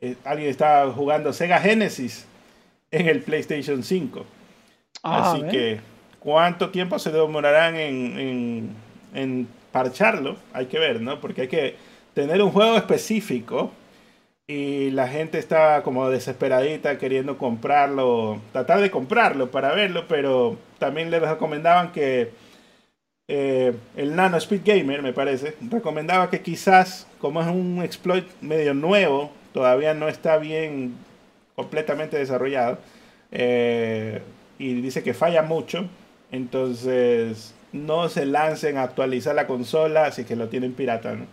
eh, 0.00 0.16
alguien 0.24 0.48
estaba 0.48 0.90
jugando 0.92 1.32
Sega 1.34 1.60
Genesis 1.60 2.26
en 3.00 3.08
el 3.08 3.22
PlayStation 3.22 3.82
5 3.82 4.24
ah, 5.02 5.32
así 5.32 5.42
que 5.44 5.80
cuánto 6.20 6.70
tiempo 6.70 6.98
se 6.98 7.10
demorarán 7.12 7.76
en, 7.76 8.74
en 9.14 9.48
parcharlo, 9.76 10.36
hay 10.52 10.66
que 10.66 10.78
ver, 10.78 11.00
¿no? 11.00 11.20
Porque 11.20 11.42
hay 11.42 11.48
que 11.48 11.76
tener 12.14 12.40
un 12.42 12.50
juego 12.50 12.76
específico 12.76 13.70
y 14.46 14.90
la 14.92 15.08
gente 15.08 15.38
está 15.38 15.82
como 15.82 16.08
desesperadita 16.08 16.98
queriendo 16.98 17.36
comprarlo, 17.36 18.40
tratar 18.52 18.80
de 18.80 18.90
comprarlo 18.90 19.50
para 19.50 19.74
verlo, 19.74 20.06
pero 20.08 20.56
también 20.78 21.10
les 21.10 21.20
recomendaban 21.20 21.92
que 21.92 22.30
eh, 23.28 23.74
el 23.96 24.14
Nano 24.14 24.36
Speed 24.36 24.62
Gamer, 24.64 25.02
me 25.02 25.12
parece, 25.12 25.56
recomendaba 25.60 26.30
que 26.30 26.40
quizás, 26.40 27.06
como 27.18 27.42
es 27.42 27.48
un 27.48 27.82
exploit 27.82 28.24
medio 28.40 28.72
nuevo, 28.72 29.32
todavía 29.52 29.92
no 29.94 30.08
está 30.08 30.38
bien 30.38 30.94
completamente 31.56 32.16
desarrollado, 32.16 32.78
eh, 33.32 34.22
y 34.58 34.80
dice 34.80 35.02
que 35.02 35.14
falla 35.14 35.42
mucho, 35.42 35.88
entonces 36.30 37.54
no 37.72 38.08
se 38.08 38.24
lancen 38.26 38.76
a 38.76 38.84
actualizar 38.84 39.34
la 39.34 39.46
consola 39.46 40.12
si 40.12 40.24
que 40.24 40.36
lo 40.36 40.48
tienen 40.48 40.72
pirata, 40.72 41.14
¿no? 41.14 41.26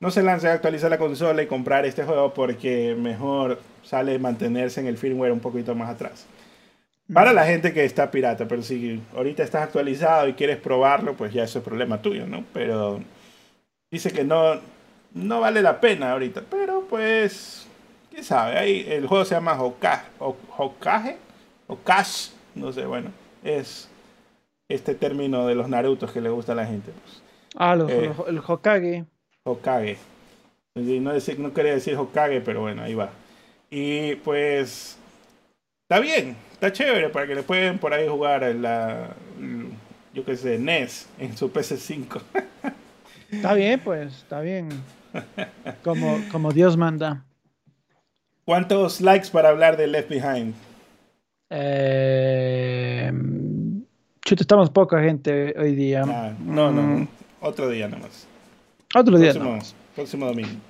No 0.00 0.10
se 0.10 0.22
lancen 0.22 0.50
a 0.50 0.54
actualizar 0.54 0.90
la 0.90 0.98
consola 0.98 1.42
y 1.42 1.46
comprar 1.46 1.84
este 1.84 2.04
juego 2.04 2.32
porque 2.32 2.94
mejor 2.98 3.60
sale 3.82 4.18
mantenerse 4.18 4.80
en 4.80 4.86
el 4.86 4.96
firmware 4.96 5.32
un 5.32 5.40
poquito 5.40 5.74
más 5.74 5.90
atrás. 5.90 6.26
Para 7.12 7.32
la 7.32 7.44
gente 7.44 7.74
que 7.74 7.84
está 7.84 8.10
pirata, 8.10 8.46
pero 8.46 8.62
si 8.62 9.02
ahorita 9.14 9.42
estás 9.42 9.62
actualizado 9.62 10.28
y 10.28 10.34
quieres 10.34 10.58
probarlo, 10.58 11.16
pues 11.16 11.32
ya 11.32 11.44
eso 11.44 11.58
es 11.58 11.64
problema 11.64 12.00
tuyo, 12.00 12.26
¿no? 12.26 12.44
Pero 12.54 13.00
dice 13.90 14.12
que 14.12 14.24
no, 14.24 14.60
no 15.12 15.40
vale 15.40 15.60
la 15.60 15.80
pena 15.80 16.12
ahorita, 16.12 16.44
pero 16.48 16.86
pues, 16.88 17.66
quién 18.10 18.24
sabe, 18.24 18.58
ahí 18.58 18.84
el 18.88 19.06
juego 19.06 19.24
se 19.24 19.34
llama 19.34 19.60
Hokage, 19.60 20.06
Hokage, 21.68 22.32
no 22.54 22.72
sé, 22.72 22.84
bueno, 22.84 23.10
es 23.44 23.88
este 24.68 24.94
término 24.94 25.46
de 25.46 25.54
los 25.54 25.68
Narutos 25.68 26.12
que 26.12 26.20
le 26.20 26.28
gusta 26.30 26.52
a 26.52 26.56
la 26.56 26.66
gente. 26.66 26.92
Pues. 26.92 27.22
Ah, 27.56 27.76
eh, 27.88 28.12
el 28.28 28.40
Hokage. 28.46 29.04
Hokage. 29.44 29.98
No, 30.74 31.12
decir, 31.12 31.38
no 31.38 31.52
quería 31.52 31.72
decir 31.72 31.96
Hokage, 31.96 32.40
pero 32.40 32.60
bueno, 32.60 32.82
ahí 32.82 32.94
va. 32.94 33.10
Y 33.70 34.16
pues 34.16 34.98
está 35.82 36.00
bien, 36.00 36.36
está 36.52 36.72
chévere 36.72 37.08
para 37.08 37.26
que 37.26 37.34
le 37.34 37.42
pueden 37.42 37.78
por 37.78 37.92
ahí 37.92 38.08
jugar 38.08 38.42
la, 38.54 39.14
yo 40.14 40.24
qué 40.24 40.36
sé, 40.36 40.58
NES 40.58 41.08
en 41.18 41.36
su 41.36 41.52
PC5. 41.52 42.20
Está 43.30 43.54
bien, 43.54 43.80
pues, 43.80 44.12
está 44.18 44.40
bien. 44.40 44.68
Como, 45.84 46.20
como 46.32 46.52
Dios 46.52 46.76
manda. 46.76 47.24
¿Cuántos 48.44 49.00
likes 49.00 49.28
para 49.30 49.50
hablar 49.50 49.76
de 49.76 49.86
Left 49.86 50.08
Behind? 50.08 50.54
Eh, 51.50 53.12
Chuta, 54.24 54.42
estamos 54.42 54.70
poca 54.70 55.02
gente 55.02 55.54
hoy 55.58 55.74
día. 55.74 56.04
Ah, 56.06 56.32
no, 56.38 56.70
no, 56.70 56.82
mm. 56.82 57.08
otro 57.40 57.68
día 57.68 57.88
nomás. 57.88 58.26
Otro 58.94 59.18
día 59.18 59.30
próximo, 59.32 59.50
nomás. 59.50 59.74
Próximo 59.94 60.26
domingo. 60.26 60.60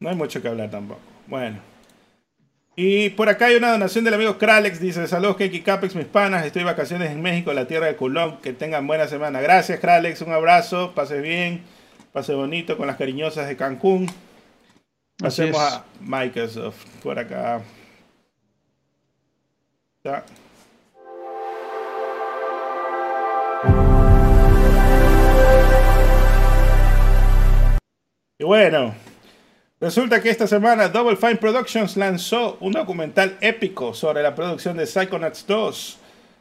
No 0.00 0.10
hay 0.10 0.16
mucho 0.16 0.42
que 0.42 0.48
hablar 0.48 0.70
tampoco. 0.70 1.00
Bueno. 1.26 1.58
Y 2.74 3.10
por 3.10 3.28
acá 3.28 3.46
hay 3.46 3.56
una 3.56 3.72
donación 3.72 4.04
del 4.04 4.14
amigo 4.14 4.38
Kralex. 4.38 4.80
Dice: 4.80 5.06
Saludos, 5.06 5.36
Keki 5.36 5.60
Capex, 5.60 5.94
mis 5.94 6.06
panas. 6.06 6.44
Estoy 6.44 6.60
de 6.60 6.66
vacaciones 6.66 7.10
en 7.10 7.22
México, 7.22 7.52
la 7.52 7.66
tierra 7.66 7.86
de 7.86 7.96
Culón. 7.96 8.38
Que 8.42 8.52
tengan 8.52 8.86
buena 8.86 9.06
semana. 9.08 9.40
Gracias, 9.40 9.78
Kralex. 9.80 10.22
Un 10.22 10.32
abrazo. 10.32 10.92
Pase 10.94 11.20
bien. 11.20 11.62
Pase 12.12 12.34
bonito 12.34 12.76
con 12.76 12.86
las 12.86 12.96
cariñosas 12.96 13.46
de 13.46 13.56
Cancún. 13.56 14.08
Pasemos 15.22 15.56
a 15.56 15.84
Microsoft 16.00 16.84
por 17.00 17.16
acá. 17.16 17.62
Ya. 20.02 20.24
Y 28.36 28.44
bueno, 28.44 28.92
resulta 29.80 30.20
que 30.20 30.28
esta 30.28 30.48
semana 30.48 30.88
Double 30.88 31.14
Fine 31.14 31.36
Productions 31.36 31.96
lanzó 31.96 32.56
un 32.58 32.72
documental 32.72 33.38
épico 33.40 33.94
sobre 33.94 34.24
la 34.24 34.34
producción 34.34 34.76
de 34.76 34.86
Psychonauts 34.86 35.46
2. 35.46 35.98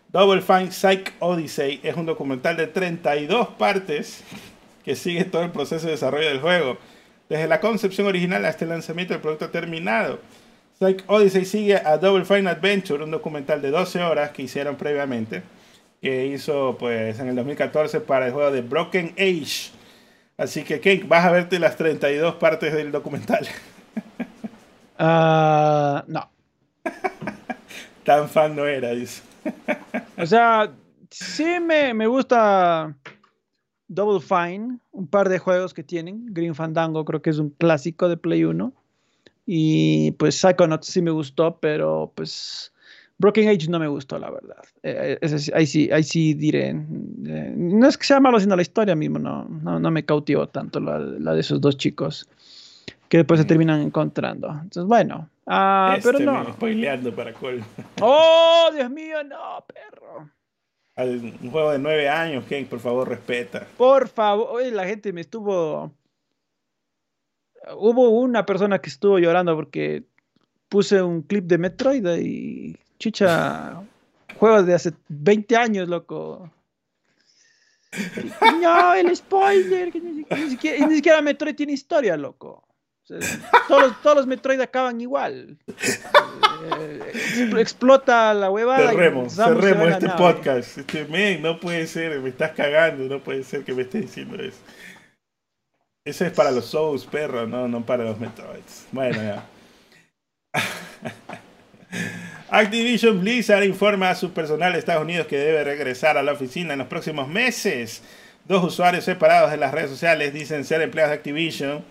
Double 0.10 0.41
Fine 0.41 0.72
Psych 0.72 1.14
Odyssey 1.20 1.80
es 1.84 1.95
un 1.95 2.08
documental 2.08 2.58
de 2.58 2.66
32 2.66 3.49
partes 3.49 4.24
que 4.84 4.95
sigue 4.95 5.26
todo 5.26 5.44
el 5.44 5.52
proceso 5.52 5.86
de 5.86 5.91
desarrollo 5.91 6.28
del 6.28 6.41
juego, 6.41 6.80
desde 7.32 7.48
la 7.48 7.62
concepción 7.62 8.08
original 8.08 8.44
hasta 8.44 8.66
el 8.66 8.72
lanzamiento 8.72 9.14
del 9.14 9.22
producto 9.22 9.49
terminado. 9.49 10.20
Psych 10.78 11.03
Odyssey 11.08 11.45
sigue 11.45 11.78
a 11.78 11.98
Double 11.98 12.26
Fine 12.26 12.49
Adventure, 12.49 13.02
un 13.02 13.12
documental 13.12 13.62
de 13.62 13.72
12 13.72 14.03
horas 14.03 14.32
que 14.32 14.41
hicieron 14.41 14.76
previamente, 14.76 15.41
que 16.02 16.26
hizo 16.26 16.76
pues 16.78 17.20
en 17.22 17.30
el 17.30 17.36
2014 17.38 18.02
para 18.02 18.28
el 18.28 18.34
juego 18.34 18.52
de 18.52 18.62
Broken 18.62 19.14
Age 19.18 19.72
Así 20.38 20.64
que, 20.64 20.82
Ken, 20.82 21.08
vas 21.08 21.24
a 21.24 21.32
verte 21.32 21.58
las 21.58 21.78
32 21.78 22.36
partes 22.36 22.74
del 22.74 22.91
documental. 22.91 23.48
Uh, 24.99 26.02
no. 26.12 26.30
Tan 28.03 28.28
fan 28.28 28.56
no 28.56 28.66
era, 28.66 28.90
dice. 28.90 29.22
o 30.18 30.26
sea, 30.26 30.70
sí 31.10 31.60
me, 31.62 31.94
me, 31.94 32.08
gusta 32.08 32.94
Double 33.91 34.22
Fine, 34.22 34.80
un 34.93 35.07
par 35.07 35.27
de 35.27 35.38
juegos 35.38 35.73
que 35.73 35.84
tienen. 35.84 36.27
Green 36.34 36.55
Fandango 36.55 37.03
creo 37.03 37.22
que 37.22 37.30
es 37.30 37.39
un 37.39 37.49
clásico 37.49 38.07
de 38.07 38.15
Play 38.15 38.45
1. 38.45 38.72
Y 39.45 40.11
pues 40.11 40.35
Psychonauts 40.35 40.88
sí 40.88 41.01
me 41.01 41.11
gustó, 41.11 41.57
pero 41.59 42.13
pues 42.15 42.72
Broken 43.18 43.49
Age 43.49 43.68
no 43.68 43.80
me 43.80 43.89
gustó, 43.89 44.18
la 44.18 44.31
verdad. 44.31 44.63
Eh, 44.84 45.19
ahí, 45.53 45.68
sí, 45.68 45.91
ahí 45.91 46.03
sí 46.03 46.34
diré. 46.34 46.69
Eh, 46.69 47.53
no 47.57 47.85
es 47.85 47.97
que 47.97 48.05
sea 48.05 48.22
malo, 48.22 48.39
sino 48.39 48.55
la 48.55 48.61
historia 48.61 48.95
mismo 48.95 49.19
no, 49.19 49.43
no, 49.43 49.91
me 49.91 50.05
cautivó 50.05 50.47
tanto 50.47 50.80
la, 50.80 50.97
de 50.99 51.39
esos 51.41 51.59
dos 51.59 51.76
chicos 51.76 52.30
que 53.09 53.18
después 53.18 53.41
se 53.41 53.43
mm. 53.43 53.47
terminan 53.47 53.81
encontrando. 53.81 54.47
Entonces, 54.51 54.85
bueno. 54.85 55.27
Ah, 55.47 55.97
pero 56.01 56.18
este 56.18 56.26
no. 56.31 56.53
spoileando 56.53 57.13
para 57.13 57.34
cuál. 57.34 57.61
¡Oh, 57.99 58.69
Dios 58.73 58.89
mío, 58.89 59.22
no, 59.26 59.65
perro! 59.68 60.30
Un 60.97 61.51
juego 61.51 61.72
de 61.72 61.80
nueve 61.80 62.09
años, 62.09 62.45
Ken, 62.45 62.68
por 62.68 62.80
favor, 62.80 63.07
respeta. 63.07 63.68
Por 63.77 64.07
favor, 64.07 64.47
oye, 64.51 64.72
la 64.72 64.85
gente 64.85 65.13
me 65.13 65.22
estuvo. 65.22 65.91
Hubo 67.77 68.09
una 68.09 68.45
persona 68.45 68.80
que 68.80 68.89
estuvo 68.89 69.19
llorando 69.19 69.55
porque 69.55 70.03
puse 70.68 71.01
un 71.01 71.22
clip 71.22 71.45
de 71.45 71.57
Metroid 71.57 72.05
y 72.19 72.77
Chucha, 72.97 73.81
juegos 74.38 74.65
de 74.65 74.73
hace 74.73 74.93
20 75.09 75.55
años, 75.55 75.88
loco. 75.88 76.51
No, 78.61 78.93
el 78.93 79.13
spoiler, 79.15 79.93
ni, 80.01 80.49
siquiera, 80.49 81.22
Metroid 81.22 81.55
tiene 81.55 81.73
historia, 81.73 82.15
loco. 82.15 82.63
Todos, 83.07 83.82
los, 83.82 84.02
todos, 84.02 84.15
los, 84.18 84.28
Metroid 84.28 84.61
acaban 84.61 85.02
igual. 85.02 85.57
Eh, 86.80 87.11
explota 87.57 88.34
la 88.34 88.49
huevada. 88.49 88.90
Cerremos, 88.90 89.36
cerremos 89.36 89.90
este 89.90 90.10
podcast. 90.10 90.78
Este, 90.78 91.40
no 91.40 91.60
puede 91.60 91.88
ser, 91.88 92.19
me 92.19 92.30
estás 92.30 92.52
cagando, 92.52 93.03
no 93.06 93.19
puede 93.19 93.44
ser 93.44 93.64
que 93.64 93.73
me 93.73 93.82
estés 93.82 94.02
diciendo 94.02 94.36
eso. 94.41 94.60
Eso 96.06 96.26
es 96.26 96.32
para 96.32 96.52
los 96.52 96.65
Souls, 96.65 97.06
perro, 97.06 97.45
no, 97.45 97.68
no 97.68 97.86
para 97.86 98.03
los 98.03 98.19
Metroids. 98.19 98.88
Bueno, 98.91 99.18
ya. 99.22 99.45
Activision 102.49 103.22
Blizzard 103.22 103.64
informa 103.64 104.10
a 104.10 104.15
su 104.15 104.34
personal 104.34 104.73
de 104.73 104.80
Estados 104.80 105.03
Unidos 105.03 105.28
que 105.28 105.38
debe 105.38 105.64
regresar 105.64 106.18
a 106.18 106.23
la 106.23 106.34
oficina 106.34 106.73
en 106.73 106.80
los 106.80 106.88
próximos 106.88 107.28
meses. 107.28 108.02
Dos 108.45 108.64
usuarios 108.64 109.06
separados 109.06 109.52
de 109.52 109.57
las 109.57 109.72
redes 109.72 109.90
sociales 109.90 110.34
dicen 110.34 110.65
ser 110.65 110.82
empleados 110.82 111.11
de 111.11 111.18
Activision. 111.18 111.84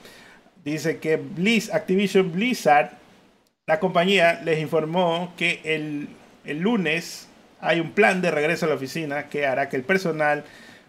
Dice 0.65 0.99
que 0.99 1.21
Activision 1.73 2.33
Blizzard, 2.33 2.91
la 3.67 3.81
compañía, 3.81 4.41
les 4.45 4.59
informó 4.59 5.33
que 5.37 5.61
el, 5.65 6.09
el 6.45 6.59
lunes 6.59 7.29
hay 7.61 7.81
un 7.81 7.93
plan 7.93 8.21
de 8.21 8.31
regreso 8.31 8.67
a 8.67 8.69
la 8.69 8.75
oficina 8.75 9.29
que 9.29 9.47
hará 9.47 9.69
que 9.69 9.77
el 9.77 9.83
personal 9.85 10.45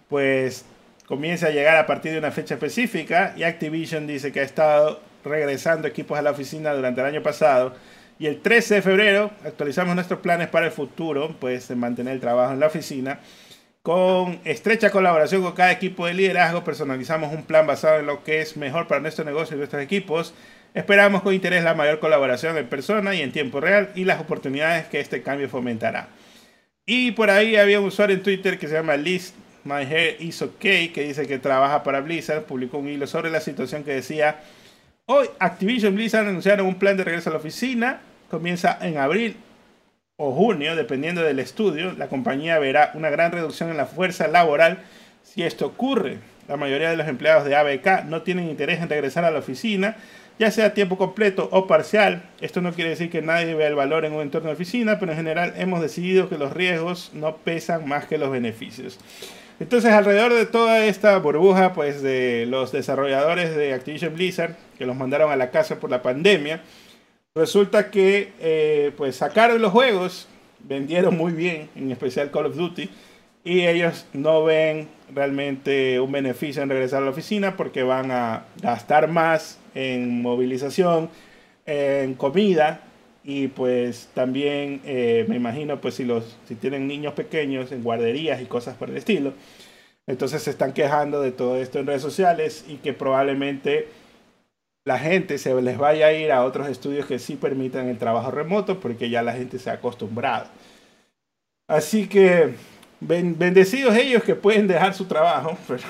pues 0.10 0.65
comience 1.06 1.45
a 1.45 1.52
llegar 1.52 1.77
a 1.77 1.85
partir 1.85 2.11
de 2.11 2.19
una 2.19 2.31
fecha 2.31 2.56
específica 2.56 3.34
y 3.35 3.43
Activision 3.43 4.07
dice 4.07 4.31
que 4.31 4.39
ha 4.39 4.43
estado 4.43 5.02
regresando 5.23 5.88
equipos 5.88 6.18
a 6.18 6.22
la 6.22 6.31
oficina 6.31 6.73
durante 6.73 7.02
el 7.02 7.07
año 7.07 7.22
pasado 7.22 7.76
y 8.22 8.27
el 8.27 8.39
13 8.39 8.76
de 8.76 8.81
febrero 8.84 9.31
actualizamos 9.43 9.95
nuestros 9.95 10.19
planes 10.19 10.48
para 10.48 10.68
el 10.68 10.72
futuro, 10.72 11.35
pues 11.39 11.68
de 11.68 11.76
mantener 11.76 12.14
el 12.14 12.19
trabajo 12.19 12.53
en 12.53 12.60
la 12.60 12.68
oficina. 12.68 13.19
Con 13.83 14.39
estrecha 14.45 14.91
colaboración 14.91 15.41
con 15.41 15.53
cada 15.53 15.71
equipo 15.71 16.05
de 16.05 16.13
liderazgo, 16.13 16.63
personalizamos 16.63 17.33
un 17.33 17.41
plan 17.41 17.65
basado 17.65 17.99
en 17.99 18.05
lo 18.05 18.23
que 18.23 18.39
es 18.39 18.55
mejor 18.55 18.85
para 18.85 19.01
nuestro 19.01 19.25
negocio 19.25 19.55
y 19.55 19.57
nuestros 19.57 19.81
equipos. 19.81 20.35
Esperamos 20.75 21.23
con 21.23 21.33
interés 21.33 21.63
la 21.63 21.73
mayor 21.73 21.99
colaboración 21.99 22.55
en 22.59 22.67
persona 22.67 23.15
y 23.15 23.23
en 23.23 23.31
tiempo 23.31 23.59
real 23.59 23.89
y 23.95 24.05
las 24.05 24.21
oportunidades 24.21 24.85
que 24.85 24.99
este 24.99 25.23
cambio 25.23 25.49
fomentará. 25.49 26.09
Y 26.85 27.13
por 27.13 27.31
ahí 27.31 27.55
había 27.55 27.79
un 27.79 27.87
usuario 27.87 28.15
en 28.15 28.21
Twitter 28.21 28.59
que 28.59 28.67
se 28.67 28.75
llama 28.75 28.97
Liz 28.97 29.33
My 29.63 29.81
Hair 29.81 30.17
Is 30.19 30.43
que 30.59 30.91
dice 30.95 31.25
que 31.25 31.39
trabaja 31.39 31.81
para 31.81 32.01
Blizzard, 32.01 32.43
publicó 32.43 32.77
un 32.77 32.87
hilo 32.87 33.07
sobre 33.07 33.31
la 33.31 33.41
situación 33.41 33.83
que 33.83 33.95
decía, 33.95 34.41
hoy 35.07 35.27
Activision 35.39 35.95
Blizzard 35.95 36.27
anunciaron 36.27 36.67
un 36.67 36.75
plan 36.75 36.97
de 36.97 37.03
regreso 37.03 37.31
a 37.31 37.33
la 37.33 37.39
oficina 37.39 38.01
comienza 38.29 38.77
en 38.81 38.97
abril 38.97 39.35
o 40.23 40.31
junio, 40.31 40.75
dependiendo 40.75 41.23
del 41.23 41.39
estudio, 41.39 41.93
la 41.93 42.07
compañía 42.07 42.59
verá 42.59 42.91
una 42.93 43.09
gran 43.09 43.31
reducción 43.31 43.71
en 43.71 43.77
la 43.77 43.88
fuerza 43.88 44.27
laboral 44.27 44.77
si 45.23 45.41
esto 45.41 45.65
ocurre. 45.65 46.19
La 46.47 46.57
mayoría 46.57 46.91
de 46.91 46.97
los 46.97 47.07
empleados 47.07 47.43
de 47.45 47.55
ABK 47.55 48.05
no 48.05 48.21
tienen 48.21 48.47
interés 48.47 48.81
en 48.81 48.89
regresar 48.89 49.25
a 49.25 49.31
la 49.31 49.39
oficina, 49.39 49.95
ya 50.38 50.51
sea 50.51 50.67
a 50.67 50.73
tiempo 50.75 50.95
completo 50.95 51.49
o 51.51 51.65
parcial. 51.65 52.21
Esto 52.39 52.61
no 52.61 52.73
quiere 52.73 52.91
decir 52.91 53.09
que 53.09 53.23
nadie 53.23 53.55
vea 53.55 53.67
el 53.67 53.73
valor 53.73 54.05
en 54.05 54.13
un 54.13 54.21
entorno 54.21 54.49
de 54.49 54.53
oficina, 54.53 54.99
pero 54.99 55.11
en 55.11 55.17
general 55.17 55.53
hemos 55.57 55.81
decidido 55.81 56.29
que 56.29 56.38
los 56.38 56.53
riesgos 56.53 57.09
no 57.15 57.38
pesan 57.38 57.88
más 57.88 58.05
que 58.05 58.19
los 58.19 58.29
beneficios. 58.29 58.99
Entonces, 59.59 59.91
alrededor 59.91 60.33
de 60.33 60.45
toda 60.45 60.85
esta 60.85 61.17
burbuja, 61.17 61.73
pues 61.73 62.01
de 62.01 62.45
los 62.47 62.71
desarrolladores 62.71 63.55
de 63.55 63.73
Activision 63.73 64.13
Blizzard, 64.13 64.55
que 64.77 64.85
los 64.85 64.95
mandaron 64.95 65.31
a 65.31 65.35
la 65.35 65.51
casa 65.51 65.79
por 65.79 65.89
la 65.89 66.01
pandemia, 66.01 66.61
Resulta 67.33 67.91
que 67.91 68.33
eh, 68.41 68.91
pues 68.97 69.15
sacaron 69.15 69.61
los 69.61 69.71
juegos, 69.71 70.27
vendieron 70.59 71.15
muy 71.15 71.31
bien, 71.31 71.69
en 71.77 71.89
especial 71.89 72.29
Call 72.29 72.47
of 72.47 72.57
Duty, 72.57 72.89
y 73.45 73.61
ellos 73.67 74.05
no 74.11 74.43
ven 74.43 74.89
realmente 75.15 76.01
un 76.01 76.11
beneficio 76.11 76.61
en 76.61 76.67
regresar 76.67 77.01
a 77.01 77.05
la 77.05 77.11
oficina 77.11 77.55
porque 77.55 77.83
van 77.83 78.11
a 78.11 78.47
gastar 78.61 79.07
más 79.07 79.59
en 79.75 80.21
movilización, 80.21 81.09
en 81.65 82.15
comida 82.15 82.81
y 83.23 83.47
pues 83.47 84.09
también 84.13 84.81
eh, 84.83 85.25
me 85.29 85.37
imagino 85.37 85.79
pues 85.79 85.95
si 85.95 86.03
los 86.03 86.37
si 86.49 86.55
tienen 86.55 86.85
niños 86.85 87.13
pequeños 87.13 87.71
en 87.71 87.83
guarderías 87.83 88.41
y 88.41 88.45
cosas 88.45 88.75
por 88.75 88.89
el 88.89 88.97
estilo 88.97 89.33
entonces 90.07 90.41
se 90.41 90.49
están 90.49 90.73
quejando 90.73 91.21
de 91.21 91.31
todo 91.31 91.55
esto 91.57 91.77
en 91.77 91.85
redes 91.85 92.01
sociales 92.01 92.65
y 92.67 92.77
que 92.77 92.93
probablemente 92.93 93.87
la 94.83 94.97
gente 94.97 95.37
se 95.37 95.59
les 95.61 95.77
vaya 95.77 96.07
a 96.07 96.13
ir 96.13 96.31
a 96.31 96.43
otros 96.43 96.67
estudios 96.67 97.05
que 97.05 97.19
sí 97.19 97.35
permitan 97.35 97.87
el 97.87 97.97
trabajo 97.97 98.31
remoto 98.31 98.79
porque 98.79 99.09
ya 99.09 99.21
la 99.21 99.33
gente 99.33 99.59
se 99.59 99.69
ha 99.69 99.73
acostumbrado. 99.73 100.47
Así 101.67 102.07
que 102.07 102.55
bendecidos 102.99 103.95
ellos 103.95 104.23
que 104.23 104.35
pueden 104.35 104.67
dejar 104.67 104.93
su 104.93 105.05
trabajo, 105.05 105.57
pero 105.67 105.83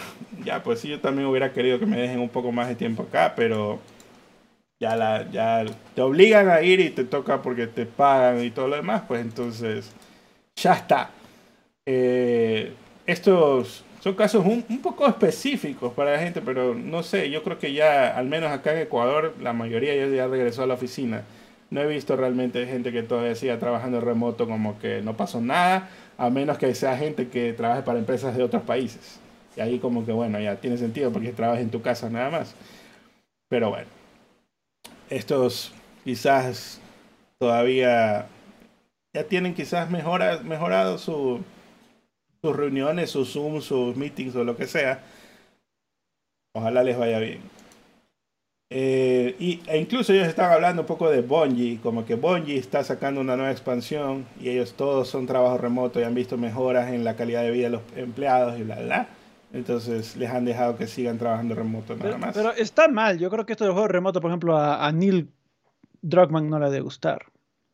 ya 0.43 0.63
pues 0.63 0.79
sí 0.79 0.89
yo 0.89 0.99
también 0.99 1.27
hubiera 1.27 1.53
querido 1.53 1.79
que 1.79 1.85
me 1.85 1.99
dejen 1.99 2.19
un 2.19 2.29
poco 2.29 2.51
más 2.51 2.67
de 2.67 2.75
tiempo 2.75 3.03
acá, 3.03 3.33
pero 3.35 3.79
ya 4.79 4.95
la 4.95 5.29
ya 5.31 5.65
te 5.95 6.01
obligan 6.01 6.49
a 6.49 6.61
ir 6.61 6.79
y 6.79 6.89
te 6.89 7.03
toca 7.03 7.41
porque 7.41 7.67
te 7.67 7.85
pagan 7.85 8.43
y 8.43 8.51
todo 8.51 8.67
lo 8.67 8.75
demás, 8.75 9.03
pues 9.07 9.21
entonces 9.21 9.91
ya 10.55 10.73
está. 10.73 11.11
Eh, 11.85 12.73
estos 13.05 13.83
son 14.01 14.15
casos 14.15 14.43
un, 14.45 14.63
poco 14.81 15.07
específicos 15.07 15.93
para 15.93 16.13
la 16.13 16.19
gente, 16.19 16.41
pero 16.41 16.73
no 16.73 17.03
sé, 17.03 17.29
yo 17.29 17.43
creo 17.43 17.59
que 17.59 17.71
ya, 17.71 18.17
al 18.17 18.25
menos 18.27 18.51
acá 18.51 18.73
en 18.73 18.79
Ecuador, 18.79 19.35
la 19.39 19.53
mayoría 19.53 19.93
ya, 20.07 20.27
regresó 20.27 20.63
a 20.63 20.67
la 20.67 20.73
oficina. 20.73 21.23
no 21.69 21.81
he 21.81 21.87
visto 21.87 22.15
realmente 22.15 22.65
gente 22.65 22.91
que 22.91 23.03
todavía 23.03 23.35
siga 23.35 23.59
trabajando 23.59 24.01
remoto 24.01 24.47
como 24.47 24.79
que 24.79 25.01
no 25.03 25.15
pasó 25.15 25.39
nada, 25.39 25.89
a 26.17 26.29
menos 26.31 26.57
que 26.57 26.73
sea 26.73 26.97
gente 26.97 27.29
que 27.29 27.53
trabaje 27.53 27.83
para 27.83 27.99
empresas 27.99 28.35
de 28.35 28.43
otros 28.43 28.63
países. 28.63 29.19
Y 29.55 29.61
ahí 29.61 29.79
como 29.79 30.05
que 30.05 30.11
bueno, 30.11 30.39
ya 30.39 30.55
tiene 30.55 30.77
sentido 30.77 31.11
porque 31.11 31.31
trabajas 31.31 31.61
en 31.61 31.69
tu 31.69 31.81
casa 31.83 32.09
nada 32.09 32.31
más. 32.31 32.55
Pero 33.49 33.69
bueno, 33.69 33.87
estos 35.09 35.73
quizás 36.03 36.81
todavía 37.39 38.25
ya 39.13 39.23
tienen 39.25 39.53
quizás 39.53 39.89
mejora, 39.91 40.39
mejorado 40.39 40.97
su, 40.97 41.41
sus 42.43 42.55
reuniones, 42.55 43.11
sus 43.11 43.31
Zoom, 43.33 43.61
sus 43.61 43.95
meetings 43.95 44.35
o 44.35 44.43
lo 44.43 44.55
que 44.57 44.65
sea. 44.65 45.03
Ojalá 46.53 46.83
les 46.83 46.97
vaya 46.97 47.19
bien. 47.19 47.41
Eh, 48.73 49.35
y, 49.37 49.59
e 49.67 49.77
incluso 49.77 50.13
ellos 50.13 50.27
estaban 50.27 50.53
hablando 50.53 50.83
un 50.83 50.87
poco 50.87 51.09
de 51.09 51.21
Bungie, 51.21 51.79
como 51.83 52.05
que 52.05 52.15
Bungie 52.15 52.57
está 52.57 52.83
sacando 52.83 53.21
una 53.21 53.35
nueva 53.35 53.51
expansión 53.51 54.25
y 54.39 54.49
ellos 54.49 54.73
todos 54.73 55.09
son 55.09 55.27
trabajo 55.27 55.57
remoto 55.57 55.99
y 55.99 56.03
han 56.03 56.15
visto 56.15 56.37
mejoras 56.37 56.91
en 56.91 57.03
la 57.03 57.15
calidad 57.15 57.43
de 57.43 57.51
vida 57.51 57.65
de 57.65 57.71
los 57.71 57.81
empleados 57.95 58.57
y 58.57 58.63
bla, 58.63 58.79
bla. 58.79 59.07
Entonces 59.53 60.15
les 60.15 60.29
han 60.29 60.45
dejado 60.45 60.77
que 60.77 60.87
sigan 60.87 61.17
trabajando 61.17 61.53
remoto 61.53 61.95
nada 61.95 62.17
más. 62.17 62.33
Pero 62.33 62.53
está 62.53 62.87
mal, 62.87 63.19
yo 63.19 63.29
creo 63.29 63.45
que 63.45 63.51
esto 63.51 63.65
del 63.65 63.73
juego 63.73 63.89
remoto, 63.89 64.21
por 64.21 64.31
ejemplo, 64.31 64.57
a, 64.57 64.89
Neil 64.93 65.29
Druckmann 66.01 66.49
no 66.49 66.57
le 66.57 66.67
debe 66.67 66.79
gustar. 66.79 67.25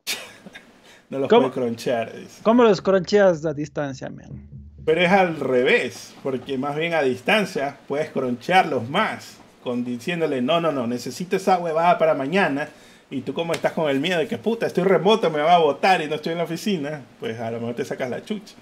no 1.09 1.19
los 1.19 1.29
puede 1.29 1.51
cronchear. 1.51 2.11
¿Cómo 2.41 2.63
los 2.63 2.81
croncheas 2.81 3.45
a 3.45 3.53
distancia, 3.53 4.09
man? 4.09 4.56
Pero 4.87 5.01
es 5.01 5.11
al 5.11 5.39
revés, 5.39 6.15
porque 6.23 6.57
más 6.57 6.75
bien 6.75 6.95
a 6.95 7.03
distancia 7.03 7.77
puedes 7.87 8.09
croncharlos 8.09 8.89
más 8.89 9.37
diciéndole, 9.75 10.41
no, 10.41 10.61
no, 10.61 10.71
no, 10.71 10.87
necesito 10.87 11.35
esa 11.35 11.59
huevada 11.59 11.97
para 11.97 12.13
mañana. 12.13 12.69
Y 13.09 13.21
tú 13.21 13.33
como 13.33 13.53
estás 13.53 13.71
con 13.71 13.89
el 13.89 13.99
miedo 13.99 14.19
de 14.19 14.27
que 14.27 14.37
puta, 14.37 14.65
estoy 14.65 14.83
remoto, 14.83 15.29
me 15.29 15.39
va 15.39 15.55
a 15.55 15.59
votar 15.59 16.01
y 16.01 16.07
no 16.07 16.15
estoy 16.15 16.33
en 16.33 16.39
la 16.39 16.43
oficina, 16.43 17.01
pues 17.19 17.39
a 17.39 17.51
lo 17.51 17.59
mejor 17.59 17.75
te 17.75 17.85
sacas 17.85 18.09
la 18.09 18.23
chucha. 18.23 18.55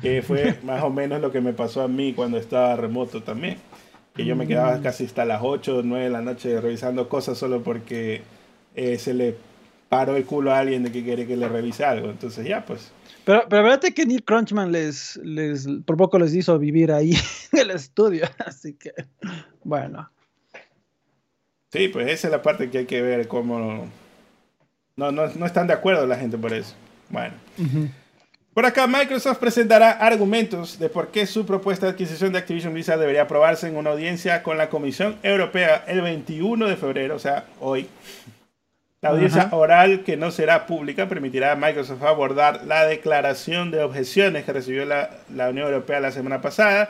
Que 0.00 0.22
fue 0.22 0.58
más 0.64 0.82
o 0.82 0.90
menos 0.90 1.20
lo 1.20 1.30
que 1.30 1.40
me 1.40 1.52
pasó 1.52 1.82
a 1.82 1.88
mí 1.88 2.14
cuando 2.14 2.38
estaba 2.38 2.76
remoto 2.76 3.22
también. 3.22 3.58
Que 4.14 4.24
yo 4.24 4.36
me 4.36 4.46
quedaba 4.46 4.76
mm. 4.76 4.82
casi 4.82 5.04
hasta 5.04 5.24
las 5.24 5.40
8 5.42 5.78
o 5.78 5.82
9 5.82 6.04
de 6.04 6.10
la 6.10 6.22
noche 6.22 6.60
revisando 6.60 7.08
cosas 7.08 7.36
solo 7.36 7.62
porque 7.62 8.22
eh, 8.76 8.98
se 8.98 9.12
le 9.12 9.34
paró 9.88 10.16
el 10.16 10.24
culo 10.24 10.52
a 10.52 10.60
alguien 10.60 10.84
de 10.84 10.92
que 10.92 11.02
quiere 11.02 11.26
que 11.26 11.36
le 11.36 11.48
revise 11.48 11.84
algo. 11.84 12.10
Entonces 12.10 12.46
ya, 12.46 12.64
pues. 12.64 12.92
Pero, 13.24 13.46
pero 13.48 13.62
verdad 13.62 13.80
que 13.80 14.06
Neil 14.06 14.24
Crunchman 14.24 14.70
les, 14.70 15.16
les, 15.22 15.66
por 15.86 15.96
poco 15.96 16.18
les 16.18 16.34
hizo 16.34 16.58
vivir 16.58 16.92
ahí 16.92 17.14
en 17.52 17.58
el 17.58 17.70
estudio. 17.70 18.26
Así 18.46 18.74
que, 18.74 18.92
bueno. 19.62 20.10
Sí, 21.72 21.88
pues 21.88 22.08
esa 22.08 22.28
es 22.28 22.30
la 22.30 22.42
parte 22.42 22.70
que 22.70 22.78
hay 22.78 22.86
que 22.86 23.02
ver 23.02 23.26
cómo... 23.26 23.88
No, 24.96 25.10
no, 25.10 25.26
no 25.26 25.46
están 25.46 25.66
de 25.66 25.72
acuerdo 25.72 26.06
la 26.06 26.16
gente 26.16 26.38
por 26.38 26.52
eso. 26.52 26.74
Bueno. 27.08 27.34
Por 28.54 28.64
acá, 28.64 28.86
Microsoft 28.86 29.38
presentará 29.38 29.90
argumentos 29.90 30.78
de 30.78 30.88
por 30.88 31.08
qué 31.08 31.26
su 31.26 31.44
propuesta 31.44 31.86
de 31.86 31.92
adquisición 31.92 32.32
de 32.32 32.38
Activision 32.38 32.72
Blizzard 32.72 33.00
debería 33.00 33.22
aprobarse 33.22 33.66
en 33.66 33.76
una 33.76 33.90
audiencia 33.90 34.44
con 34.44 34.56
la 34.56 34.70
Comisión 34.70 35.16
Europea 35.24 35.84
el 35.88 36.00
21 36.02 36.68
de 36.68 36.76
febrero, 36.76 37.16
o 37.16 37.18
sea, 37.18 37.46
hoy. 37.58 37.88
La 39.04 39.10
audiencia 39.10 39.48
oral, 39.52 40.02
que 40.02 40.16
no 40.16 40.30
será 40.30 40.64
pública, 40.64 41.10
permitirá 41.10 41.52
a 41.52 41.56
Microsoft 41.56 42.02
abordar 42.02 42.64
la 42.64 42.86
declaración 42.86 43.70
de 43.70 43.82
objeciones 43.82 44.46
que 44.46 44.52
recibió 44.54 44.86
la, 44.86 45.10
la 45.34 45.50
Unión 45.50 45.66
Europea 45.66 46.00
la 46.00 46.10
semana 46.10 46.40
pasada 46.40 46.88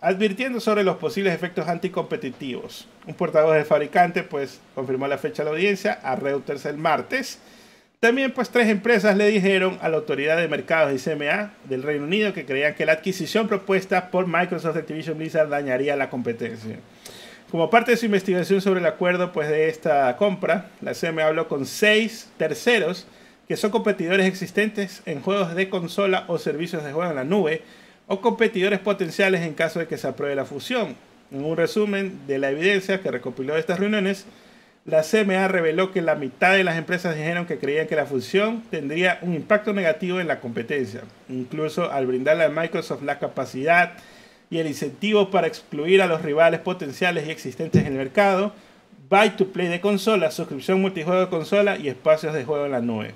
advirtiendo 0.00 0.58
sobre 0.58 0.82
los 0.82 0.96
posibles 0.96 1.32
efectos 1.32 1.68
anticompetitivos. 1.68 2.88
Un 3.06 3.14
portavoz 3.14 3.54
del 3.54 3.64
fabricante 3.64 4.24
pues 4.24 4.60
confirmó 4.74 5.06
la 5.06 5.18
fecha 5.18 5.44
de 5.44 5.50
la 5.50 5.56
audiencia 5.56 6.00
a 6.02 6.16
Reuters 6.16 6.66
el 6.66 6.78
martes. 6.78 7.38
También 8.00 8.32
pues 8.32 8.50
tres 8.50 8.68
empresas 8.68 9.16
le 9.16 9.28
dijeron 9.28 9.78
a 9.80 9.88
la 9.88 9.98
Autoridad 9.98 10.38
de 10.38 10.48
Mercados 10.48 10.92
y 10.92 10.98
CMA 10.98 11.52
del 11.68 11.84
Reino 11.84 12.06
Unido 12.06 12.32
que 12.32 12.44
creían 12.44 12.74
que 12.74 12.86
la 12.86 12.94
adquisición 12.94 13.46
propuesta 13.46 14.10
por 14.10 14.26
Microsoft 14.26 14.76
Activision 14.76 15.16
Blizzard 15.16 15.48
dañaría 15.48 15.94
la 15.94 16.10
competencia. 16.10 16.80
Como 17.52 17.68
parte 17.68 17.90
de 17.90 17.98
su 17.98 18.06
investigación 18.06 18.62
sobre 18.62 18.80
el 18.80 18.86
acuerdo 18.86 19.30
pues, 19.30 19.46
de 19.46 19.68
esta 19.68 20.16
compra, 20.16 20.70
la 20.80 20.94
CMA 20.94 21.26
habló 21.26 21.48
con 21.48 21.66
seis 21.66 22.30
terceros 22.38 23.06
que 23.46 23.58
son 23.58 23.70
competidores 23.70 24.24
existentes 24.24 25.02
en 25.04 25.20
juegos 25.20 25.54
de 25.54 25.68
consola 25.68 26.24
o 26.28 26.38
servicios 26.38 26.82
de 26.82 26.92
juego 26.92 27.10
en 27.10 27.16
la 27.16 27.24
nube 27.24 27.60
o 28.06 28.22
competidores 28.22 28.78
potenciales 28.78 29.42
en 29.42 29.52
caso 29.52 29.80
de 29.80 29.86
que 29.86 29.98
se 29.98 30.08
apruebe 30.08 30.34
la 30.34 30.46
fusión. 30.46 30.96
En 31.30 31.44
un 31.44 31.54
resumen 31.54 32.26
de 32.26 32.38
la 32.38 32.48
evidencia 32.48 33.02
que 33.02 33.10
recopiló 33.10 33.54
estas 33.58 33.78
reuniones, 33.78 34.24
la 34.86 35.02
CMA 35.02 35.46
reveló 35.48 35.92
que 35.92 36.00
la 36.00 36.14
mitad 36.14 36.54
de 36.54 36.64
las 36.64 36.78
empresas 36.78 37.16
dijeron 37.16 37.44
que 37.44 37.58
creían 37.58 37.86
que 37.86 37.96
la 37.96 38.06
fusión 38.06 38.62
tendría 38.70 39.18
un 39.20 39.34
impacto 39.34 39.74
negativo 39.74 40.20
en 40.20 40.28
la 40.28 40.40
competencia, 40.40 41.02
incluso 41.28 41.92
al 41.92 42.06
brindarle 42.06 42.44
a 42.44 42.48
Microsoft 42.48 43.02
la 43.02 43.18
capacidad 43.18 43.92
y 44.52 44.58
el 44.58 44.66
incentivo 44.66 45.30
para 45.30 45.46
excluir 45.46 46.02
a 46.02 46.06
los 46.06 46.20
rivales 46.20 46.60
potenciales 46.60 47.26
y 47.26 47.30
existentes 47.30 47.80
en 47.80 47.86
el 47.86 47.98
mercado, 47.98 48.52
buy 49.08 49.30
to 49.30 49.46
play 49.46 49.68
de 49.68 49.80
consola, 49.80 50.30
suscripción 50.30 50.78
multijuego 50.78 51.22
de 51.22 51.28
consola 51.28 51.78
y 51.78 51.88
espacios 51.88 52.34
de 52.34 52.44
juego 52.44 52.66
en 52.66 52.72
la 52.72 52.82
nube. 52.82 53.14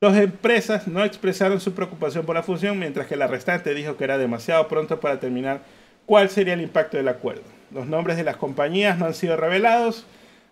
Dos 0.00 0.16
empresas 0.16 0.88
no 0.88 1.04
expresaron 1.04 1.60
su 1.60 1.72
preocupación 1.72 2.26
por 2.26 2.34
la 2.34 2.42
fusión, 2.42 2.80
mientras 2.80 3.06
que 3.06 3.14
la 3.14 3.28
restante 3.28 3.74
dijo 3.74 3.96
que 3.96 4.02
era 4.02 4.18
demasiado 4.18 4.66
pronto 4.66 4.98
para 4.98 5.14
determinar 5.14 5.60
cuál 6.04 6.30
sería 6.30 6.54
el 6.54 6.60
impacto 6.60 6.96
del 6.96 7.06
acuerdo. 7.06 7.44
Los 7.70 7.86
nombres 7.86 8.16
de 8.16 8.24
las 8.24 8.36
compañías 8.36 8.98
no 8.98 9.06
han 9.06 9.14
sido 9.14 9.36
revelados, 9.36 10.04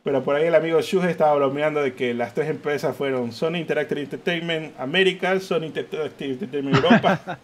pero 0.04 0.22
por 0.22 0.36
ahí 0.36 0.44
el 0.44 0.54
amigo 0.54 0.80
Shuge 0.82 1.10
estaba 1.10 1.34
bromeando 1.34 1.82
de 1.82 1.94
que 1.94 2.12
las 2.12 2.34
tres 2.34 2.50
empresas 2.50 2.94
fueron 2.94 3.32
Sony 3.32 3.56
Interactive 3.56 4.02
Entertainment 4.02 4.78
America, 4.78 5.40
Sony 5.40 5.64
Interactive 5.64 6.32
Entertainment 6.32 6.76
Europa. 6.76 7.38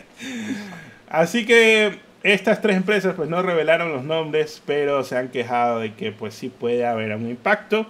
Así 1.08 1.44
que 1.44 1.98
estas 2.22 2.62
tres 2.62 2.78
empresas 2.78 3.14
pues 3.14 3.28
no 3.28 3.42
revelaron 3.42 3.92
los 3.92 4.04
nombres, 4.04 4.62
pero 4.64 5.04
se 5.04 5.18
han 5.18 5.28
quejado 5.28 5.80
de 5.80 5.92
que 5.92 6.12
pues 6.12 6.34
sí 6.34 6.48
puede 6.48 6.86
haber 6.86 7.14
un 7.14 7.28
impacto. 7.28 7.86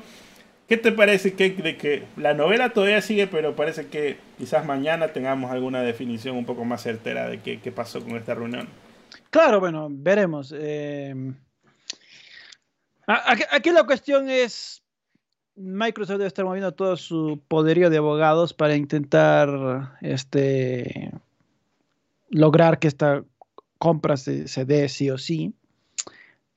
¿Qué 0.69 0.77
te 0.77 0.91
parece 0.91 1.35
que, 1.35 1.51
de 1.51 1.77
que 1.77 2.05
la 2.17 2.35
novela 2.35 2.71
todavía 2.71 3.01
sigue, 3.03 3.29
pero 3.29 3.55
parece 3.55 3.87
que 3.87 4.19
quizás 4.37 4.67
mañana 4.67 5.09
tengamos 5.09 5.53
alguna 5.53 5.83
definición 5.83 6.37
un 6.37 6.45
poco 6.45 6.65
más 6.65 6.83
certera 6.83 7.29
de 7.29 7.39
qué, 7.39 7.61
qué 7.61 7.71
pasó 7.71 8.01
con 8.01 8.17
esta 8.17 8.35
reunión? 8.35 8.69
Claro, 9.31 9.61
bueno, 9.61 9.89
veremos. 9.91 10.53
Eh, 10.57 11.15
aquí, 13.13 13.71
la 13.71 13.85
cuestión 13.85 14.29
es, 14.29 14.83
Microsoft 15.57 16.19
debe 16.19 16.29
estar 16.29 16.45
moviendo 16.45 16.73
todo 16.73 16.97
su 16.97 17.41
poderío 17.49 17.91
de 17.91 17.99
abogados 17.99 18.55
para 18.55 18.77
intentar 18.77 19.97
este, 20.01 21.13
lograr 22.29 22.79
que 22.79 22.89
esta 22.89 23.25
compra 23.79 24.17
se, 24.17 24.49
se 24.49 24.65
dé 24.65 24.89
sí 24.89 25.11
o 25.11 25.19
sí. 25.19 25.55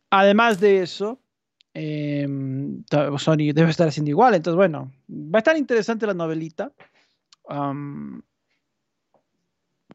Además 0.09 0.59
de 0.59 0.83
eso, 0.83 1.19
eh, 1.73 2.27
Sony 3.17 3.51
debe 3.53 3.71
estar 3.71 3.87
haciendo 3.87 4.11
igual. 4.11 4.35
Entonces, 4.35 4.55
bueno, 4.55 4.91
va 5.09 5.37
a 5.37 5.39
estar 5.39 5.57
interesante 5.57 6.05
la 6.05 6.13
novelita. 6.13 6.71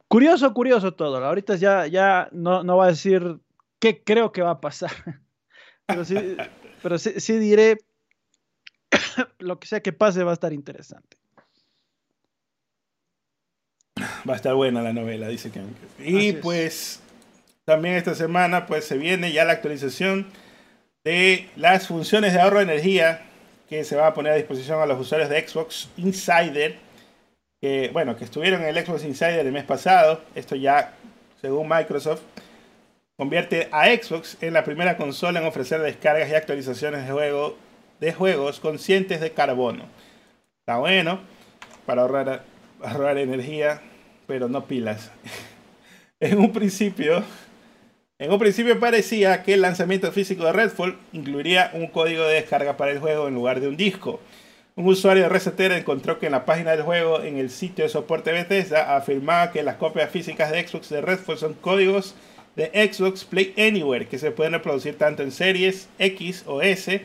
curioso, 0.07 0.53
curioso 0.53 0.93
todo. 0.93 1.23
Ahorita 1.23 1.55
ya, 1.55 1.87
ya 1.87 2.29
no, 2.31 2.63
no 2.63 2.77
va 2.77 2.85
a 2.85 2.89
decir 2.89 3.39
qué 3.79 4.03
creo 4.03 4.31
que 4.31 4.41
va 4.41 4.51
a 4.51 4.61
pasar. 4.61 4.91
pero 5.89 6.05
sí, 6.05 6.37
pero 6.83 6.99
sí, 6.99 7.39
diré 7.39 7.77
lo 9.39 9.59
que 9.59 9.67
sea 9.67 9.81
que 9.81 9.91
pase 9.91 10.23
va 10.23 10.31
a 10.31 10.33
estar 10.35 10.53
interesante. 10.53 11.17
Va 14.27 14.33
a 14.33 14.35
estar 14.35 14.53
buena 14.53 14.81
la 14.83 14.93
novela, 14.93 15.27
dice 15.27 15.51
que. 15.51 15.61
Y 15.99 16.33
pues 16.33 17.01
también 17.65 17.95
esta 17.95 18.13
semana 18.13 18.67
pues 18.67 18.85
se 18.85 18.97
viene 18.97 19.31
ya 19.31 19.45
la 19.45 19.53
actualización 19.53 20.27
de 21.03 21.49
las 21.55 21.87
funciones 21.87 22.33
de 22.33 22.39
ahorro 22.39 22.57
de 22.57 22.63
energía 22.63 23.25
que 23.67 23.83
se 23.83 23.95
va 23.95 24.07
a 24.07 24.13
poner 24.13 24.33
a 24.33 24.35
disposición 24.35 24.79
a 24.81 24.85
los 24.85 24.99
usuarios 24.99 25.29
de 25.29 25.47
Xbox 25.47 25.89
Insider, 25.97 26.77
que, 27.59 27.89
bueno, 27.91 28.15
que 28.15 28.25
estuvieron 28.25 28.61
en 28.61 28.75
el 28.75 28.85
Xbox 28.85 29.03
Insider 29.03 29.45
el 29.45 29.51
mes 29.51 29.63
pasado. 29.63 30.21
Esto 30.35 30.55
ya, 30.55 30.93
según 31.41 31.67
Microsoft, 31.67 32.21
convierte 33.19 33.67
a 33.73 33.87
Xbox 33.87 34.37
en 34.39 34.53
la 34.53 34.63
primera 34.63 34.95
consola 34.95 35.41
en 35.41 35.45
ofrecer 35.45 35.81
descargas 35.81 36.29
y 36.29 36.35
actualizaciones 36.35 37.05
de, 37.05 37.11
juego, 37.11 37.57
de 37.99 38.13
juegos 38.13 38.61
conscientes 38.61 39.19
de 39.19 39.31
carbono. 39.31 39.83
Está 40.61 40.77
bueno 40.77 41.19
para 41.85 42.03
ahorrar, 42.03 43.17
energía, 43.17 43.81
pero 44.25 44.47
no 44.47 44.67
pilas. 44.67 45.11
en 46.21 46.39
un 46.39 46.53
principio, 46.53 47.21
en 48.19 48.31
un 48.31 48.39
principio 48.39 48.79
parecía 48.79 49.43
que 49.43 49.55
el 49.55 49.63
lanzamiento 49.63 50.13
físico 50.13 50.45
de 50.45 50.53
Redfall 50.53 50.97
incluiría 51.11 51.71
un 51.73 51.87
código 51.87 52.23
de 52.23 52.35
descarga 52.35 52.77
para 52.77 52.91
el 52.91 52.99
juego 52.99 53.27
en 53.27 53.33
lugar 53.33 53.59
de 53.59 53.67
un 53.67 53.75
disco. 53.75 54.21
Un 54.77 54.87
usuario 54.87 55.23
de 55.23 55.29
Resetera 55.29 55.75
encontró 55.75 56.19
que 56.19 56.27
en 56.27 56.31
la 56.31 56.45
página 56.45 56.71
del 56.71 56.83
juego, 56.83 57.21
en 57.21 57.35
el 57.35 57.49
sitio 57.49 57.83
de 57.83 57.89
soporte 57.89 58.31
Bethesda, 58.31 58.95
afirmaba 58.95 59.51
que 59.51 59.61
las 59.61 59.75
copias 59.75 60.09
físicas 60.09 60.51
de 60.51 60.65
Xbox 60.65 60.87
de 60.87 61.01
Redfall 61.01 61.37
son 61.37 61.53
códigos 61.55 62.15
de 62.59 62.91
Xbox 62.91 63.23
Play 63.23 63.53
Anywhere 63.57 64.07
que 64.07 64.19
se 64.19 64.31
pueden 64.31 64.53
reproducir 64.53 64.97
tanto 64.97 65.23
en 65.23 65.31
series 65.31 65.87
X 65.97 66.43
o 66.45 66.61
S 66.61 67.01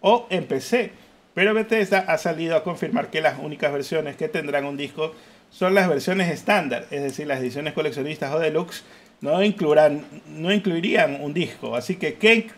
o 0.00 0.26
en 0.30 0.44
PC, 0.44 0.92
Pero 1.34 1.54
Bethesda 1.54 2.00
ha 2.00 2.18
salido 2.18 2.56
a 2.56 2.62
confirmar 2.62 3.10
que 3.10 3.20
las 3.20 3.38
únicas 3.38 3.72
versiones 3.72 4.16
que 4.16 4.28
tendrán 4.28 4.64
un 4.64 4.76
disco 4.76 5.14
son 5.50 5.74
las 5.74 5.88
versiones 5.88 6.30
estándar, 6.30 6.86
es 6.90 7.02
decir, 7.02 7.26
las 7.26 7.40
ediciones 7.40 7.72
coleccionistas 7.72 8.32
o 8.34 8.38
deluxe 8.38 8.84
no, 9.20 9.42
incluirán, 9.42 10.04
no 10.28 10.52
incluirían 10.52 11.20
un 11.20 11.32
disco. 11.32 11.74
Así 11.74 11.96
que, 11.96 12.14
¿qué 12.14 12.48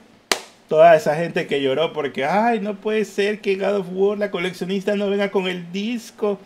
toda 0.69 0.95
esa 0.95 1.17
gente 1.17 1.47
que 1.47 1.63
lloró 1.63 1.93
porque, 1.93 2.25
ay, 2.25 2.61
no 2.61 2.77
puede 2.77 3.05
ser 3.05 3.41
que 3.41 3.57
God 3.57 3.77
of 3.77 3.87
War, 3.93 4.19
la 4.19 4.31
coleccionista, 4.31 4.95
no 4.97 5.09
venga 5.09 5.31
con 5.31 5.49
el 5.49 5.73
disco. 5.73 6.39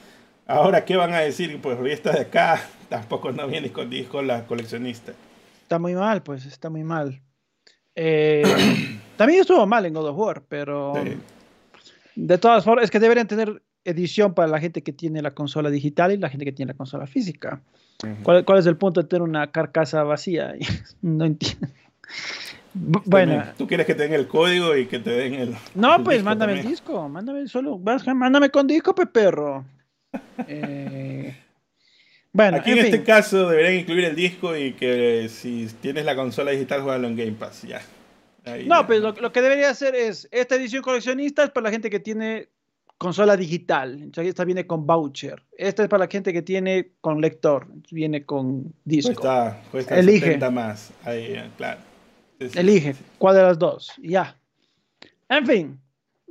Ahora, 0.46 0.84
¿qué 0.84 0.96
van 0.96 1.12
a 1.14 1.20
decir? 1.20 1.60
Pues 1.60 1.78
esta 1.90 2.12
de 2.12 2.20
acá 2.20 2.62
tampoco 2.88 3.32
no 3.32 3.46
viene 3.46 3.72
con 3.72 3.90
disco 3.90 4.22
la 4.22 4.46
coleccionista. 4.46 5.12
Está 5.74 5.80
muy 5.80 5.96
mal, 5.96 6.22
pues, 6.22 6.46
está 6.46 6.70
muy 6.70 6.84
mal. 6.84 7.20
Eh, 7.96 8.44
también 9.16 9.40
estuvo 9.40 9.66
mal 9.66 9.84
en 9.84 9.92
God 9.92 10.10
of 10.10 10.16
War, 10.16 10.44
pero 10.46 10.94
de 12.14 12.38
todas 12.38 12.62
formas, 12.62 12.84
es 12.84 12.92
que 12.92 13.00
deberían 13.00 13.26
tener 13.26 13.60
edición 13.82 14.34
para 14.34 14.46
la 14.46 14.60
gente 14.60 14.84
que 14.84 14.92
tiene 14.92 15.20
la 15.20 15.32
consola 15.32 15.70
digital 15.70 16.12
y 16.12 16.16
la 16.16 16.28
gente 16.28 16.44
que 16.44 16.52
tiene 16.52 16.74
la 16.74 16.76
consola 16.76 17.08
física. 17.08 17.60
¿Cuál, 18.22 18.44
¿Cuál, 18.44 18.60
es 18.60 18.66
el 18.66 18.76
punto 18.76 19.02
de 19.02 19.08
tener 19.08 19.22
una 19.22 19.50
carcasa 19.50 20.04
vacía? 20.04 20.54
no 21.02 21.24
entiendo. 21.24 21.66
Bueno. 22.72 23.42
Tú 23.58 23.66
quieres 23.66 23.84
que 23.84 23.96
te 23.96 24.04
den 24.04 24.12
el 24.12 24.28
código 24.28 24.76
y 24.76 24.86
que 24.86 25.00
te 25.00 25.10
den 25.10 25.34
el. 25.34 25.56
No, 25.74 26.04
pues 26.04 26.22
mándame 26.22 26.60
el 26.60 26.68
disco. 26.68 27.08
Mándame 27.08 27.48
solo. 27.48 27.80
Mándame 28.14 28.50
con 28.50 28.68
disco, 28.68 28.94
pe 28.94 29.06
perro. 29.06 29.64
Eh, 30.46 31.36
bueno, 32.34 32.56
aquí 32.56 32.72
en, 32.72 32.78
este 32.78 33.04
caso 33.04 33.48
deberían 33.48 33.74
incluir 33.74 34.06
el 34.06 34.16
disco 34.16 34.56
y 34.56 34.72
que 34.72 35.28
si 35.28 35.68
tienes 35.80 36.04
la 36.04 36.16
consola 36.16 36.50
digital, 36.50 36.82
juegalo 36.82 37.06
en 37.06 37.16
Game 37.16 37.32
Pass. 37.32 37.62
Ya. 37.62 37.80
no, 38.66 38.84
pues 38.88 39.00
lo, 39.00 39.32
que 39.32 39.40
debería 39.40 39.70
hacer 39.70 39.94
es: 39.94 40.28
esta 40.32 40.56
edición 40.56 40.82
coleccionista 40.82 41.44
es 41.44 41.50
para 41.50 41.64
la 41.64 41.70
gente 41.70 41.90
que 41.90 42.00
tiene 42.00 42.48
consola 42.98 43.36
digital. 43.36 44.10
esta 44.16 44.44
viene 44.44 44.66
con 44.66 44.84
voucher. 44.84 45.44
Esta 45.56 45.84
es 45.84 45.88
para 45.88 46.06
la 46.06 46.10
gente 46.10 46.32
que 46.32 46.42
tiene 46.42 46.90
con 47.00 47.20
lector. 47.20 47.68
Viene 47.92 48.24
con 48.24 48.74
disco. 48.84 49.12
Cuesta, 49.14 49.62
cuesta 49.70 49.96
Elige. 49.96 50.36
más. 50.50 50.92
Ahí, 51.04 51.40
claro. 51.56 51.80
Elige 52.40 52.96
cuál 53.18 53.36
de 53.36 53.42
las 53.42 53.60
dos. 53.60 53.92
Ya. 54.02 54.36
En 55.28 55.46
fin. 55.46 55.80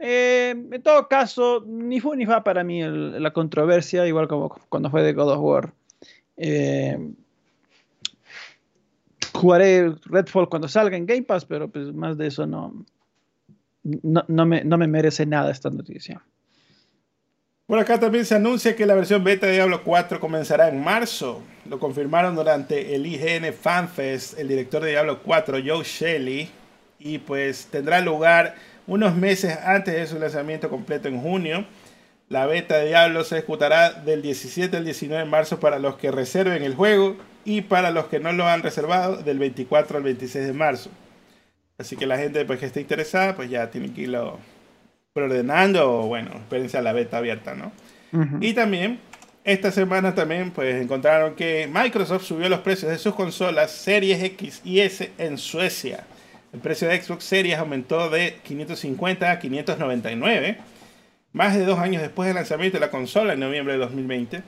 Eh, 0.02 0.50
en 0.50 0.84
todo 0.84 1.08
caso, 1.08 1.64
ni 1.66 2.02
fue 2.02 2.18
ni 2.18 2.26
fa 2.26 2.44
para 2.44 2.66
mí 2.66 2.82
la 2.84 3.32
controversia, 3.32 4.06
igual 4.06 4.28
como 4.28 4.50
cuando 4.68 4.90
fue 4.90 5.02
de 5.02 5.14
God 5.14 5.32
of 5.32 5.40
War. 5.40 5.74
Eh, 6.38 6.98
jugaré 9.34 9.94
Redfall 10.06 10.50
cuando 10.50 10.68
salga 10.68 10.98
en 10.98 11.06
Game 11.06 11.24
Pass, 11.24 11.46
pero 11.46 11.70
pues 11.70 11.94
más 11.94 12.18
de 12.18 12.28
eso 12.28 12.46
no, 12.46 12.86
no, 13.84 14.46
me, 14.46 14.64
no 14.64 14.78
me 14.78 14.88
merece 14.88 15.26
nada 15.26 15.52
esta 15.52 15.70
noticia. 15.70 16.24
Por 17.66 17.80
acá 17.80 18.00
también 18.00 18.26
se 18.26 18.36
anuncia 18.36 18.76
que 18.76 18.86
la 18.86 18.94
versión 18.94 19.24
beta 19.24 19.48
de 19.48 19.54
Diablo 19.54 19.84
4 19.84 20.20
comenzará 20.20 20.68
en 20.68 20.84
marzo. 20.84 21.42
Lo 21.70 21.80
confirmaron 21.80 22.36
durante 22.36 22.94
el 22.94 23.06
IGN 23.06 23.54
FanFest 23.54 24.38
el 24.38 24.50
director 24.50 24.84
de 24.84 24.92
Diablo 24.92 25.22
4, 25.24 25.60
Joe 25.66 25.84
Shelley. 25.84 26.50
Y 27.00 27.20
pues 27.20 27.68
tendrá 27.68 28.02
lugar 28.02 28.56
unos 28.86 29.16
meses 29.16 29.58
antes 29.64 29.96
de 29.96 30.06
su 30.08 30.20
lanzamiento 30.20 30.70
completo 30.70 31.08
en 31.08 31.22
junio. 31.22 31.66
La 32.34 32.48
beta 32.48 32.80
de 32.80 32.88
Diablo 32.88 33.24
se 33.24 33.38
ejecutará 33.38 33.92
del 33.92 34.24
17 34.24 34.78
al 34.78 34.86
19 34.86 35.24
de 35.24 35.30
marzo 35.30 35.60
para 35.60 35.78
los 35.78 35.98
que 35.98 36.10
reserven 36.10 36.64
el 36.64 36.74
juego 36.74 37.16
y 37.46 37.62
para 37.62 37.92
los 37.92 38.06
que 38.06 38.20
no 38.20 38.34
lo 38.34 38.48
han 38.48 38.64
reservado 38.64 39.18
del 39.18 39.38
24 39.38 39.98
al 39.98 40.04
26 40.04 40.48
de 40.48 40.54
marzo. 40.54 40.90
Así 41.78 41.96
que 41.96 42.08
la 42.08 42.18
gente 42.18 42.44
pues, 42.44 42.58
que 42.58 42.66
esté 42.66 42.82
interesada 42.82 43.36
pues 43.36 43.52
ya 43.52 43.70
tiene 43.70 43.94
que 43.94 44.02
irlo 44.02 44.40
preordenando 45.14 46.00
o 46.00 46.08
bueno, 46.08 46.32
espérense 46.34 46.76
a 46.76 46.82
la 46.82 46.92
beta 46.92 47.18
abierta, 47.20 47.54
¿no? 47.54 47.72
Y 48.42 48.54
también, 48.54 49.00
esta 49.44 49.72
semana 49.72 50.16
también 50.16 50.50
pues 50.50 50.82
encontraron 50.82 51.36
que 51.36 51.70
Microsoft 51.72 52.26
subió 52.26 52.50
los 52.50 52.62
precios 52.62 52.90
de 52.90 52.98
sus 52.98 53.14
consolas 53.14 53.70
Series 53.70 54.24
X 54.24 54.62
y 54.66 54.80
S 54.80 55.12
en 55.20 55.38
Suecia. 55.38 56.04
El 56.52 56.62
precio 56.62 56.88
de 56.88 57.00
Xbox 57.00 57.26
Series 57.26 57.60
aumentó 57.60 58.10
de 58.10 58.40
550 58.44 59.32
a 59.32 59.38
599, 59.38 60.58
más 61.34 61.56
de 61.56 61.66
dos 61.66 61.80
años 61.80 62.02
después 62.02 62.28
del 62.28 62.36
lanzamiento 62.36 62.78
de 62.78 62.86
la 62.86 62.92
consola 62.92 63.34
en 63.34 63.40
noviembre 63.40 63.74
de 63.74 63.80
2020. 63.80 64.44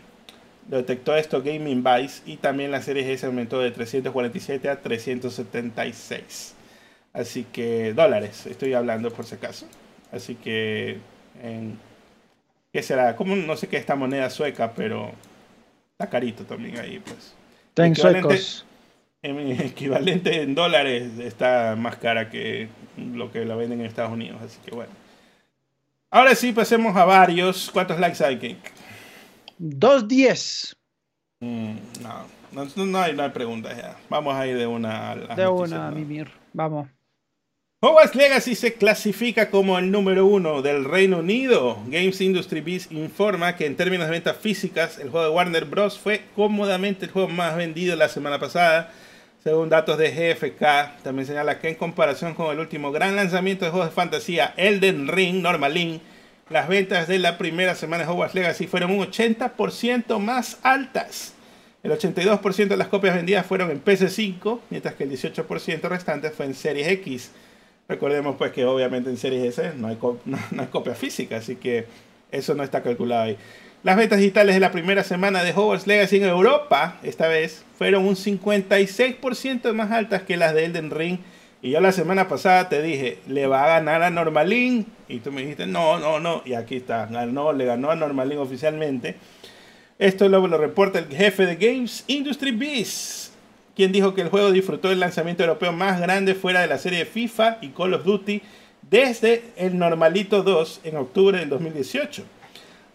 Lo 0.69 0.77
detectó 0.77 1.15
esto 1.15 1.43
Gaming 1.43 1.83
Vice 1.83 2.21
y 2.25 2.37
también 2.37 2.71
la 2.71 2.81
Series 2.81 3.07
S 3.07 3.25
aumentó 3.25 3.59
de 3.59 3.71
347 3.71 4.69
a 4.69 4.81
376. 4.81 6.55
Así 7.13 7.45
que 7.51 7.93
dólares, 7.93 8.45
estoy 8.45 8.73
hablando 8.73 9.11
por 9.11 9.25
si 9.25 9.35
acaso. 9.35 9.67
Así 10.11 10.35
que, 10.35 10.97
en, 11.41 11.77
¿qué 12.71 12.81
será? 12.81 13.15
Como 13.15 13.35
no 13.35 13.57
sé 13.57 13.67
qué 13.67 13.77
es 13.77 13.81
esta 13.81 13.95
moneda 13.95 14.29
sueca, 14.29 14.73
pero 14.73 15.11
está 15.91 16.09
carito 16.09 16.43
también 16.43 16.79
ahí, 16.79 16.99
pues. 16.99 17.35
Suecos. 17.95 18.65
En 19.21 19.39
equivalente 19.61 20.41
en 20.41 20.55
dólares 20.55 21.19
está 21.19 21.75
más 21.75 21.97
cara 21.97 22.29
que 22.29 22.67
lo 22.97 23.31
que 23.31 23.43
la 23.43 23.55
venden 23.55 23.79
en 23.79 23.87
Estados 23.87 24.11
Unidos, 24.11 24.41
así 24.41 24.59
que 24.63 24.71
bueno. 24.71 24.91
Ahora 26.15 26.33
sí, 26.33 26.53
pasemos 26.53 26.95
a 26.95 27.03
varios. 27.03 27.69
¿Cuántos 27.73 27.99
likes 27.99 28.23
hay, 28.23 28.37
Cake? 28.37 28.71
210. 29.57 30.73
Mm, 31.41 31.75
no, 32.01 32.25
no, 32.53 32.85
no, 32.85 33.01
hay, 33.01 33.13
no 33.13 33.23
hay 33.23 33.31
preguntas 33.31 33.75
ya. 33.75 33.97
Vamos 34.09 34.33
a 34.33 34.47
ir 34.47 34.57
de 34.57 34.65
una 34.65 35.11
a 35.11 35.35
De 35.35 35.45
una, 35.45 35.91
Mimir. 35.91 36.31
Vamos. 36.53 36.87
Hogwarts 37.81 38.15
Legacy 38.15 38.55
se 38.55 38.75
clasifica 38.75 39.49
como 39.49 39.77
el 39.77 39.91
número 39.91 40.25
uno 40.25 40.61
del 40.61 40.85
Reino 40.85 41.17
Unido. 41.17 41.79
Games 41.87 42.21
Industry 42.21 42.61
Biz 42.61 42.93
informa 42.93 43.57
que 43.57 43.65
en 43.65 43.75
términos 43.75 44.07
de 44.07 44.11
ventas 44.11 44.37
físicas, 44.37 44.99
el 44.99 45.09
juego 45.09 45.25
de 45.25 45.33
Warner 45.33 45.65
Bros. 45.65 45.99
fue 45.99 46.21
cómodamente 46.33 47.07
el 47.07 47.11
juego 47.11 47.27
más 47.27 47.57
vendido 47.57 47.93
la 47.97 48.07
semana 48.07 48.39
pasada. 48.39 48.93
Según 49.45 49.69
datos 49.69 49.99
de 49.99 50.09
GFK, 50.09 51.03
también 51.03 51.27
señala 51.27 51.59
que 51.59 51.69
en 51.69 51.75
comparación 51.75 52.33
con 52.33 52.51
el 52.51 52.59
último 52.59 52.91
gran 52.91 53.15
lanzamiento 53.15 53.63
de 53.63 53.69
juegos 53.69 53.89
de 53.89 53.93
fantasía, 53.93 54.55
Elden 54.57 55.07
Ring, 55.07 55.43
Normalin, 55.43 56.01
las 56.49 56.67
ventas 56.67 57.07
de 57.07 57.19
la 57.19 57.37
primera 57.37 57.75
semana 57.75 58.03
de 58.03 58.09
Hogwarts 58.09 58.33
Legacy 58.33 58.65
fueron 58.65 58.89
un 58.89 59.05
80% 59.05 60.17
más 60.17 60.57
altas. 60.63 61.35
El 61.83 61.91
82% 61.91 62.69
de 62.69 62.75
las 62.75 62.87
copias 62.87 63.13
vendidas 63.13 63.45
fueron 63.45 63.69
en 63.69 63.83
PC5, 63.83 64.61
mientras 64.71 64.95
que 64.95 65.03
el 65.03 65.11
18% 65.11 65.89
restante 65.89 66.31
fue 66.31 66.47
en 66.47 66.55
Series 66.55 66.87
X. 66.87 67.29
Recordemos 67.87 68.37
pues 68.37 68.51
que 68.51 68.65
obviamente 68.65 69.11
en 69.11 69.17
Series 69.17 69.59
S 69.59 69.73
no 69.77 69.89
hay, 69.89 69.99
no, 70.25 70.39
hay 70.57 70.67
copia 70.71 70.95
física, 70.95 71.37
así 71.37 71.57
que 71.57 71.85
eso 72.31 72.55
no 72.55 72.63
está 72.63 72.81
calculado 72.81 73.21
ahí. 73.21 73.37
Las 73.85 73.97
ventas 73.97 74.17
digitales 74.17 74.55
de 74.55 74.59
la 74.59 74.71
primera 74.71 75.03
semana 75.03 75.43
de 75.43 75.51
Hogwarts 75.51 75.85
Legacy 75.85 76.15
en 76.15 76.23
Europa, 76.23 76.97
esta 77.03 77.27
vez, 77.27 77.63
fueron 77.77 78.07
un 78.07 78.15
56% 78.15 79.73
más 79.73 79.91
altas 79.91 80.23
que 80.23 80.37
las 80.37 80.55
de 80.55 80.65
Elden 80.65 80.89
Ring. 80.89 81.19
Y 81.61 81.69
yo 81.69 81.79
la 81.79 81.91
semana 81.91 82.27
pasada 82.27 82.67
te 82.67 82.81
dije, 82.81 83.19
le 83.27 83.45
va 83.45 83.63
a 83.63 83.67
ganar 83.67 84.01
a 84.01 84.09
Normalin. 84.09 84.87
Y 85.07 85.19
tú 85.19 85.31
me 85.31 85.41
dijiste, 85.41 85.67
no, 85.67 85.99
no, 85.99 86.19
no. 86.19 86.41
Y 86.45 86.55
aquí 86.55 86.77
está, 86.77 87.05
ganó, 87.05 87.53
le 87.53 87.65
ganó 87.65 87.91
a 87.91 87.95
Normalin 87.95 88.39
oficialmente. 88.39 89.17
Esto 89.99 90.27
luego 90.29 90.47
lo 90.47 90.57
reporta 90.57 90.97
el 90.97 91.15
jefe 91.15 91.45
de 91.45 91.55
Games 91.55 92.05
Industry 92.07 92.53
Biz, 92.53 93.33
quien 93.75 93.91
dijo 93.91 94.15
que 94.15 94.21
el 94.21 94.29
juego 94.29 94.51
disfrutó 94.51 94.91
el 94.91 94.99
lanzamiento 94.99 95.43
europeo 95.43 95.73
más 95.73 96.01
grande 96.01 96.33
fuera 96.33 96.61
de 96.61 96.67
la 96.67 96.79
serie 96.79 97.05
FIFA 97.05 97.59
y 97.61 97.67
Call 97.67 97.93
of 97.93 98.03
Duty 98.03 98.41
desde 98.81 99.43
el 99.57 99.77
Normalito 99.77 100.41
2 100.41 100.81
en 100.85 100.97
octubre 100.97 101.37
del 101.37 101.49
2018. 101.49 102.25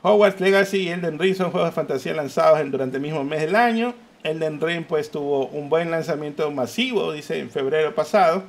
Hogwarts 0.03 0.41
Legacy 0.41 0.79
y 0.79 0.89
Elden 0.89 1.19
Ring 1.19 1.35
son 1.35 1.51
juegos 1.51 1.71
de 1.71 1.75
fantasía 1.75 2.15
lanzados 2.15 2.59
durante 2.71 2.97
el 2.97 3.03
mismo 3.03 3.23
mes 3.25 3.41
del 3.41 3.55
año. 3.55 3.95
Elden 4.23 4.61
Ring 4.61 4.85
pues 4.87 5.11
tuvo 5.11 5.47
un 5.49 5.69
buen 5.69 5.91
lanzamiento 5.91 6.51
masivo, 6.51 7.13
dice, 7.13 7.39
en 7.39 7.51
febrero 7.51 7.95
pasado. 7.95 8.45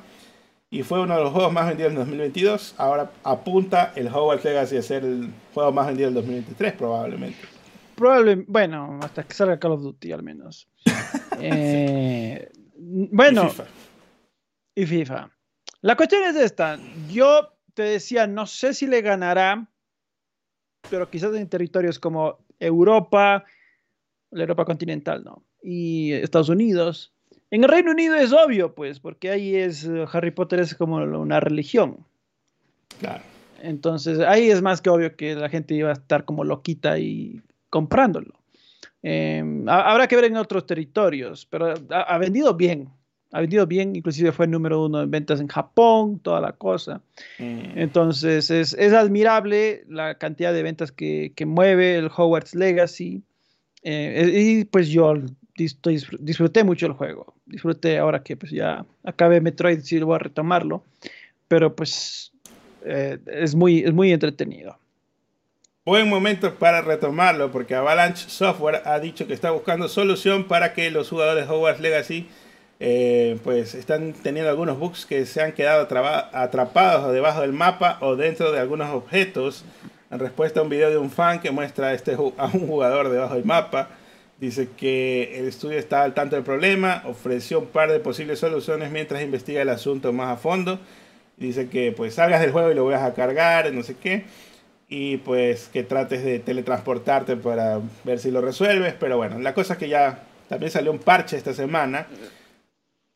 Y 0.70 0.82
fue 0.82 1.00
uno 1.00 1.16
de 1.16 1.22
los 1.22 1.32
juegos 1.32 1.52
más 1.52 1.68
vendidos 1.68 1.92
en 1.92 1.98
2022. 1.98 2.74
Ahora 2.78 3.10
apunta 3.24 3.92
el 3.94 4.08
Hogwarts 4.08 4.44
Legacy 4.44 4.78
a 4.78 4.82
ser 4.82 5.04
el 5.04 5.30
juego 5.52 5.70
más 5.72 5.86
vendido 5.86 6.08
en 6.08 6.14
2023 6.14 6.72
probablemente. 6.72 7.38
Probablemente, 7.94 8.50
bueno, 8.50 8.98
hasta 9.02 9.22
que 9.22 9.34
salga 9.34 9.58
Call 9.58 9.72
of 9.72 9.82
Duty 9.82 10.12
al 10.12 10.22
menos. 10.22 10.68
Eh, 11.44 12.52
bueno. 12.76 13.50
Y 14.76 14.86
FIFA. 14.86 15.30
La 15.80 15.96
cuestión 15.96 16.22
es 16.22 16.36
esta. 16.36 16.78
Yo 17.10 17.48
te 17.74 17.82
decía, 17.82 18.28
no 18.28 18.46
sé 18.46 18.74
si 18.74 18.86
le 18.86 19.00
ganará, 19.00 19.66
pero 20.90 21.10
quizás 21.10 21.34
en 21.34 21.48
territorios 21.48 21.98
como 21.98 22.38
Europa, 22.58 23.44
la 24.30 24.42
Europa 24.42 24.64
continental, 24.64 25.24
¿no? 25.24 25.44
Y 25.62 26.12
Estados 26.12 26.48
Unidos. 26.48 27.12
En 27.50 27.64
el 27.64 27.70
Reino 27.70 27.90
Unido 27.90 28.14
es 28.14 28.32
obvio, 28.32 28.74
pues, 28.74 29.00
porque 29.00 29.30
ahí 29.30 29.56
es 29.56 29.88
Harry 30.12 30.30
Potter 30.30 30.60
es 30.60 30.74
como 30.74 30.96
una 30.96 31.40
religión. 31.40 32.06
Claro. 32.98 33.22
Entonces, 33.62 34.18
ahí 34.20 34.50
es 34.50 34.60
más 34.60 34.80
que 34.80 34.90
obvio 34.90 35.16
que 35.16 35.34
la 35.34 35.48
gente 35.48 35.74
iba 35.74 35.90
a 35.90 35.94
estar 35.94 36.24
como 36.24 36.44
loquita 36.44 36.98
y 36.98 37.40
comprándolo. 37.70 38.42
Em, 39.02 39.68
habrá 39.68 40.06
que 40.06 40.16
ver 40.16 40.26
en 40.26 40.36
otros 40.36 40.66
territorios, 40.66 41.46
pero 41.46 41.74
ha, 41.90 42.18
vendido 42.18 42.54
bien. 42.54 42.88
Ha 43.32 43.40
vendido 43.40 43.66
bien, 43.66 43.96
inclusive 43.96 44.30
fue 44.30 44.44
el 44.44 44.50
número 44.50 44.84
uno 44.84 45.02
en 45.02 45.10
ventas 45.10 45.40
en 45.40 45.48
Japón, 45.48 46.20
toda 46.20 46.40
la 46.40 46.52
cosa. 46.52 47.00
Mm. 47.38 47.78
Entonces 47.78 48.50
es, 48.50 48.74
es, 48.74 48.92
admirable 48.92 49.84
la 49.88 50.16
cantidad 50.18 50.52
de 50.52 50.62
ventas 50.62 50.92
que, 50.92 51.32
que 51.34 51.46
mueve 51.46 51.96
el 51.96 52.10
Hogwarts 52.14 52.54
Legacy. 52.54 53.22
Eh, 53.84 54.30
y 54.34 54.64
pues 54.66 54.88
yo 54.90 55.14
disfruté 55.56 56.62
mucho 56.62 56.86
el 56.86 56.92
juego. 56.92 57.34
Disfruté 57.46 57.98
ahora 57.98 58.22
que 58.22 58.36
pues 58.36 58.52
ya 58.52 58.84
acabé 59.02 59.40
Metroid, 59.40 59.80
sí 59.80 59.98
voy 60.00 60.16
a 60.16 60.18
retomarlo. 60.18 60.84
Pero 61.48 61.74
pues 61.74 62.32
eh, 62.84 63.18
es, 63.26 63.54
muy, 63.54 63.80
es 63.80 63.94
muy 63.94 64.12
entretenido. 64.12 64.78
Buen 65.86 66.08
momento 66.08 66.54
para 66.56 66.82
retomarlo 66.82 67.50
porque 67.50 67.74
Avalanche 67.74 68.28
Software 68.28 68.82
ha 68.84 69.00
dicho 69.00 69.26
que 69.26 69.32
está 69.32 69.50
buscando 69.50 69.88
solución 69.88 70.44
para 70.44 70.74
que 70.74 70.90
los 70.90 71.08
jugadores 71.08 71.48
de 71.48 71.54
Hogwarts 71.54 71.80
Legacy 71.80 72.28
eh, 72.80 73.38
pues 73.44 73.74
están 73.74 74.12
teniendo 74.12 74.50
algunos 74.50 74.78
bugs 74.78 75.06
que 75.06 75.24
se 75.26 75.42
han 75.42 75.52
quedado 75.52 75.86
atrapados 76.32 77.12
debajo 77.12 77.40
del 77.40 77.52
mapa 77.52 77.98
o 78.00 78.16
dentro 78.16 78.52
de 78.52 78.58
algunos 78.58 78.90
objetos. 78.90 79.64
En 80.10 80.18
respuesta 80.18 80.60
a 80.60 80.62
un 80.62 80.68
video 80.68 80.90
de 80.90 80.98
un 80.98 81.10
fan 81.10 81.40
que 81.40 81.50
muestra 81.50 81.88
a, 81.88 81.94
este, 81.94 82.12
a 82.14 82.46
un 82.46 82.66
jugador 82.66 83.08
debajo 83.08 83.34
del 83.34 83.44
mapa, 83.44 83.88
dice 84.38 84.68
que 84.76 85.38
el 85.38 85.48
estudio 85.48 85.78
está 85.78 86.02
al 86.02 86.12
tanto 86.12 86.36
del 86.36 86.44
problema, 86.44 87.02
ofreció 87.06 87.60
un 87.60 87.66
par 87.66 87.90
de 87.90 88.00
posibles 88.00 88.38
soluciones 88.40 88.90
mientras 88.90 89.22
investiga 89.22 89.62
el 89.62 89.68
asunto 89.68 90.12
más 90.12 90.28
a 90.28 90.36
fondo. 90.36 90.78
Dice 91.36 91.68
que 91.68 91.92
pues 91.92 92.14
salgas 92.14 92.40
del 92.40 92.52
juego 92.52 92.70
y 92.70 92.74
lo 92.74 92.84
vayas 92.84 93.02
a 93.02 93.14
cargar, 93.14 93.72
no 93.72 93.82
sé 93.82 93.96
qué 93.96 94.24
y 94.94 95.16
pues 95.16 95.70
que 95.72 95.84
trates 95.84 96.22
de 96.22 96.38
teletransportarte 96.38 97.36
para 97.38 97.80
ver 98.04 98.18
si 98.18 98.30
lo 98.30 98.42
resuelves. 98.42 98.92
Pero 99.00 99.16
bueno, 99.16 99.38
la 99.38 99.54
cosa 99.54 99.72
es 99.72 99.78
que 99.78 99.88
ya 99.88 100.24
también 100.50 100.70
salió 100.70 100.92
un 100.92 100.98
parche 100.98 101.38
esta 101.38 101.54
semana 101.54 102.06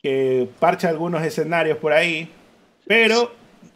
que 0.03 0.49
parcha 0.59 0.89
algunos 0.89 1.23
escenarios 1.23 1.79
por 1.79 1.93
ahí. 1.93 2.31
Pero 2.87 3.33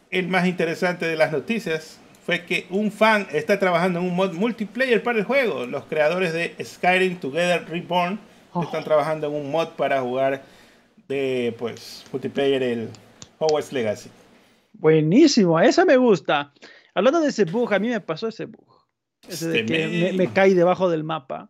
el 0.09 0.27
más 0.27 0.47
interesante 0.47 1.05
de 1.05 1.15
las 1.15 1.31
noticias 1.31 1.99
fue 2.25 2.45
que 2.45 2.67
un 2.69 2.91
fan 2.91 3.27
está 3.31 3.59
trabajando 3.59 3.99
en 3.99 4.05
un 4.05 4.15
mod 4.15 4.33
multiplayer 4.33 5.01
para 5.01 5.19
el 5.19 5.25
juego. 5.25 5.65
Los 5.65 5.85
creadores 5.85 6.33
de 6.33 6.55
Skyrim 6.63 7.17
Together 7.17 7.65
Reborn 7.67 8.19
oh. 8.53 8.63
están 8.63 8.83
trabajando 8.83 9.27
en 9.27 9.33
un 9.33 9.51
mod 9.51 9.69
para 9.69 10.01
jugar 10.01 10.43
de 11.07 11.55
pues 11.57 12.05
multiplayer 12.11 12.63
el 12.63 12.89
Hogwarts 13.39 13.73
Legacy. 13.73 14.09
Buenísimo, 14.73 15.59
esa 15.59 15.85
me 15.85 15.97
gusta. 15.97 16.53
Hablando 16.93 17.21
de 17.21 17.29
ese 17.29 17.45
bug, 17.45 17.73
a 17.73 17.79
mí 17.79 17.89
me 17.89 18.01
pasó 18.01 18.27
ese 18.27 18.45
bug. 18.45 18.65
Ese 19.27 19.47
de 19.49 19.65
que 19.65 20.13
me, 20.15 20.31
caí 20.31 20.53
debajo 20.53 20.89
del 20.89 21.03
mapa. 21.03 21.49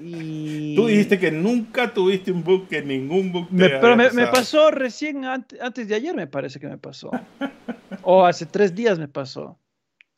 Y... 0.00 0.74
Tú 0.76 0.86
dijiste 0.86 1.18
que 1.18 1.30
nunca 1.30 1.92
tuviste 1.94 2.30
un 2.32 2.44
bug, 2.44 2.68
que 2.68 2.82
ningún 2.82 3.32
bug 3.32 3.48
te 3.48 3.68
Pero 3.68 3.96
me, 3.96 4.26
pasó 4.26 4.70
recién 4.70 5.24
antes, 5.24 5.88
de 5.88 5.94
ayer, 5.94 6.14
me 6.14 6.26
parece 6.26 6.60
que 6.60 6.66
me 6.66 6.78
pasó. 6.78 7.10
o 8.02 8.24
hace 8.24 8.46
tres 8.46 8.74
días 8.74 8.98
me 8.98 9.08
pasó. 9.08 9.58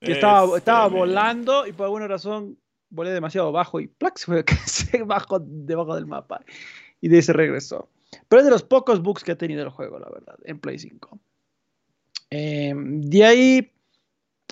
Que 0.01 0.13
estaba, 0.13 0.57
estaba 0.57 0.87
volando 0.89 1.67
y 1.67 1.73
por 1.73 1.85
alguna 1.85 2.09
razón 2.09 2.59
volé 2.89 3.11
demasiado 3.11 3.53
bajo 3.53 3.81
y 3.81 3.87
¡plax! 3.87 4.25
fue 4.25 4.45
bajo 5.07 5.39
debajo 5.41 5.95
del 5.95 6.07
mapa. 6.07 6.41
Y 7.01 7.09
de 7.09 7.17
ahí 7.17 7.23
se 7.23 7.33
regresó. 7.33 7.89
Pero 8.29 8.41
es 8.41 8.47
de 8.47 8.51
los 8.51 8.63
pocos 8.63 9.03
bugs 9.03 9.23
que 9.23 9.33
ha 9.33 9.39
tenido 9.39 9.63
el 9.63 9.69
juego, 9.69 9.99
la 9.99 10.09
verdad, 10.11 10.37
en 10.45 10.59
Play 10.59 10.79
5. 10.79 11.19
Em, 12.31 13.01
de 13.03 13.25
ahí 13.25 13.73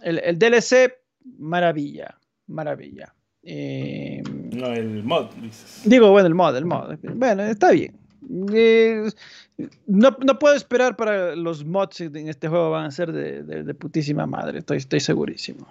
el, 0.02 0.38
DLC, 0.38 0.92
maravilla, 1.38 2.18
maravilla. 2.46 3.14
Eh, 3.50 4.22
no, 4.52 4.74
el 4.74 5.02
mod, 5.04 5.30
dices. 5.40 5.80
Digo, 5.86 6.10
bueno, 6.10 6.26
el 6.26 6.34
mod, 6.34 6.54
el 6.54 6.66
mod. 6.66 6.98
Bueno, 7.14 7.44
está 7.44 7.70
bien. 7.70 7.96
Eh, 8.52 9.08
no, 9.86 10.38
puedo 10.38 10.54
esperar 10.54 10.96
para 10.96 11.34
los 11.34 11.64
mods 11.64 12.02
en 12.02 12.28
este 12.28 12.48
juego 12.48 12.70
van 12.70 12.84
a 12.84 12.90
ser 12.90 13.10
de, 13.10 13.74
putísima 13.74 14.26
madre, 14.26 14.58
estoy, 14.58 14.76
estoy 14.76 15.00
segurísimo. 15.00 15.66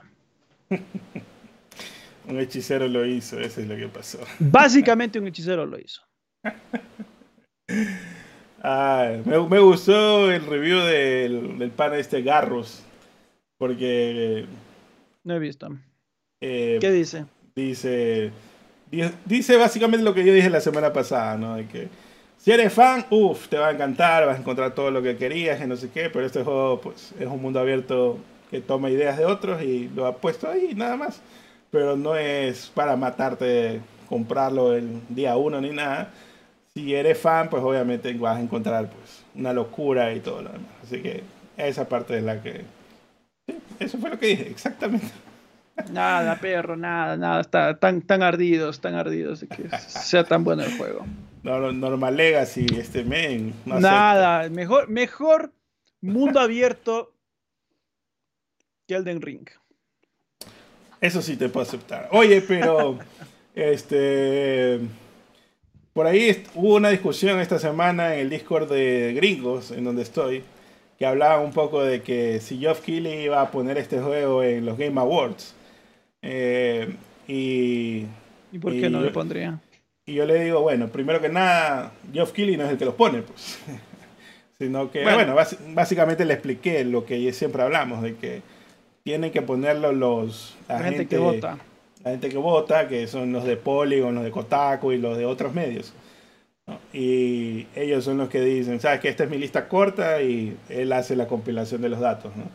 un 2.27 2.39
hechicero 2.39 2.87
lo 2.87 3.05
hizo, 3.05 3.39
eso 3.39 3.61
es 3.61 3.67
lo 3.67 3.75
que 3.75 3.87
pasó. 3.87 4.21
Básicamente 4.39 5.19
un 5.19 5.27
hechicero 5.27 5.67
lo 5.67 5.77
hizo. 5.77 6.01
me, 9.23 9.59
gustó 9.59 10.31
el 10.31 10.43
review 10.47 10.79
del, 10.79 11.59
del 11.59 11.69
pan 11.69 11.93
este 11.93 12.23
Garros. 12.23 12.81
Porque. 13.59 14.47
No 15.23 15.35
he 15.35 15.39
visto. 15.39 15.69
Eh, 16.41 16.79
¿Qué 16.81 16.91
dice? 16.91 17.25
Dice. 17.57 18.31
Dice 19.25 19.57
básicamente 19.57 20.05
lo 20.05 20.13
que 20.13 20.23
yo 20.23 20.31
dije 20.31 20.49
la 20.49 20.61
semana 20.61 20.93
pasada, 20.93 21.37
¿no? 21.37 21.55
De 21.55 21.67
que 21.67 21.89
si 22.37 22.51
eres 22.51 22.71
fan, 22.71 23.05
uff, 23.09 23.47
te 23.49 23.57
va 23.57 23.69
a 23.69 23.71
encantar, 23.71 24.27
vas 24.27 24.37
a 24.37 24.39
encontrar 24.39 24.75
todo 24.75 24.91
lo 24.91 25.01
que 25.01 25.17
querías 25.17 25.59
y 25.59 25.65
no 25.65 25.75
sé 25.75 25.89
qué, 25.89 26.09
pero 26.11 26.25
este 26.25 26.43
juego, 26.43 26.79
pues, 26.79 27.13
es 27.19 27.25
un 27.25 27.41
mundo 27.41 27.59
abierto 27.59 28.19
que 28.51 28.61
toma 28.61 28.91
ideas 28.91 29.17
de 29.17 29.25
otros 29.25 29.61
y 29.63 29.89
lo 29.89 30.05
ha 30.05 30.17
puesto 30.17 30.47
ahí, 30.47 30.73
nada 30.75 30.95
más. 30.95 31.19
Pero 31.71 31.97
no 31.97 32.15
es 32.15 32.71
para 32.73 32.95
matarte, 32.95 33.81
comprarlo 34.07 34.73
el 34.75 35.01
día 35.09 35.35
uno 35.35 35.59
ni 35.59 35.71
nada. 35.71 36.13
Si 36.73 36.93
eres 36.93 37.17
fan, 37.17 37.49
pues 37.49 37.63
obviamente 37.63 38.13
vas 38.13 38.37
a 38.37 38.41
encontrar, 38.41 38.89
pues, 38.89 39.23
una 39.35 39.51
locura 39.51 40.13
y 40.13 40.19
todo 40.19 40.43
lo 40.43 40.49
demás. 40.49 40.71
Así 40.83 41.01
que 41.01 41.23
esa 41.57 41.89
parte 41.89 42.17
es 42.19 42.23
la 42.23 42.41
que 42.41 42.61
eso 43.79 43.97
fue 43.97 44.11
lo 44.11 44.19
que 44.19 44.27
dije, 44.27 44.47
exactamente. 44.49 45.07
Nada, 45.91 46.39
perro, 46.39 46.75
nada, 46.75 47.17
nada. 47.17 47.41
Está 47.41 47.79
tan, 47.79 48.01
tan 48.01 48.23
ardidos, 48.23 48.81
tan 48.81 48.95
ardidos 48.95 49.45
que 49.49 49.69
sea 49.77 50.23
tan 50.23 50.43
bueno 50.43 50.63
el 50.63 50.77
juego. 50.77 51.05
No, 51.43 51.71
normal 51.71 52.17
Legacy, 52.17 52.65
este 52.77 53.03
men. 53.03 53.53
nada, 53.65 54.49
mejor, 54.49 54.89
mejor 54.89 55.53
mundo 56.01 56.39
abierto 56.39 57.13
que 58.87 58.95
Elden 58.95 59.21
Ring. 59.21 59.47
Eso 60.99 61.21
sí 61.21 61.37
te 61.37 61.49
puedo 61.49 61.65
aceptar. 61.65 62.09
Oye, 62.11 62.41
pero 62.41 62.97
este 63.55 64.79
por 65.93 66.05
ahí 66.05 66.45
hubo 66.53 66.75
una 66.75 66.89
discusión 66.89 67.39
esta 67.39 67.57
semana 67.57 68.13
en 68.13 68.19
el 68.19 68.29
Discord 68.29 68.69
de 68.71 69.13
Gringos, 69.15 69.71
en 69.71 69.83
donde 69.83 70.03
estoy 70.03 70.43
que 70.97 71.05
hablaba 71.05 71.39
un 71.39 71.51
poco 71.51 71.83
de 71.83 72.01
que 72.01 72.39
si 72.39 72.57
Geoff 72.59 72.81
Keighley 72.81 73.23
iba 73.23 73.41
a 73.41 73.51
poner 73.51 73.77
este 73.77 73.99
juego 73.99 74.43
en 74.43 74.65
los 74.65 74.77
Game 74.77 74.99
Awards. 74.99 75.53
Eh, 76.29 76.93
y, 77.27 78.05
¿Y 78.51 78.59
por 78.59 78.73
qué 78.73 78.89
no 78.89 79.01
le 79.01 79.11
pondría? 79.11 79.61
Y 80.05 80.13
yo 80.13 80.25
le 80.25 80.43
digo, 80.43 80.61
bueno, 80.61 80.89
primero 80.89 81.21
que 81.21 81.29
nada, 81.29 81.93
Geoff 82.13 82.33
Keighley 82.33 82.57
no 82.57 82.65
es 82.65 82.71
el 82.71 82.77
que 82.77 82.85
los 82.85 82.95
pone, 82.95 83.21
pues. 83.21 83.59
Sino 84.59 84.91
que, 84.91 85.03
bueno, 85.03 85.35
básicamente 85.73 86.25
le 86.25 86.33
expliqué 86.33 86.83
lo 86.83 87.05
que 87.05 87.31
siempre 87.31 87.61
hablamos, 87.61 88.01
de 88.01 88.15
que 88.15 88.41
tienen 89.03 89.31
que 89.31 89.41
ponerlo 89.41 89.91
los... 89.93 90.57
La, 90.67 90.79
gente, 90.79 91.07
que 91.07 91.17
vota. 91.17 91.57
La 92.03 92.11
gente 92.11 92.29
que 92.29 92.37
vota, 92.37 92.87
que 92.87 93.07
son 93.07 93.31
los 93.31 93.43
de 93.43 93.55
Polygon, 93.55 94.15
los 94.15 94.23
de 94.23 94.31
Kotaku 94.31 94.93
y 94.93 94.97
los 94.97 95.17
de 95.17 95.25
otros 95.25 95.53
medios. 95.53 95.93
Y 96.91 97.67
ellos 97.75 98.03
son 98.03 98.17
los 98.17 98.29
que 98.29 98.41
dicen, 98.41 98.79
sabes 98.79 98.99
que 98.99 99.09
esta 99.09 99.25
es 99.25 99.29
mi 99.29 99.37
lista 99.37 99.69
corta 99.69 100.21
y 100.21 100.57
él 100.69 100.91
hace 100.91 101.15
la 101.15 101.27
compilación 101.27 101.81
de 101.81 101.89
los 101.89 101.99
datos. 101.99 102.35
¿no? 102.35 102.45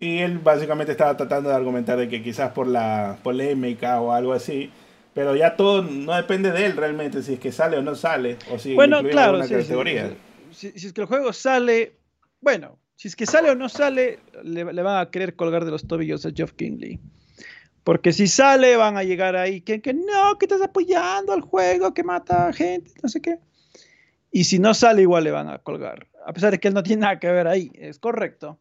Y 0.00 0.18
él 0.18 0.38
básicamente 0.38 0.92
estaba 0.92 1.16
tratando 1.16 1.48
de 1.48 1.54
argumentar 1.54 1.98
de 1.98 2.08
que 2.08 2.22
quizás 2.22 2.52
por 2.52 2.66
la 2.66 3.18
polémica 3.22 4.00
o 4.00 4.12
algo 4.12 4.32
así, 4.32 4.70
pero 5.14 5.36
ya 5.36 5.56
todo 5.56 5.82
no 5.82 6.14
depende 6.14 6.50
de 6.50 6.66
él 6.66 6.76
realmente, 6.76 7.22
si 7.22 7.34
es 7.34 7.40
que 7.40 7.52
sale 7.52 7.78
o 7.78 7.82
no 7.82 7.94
sale, 7.94 8.36
o 8.50 8.58
si 8.58 8.74
bueno, 8.74 9.02
claro, 9.02 9.42
sí, 9.44 9.54
categoría. 9.54 10.12
si, 10.50 10.68
es 10.68 10.92
que 10.92 11.00
el 11.00 11.06
juego 11.06 11.32
sale, 11.32 11.96
bueno, 12.40 12.78
si 12.96 13.08
es 13.08 13.16
que 13.16 13.26
sale 13.26 13.50
o 13.50 13.54
no 13.54 13.68
sale, 13.68 14.18
le, 14.42 14.64
van 14.64 15.00
a 15.00 15.10
querer 15.10 15.36
colgar 15.36 15.64
de 15.64 15.70
los 15.70 15.86
tobillos 15.86 16.26
a 16.26 16.30
Geoff 16.34 16.52
Kingley. 16.52 17.00
Porque 17.84 18.12
si 18.12 18.26
sale, 18.26 18.76
van 18.76 18.96
a 18.96 19.04
llegar 19.04 19.36
ahí 19.36 19.60
que, 19.60 19.82
que 19.82 19.92
no, 19.92 20.38
que 20.38 20.46
estás 20.46 20.62
apoyando 20.62 21.32
al 21.32 21.42
juego, 21.42 21.92
que 21.92 22.02
mata 22.02 22.48
a 22.48 22.52
gente, 22.52 22.90
no 23.02 23.08
sé 23.08 23.20
qué. 23.20 23.38
Y 24.32 24.44
si 24.44 24.58
no 24.58 24.74
sale, 24.74 25.02
igual 25.02 25.24
le 25.24 25.30
van 25.30 25.48
a 25.48 25.58
colgar. 25.58 26.08
A 26.26 26.32
pesar 26.32 26.50
de 26.50 26.58
que 26.58 26.68
él 26.68 26.74
no 26.74 26.82
tiene 26.82 27.02
nada 27.02 27.20
que 27.20 27.30
ver 27.30 27.46
ahí. 27.46 27.70
Es 27.74 27.98
correcto. 27.98 28.58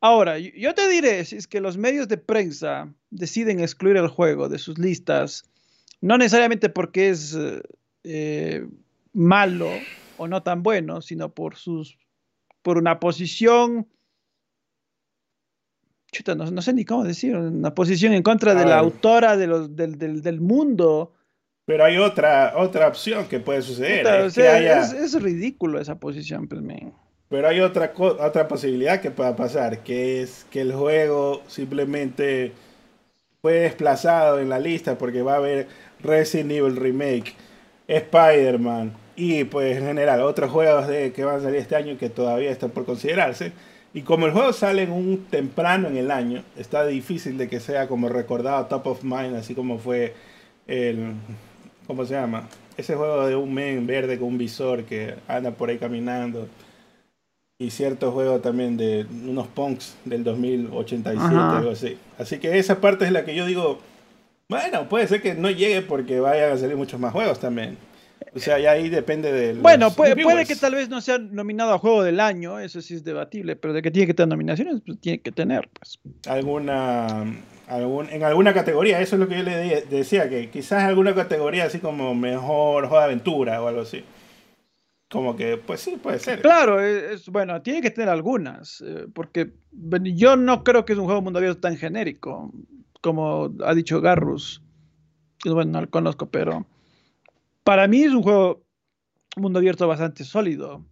Ahora, 0.00 0.38
yo 0.38 0.74
te 0.74 0.88
diré, 0.88 1.24
si 1.24 1.36
es 1.36 1.46
que 1.46 1.60
los 1.60 1.76
medios 1.76 2.06
de 2.08 2.18
prensa 2.18 2.92
deciden 3.10 3.60
excluir 3.60 3.96
el 3.96 4.08
juego 4.08 4.48
de 4.48 4.58
sus 4.58 4.78
listas, 4.78 5.44
no 6.00 6.18
necesariamente 6.18 6.68
porque 6.68 7.08
es 7.08 7.36
eh, 8.04 8.66
malo 9.12 9.70
o 10.18 10.28
no 10.28 10.42
tan 10.42 10.62
bueno, 10.62 11.00
sino 11.00 11.30
por 11.34 11.56
sus 11.56 11.98
por 12.62 12.78
una 12.78 12.98
posición 12.98 13.86
no, 16.36 16.62
sé 16.62 16.72
ni 16.72 16.84
cómo 16.84 17.04
decir, 17.04 17.36
una 17.36 17.74
posición 17.74 18.12
en 18.12 18.22
contra 18.22 18.54
de 18.54 18.64
la 18.64 18.78
autora 18.78 19.36
de 19.36 19.46
los, 19.46 19.76
del, 19.76 19.98
del, 19.98 20.40
mundo. 20.40 21.12
Pero 21.64 21.84
hay 21.84 21.98
otra, 21.98 22.54
otra 22.56 22.88
opción 22.88 23.26
que 23.28 23.40
puede 23.40 23.62
suceder. 23.62 24.06
es, 24.06 25.22
ridículo 25.22 25.80
esa 25.80 25.98
posición, 25.98 26.48
pues, 26.48 26.62
Pero 27.28 27.48
hay 27.48 27.60
otra, 27.60 27.92
otra 27.96 28.48
posibilidad 28.48 29.00
que 29.00 29.10
pueda 29.10 29.34
pasar, 29.34 29.80
que 29.82 30.22
es 30.22 30.46
que 30.50 30.60
el 30.60 30.72
juego 30.72 31.42
simplemente 31.48 32.52
fue 33.42 33.54
desplazado 33.54 34.38
en 34.40 34.48
la 34.48 34.58
lista 34.58 34.96
porque 34.98 35.22
va 35.22 35.34
a 35.34 35.36
haber 35.36 35.68
Resident 36.00 36.52
Evil 36.52 36.76
Remake, 36.76 37.34
Spider-Man, 37.88 38.92
Y 39.16 39.44
pues 39.44 39.76
en 39.78 39.84
general, 39.86 40.20
otros 40.22 40.50
juegos 40.50 40.88
de, 40.88 41.12
que 41.12 41.24
van 41.24 41.36
a 41.36 41.40
salir 41.40 41.60
este 41.60 41.76
año 41.76 41.96
que 41.98 42.10
todavía 42.10 42.50
están 42.50 42.70
por 42.70 42.84
considerarse. 42.84 43.52
Y 43.94 44.02
como 44.02 44.26
el 44.26 44.32
juego 44.32 44.52
sale 44.52 44.84
un 44.90 45.24
temprano 45.30 45.88
en 45.88 45.96
el 45.96 46.10
año, 46.10 46.42
está 46.56 46.86
difícil 46.86 47.38
de 47.38 47.48
que 47.48 47.60
sea 47.60 47.88
como 47.88 48.08
recordado 48.08 48.66
top 48.66 48.86
of 48.88 49.04
mind, 49.04 49.36
así 49.36 49.54
como 49.54 49.78
fue 49.78 50.14
el. 50.66 51.14
¿Cómo 51.86 52.04
se 52.04 52.14
llama? 52.14 52.48
Ese 52.76 52.94
juego 52.94 53.26
de 53.26 53.36
un 53.36 53.54
men 53.54 53.86
verde 53.86 54.18
con 54.18 54.28
un 54.28 54.38
visor 54.38 54.84
que 54.84 55.14
anda 55.28 55.52
por 55.52 55.70
ahí 55.70 55.78
caminando. 55.78 56.48
Y 57.58 57.70
cierto 57.70 58.12
juego 58.12 58.40
también 58.40 58.76
de 58.76 59.06
unos 59.10 59.46
punks 59.46 59.96
del 60.04 60.24
2087, 60.24 61.34
algo 61.34 61.70
así. 61.70 61.96
Así 62.18 62.38
que 62.38 62.58
esa 62.58 62.80
parte 62.80 63.06
es 63.06 63.12
la 63.12 63.24
que 63.24 63.34
yo 63.34 63.46
digo. 63.46 63.80
Bueno, 64.48 64.88
puede 64.88 65.08
ser 65.08 65.22
que 65.22 65.34
no 65.34 65.50
llegue 65.50 65.80
porque 65.80 66.20
vayan 66.20 66.52
a 66.52 66.58
salir 66.58 66.76
muchos 66.76 67.00
más 67.00 67.12
juegos 67.12 67.40
también. 67.40 67.78
O 68.34 68.38
sea, 68.38 68.58
ya 68.58 68.72
ahí 68.72 68.90
depende 68.90 69.32
del. 69.32 69.60
Bueno, 69.60 69.90
puede, 69.90 70.14
puede, 70.22 70.44
que 70.44 70.56
tal 70.56 70.74
vez 70.74 70.90
no 70.90 71.00
sea 71.00 71.18
nominado 71.18 71.72
a 71.72 71.78
juego 71.78 72.02
del 72.02 72.20
año, 72.20 72.58
eso 72.58 72.82
sí 72.82 72.94
es 72.94 73.02
debatible, 73.02 73.56
pero 73.56 73.72
de 73.72 73.80
que 73.80 73.90
tiene 73.90 74.06
que 74.06 74.12
tener 74.12 74.28
nominaciones, 74.28 74.82
pues 74.84 75.00
tiene 75.00 75.20
que 75.20 75.32
tener, 75.32 75.68
pues. 75.72 75.98
Alguna. 76.26 77.24
Algún, 77.66 78.08
en 78.10 78.22
alguna 78.22 78.54
categoría, 78.54 79.00
eso 79.00 79.16
es 79.16 79.20
lo 79.20 79.26
que 79.26 79.38
yo 79.38 79.42
le 79.42 79.86
decía, 79.90 80.28
que 80.28 80.50
quizás 80.50 80.84
alguna 80.84 81.14
categoría 81.14 81.64
así 81.64 81.78
como 81.78 82.14
mejor 82.14 82.86
juego 82.86 82.98
de 82.98 83.04
aventura 83.04 83.60
o 83.60 83.66
algo 83.66 83.80
así. 83.80 84.04
Como 85.08 85.36
que, 85.36 85.56
pues 85.56 85.80
sí, 85.80 85.96
puede 86.02 86.18
ser. 86.18 86.42
Claro, 86.42 86.80
es, 86.80 87.28
bueno, 87.28 87.62
tiene 87.62 87.80
que 87.80 87.90
tener 87.90 88.08
algunas, 88.08 88.82
eh, 88.84 89.06
porque 89.12 89.52
yo 90.14 90.36
no 90.36 90.64
creo 90.64 90.84
que 90.84 90.94
es 90.94 90.98
un 90.98 91.04
juego 91.04 91.22
mundo 91.22 91.38
abierto 91.38 91.60
tan 91.60 91.76
genérico, 91.76 92.52
como 93.00 93.54
ha 93.64 93.74
dicho 93.74 94.00
Garrus. 94.00 94.62
Bueno, 95.44 95.72
no 95.72 95.80
lo 95.82 95.90
conozco, 95.90 96.28
pero 96.28 96.66
para 97.62 97.86
mí 97.86 98.02
es 98.02 98.12
un 98.12 98.22
juego 98.22 98.64
mundo 99.36 99.60
abierto 99.60 99.86
bastante 99.86 100.24
sólido, 100.24 100.84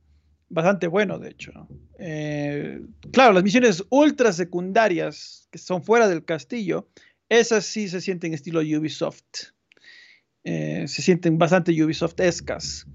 bastante 0.48 0.86
bueno, 0.86 1.18
de 1.18 1.30
hecho. 1.30 1.66
Eh, 1.98 2.82
claro, 3.12 3.32
las 3.32 3.42
misiones 3.42 3.82
ultra 3.90 4.32
secundarias 4.32 5.48
que 5.50 5.58
son 5.58 5.82
fuera 5.82 6.08
del 6.08 6.24
castillo, 6.24 6.86
esas 7.28 7.64
sí 7.64 7.88
se 7.88 8.00
sienten 8.00 8.34
estilo 8.34 8.60
Ubisoft. 8.60 9.52
Eh, 10.44 10.84
se 10.86 11.02
sienten 11.02 11.38
bastante 11.38 11.72
Ubisoft-escas. 11.72 12.86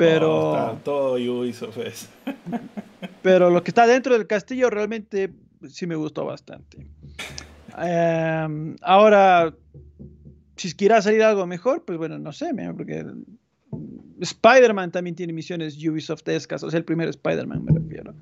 Pero. 0.00 0.52
Oh, 0.52 0.78
todo 0.82 1.12
Ubisoft 1.16 1.76
es. 1.76 2.08
pero 3.22 3.50
lo 3.50 3.62
que 3.62 3.70
está 3.70 3.86
dentro 3.86 4.14
del 4.14 4.26
castillo 4.26 4.70
realmente 4.70 5.30
sí 5.68 5.86
me 5.86 5.94
gustó 5.94 6.24
bastante. 6.24 6.86
Eh, 7.78 8.76
ahora, 8.80 9.54
si 10.56 10.72
quiera 10.72 11.02
salir 11.02 11.22
algo 11.22 11.46
mejor, 11.46 11.84
pues 11.84 11.98
bueno, 11.98 12.18
no 12.18 12.32
sé, 12.32 12.50
porque 12.74 13.04
Spider-Man 14.20 14.90
también 14.90 15.14
tiene 15.14 15.34
misiones 15.34 15.76
Ubisoft-escas, 15.76 16.62
o 16.64 16.70
sea, 16.70 16.78
el 16.78 16.84
primer 16.84 17.10
Spider-Man 17.10 17.62
me 17.62 17.78
refiero. 17.78 18.14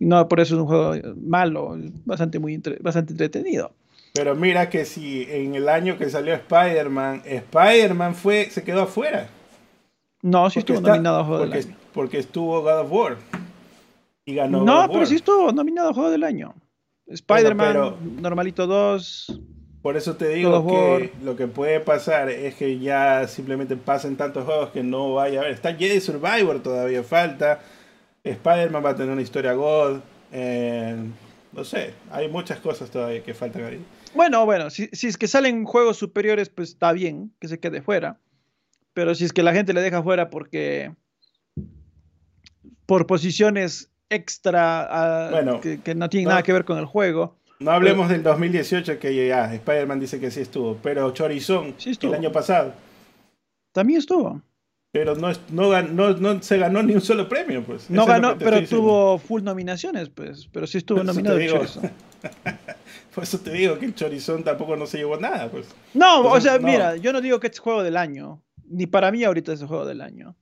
Y 0.00 0.06
no, 0.06 0.28
por 0.28 0.40
eso 0.40 0.56
es 0.56 0.60
un 0.60 0.66
juego 0.66 0.94
malo, 1.16 1.78
bastante, 2.06 2.40
muy 2.40 2.60
bastante 2.80 3.12
entretenido. 3.12 3.72
Pero 4.14 4.34
mira 4.34 4.68
que 4.68 4.84
si 4.84 5.28
en 5.30 5.54
el 5.54 5.68
año 5.68 5.96
que 5.96 6.10
salió 6.10 6.34
Spider-Man, 6.34 7.22
Spider-Man 7.24 8.16
fue, 8.16 8.50
se 8.50 8.64
quedó 8.64 8.82
afuera. 8.82 9.28
No, 10.22 10.50
sí 10.50 10.58
estuvo 10.58 10.80
nominado 10.80 11.20
a 11.20 11.24
Juego 11.24 11.44
porque, 11.44 11.58
del 11.58 11.66
Año. 11.68 11.76
Porque 11.92 12.18
estuvo 12.18 12.62
God 12.62 12.80
of 12.80 12.92
War. 12.92 13.16
Y 14.24 14.34
ganó 14.34 14.64
No, 14.64 14.86
God 14.86 14.92
pero 14.92 15.06
sí 15.06 15.16
estuvo 15.16 15.52
nominado 15.52 15.90
a 15.90 15.94
Juego 15.94 16.10
del 16.10 16.24
Año. 16.24 16.54
Spider-Man, 17.06 18.20
Normalito 18.20 18.66
2. 18.66 19.40
Por 19.82 19.96
eso 19.96 20.16
te 20.16 20.28
digo 20.28 20.66
que 20.66 21.12
lo 21.24 21.36
que 21.36 21.46
puede 21.46 21.80
pasar 21.80 22.28
es 22.28 22.54
que 22.54 22.78
ya 22.78 23.26
simplemente 23.26 23.76
pasen 23.76 24.16
tantos 24.16 24.44
juegos 24.44 24.70
que 24.70 24.82
no 24.82 25.14
vaya 25.14 25.38
a 25.38 25.42
haber. 25.42 25.54
Está 25.54 25.74
Jedi 25.74 26.00
Survivor 26.00 26.62
todavía 26.62 27.02
falta. 27.02 27.60
Spider-Man 28.22 28.84
va 28.84 28.90
a 28.90 28.94
tener 28.94 29.10
una 29.10 29.22
historia 29.22 29.54
God. 29.54 30.00
Eh, 30.32 30.96
no 31.52 31.64
sé, 31.64 31.94
hay 32.10 32.28
muchas 32.28 32.60
cosas 32.60 32.90
todavía 32.90 33.22
que 33.22 33.32
faltan 33.32 33.64
ahí. 33.64 33.84
Bueno, 34.14 34.44
bueno, 34.44 34.68
si, 34.70 34.88
si, 34.92 35.06
es 35.06 35.16
que 35.16 35.26
salen 35.26 35.64
juegos 35.64 35.96
superiores, 35.96 36.50
pues 36.50 36.70
está 36.70 36.92
bien 36.92 37.32
que 37.40 37.48
se 37.48 37.58
quede 37.58 37.80
fuera. 37.80 38.18
Pero 39.00 39.14
si 39.14 39.24
es 39.24 39.32
que 39.32 39.42
la 39.42 39.54
gente 39.54 39.72
le 39.72 39.80
deja 39.80 40.02
fuera 40.02 40.28
porque 40.28 40.92
por 42.84 43.06
posiciones 43.06 43.90
extra 44.10 45.30
uh, 45.42 45.60
que, 45.60 45.80
que, 45.80 45.94
no 45.94 46.10
tienen 46.10 46.28
nada 46.28 46.42
que 46.42 46.52
ver 46.52 46.66
con 46.66 46.76
el 46.76 46.84
juego, 46.84 47.38
no 47.60 47.70
hablemos 47.70 48.10
del 48.10 48.22
2018 48.22 48.98
que 48.98 49.26
ya 49.26 49.54
Spider-Man 49.54 50.00
dice 50.00 50.20
que 50.20 50.30
sí 50.30 50.40
estuvo, 50.40 50.76
pero 50.82 51.10
Chorizón 51.12 51.74
el 52.02 52.14
año 52.14 52.30
pasado. 52.30 52.74
También 53.72 54.00
estuvo. 54.00 54.42
Pero 54.92 55.14
no, 55.14 55.30
no, 55.50 56.12
no, 56.14 56.42
se 56.42 56.58
ganó 56.58 56.82
ni 56.82 56.94
un 56.94 57.00
solo 57.00 57.26
premio, 57.26 57.64
pues. 57.64 57.88
No 57.88 58.04
ganó, 58.04 58.36
pero 58.36 58.62
tuvo 58.66 59.18
full 59.18 59.42
nominaciones, 59.42 60.10
pues. 60.10 60.48
Pero 60.52 60.66
sí 60.66 60.76
estuvo 60.76 61.02
nominado 61.02 61.38
Chorizón. 61.38 61.90
Por 63.14 63.24
eso 63.24 63.38
te 63.38 63.52
digo 63.52 63.78
que 63.78 63.86
el 63.86 63.94
Chorizón 63.94 64.42
tampoco 64.42 64.76
no 64.76 64.86
se 64.86 64.98
llevó 64.98 65.16
nada, 65.16 65.48
pues. 65.48 65.66
No, 65.94 66.22
o 66.22 66.40
sea, 66.40 66.58
mira, 66.58 66.96
yo 66.96 67.12
no 67.12 67.20
digo 67.20 67.40
que 67.40 67.46
es 67.46 67.58
juego 67.58 67.82
del 67.82 67.96
año. 67.96 68.42
Ni 68.70 68.86
para 68.86 69.12
mí 69.12 69.22
ahorita 69.24 69.52
es 69.52 69.60
el 69.60 69.66
juego 69.66 69.84
del 69.84 70.00
año. 70.00 70.34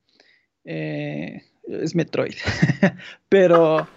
Eh, 0.65 1.43
es 1.67 1.95
Metroid. 1.95 2.35
pero... 3.29 3.89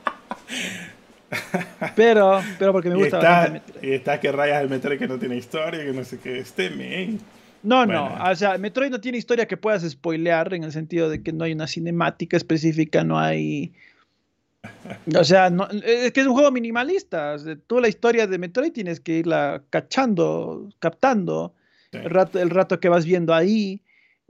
Pero, 1.95 2.41
pero 2.59 2.73
porque 2.73 2.89
me 2.89 2.95
gusta 2.95 3.17
y 3.17 3.55
está, 3.55 3.85
Y 3.87 3.91
está 3.93 4.19
que 4.19 4.31
rayas 4.31 4.61
el 4.61 4.69
Metroid 4.69 4.99
que 4.99 5.07
no 5.07 5.17
tiene 5.17 5.37
historia, 5.37 5.83
que 5.85 5.93
no 5.93 6.03
sé 6.03 6.19
qué. 6.19 6.39
Este 6.39 6.69
men. 6.69 7.19
No, 7.63 7.85
no, 7.85 8.17
o 8.29 8.35
sea, 8.35 8.57
Metroid 8.57 8.89
no 8.89 8.99
tiene 8.99 9.17
historia 9.17 9.47
que 9.47 9.55
puedas 9.55 9.87
spoilear 9.87 10.53
en 10.53 10.63
el 10.63 10.71
sentido 10.71 11.09
de 11.09 11.21
que 11.21 11.31
no 11.31 11.43
hay 11.43 11.53
una 11.53 11.67
cinemática 11.67 12.35
específica, 12.35 13.03
no 13.03 13.19
hay... 13.19 13.73
O 15.15 15.23
sea, 15.23 15.49
no, 15.49 15.67
es 15.69 16.11
que 16.11 16.21
es 16.21 16.27
un 16.27 16.33
juego 16.33 16.51
minimalista. 16.51 17.35
tú 17.67 17.79
la 17.79 17.87
historia 17.87 18.27
de 18.27 18.37
Metroid 18.37 18.71
tienes 18.71 18.99
que 18.99 19.13
irla 19.13 19.63
cachando, 19.69 20.69
captando 20.79 21.53
el, 21.91 22.09
rato, 22.09 22.39
el 22.39 22.49
rato 22.49 22.79
que 22.79 22.89
vas 22.89 23.05
viendo 23.05 23.33
ahí. 23.33 23.81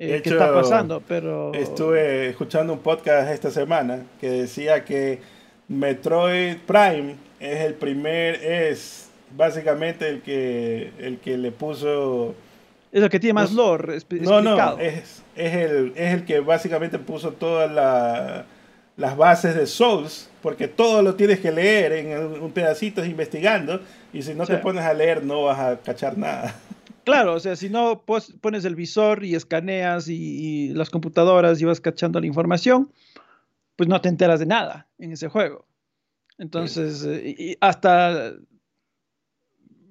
Eh, 0.04 0.20
qué 0.24 0.32
está 0.32 0.52
pasando, 0.52 1.04
pero... 1.08 1.54
Estuve 1.54 2.30
escuchando 2.30 2.74
un 2.74 2.80
podcast 2.80 3.30
esta 3.30 3.52
semana 3.52 4.02
que 4.20 4.32
decía 4.32 4.84
que 4.84 5.20
Metroid 5.68 6.58
Prime 6.66 7.18
es 7.40 7.60
el 7.60 7.76
primer, 7.76 8.44
es 8.44 9.12
básicamente 9.38 10.10
el 10.10 10.24
que, 10.24 10.92
el 10.98 11.20
que 11.20 11.38
le 11.38 11.52
puso... 11.52 12.34
Es 12.92 13.04
el 13.04 13.10
que 13.12 13.20
tiene 13.20 13.34
más 13.34 13.52
lore. 13.52 14.00
No, 14.22 14.42
no, 14.42 14.80
es, 14.80 15.22
es, 15.36 15.54
el, 15.54 15.94
es 15.96 16.14
el 16.16 16.26
que 16.26 16.40
básicamente 16.40 16.98
puso 16.98 17.34
todas 17.34 17.72
las 18.98 19.16
bases 19.16 19.54
de 19.54 19.68
Souls, 19.68 20.32
porque 20.42 20.68
todo 20.68 21.04
lo 21.04 21.14
tienes 21.14 21.40
que 21.42 21.52
leer 21.52 21.92
en 21.92 22.42
un 22.42 22.52
pedacito 22.52 23.06
investigando, 23.06 23.80
y 24.12 24.24
si 24.24 24.34
no 24.34 24.48
te 24.48 24.58
pones 24.58 24.84
a 24.84 24.96
leer 24.96 25.24
no 25.24 25.44
vas 25.44 25.60
a 25.60 25.78
cachar 25.78 26.18
nada. 26.18 26.56
Claro, 27.04 27.34
o 27.34 27.40
sea, 27.40 27.56
si 27.56 27.70
no 27.70 28.04
pones 28.06 28.66
el 28.66 28.76
visor 28.76 29.24
y 29.24 29.36
escaneas 29.36 30.08
y, 30.08 30.16
y 30.16 30.74
las 30.74 30.90
computadoras 30.90 31.62
y 31.62 31.66
vas 31.66 31.82
cachando 31.82 32.20
la 32.20 32.28
información, 32.28 32.92
pues 33.76 33.90
no 33.90 34.00
te 34.02 34.10
enteras 34.10 34.40
de 34.40 34.46
nada 34.46 34.88
en 35.00 35.12
ese 35.12 35.28
juego. 35.28 35.66
Entonces, 36.38 37.06
eh, 37.08 37.58
hasta... 37.62 38.34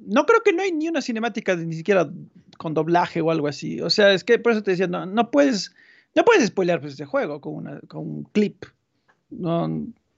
No 0.01 0.27
creo 0.27 0.41
que 0.43 0.53
no 0.53 0.63
hay 0.63 0.73
ni 0.73 0.89
una 0.89 1.03
cinemática 1.03 1.55
ni 1.55 1.75
siquiera 1.75 2.11
con 2.59 2.75
doblaje 2.75 3.21
o 3.21 3.31
algo 3.31 3.47
así. 3.47 3.81
O 3.81 3.91
sea, 3.91 4.13
es 4.13 4.25
que 4.25 4.39
por 4.39 4.53
eso 4.53 4.63
te 4.63 4.73
decía, 4.73 4.87
no, 4.87 5.07
no 5.07 5.31
puedes, 5.31 5.75
no 6.15 6.25
puedes 6.25 6.47
spoilear 6.49 6.81
pues, 6.81 6.95
ese 6.95 7.05
juego 7.05 7.41
con, 7.41 7.55
una, 7.55 7.81
con 7.89 8.01
un 8.01 8.25
clip. 8.25 8.65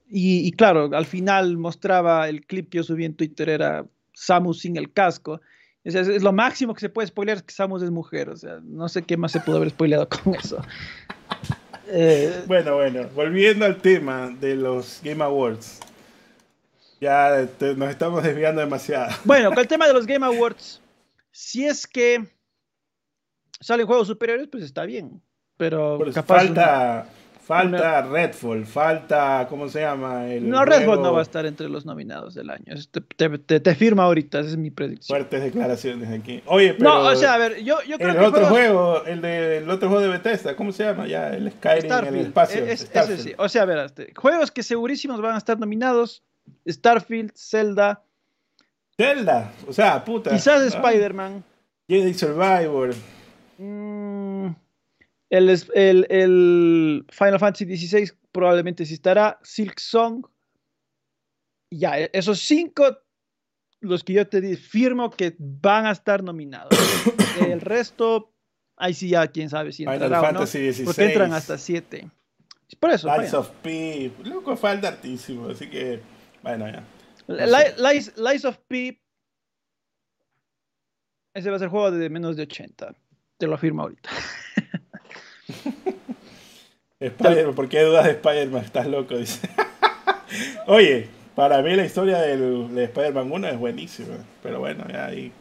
y, 0.09 0.53
claro, 0.53 0.91
al 0.95 1.05
final 1.07 1.59
mostraba 1.59 2.29
el 2.29 2.47
clip 2.47 2.71
que 2.71 2.79
yo 2.79 2.85
subí 2.85 3.05
en 3.05 3.15
Twitter, 3.15 3.49
era 3.49 3.87
Samus 4.15 4.61
sin 4.61 4.77
el 4.77 4.93
casco. 4.93 5.41
Es, 5.85 5.95
es, 5.95 6.23
lo 6.23 6.33
máximo 6.33 6.75
que 6.75 6.81
se 6.81 6.89
puede 6.89 7.09
spoilear 7.09 7.39
es 7.39 7.43
que 7.43 7.53
Samus 7.53 7.83
es 7.83 7.91
mujer. 7.91 8.29
O 8.31 8.37
sea, 8.37 8.61
no 8.63 8.89
sé 8.89 9.03
qué 9.03 9.17
más 9.17 9.33
se 9.33 9.41
pudo 9.41 9.57
haber 9.57 9.71
spoileado 9.71 10.09
con 10.09 10.35
eso. 10.35 10.63
Eh, 11.89 12.45
bueno, 12.47 12.77
bueno, 12.77 13.09
volviendo 13.15 13.67
al 13.67 13.77
tema 13.77 14.31
de 14.41 14.57
los 14.57 15.01
Game 15.03 15.23
Awards. 15.23 15.81
Ya 17.01 17.49
nos 17.77 17.91
estamos 17.91 18.23
desviando 18.23 18.61
demasiado. 18.61 19.13
Bueno, 19.25 19.51
con 19.51 19.59
el 19.59 19.69
tema 19.69 19.89
de 19.89 19.93
los 19.93 20.07
Game 20.07 20.25
Awards, 20.25 20.81
si 21.33 21.67
es 21.67 21.87
que 21.87 22.25
salen 23.61 23.87
juegos 23.87 24.07
superiores, 24.07 24.49
pues 24.51 24.63
está 24.65 24.85
bien. 24.85 25.21
Pero 25.57 25.99
falta, 26.25 27.07
Falta 27.45 28.03
Redfall, 28.03 28.65
falta, 28.65 29.47
¿cómo 29.51 29.69
se 29.69 29.81
llama? 29.81 30.33
El 30.33 30.49
no, 30.49 30.65
Redfall 30.65 31.03
no 31.03 31.13
va 31.13 31.19
a 31.19 31.23
estar 31.23 31.45
entre 31.45 31.69
los 31.69 31.85
nominados 31.85 32.35
del 32.35 32.51
año. 32.51 32.75
Te, 33.17 33.29
te, 33.29 33.75
firma 33.75 34.05
ahorita, 34.05 34.39
esa 34.39 34.51
es 34.51 34.57
mi 34.57 34.71
predicción. 34.71 35.19
Fuertes 35.19 35.43
declaraciones 35.43 36.09
aquí. 36.09 36.41
Oye, 36.47 36.75
pero. 36.75 36.91
No, 36.91 37.01
o 37.01 37.17
sea, 37.17 37.35
a 37.35 37.39
ver, 37.39 37.65
yo, 37.65 37.83
yo 37.83 37.99
creo 37.99 38.13
el 38.13 38.25
otro 38.25 38.47
juego, 38.47 39.05
el, 39.07 39.21
de, 39.21 39.59
el 39.59 39.69
otro 39.69 39.89
juego 39.89 40.05
de 40.05 40.11
Bethesda, 40.11 40.55
¿cómo 40.55 40.71
se 40.71 40.85
llama? 40.85 41.09
Ya, 41.09 41.31
el 41.31 41.51
Skyrim 41.51 41.93
en 41.93 42.15
el 42.15 42.27
espacio. 42.27 42.65
Es, 42.65 42.89
ese 42.95 43.19
sí. 43.19 43.33
O 43.37 43.49
sea, 43.49 43.63
a 43.63 43.67
ver, 43.67 43.79
este, 43.79 44.13
juegos 44.15 44.53
que 44.53 44.63
segurísimos 44.63 45.21
van 45.21 45.35
a 45.35 45.39
estar 45.39 45.59
nominados: 45.59 46.23
Starfield, 46.69 47.33
Zelda. 47.35 48.05
Zelda, 48.97 49.51
o 49.67 49.73
sea, 49.73 50.05
puta. 50.05 50.31
Quizás 50.31 50.63
ah. 50.63 50.79
Spider-Man. 50.79 51.43
Jedi 51.89 52.15
Survivor. 52.15 52.95
Mmm 53.59 54.12
El, 55.33 55.49
el, 55.49 56.07
el 56.11 57.07
Final 57.09 57.39
Fantasy 57.39 57.65
XVI 57.65 58.13
probablemente 58.33 58.85
sí 58.85 58.93
estará. 58.93 59.41
Silk 59.43 59.81
Song. 59.81 60.27
Ya, 61.71 61.99
e, 61.99 62.11
esos 62.13 62.39
cinco, 62.41 62.99
los 63.81 64.05
que 64.05 64.13
yo 64.13 64.29
te 64.29 64.59
firmo 64.59 65.11
que 65.11 65.35
van 65.39 65.87
a 65.87 65.93
estar 65.93 66.23
nominados. 66.23 66.69
el 67.49 67.63
resto, 67.63 68.35
ahí 68.77 68.93
sí 68.93 69.09
ya 69.09 69.27
quién 69.27 69.49
sabe 69.49 69.73
si 69.73 69.85
entrará 69.85 70.19
Final 70.19 70.35
Fantasy 70.35 70.67
no, 70.67 70.73
XVI. 70.73 70.85
Porque 70.85 71.05
entran 71.05 71.33
hasta 71.33 71.57
siete. 71.57 72.11
Por 72.79 72.91
eso. 72.91 73.17
Lies 73.17 73.33
of 73.33 73.49
P. 73.63 74.13
Loco, 74.25 74.55
falta 74.55 74.89
hartísimo. 74.89 75.49
Así 75.49 75.71
que, 75.71 76.03
bueno, 76.43 76.67
ya. 76.69 76.85
Lies, 77.27 78.19
Lies 78.19 78.45
of 78.45 78.59
P. 78.69 79.01
Ese 81.35 81.49
va 81.49 81.57
a 81.57 81.59
ser 81.59 81.69
juego 81.69 81.91
de 81.91 82.11
menos 82.11 82.37
de 82.37 82.43
80. 82.43 82.95
Te 83.39 83.47
lo 83.47 83.55
afirmo 83.55 83.81
ahorita. 83.81 84.11
Spider 87.01 87.51
¿por 87.51 87.69
qué 87.69 87.83
dudas 87.83 88.05
de 88.05 88.13
Spider-Man? 88.13 88.65
Estás 88.65 88.87
loco, 88.87 89.17
dice. 89.17 89.49
Oye, 90.67 91.09
para 91.35 91.61
mí 91.63 91.75
la 91.75 91.85
historia 91.85 92.19
del, 92.19 92.75
de 92.75 92.85
Spider-Man 92.85 93.33
1 93.33 93.49
es 93.49 93.59
buenísima. 93.59 94.15
Pero 94.43 94.61
bueno, 94.61 94.85
ya 94.89 95.07
ahí 95.07 95.33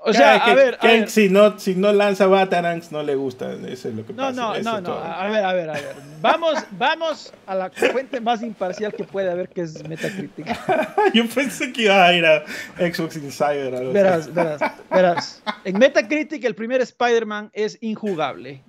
o 0.00 0.12
sea, 0.12 0.36
a, 0.36 0.54
ver, 0.54 0.78
Si, 1.08 1.28
no, 1.28 1.58
si 1.58 1.74
no 1.74 1.92
lanza 1.92 2.26
Batarangs 2.26 2.92
no 2.92 3.02
le 3.02 3.14
gusta. 3.14 3.52
Eso 3.52 3.88
es 3.88 3.94
lo 3.94 4.06
que 4.06 4.12
no, 4.12 4.32
No, 4.32 4.58
no, 4.60 4.80
no. 4.80 4.92
A 4.94 5.28
ver, 5.28 5.44
a 5.44 5.52
ver, 5.52 5.70
a 5.70 5.72
ver. 5.74 5.96
Vamos, 6.20 6.54
vamos 6.72 7.32
a 7.46 7.54
la 7.54 7.70
fuente 7.70 8.20
más 8.20 8.42
imparcial 8.42 8.92
que 8.92 9.04
puede 9.04 9.30
haber, 9.30 9.48
que 9.48 9.62
es 9.62 9.86
Metacritic. 9.88 10.46
Yo 11.14 11.28
pensé 11.28 11.72
que 11.72 11.82
iba 11.82 12.04
a 12.04 12.12
ir 12.12 12.24
a 12.24 12.44
Xbox 12.76 13.16
Insider. 13.16 13.74
Algo 13.74 13.92
verás, 13.92 14.32
verás, 14.32 14.60
verás. 14.90 15.42
En 15.64 15.78
Metacritic 15.78 16.44
el 16.44 16.54
primer 16.54 16.80
Spider-Man 16.80 17.50
es 17.52 17.78
injugable. 17.80 18.62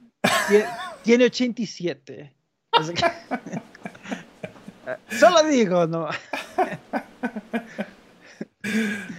Tiene 1.04 1.26
87. 1.26 2.34
Solo 5.20 5.44
digo, 5.44 5.86
no. 5.88 6.10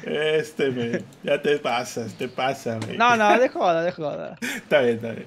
Este, 0.04 0.70
me, 0.70 1.02
ya 1.22 1.40
te 1.40 1.58
pasas, 1.58 2.14
te 2.14 2.28
pasa, 2.28 2.78
No, 2.96 3.16
no, 3.16 3.38
de 3.38 3.48
joda, 3.48 3.82
de 3.82 3.92
joda. 3.92 4.36
Está 4.40 4.82
bien, 4.82 4.96
está 4.96 5.12
bien. 5.12 5.26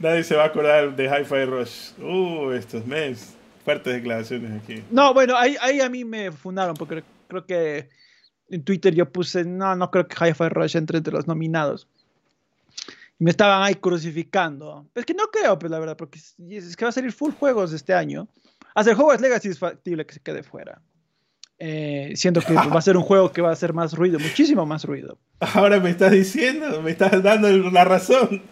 Nadie 0.00 0.22
se 0.22 0.36
va 0.36 0.44
a 0.44 0.46
acordar 0.46 0.94
de 0.94 1.04
Hi-Fi 1.06 1.44
Rush. 1.44 1.92
Uh, 1.98 2.52
estos 2.52 2.86
meses. 2.86 3.34
Fuertes 3.64 3.94
declaraciones 3.94 4.62
aquí. 4.62 4.82
No, 4.90 5.12
bueno, 5.12 5.36
ahí, 5.36 5.56
ahí 5.60 5.80
a 5.80 5.90
mí 5.90 6.04
me 6.04 6.32
fundaron 6.32 6.74
porque 6.76 7.02
creo 7.26 7.44
que 7.44 7.88
en 8.48 8.64
Twitter 8.64 8.94
yo 8.94 9.10
puse, 9.10 9.44
no, 9.44 9.74
no 9.76 9.90
creo 9.90 10.06
que 10.06 10.14
Hi-Fi 10.14 10.48
Rush 10.48 10.76
entre 10.76 10.98
entre 10.98 11.12
los 11.12 11.26
nominados. 11.26 11.88
Me 13.18 13.30
estaban 13.30 13.62
ahí 13.62 13.74
crucificando. 13.74 14.88
Es 14.94 15.04
que 15.04 15.14
no 15.14 15.26
creo, 15.26 15.58
pues 15.58 15.70
la 15.70 15.78
verdad, 15.78 15.96
porque 15.96 16.18
es 16.18 16.76
que 16.76 16.84
va 16.84 16.90
a 16.90 16.92
salir 16.92 17.12
full 17.12 17.32
juegos 17.32 17.72
este 17.72 17.92
año. 17.94 18.28
Hacer 18.74 18.94
Hogwarts 18.94 19.20
Legacy 19.20 19.48
es 19.48 19.58
factible 19.58 20.06
que 20.06 20.14
se 20.14 20.20
quede 20.20 20.42
fuera. 20.42 20.80
Eh, 21.60 22.12
siento 22.14 22.40
que 22.40 22.54
va 22.54 22.78
a 22.78 22.80
ser 22.80 22.96
un 22.96 23.02
juego 23.02 23.32
que 23.32 23.42
va 23.42 23.48
a 23.48 23.52
hacer 23.52 23.72
más 23.72 23.92
ruido, 23.94 24.20
muchísimo 24.20 24.64
más 24.64 24.84
ruido. 24.84 25.18
Ahora 25.40 25.80
me 25.80 25.90
estás 25.90 26.12
diciendo, 26.12 26.80
me 26.82 26.92
estás 26.92 27.20
dando 27.22 27.48
la 27.70 27.84
razón. 27.84 28.42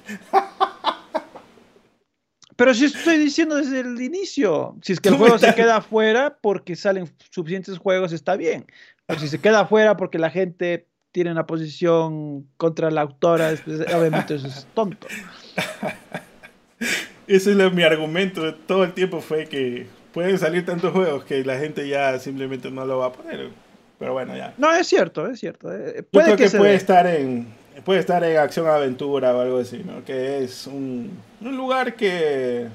Pero 2.57 2.75
si 2.75 2.87
estoy 2.87 3.19
diciendo 3.19 3.57
desde 3.57 3.81
el 3.81 4.01
inicio, 4.01 4.77
si 4.83 4.95
es 4.95 5.01
que 5.01 5.11
el 5.11 5.17
juego 5.17 5.39
se 5.39 5.55
queda 5.55 5.83
fuera 5.83 6.39
porque 6.41 6.75
salen 6.75 7.09
suficientes 7.31 7.79
juegos, 7.79 8.13
está 8.13 8.35
bien. 8.35 8.67
Pero 9.05 9.21
si 9.21 9.29
se 9.29 9.39
queda 9.39 9.67
fuera 9.67 9.97
porque 9.97 10.19
la 10.19 10.31
gente 10.31 10.89
tiene 11.17 11.33
una 11.33 11.47
posición 11.47 12.47
contra 12.59 12.91
la 12.91 13.01
autora, 13.01 13.55
obviamente 13.97 14.35
eso 14.35 14.49
es 14.49 14.67
tonto. 14.75 15.07
Ese 17.27 17.53
es 17.53 17.73
mi 17.73 17.85
argumento 17.85 18.55
todo 18.55 18.85
el 18.85 18.93
tiempo 18.93 19.23
fue 19.23 19.47
que 19.47 19.87
pueden 20.13 20.39
salir 20.39 20.67
tantos 20.67 20.93
juegos 20.93 21.25
que 21.25 21.43
la 21.43 21.57
gente 21.57 21.89
ya 21.89 22.19
simplemente 22.19 22.71
no 22.71 22.85
lo 22.85 22.99
va 22.99 23.07
a 23.07 23.13
poner. 23.15 23.49
Pero 23.99 24.13
bueno, 24.13 24.37
ya. 24.37 24.53
No, 24.59 24.71
es 24.75 24.89
cierto, 24.89 25.27
es 25.27 25.41
cierto. 25.41 25.73
Eh, 25.73 26.03
puede 26.03 26.29
Yo 26.29 26.37
creo 26.37 26.51
que, 26.51 26.59
puede 26.59 26.75
estar 26.75 27.07
en 27.07 27.47
puede 27.83 28.01
estar 28.01 28.23
en 28.23 28.37
acción 28.37 28.67
aventura 28.67 29.35
o 29.35 29.41
algo 29.41 29.59
así, 29.61 29.83
¿no? 29.87 30.05
Que 30.05 30.45
es 30.45 30.67
un, 30.67 31.19
un 31.41 31.57
lugar 31.57 31.95
que 31.95 32.67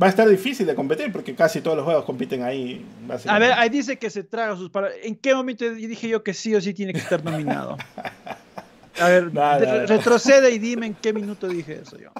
va 0.00 0.06
a 0.06 0.10
estar 0.10 0.28
difícil 0.28 0.66
de 0.66 0.74
competir 0.74 1.12
porque 1.12 1.34
casi 1.34 1.60
todos 1.60 1.76
los 1.76 1.84
juegos 1.84 2.04
compiten 2.04 2.42
ahí. 2.42 2.84
A 3.26 3.38
ver, 3.38 3.52
ahí 3.52 3.68
dice 3.68 3.98
que 3.98 4.08
se 4.10 4.24
traga 4.24 4.56
sus 4.56 4.70
¿En 5.02 5.16
qué 5.16 5.34
momento 5.34 5.68
dije 5.68 6.08
yo 6.08 6.22
que 6.22 6.32
sí 6.32 6.54
o 6.54 6.60
sí 6.60 6.72
tiene 6.72 6.92
que 6.92 7.00
estar 7.00 7.24
nominado? 7.24 7.76
A 8.98 9.08
ver, 9.08 9.30
retrocede 9.88 10.50
y 10.50 10.58
dime 10.58 10.86
en 10.86 10.94
qué 10.94 11.12
minuto 11.12 11.48
dije 11.48 11.80
eso 11.82 11.98
yo. 11.98 12.10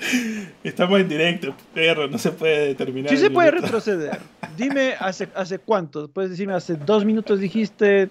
Estamos 0.64 1.00
en 1.00 1.08
directo, 1.08 1.54
perro, 1.74 2.08
no 2.08 2.18
se 2.18 2.30
puede 2.30 2.68
determinar. 2.68 3.10
Sí 3.10 3.18
se 3.18 3.30
puede 3.30 3.50
retroceder. 3.50 4.18
Dime 4.56 4.94
hace, 4.98 5.28
hace 5.34 5.58
cuánto. 5.58 6.08
Puedes 6.08 6.30
decirme 6.30 6.54
hace 6.54 6.74
dos 6.76 7.04
minutos 7.04 7.40
dijiste 7.40 8.08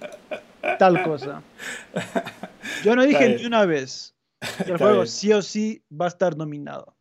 tal 0.78 1.02
cosa. 1.04 1.42
Yo 2.84 2.96
no 2.96 3.04
dije 3.06 3.38
ni 3.38 3.46
una 3.46 3.66
vez 3.66 4.14
que 4.66 4.72
el 4.74 4.78
juego 4.78 5.06
sí 5.06 5.34
o 5.34 5.42
sí 5.42 5.82
va 5.90 6.06
a 6.06 6.10
estar 6.10 6.38
nominado. 6.38 6.99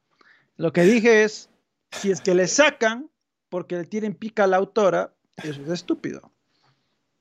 Lo 0.59 0.73
que 0.73 0.83
dije 0.83 1.25
es, 1.25 1.49
si 1.93 2.11
es 2.11 2.21
que 2.21 2.35
le 2.35 2.47
sacan 2.47 3.09
porque 3.49 3.77
le 3.77 3.85
tienen 3.85 4.15
pica 4.15 4.45
a 4.45 4.47
la 4.47 4.59
autora, 4.59 5.15
eso 5.43 5.63
es 5.63 5.69
estúpido. 5.71 6.31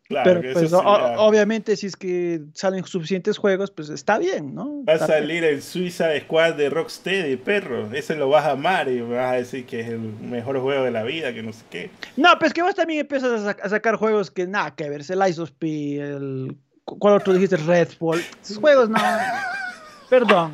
Pero 0.09 0.41
pues, 0.53 0.72
obviamente 0.73 1.76
si 1.76 1.88
es 1.88 1.95
que 1.95 2.41
salen 2.53 2.85
suficientes 2.85 3.38
juegos, 3.38 3.72
pues 3.72 3.89
está 3.89 4.18
bien, 4.18 4.55
¿no? 4.55 4.84
Va 4.85 4.93
a 4.93 4.99
salir 4.99 5.43
el 5.43 5.61
Suiza 5.61 6.18
Squad 6.22 6.53
de 6.53 6.69
Rocksteady, 6.69 7.35
perro. 7.35 7.91
Ese 7.91 8.15
lo 8.15 8.30
vas 8.30 8.45
a 8.45 8.51
amar 8.51 8.88
y 8.88 9.01
vas 9.01 9.34
a 9.34 9.35
decir 9.35 9.65
que 9.65 9.81
es 9.81 9.89
el 9.89 9.99
mejor 9.99 10.59
juego 10.61 10.84
de 10.84 10.91
la 10.91 11.03
vida, 11.03 11.34
que 11.34 11.43
no 11.43 11.51
sé 11.51 11.64
qué. 11.69 11.89
No, 12.15 12.39
pues 12.39 12.53
que 12.53 12.61
vos 12.61 12.73
también 12.73 13.01
empiezas 13.01 13.57
a, 13.61 13.69
sacar 13.69 13.97
juegos 13.97 14.31
que 14.31 14.47
nada 14.47 14.73
que 14.76 14.89
ver. 14.89 15.01
El 15.09 15.30
Ice 15.30 15.41
of 15.41 15.51
P, 15.51 15.97
el... 15.97 16.57
¿Cuál 16.85 17.15
otro 17.15 17.34
dijiste? 17.34 17.57
Redfall. 17.57 18.23
Esos 18.41 18.57
juegos 18.57 18.89
no... 18.89 18.97
Perdón. 20.09 20.53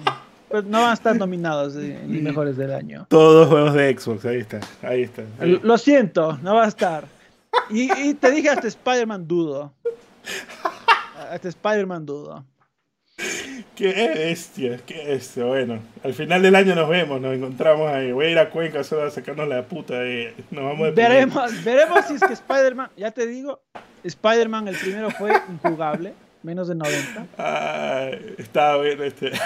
Pues 0.53 0.65
no 0.65 0.81
van 0.81 0.91
a 0.91 0.93
estar 0.93 1.15
nominados 1.17 1.73
ni 1.73 2.21
mejores 2.21 2.55
del 2.55 2.71
año. 2.75 3.07
Todos 3.09 3.47
juegos 3.47 3.73
de 3.73 3.97
Xbox, 3.97 4.23
ahí 4.25 4.37
está, 4.37 4.59
ahí 4.83 5.01
está. 5.01 5.23
Lo 5.39 5.79
siento, 5.79 6.37
no 6.43 6.53
va 6.53 6.65
a 6.65 6.67
estar. 6.67 7.05
Y, 7.71 8.13
te 8.13 8.29
dije 8.29 8.49
hasta 8.49 8.67
Spider-Man 8.67 9.27
dudo. 9.27 9.73
Hasta 11.31 11.49
Spider-Man 11.49 12.05
dudo. 12.05 12.45
Qué 13.75 14.11
bestia, 14.13 14.79
qué 14.85 15.03
bestia. 15.07 15.43
Bueno, 15.43 15.79
al 16.03 16.13
final 16.13 16.43
del 16.43 16.53
año 16.53 16.75
nos 16.75 16.87
vemos, 16.87 17.19
nos 17.19 17.33
encontramos 17.33 17.89
ahí. 17.89 18.11
Voy 18.11 18.27
a 18.27 18.29
ir 18.29 18.37
a 18.37 18.51
Cuenca 18.51 18.83
solo 18.83 19.07
a 19.07 19.09
sacarnos 19.09 19.47
la 19.47 19.63
puta 19.63 20.05
y 20.05 20.35
nos 20.51 20.65
vamos 20.65 20.89
a 20.89 20.91
veremos, 20.91 21.63
veremos 21.63 22.05
si 22.05 22.13
es 22.13 22.21
que 22.21 22.33
Spider-Man, 22.33 22.91
ya 22.95 23.09
te 23.09 23.25
digo, 23.25 23.63
Spider-Man 24.03 24.67
el 24.67 24.75
primero 24.75 25.09
fue 25.09 25.31
injugable, 25.49 26.13
menos 26.43 26.67
de 26.67 26.75
90. 26.75 27.27
Ah, 27.37 28.09
estaba 28.37 28.81
bien 28.81 29.01
este. 29.01 29.31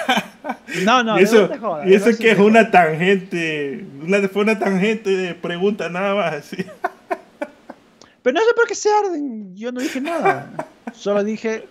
No, 0.83 1.03
no, 1.03 1.19
y 1.19 1.23
eso, 1.23 1.49
y 1.85 1.93
eso 1.93 2.17
que 2.17 2.31
es 2.31 2.39
una 2.39 2.71
tangente, 2.71 3.85
una, 4.01 4.27
fue 4.27 4.43
una 4.43 4.59
tangente 4.59 5.09
de 5.09 5.33
pregunta 5.33 5.89
nada 5.89 6.13
más 6.15 6.33
así. 6.33 6.57
Pero 8.21 8.33
no 8.33 8.45
sé 8.45 8.53
por 8.55 8.67
qué 8.67 8.75
se 8.75 8.89
arden. 8.89 9.55
Yo 9.55 9.71
no 9.71 9.79
dije 9.79 10.01
nada. 10.01 10.67
Solo 10.93 11.23
dije, 11.23 11.67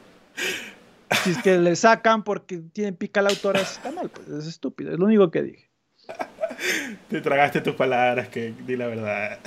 si 1.23 1.31
es 1.31 1.39
que 1.39 1.59
le 1.59 1.77
sacan 1.77 2.25
porque 2.25 2.59
tienen 2.73 2.97
pica 2.97 3.23
la 3.23 3.31
autora, 3.31 3.61
está 3.61 3.91
mal. 3.91 4.09
Pues 4.09 4.29
es 4.29 4.47
estúpido. 4.47 4.93
Es 4.93 4.99
lo 4.99 5.05
único 5.05 5.31
que 5.31 5.43
dije. 5.43 5.71
Te 7.11 7.21
tragaste 7.21 7.61
tus 7.61 7.75
palabras, 7.75 8.29
que 8.29 8.55
di 8.67 8.77
la 8.77 8.87
verdad. 8.87 9.39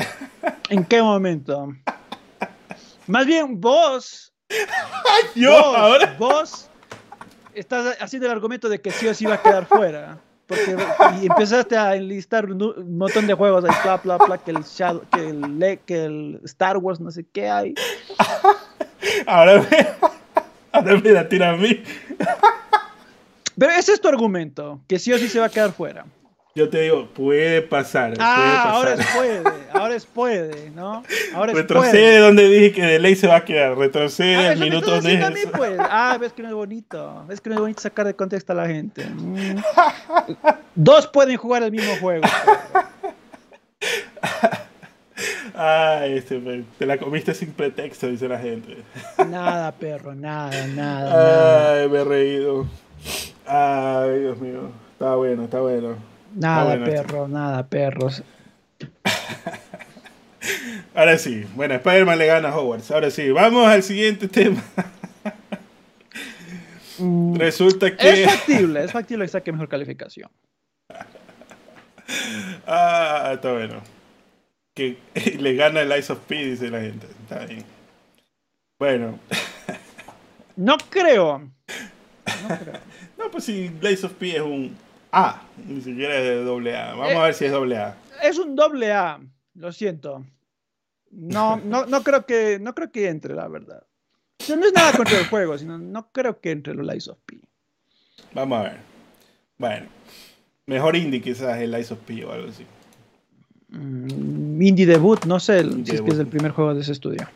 ¿En 0.69 0.85
qué 0.85 1.01
momento? 1.01 1.73
Más 3.07 3.26
bien 3.26 3.60
vos. 3.60 4.28
Yo 5.36 5.54
ahora. 5.54 6.16
Vos 6.18 6.70
estás 7.54 7.98
haciendo 8.00 8.28
el 8.28 8.32
argumento 8.32 8.70
de 8.70 8.80
que 8.82 8.92
sí 8.92 9.08
o 9.08 9.14
sí 9.14 9.26
va 9.26 9.36
a 9.36 9.42
quedar 9.42 9.66
fuera. 9.66 10.18
Porque, 10.48 10.76
y 11.22 11.28
empezaste 11.28 11.78
a 11.78 11.96
enlistar 11.96 12.46
un 12.52 12.98
montón 12.98 13.28
de 13.28 13.36
juegos, 13.36 13.64
ahí, 13.66 13.76
bla, 13.84 13.98
bla, 13.98 14.18
bla, 14.18 14.38
que 14.40 14.50
el, 14.50 14.64
Shadow, 14.64 15.04
que, 15.12 15.30
el, 15.30 15.80
que 15.86 16.06
el 16.06 16.42
Star 16.46 16.78
Wars, 16.78 17.00
no 17.00 17.12
sé 17.12 17.24
qué 17.32 17.48
hay. 17.48 17.76
Ahora 19.28 19.62
me, 19.62 19.88
ahora 20.72 20.98
me 20.98 21.12
la 21.12 21.30
tira 21.30 21.52
a 21.52 21.56
mí. 21.56 21.84
Pero 23.58 23.72
ese 23.72 23.94
es 23.94 24.02
tu 24.02 24.08
argumento, 24.08 24.82
que 24.88 25.00
sí 25.00 25.14
o 25.14 25.18
sí 25.18 25.30
se 25.30 25.40
va 25.40 25.46
a 25.46 25.50
quedar 25.50 25.72
fuera. 25.72 26.06
Yo 26.60 26.68
te 26.68 26.81
digo, 26.81 27.07
puede 27.14 27.61
pasar. 27.61 28.15
Ah, 28.19 28.72
ahora 28.73 28.95
es 28.95 29.07
puede, 29.15 29.44
ahora 29.73 29.95
es 29.95 30.06
puede, 30.06 30.72
¿no? 30.72 31.03
Ahora 31.34 31.53
Retrocede 31.53 32.18
donde 32.18 32.49
dije 32.49 32.73
que 32.73 32.81
de 32.81 32.99
ley 32.99 33.15
se 33.15 33.30
va 33.30 33.38
a 33.38 33.45
quedar. 33.45 33.77
Retrocede 33.77 34.49
ah, 34.49 34.52
al 34.52 34.60
minuto 34.60 34.91
donde. 34.91 35.23
Ah, 35.80 36.18
ves 36.19 36.34
que 36.34 36.41
no 36.41 36.49
es 36.49 36.53
bonito. 36.53 37.23
Ves 37.30 37.40
que 37.40 37.49
no 37.49 37.56
es 37.56 37.61
bonito 37.61 37.81
sacar 37.81 38.06
de 38.07 38.14
contexto 38.14 38.52
a 38.52 38.57
la 38.57 38.68
gente. 38.68 39.06
Mm. 39.06 39.56
Dos 40.76 41.07
pueden 41.07 41.38
jugar 41.38 41.64
el 41.64 41.72
mismo 41.72 41.95
juego. 42.02 42.26
Ah, 45.61 46.06
este, 46.06 46.64
te 46.77 46.86
la 46.86 46.98
comiste 46.98 47.34
sin 47.34 47.52
pretexto, 47.52 48.07
dice 48.07 48.30
la 48.30 48.40
gente. 48.40 48.77
Nada, 49.27 49.73
perro, 49.73 50.15
nada, 50.15 50.68
nada. 50.68 51.81
Ay, 51.81 51.90
me 51.90 51.99
he 51.99 52.03
reído. 52.06 52.65
Ay, 53.45 54.19
Dios 54.19 54.40
mío. 54.40 54.72
Está 54.94 55.15
bueno, 55.15 55.44
está 55.44 55.60
bueno. 55.60 55.98
Nada, 56.35 56.64
bueno 56.76 56.85
esto. 56.88 57.07
perro, 57.07 57.27
nada, 57.27 57.68
perros. 57.68 58.23
Ahora 60.95 61.18
sí, 61.18 61.45
bueno, 61.56 61.76
Spider-Man 61.76 62.18
le 62.18 62.26
gana 62.27 62.49
a 62.49 62.57
Hogwarts. 62.57 62.91
Ahora 62.91 63.11
sí, 63.11 63.30
vamos 63.31 63.68
al 63.68 63.84
siguiente 63.84 64.27
tema. 64.27 64.61
Mm, 66.97 67.35
Resulta 67.35 67.95
que. 67.95 68.23
Es 68.23 68.30
factible, 68.30 68.84
es 68.84 68.91
factible 68.91 69.26
que 69.26 69.30
saque 69.30 69.51
mejor 69.51 69.69
calificación. 69.69 70.30
Ah, 72.68 73.31
está 73.34 73.53
bueno. 73.53 73.81
Que 74.76 74.97
le 75.39 75.56
gana 75.56 75.81
el 75.81 75.97
Ice 75.97 76.11
of 76.14 76.19
P, 76.19 76.35
dice 76.45 76.69
la 76.69 76.81
gente. 76.81 77.07
Está 77.23 77.45
bien. 77.45 77.64
Bueno, 78.80 79.19
No 80.56 80.77
creo. 80.89 81.39
No 81.39 82.57
creo. 82.57 82.73
no, 83.18 83.31
pues 83.31 83.45
si 83.45 83.69
Blaze 83.69 84.06
of 84.06 84.14
P 84.14 84.35
es 84.35 84.41
un 84.41 84.76
A, 85.11 85.41
ni 85.68 85.81
siquiera 85.81 86.15
es 86.18 86.23
de 86.23 86.44
doble 86.44 86.77
A. 86.77 86.91
Vamos 86.94 87.10
Eh, 87.11 87.15
a 87.15 87.23
ver 87.23 87.34
si 87.34 87.45
es 87.45 87.52
doble 87.52 87.77
A. 87.77 87.95
Es 88.23 88.38
un 88.38 88.56
doble 88.56 88.91
A, 88.91 89.19
lo 89.56 89.72
siento. 89.72 90.26
No, 91.11 91.57
no, 91.57 91.86
no 91.86 92.03
creo 92.03 92.26
que, 92.26 92.60
no 92.60 92.76
creo 92.76 92.91
que 92.91 93.07
entre, 93.10 93.34
la 93.34 93.48
verdad. 93.48 93.84
O 94.40 94.44
sea, 94.44 94.56
no 94.56 94.65
es 94.65 94.73
nada 94.73 94.91
contra 94.94 95.18
el 95.19 95.27
juego, 95.27 95.57
sino 95.57 95.77
no 95.77 96.11
creo 96.11 96.40
que 96.40 96.52
entre 96.52 96.73
los 96.76 96.86
Lies 96.86 97.07
of 97.07 97.18
P. 97.26 97.40
Vamos 98.34 98.60
a 98.60 98.64
ver. 98.64 98.77
Bueno, 99.57 99.88
mejor 100.68 100.95
indie 100.95 101.22
quizás 101.22 101.60
el 101.60 101.77
Ice 101.80 101.94
of 101.94 101.99
P 102.02 102.23
o 102.26 102.31
algo 102.31 102.49
así. 102.49 102.65
Mm, 103.69 104.61
indie 104.61 104.86
debut, 104.86 105.26
no 105.26 105.40
sé 105.40 105.61
Indie 105.61 105.86
si 105.86 105.95
es 105.95 106.02
que 106.02 106.11
es 106.11 106.19
el 106.19 106.27
primer 106.27 106.52
juego 106.52 106.73
de 106.73 106.81
ese 106.81 106.91
estudio. 106.91 107.27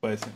Puede 0.00 0.18
ser. 0.18 0.28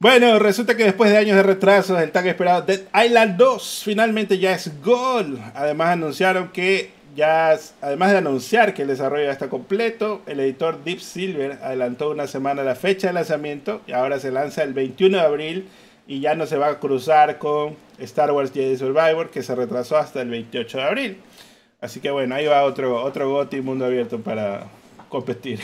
Bueno, 0.00 0.38
resulta 0.38 0.76
que 0.76 0.84
después 0.84 1.10
de 1.10 1.16
años 1.16 1.34
de 1.34 1.42
retrasos, 1.42 2.00
el 2.00 2.12
tan 2.12 2.24
esperado 2.28 2.62
Dead 2.62 2.82
Island 3.04 3.36
2 3.36 3.82
finalmente 3.84 4.38
ya 4.38 4.52
es 4.52 4.80
gol. 4.80 5.40
Además 5.56 5.88
anunciaron 5.88 6.50
que 6.50 6.92
ya, 7.16 7.58
además 7.80 8.12
de 8.12 8.18
anunciar 8.18 8.74
que 8.74 8.82
el 8.82 8.88
desarrollo 8.88 9.24
ya 9.24 9.32
está 9.32 9.48
completo, 9.48 10.22
el 10.26 10.38
editor 10.38 10.84
Deep 10.84 11.00
Silver 11.00 11.58
adelantó 11.64 12.10
una 12.10 12.28
semana 12.28 12.62
la 12.62 12.76
fecha 12.76 13.08
de 13.08 13.14
lanzamiento 13.14 13.82
y 13.88 13.92
ahora 13.92 14.20
se 14.20 14.30
lanza 14.30 14.62
el 14.62 14.72
21 14.72 15.18
de 15.18 15.24
abril 15.24 15.68
y 16.06 16.20
ya 16.20 16.36
no 16.36 16.46
se 16.46 16.58
va 16.58 16.68
a 16.68 16.78
cruzar 16.78 17.38
con 17.38 17.74
Star 17.98 18.30
Wars 18.30 18.52
Jedi 18.52 18.76
Survivor 18.76 19.30
que 19.30 19.42
se 19.42 19.56
retrasó 19.56 19.96
hasta 19.96 20.22
el 20.22 20.30
28 20.30 20.78
de 20.78 20.84
abril. 20.84 21.20
Así 21.80 21.98
que 21.98 22.12
bueno, 22.12 22.36
ahí 22.36 22.46
va 22.46 22.62
otro, 22.62 23.02
otro 23.02 23.28
GOTY 23.30 23.62
mundo 23.62 23.84
abierto 23.84 24.20
para 24.20 24.68
competir. 25.08 25.58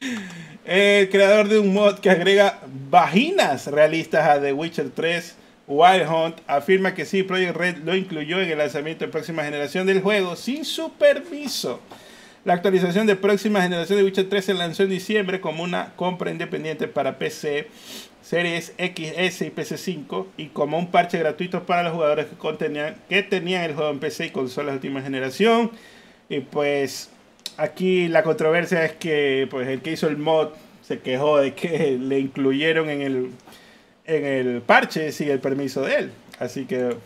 El 0.70 1.10
creador 1.10 1.48
de 1.48 1.58
un 1.58 1.72
mod 1.72 1.98
que 1.98 2.10
agrega 2.10 2.60
vaginas 2.88 3.66
realistas 3.66 4.24
a 4.24 4.40
The 4.40 4.52
Witcher 4.52 4.90
3, 4.90 5.34
Wild 5.66 6.08
Hunt, 6.08 6.36
afirma 6.46 6.94
que 6.94 7.04
sí, 7.04 7.24
Project 7.24 7.56
Red 7.56 7.76
lo 7.78 7.96
incluyó 7.96 8.40
en 8.40 8.48
el 8.48 8.58
lanzamiento 8.58 9.04
de 9.04 9.10
próxima 9.10 9.42
generación 9.42 9.88
del 9.88 10.00
juego 10.00 10.36
sin 10.36 10.64
su 10.64 10.92
permiso. 10.92 11.80
La 12.44 12.54
actualización 12.54 13.08
de 13.08 13.16
próxima 13.16 13.60
generación 13.60 13.98
de 13.98 14.04
Witcher 14.04 14.28
3 14.28 14.44
se 14.44 14.54
lanzó 14.54 14.84
en 14.84 14.90
diciembre 14.90 15.40
como 15.40 15.64
una 15.64 15.92
compra 15.96 16.30
independiente 16.30 16.86
para 16.86 17.18
PC, 17.18 17.66
Series 18.22 18.66
XS 18.78 19.42
y 19.42 19.50
PC5 19.50 20.26
y 20.36 20.46
como 20.50 20.78
un 20.78 20.92
parche 20.92 21.18
gratuito 21.18 21.66
para 21.66 21.82
los 21.82 21.94
jugadores 21.94 22.26
que, 22.26 22.94
que 23.08 23.22
tenían 23.24 23.64
el 23.64 23.74
juego 23.74 23.90
en 23.90 23.98
PC 23.98 24.26
y 24.26 24.30
consolas 24.30 24.74
de 24.74 24.76
última 24.76 25.02
generación. 25.02 25.72
Y 26.28 26.38
pues 26.38 27.10
aquí 27.60 28.08
la 28.08 28.22
controversia 28.22 28.84
es 28.84 28.92
que 28.92 29.46
pues 29.50 29.68
el 29.68 29.82
que 29.82 29.92
hizo 29.92 30.08
el 30.08 30.16
mod 30.16 30.48
se 30.82 31.00
quejó 31.00 31.38
de 31.38 31.54
que 31.54 31.98
le 32.00 32.18
incluyeron 32.18 32.88
en 32.90 33.02
el 33.02 33.30
en 34.06 34.24
el 34.24 34.62
parche 34.62 35.12
sin 35.12 35.30
el 35.30 35.38
permiso 35.38 35.82
de 35.82 35.96
él. 35.96 36.12
Así 36.38 36.64
que 36.64 36.96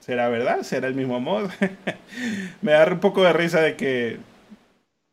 será 0.00 0.28
verdad, 0.28 0.62
será 0.62 0.86
el 0.86 0.94
mismo 0.94 1.20
mod. 1.20 1.50
Me 2.62 2.72
da 2.72 2.86
un 2.86 3.00
poco 3.00 3.24
de 3.24 3.32
risa 3.32 3.60
de 3.60 3.76
que 3.76 4.18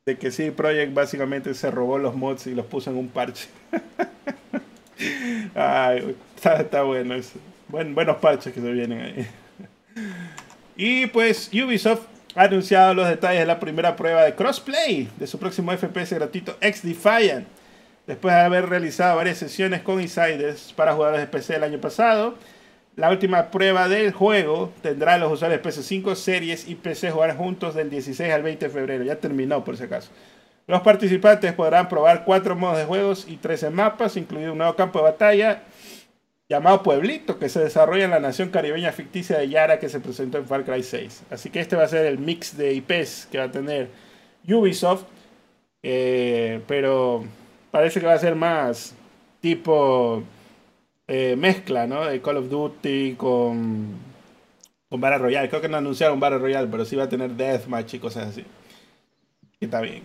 de 0.05 0.17
que 0.17 0.31
sí 0.31 0.51
Project 0.51 0.93
básicamente 0.93 1.53
se 1.53 1.71
robó 1.71 1.97
los 1.97 2.15
mods 2.15 2.47
y 2.47 2.55
los 2.55 2.65
puso 2.65 2.91
en 2.91 2.97
un 2.97 3.09
parche. 3.09 3.47
Ay, 5.55 6.15
está, 6.35 6.83
bueno 6.83 7.15
buenos 7.67 8.17
parches 8.17 8.53
que 8.53 8.61
se 8.61 8.71
vienen 8.71 9.01
ahí. 9.01 9.27
Y 10.75 11.07
pues 11.07 11.49
Ubisoft 11.53 12.12
ha 12.35 12.43
anunciado 12.43 12.93
los 12.93 13.07
detalles 13.07 13.41
de 13.41 13.45
la 13.45 13.59
primera 13.59 13.95
prueba 13.95 14.23
de 14.23 14.33
crossplay 14.33 15.09
de 15.17 15.27
su 15.27 15.37
próximo 15.37 15.71
FPS 15.71 16.13
gratuito 16.13 16.57
X 16.59 16.83
Defiant. 16.83 17.47
Después 18.07 18.33
de 18.35 18.41
haber 18.41 18.67
realizado 18.67 19.15
varias 19.15 19.37
sesiones 19.37 19.81
con 19.81 20.01
insiders 20.01 20.73
para 20.73 20.93
jugadores 20.93 21.21
de 21.21 21.27
PC 21.27 21.55
el 21.55 21.63
año 21.63 21.79
pasado, 21.79 22.35
la 22.95 23.09
última 23.09 23.49
prueba 23.49 23.87
del 23.87 24.11
juego 24.11 24.71
tendrá 24.81 25.13
a 25.13 25.17
los 25.17 25.31
usuarios 25.31 25.61
de 25.61 25.69
PC5, 25.69 26.15
Series 26.15 26.67
y 26.67 26.75
PC 26.75 27.11
jugar 27.11 27.37
juntos 27.37 27.75
del 27.75 27.89
16 27.89 28.33
al 28.33 28.43
20 28.43 28.65
de 28.65 28.71
febrero. 28.71 29.03
Ya 29.03 29.15
terminó 29.15 29.63
por 29.63 29.77
si 29.77 29.83
acaso. 29.83 30.09
Los 30.67 30.81
participantes 30.81 31.53
podrán 31.53 31.89
probar 31.89 32.23
cuatro 32.23 32.55
modos 32.55 32.77
de 32.77 32.85
juegos 32.85 33.25
y 33.27 33.37
13 33.37 33.69
mapas, 33.69 34.17
incluido 34.17 34.51
un 34.51 34.57
nuevo 34.57 34.75
campo 34.75 34.99
de 34.99 35.05
batalla 35.05 35.63
llamado 36.53 36.83
Pueblito, 36.83 37.39
que 37.39 37.49
se 37.49 37.59
desarrolla 37.59 38.05
en 38.05 38.11
la 38.11 38.19
nación 38.19 38.49
caribeña 38.49 38.91
ficticia 38.91 39.39
de 39.39 39.49
Yara 39.49 39.79
que 39.79 39.89
se 39.89 39.99
presentó 39.99 40.37
en 40.37 40.45
Far 40.45 40.63
Cry 40.63 40.83
6. 40.83 41.23
Así 41.31 41.49
que 41.49 41.59
este 41.59 41.75
va 41.75 41.83
a 41.83 41.87
ser 41.87 42.05
el 42.05 42.19
mix 42.19 42.55
de 42.55 42.73
IPs 42.75 43.27
que 43.31 43.39
va 43.39 43.45
a 43.45 43.51
tener 43.51 43.89
Ubisoft, 44.47 45.05
eh, 45.81 46.61
pero 46.67 47.25
parece 47.71 47.99
que 47.99 48.05
va 48.05 48.13
a 48.13 48.19
ser 48.19 48.35
más 48.35 48.93
tipo 49.41 50.21
eh, 51.07 51.35
mezcla, 51.35 51.87
¿no? 51.87 52.05
De 52.05 52.21
Call 52.21 52.37
of 52.37 52.49
Duty 52.49 53.15
con, 53.17 53.97
con 54.89 55.01
Battle 55.01 55.17
Royale. 55.17 55.49
Creo 55.49 55.61
que 55.61 55.69
no 55.69 55.77
anunciaron 55.77 56.19
Battle 56.19 56.37
Royale, 56.37 56.67
pero 56.69 56.85
sí 56.85 56.95
va 56.95 57.05
a 57.05 57.09
tener 57.09 57.31
Deathmatch 57.31 57.95
y 57.95 57.99
cosas 57.99 58.27
así. 58.27 58.45
Que 59.59 59.65
está 59.65 59.81
bien. 59.81 60.03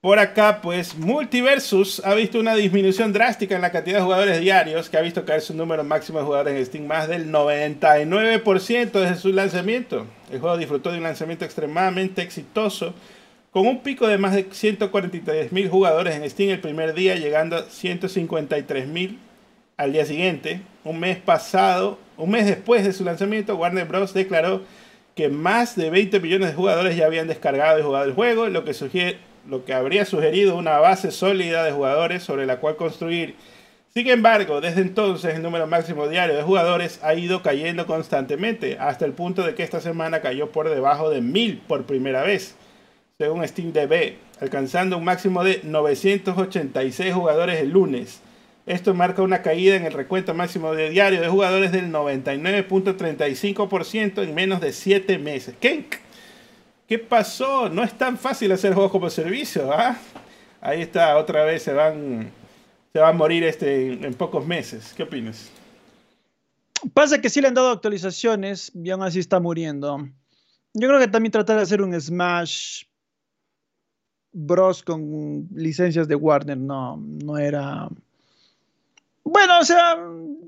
Por 0.00 0.20
acá, 0.20 0.60
pues, 0.62 0.96
Multiversus 0.96 2.00
ha 2.04 2.14
visto 2.14 2.38
una 2.38 2.54
disminución 2.54 3.12
drástica 3.12 3.56
en 3.56 3.62
la 3.62 3.72
cantidad 3.72 3.96
de 3.96 4.04
jugadores 4.04 4.40
diarios, 4.40 4.88
que 4.88 4.96
ha 4.96 5.00
visto 5.00 5.24
caer 5.24 5.40
su 5.40 5.54
número 5.54 5.82
máximo 5.82 6.20
de 6.20 6.24
jugadores 6.24 6.56
en 6.56 6.64
Steam 6.64 6.86
más 6.86 7.08
del 7.08 7.32
99% 7.32 8.92
desde 8.92 9.16
su 9.16 9.32
lanzamiento. 9.32 10.06
El 10.30 10.38
juego 10.38 10.56
disfrutó 10.56 10.92
de 10.92 10.98
un 10.98 11.02
lanzamiento 11.02 11.44
extremadamente 11.44 12.22
exitoso, 12.22 12.94
con 13.50 13.66
un 13.66 13.82
pico 13.82 14.06
de 14.06 14.18
más 14.18 14.36
de 14.36 14.48
143.000 14.48 15.68
jugadores 15.68 16.14
en 16.14 16.30
Steam 16.30 16.50
el 16.50 16.60
primer 16.60 16.94
día, 16.94 17.16
llegando 17.16 17.56
a 17.56 17.66
153.000 17.66 19.18
al 19.76 19.92
día 19.92 20.06
siguiente. 20.06 20.60
Un 20.84 21.00
mes 21.00 21.18
pasado, 21.18 21.98
un 22.16 22.30
mes 22.30 22.46
después 22.46 22.84
de 22.84 22.92
su 22.92 23.02
lanzamiento, 23.02 23.56
Warner 23.56 23.86
Bros. 23.86 24.14
declaró 24.14 24.62
que 25.16 25.28
más 25.28 25.74
de 25.74 25.90
20 25.90 26.20
millones 26.20 26.50
de 26.50 26.54
jugadores 26.54 26.96
ya 26.96 27.06
habían 27.06 27.26
descargado 27.26 27.80
y 27.80 27.82
jugado 27.82 28.04
el 28.04 28.12
juego, 28.12 28.46
lo 28.46 28.64
que, 28.64 28.74
sugiere, 28.74 29.18
lo 29.48 29.64
que 29.64 29.72
habría 29.72 30.04
sugerido 30.04 30.56
una 30.56 30.78
base 30.78 31.10
sólida 31.10 31.64
de 31.64 31.72
jugadores 31.72 32.22
sobre 32.22 32.46
la 32.46 32.60
cual 32.60 32.76
construir. 32.76 33.34
Sin 33.94 34.06
embargo, 34.08 34.60
desde 34.60 34.82
entonces 34.82 35.34
el 35.34 35.40
número 35.42 35.66
máximo 35.66 36.06
diario 36.06 36.36
de 36.36 36.42
jugadores 36.42 37.00
ha 37.02 37.14
ido 37.14 37.40
cayendo 37.42 37.86
constantemente, 37.86 38.76
hasta 38.78 39.06
el 39.06 39.12
punto 39.12 39.42
de 39.42 39.54
que 39.54 39.62
esta 39.62 39.80
semana 39.80 40.20
cayó 40.20 40.52
por 40.52 40.68
debajo 40.68 41.08
de 41.08 41.22
1000 41.22 41.62
por 41.66 41.84
primera 41.84 42.20
vez, 42.22 42.56
según 43.16 43.48
SteamDB, 43.48 44.16
alcanzando 44.40 44.98
un 44.98 45.04
máximo 45.04 45.42
de 45.42 45.62
986 45.64 47.14
jugadores 47.14 47.60
el 47.60 47.70
lunes. 47.70 48.20
Esto 48.66 48.92
marca 48.92 49.22
una 49.22 49.40
caída 49.40 49.76
en 49.76 49.86
el 49.86 49.94
recuento 49.94 50.34
máximo 50.34 50.74
de 50.74 50.90
diario 50.90 51.22
de 51.22 51.28
jugadores 51.28 51.72
del 51.72 51.90
99.35% 51.90 54.22
en 54.22 54.34
menos 54.34 54.60
de 54.60 54.74
7 54.74 55.18
meses. 55.18 55.54
¿Qué, 55.58 55.86
¿Qué 56.88 56.98
pasó? 56.98 57.68
No 57.68 57.84
es 57.84 57.92
tan 57.98 58.16
fácil 58.16 58.50
hacer 58.50 58.72
juegos 58.72 58.90
como 58.90 59.10
servicio, 59.10 59.70
¿ah? 59.70 59.98
Ahí 60.62 60.80
está, 60.80 61.18
otra 61.18 61.44
vez 61.44 61.62
se 61.62 61.74
van, 61.74 62.30
se 62.94 62.98
va 62.98 63.10
a 63.10 63.12
morir 63.12 63.44
este 63.44 63.92
en, 63.92 64.04
en 64.04 64.14
pocos 64.14 64.46
meses. 64.46 64.94
¿Qué 64.96 65.02
opinas? 65.02 65.50
Pasa 66.94 67.20
que 67.20 67.28
sí 67.28 67.42
le 67.42 67.48
han 67.48 67.54
dado 67.54 67.70
actualizaciones 67.70 68.72
y 68.74 68.88
aún 68.88 69.02
así 69.02 69.18
está 69.18 69.38
muriendo. 69.38 70.08
Yo 70.72 70.88
creo 70.88 70.98
que 70.98 71.08
también 71.08 71.30
tratar 71.30 71.56
de 71.56 71.62
hacer 71.62 71.82
un 71.82 71.98
Smash 72.00 72.84
Bros 74.32 74.82
con 74.82 75.46
licencias 75.52 76.08
de 76.08 76.14
Warner 76.14 76.56
no, 76.56 76.96
no 76.96 77.36
era. 77.36 77.88
Bueno, 79.24 79.58
o 79.60 79.64
sea, 79.64 79.98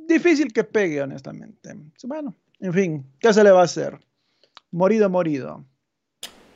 difícil 0.09 0.53
que 0.55 0.65
pegue, 0.65 1.03
honestamente. 1.03 1.77
Bueno, 2.05 2.35
en 2.61 2.73
fin, 2.73 3.07
¿qué 3.19 3.33
se 3.35 3.45
le 3.45 3.51
va 3.51 3.61
a 3.61 3.65
hacer? 3.65 3.99
Morido, 4.71 5.11
morido. 5.11 5.65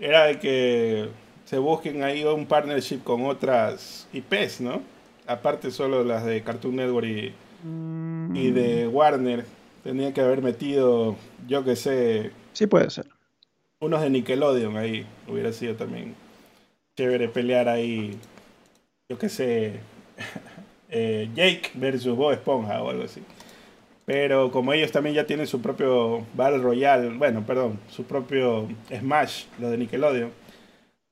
Era 0.01 0.25
de 0.27 0.39
que 0.39 1.09
se 1.45 1.59
busquen 1.59 2.03
ahí 2.03 2.25
un 2.25 2.47
partnership 2.47 2.99
con 3.05 3.27
otras 3.27 4.09
IPs, 4.13 4.61
¿no? 4.61 4.83
Aparte 5.27 5.71
solo 5.71 6.05
las 6.05 6.25
de 6.25 6.43
Cartoon 6.43 6.77
Network 6.77 7.07
y, 7.07 7.33
Mm, 7.65 8.37
y 8.37 8.51
de 8.51 8.87
Warner. 8.89 9.45
Tenía 9.83 10.13
que 10.13 10.21
haber 10.21 10.43
metido, 10.43 11.17
yo 11.49 11.65
que 11.65 11.77
sé, 11.77 12.31
Sí 12.53 12.67
puede 12.67 12.91
ser. 12.91 13.07
unos 13.81 14.01
de 14.03 14.11
Nickelodeon 14.11 14.77
ahí. 14.77 15.07
Hubiera 15.27 15.53
sido 15.53 15.75
también 15.75 16.15
chévere 16.97 17.29
pelear 17.29 17.69
ahí, 17.69 18.19
yo 19.09 19.19
que 19.19 19.29
sé, 19.29 19.81
eh, 20.91 21.29
Jake 21.35 21.71
versus 21.75 22.17
Bob 22.17 22.33
Esponja 22.33 22.83
o 22.83 22.91
algo 22.91 23.05
así. 23.05 23.23
Pero 24.07 24.51
como 24.51 24.73
ellos 24.73 24.93
también 24.93 25.17
ya 25.17 25.27
tienen 25.27 25.47
su 25.47 25.63
propio 25.63 26.27
Battle 26.35 26.59
Royale, 26.59 27.09
bueno, 27.17 27.45
perdón, 27.47 27.81
su 27.89 28.05
propio 28.05 28.69
Smash, 28.91 29.45
lo 29.59 29.71
de 29.71 29.79
Nickelodeon, 29.79 30.31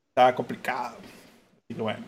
estaba 0.09 0.35
complicado. 0.35 0.97
Así 0.98 1.74
que 1.74 1.82
bueno. 1.82 2.05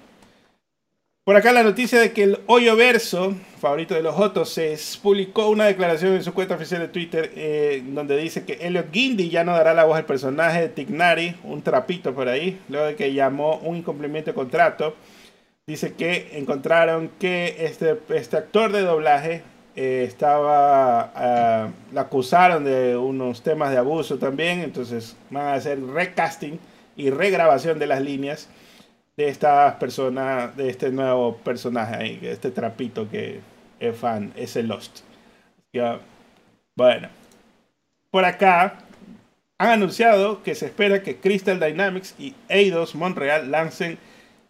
Por 1.24 1.36
acá 1.36 1.52
la 1.52 1.62
noticia 1.62 1.98
de 1.98 2.12
que 2.12 2.24
el 2.24 2.40
Hoyo 2.46 2.76
Verso, 2.76 3.34
favorito 3.58 3.94
de 3.94 4.02
los 4.02 4.14
Jotos, 4.14 4.60
publicó 5.02 5.48
una 5.48 5.64
declaración 5.64 6.12
en 6.12 6.22
su 6.22 6.34
cuenta 6.34 6.54
oficial 6.54 6.82
de 6.82 6.88
Twitter 6.88 7.32
eh, 7.34 7.82
donde 7.82 8.18
dice 8.18 8.44
que 8.44 8.58
Elliot 8.60 8.92
Guindy 8.92 9.30
ya 9.30 9.42
no 9.42 9.52
dará 9.52 9.72
la 9.72 9.84
voz 9.84 9.96
al 9.96 10.04
personaje 10.04 10.60
de 10.60 10.68
Tignari, 10.68 11.34
un 11.44 11.62
trapito 11.62 12.14
por 12.14 12.28
ahí, 12.28 12.60
luego 12.68 12.88
de 12.88 12.96
que 12.96 13.14
llamó 13.14 13.56
un 13.60 13.76
incumplimiento 13.76 14.32
de 14.32 14.34
contrato. 14.34 14.96
Dice 15.66 15.94
que 15.94 16.28
encontraron 16.32 17.08
que 17.18 17.56
este, 17.60 17.98
este 18.10 18.36
actor 18.36 18.70
de 18.70 18.82
doblaje 18.82 19.42
eh, 19.76 20.04
estaba, 20.06 21.12
uh, 21.14 21.94
la 21.94 22.00
acusaron 22.02 22.64
de 22.64 22.96
unos 22.96 23.42
temas 23.42 23.70
de 23.70 23.78
abuso 23.78 24.18
también, 24.18 24.60
entonces 24.60 25.16
van 25.30 25.46
a 25.46 25.54
hacer 25.54 25.82
recasting 25.82 26.60
y 26.96 27.10
regrabación 27.10 27.78
de 27.78 27.86
las 27.86 28.00
líneas 28.00 28.48
de 29.16 29.28
estas 29.28 29.74
personas, 29.74 30.56
de 30.56 30.68
este 30.68 30.90
nuevo 30.90 31.36
personaje 31.38 32.18
este 32.22 32.50
trapito 32.50 33.08
que 33.10 33.40
es 33.80 33.96
fan, 33.96 34.32
ese 34.36 34.62
Lost. 34.62 35.00
Ya, 35.72 35.98
bueno, 36.76 37.08
por 38.10 38.24
acá 38.24 38.78
han 39.58 39.70
anunciado 39.70 40.42
que 40.42 40.54
se 40.54 40.66
espera 40.66 41.02
que 41.02 41.16
Crystal 41.16 41.58
Dynamics 41.58 42.14
y 42.18 42.34
Eidos 42.48 42.94
Montreal 42.94 43.50
lancen 43.50 43.98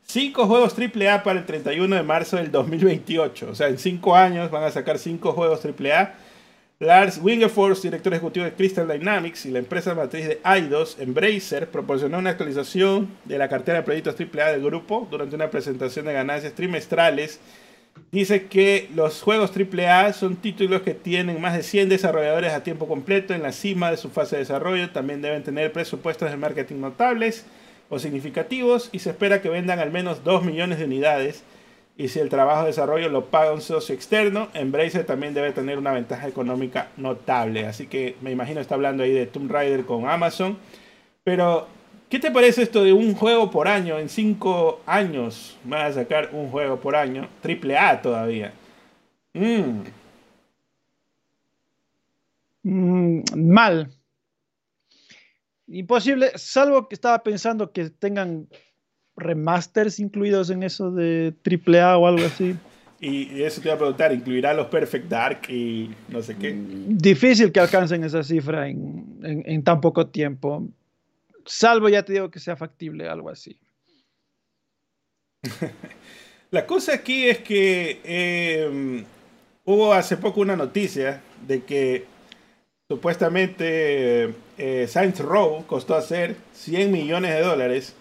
Cinco 0.06 0.47
juegos 0.47 0.74
AAA 0.78 1.22
para 1.22 1.40
el 1.40 1.47
31 1.47 1.97
de 1.97 2.02
marzo 2.02 2.36
del 2.36 2.52
2028. 2.52 3.48
O 3.51 3.55
sea, 3.55 3.68
en 3.68 3.78
cinco 3.78 4.14
años 4.14 4.51
van 4.51 4.62
a 4.62 4.70
sacar 4.70 4.98
cinco 4.98 5.32
juegos 5.32 5.60
AAA. 5.64 6.14
Lars 6.78 7.18
Wingefors, 7.22 7.82
director 7.82 8.12
ejecutivo 8.12 8.44
de 8.44 8.52
Crystal 8.52 8.86
Dynamics 8.86 9.47
y 9.47 9.51
la 9.51 9.60
empresa 9.60 9.94
matriz 9.94 10.28
de 10.28 10.40
Eidos, 10.44 10.98
Embracer, 11.01 11.70
proporcionó 11.70 12.18
una 12.18 12.31
actualización 12.31 13.09
de 13.24 13.39
la 13.39 13.48
cartera 13.48 13.78
de 13.78 13.85
proyectos 13.85 14.16
AAA 14.20 14.52
del 14.52 14.62
grupo 14.62 15.09
durante 15.10 15.36
una 15.36 15.51
presentación 15.51 16.05
de 16.05 16.12
ganancias 16.12 16.52
trimestrales. 16.52 17.40
Dice 18.12 18.47
que 18.47 18.90
los 18.94 19.22
juegos 19.22 19.52
AAA 19.56 20.12
son 20.12 20.36
títulos 20.36 20.82
que 20.82 20.94
tienen 20.94 21.40
más 21.40 21.55
de 21.55 21.62
100 21.62 21.89
desarrolladores 21.89 22.52
a 22.52 22.62
tiempo 22.62 22.86
completo 22.86 23.35
en 23.35 23.43
la 23.43 23.52
cima 23.52 23.90
de 23.90 23.97
su 23.97 24.10
fase 24.10 24.36
de 24.36 24.43
desarrollo. 24.43 24.90
También 24.90 25.22
deben 25.22 25.43
tener 25.43 25.72
presupuestos 25.72 26.31
de 26.31 26.36
marketing 26.36 26.81
notables 26.81 27.47
o 27.89 27.98
significativos 27.98 28.89
y 28.93 29.01
se 29.01 29.11
espera 29.11 29.43
que 29.43 29.48
vendan 29.48 29.78
al 29.78 29.90
menos 29.90 30.24
2 30.24 30.44
millones 30.44 30.78
de 30.78 30.85
unidades. 30.85 31.44
Y 31.97 32.09
si 32.09 32.19
el 32.19 32.28
trabajo 32.28 32.62
de 32.62 32.69
desarrollo 32.69 33.09
lo 33.09 33.27
paga 33.27 33.52
un 33.52 33.61
socio 33.61 33.94
externo, 33.94 34.48
Embracer 34.55 35.06
también 35.06 35.32
debe 35.32 35.52
tener 35.52 35.78
una 35.78 35.93
ventaja 35.93 36.27
económica 36.27 36.89
notable. 36.97 37.66
Así 37.66 37.86
que 37.86 38.16
me 38.20 38.32
imagino 38.32 38.61
está 38.61 38.74
hablando 38.74 39.05
ahí 39.05 39.12
de 39.12 39.27
Tomb 39.27 39.51
Raider 39.51 39.85
con 39.85 40.09
Amazon. 40.09 40.59
Pero, 41.23 41.69
¿qué 42.11 42.19
te 42.19 42.32
parece 42.32 42.62
esto 42.62 42.82
de 42.82 42.93
un 42.93 43.15
juego 43.15 43.51
por 43.51 43.69
año? 43.69 43.98
En 43.98 44.09
5 44.09 44.81
años 44.86 45.56
van 45.65 45.86
a 45.86 45.93
sacar 45.93 46.31
un 46.32 46.51
juego 46.51 46.81
por 46.81 46.97
año. 46.97 47.28
Triple 47.43 47.78
A 47.78 48.02
todavía. 48.02 48.52
Mm. 49.35 49.82
Mm, 52.65 53.23
mal. 53.36 53.90
Imposible, 55.66 56.32
salvo 56.36 56.89
que 56.89 56.95
estaba 56.95 57.23
pensando 57.23 57.73
que 57.73 57.91
tengan 57.91 58.49
remasters 59.16 59.99
incluidos 59.99 60.51
en 60.51 60.62
eso 60.62 60.91
de 60.91 61.35
AAA 61.45 61.97
o 61.97 62.07
algo 62.07 62.27
así. 62.27 62.55
Y 63.01 63.43
eso 63.43 63.61
te 63.61 63.69
iba 63.69 63.74
a 63.74 63.78
preguntar, 63.78 64.12
¿incluirá 64.12 64.55
los 64.55 64.69
Perfect 64.69 65.09
Dark 65.09 65.43
y 65.51 65.91
no 66.09 66.23
sé 66.23 66.36
qué? 66.36 66.55
Difícil 66.89 67.53
que 67.53 67.61
alcancen 67.61 68.03
esa 68.03 68.23
cifra 68.23 68.69
en, 68.69 69.62
tan 69.62 69.81
poco 69.81 70.07
tiempo. 70.07 70.66
Salvo, 71.45 71.89
ya 71.89 72.03
te 72.03 72.15
digo, 72.15 72.31
que 72.31 72.41
sea 72.41 72.57
factible, 72.57 73.09
algo 73.09 73.28
así. 73.28 73.59
La 76.51 76.66
cosa 76.66 76.95
aquí 76.95 77.27
es 77.27 77.41
que 77.41 78.01
eh, 78.05 79.05
hubo 79.65 79.93
hace 79.93 80.16
poco 80.16 80.41
una 80.41 80.57
noticia 80.57 81.20
de 81.47 81.62
que 81.65 82.07
supuestamente 82.89 84.35
eh, 84.59 84.86
Saints 84.89 85.20
Row 85.20 85.64
costó 85.66 85.94
hacer 85.94 86.36
100 86.52 86.93
millones 86.93 87.35
de 87.35 87.40
dólares 87.40 87.94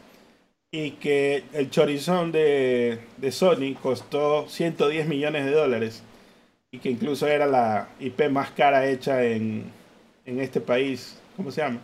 y 0.71 0.91
que 0.91 1.43
el 1.53 1.69
chorizón 1.69 2.31
de, 2.31 2.99
Sony 3.31 3.75
costó 3.79 4.47
110 4.47 5.07
millones 5.07 5.45
de 5.45 5.51
dólares 5.51 6.03
y 6.71 6.79
que 6.79 6.89
incluso 6.89 7.27
era 7.27 7.45
la 7.45 7.89
IP 7.99 8.29
más 8.29 8.51
cara 8.51 8.87
hecha 8.87 9.23
en, 9.23 9.71
este 10.25 10.61
país. 10.61 11.19
¿Cómo 11.35 11.51
se 11.51 11.61
llama? 11.61 11.79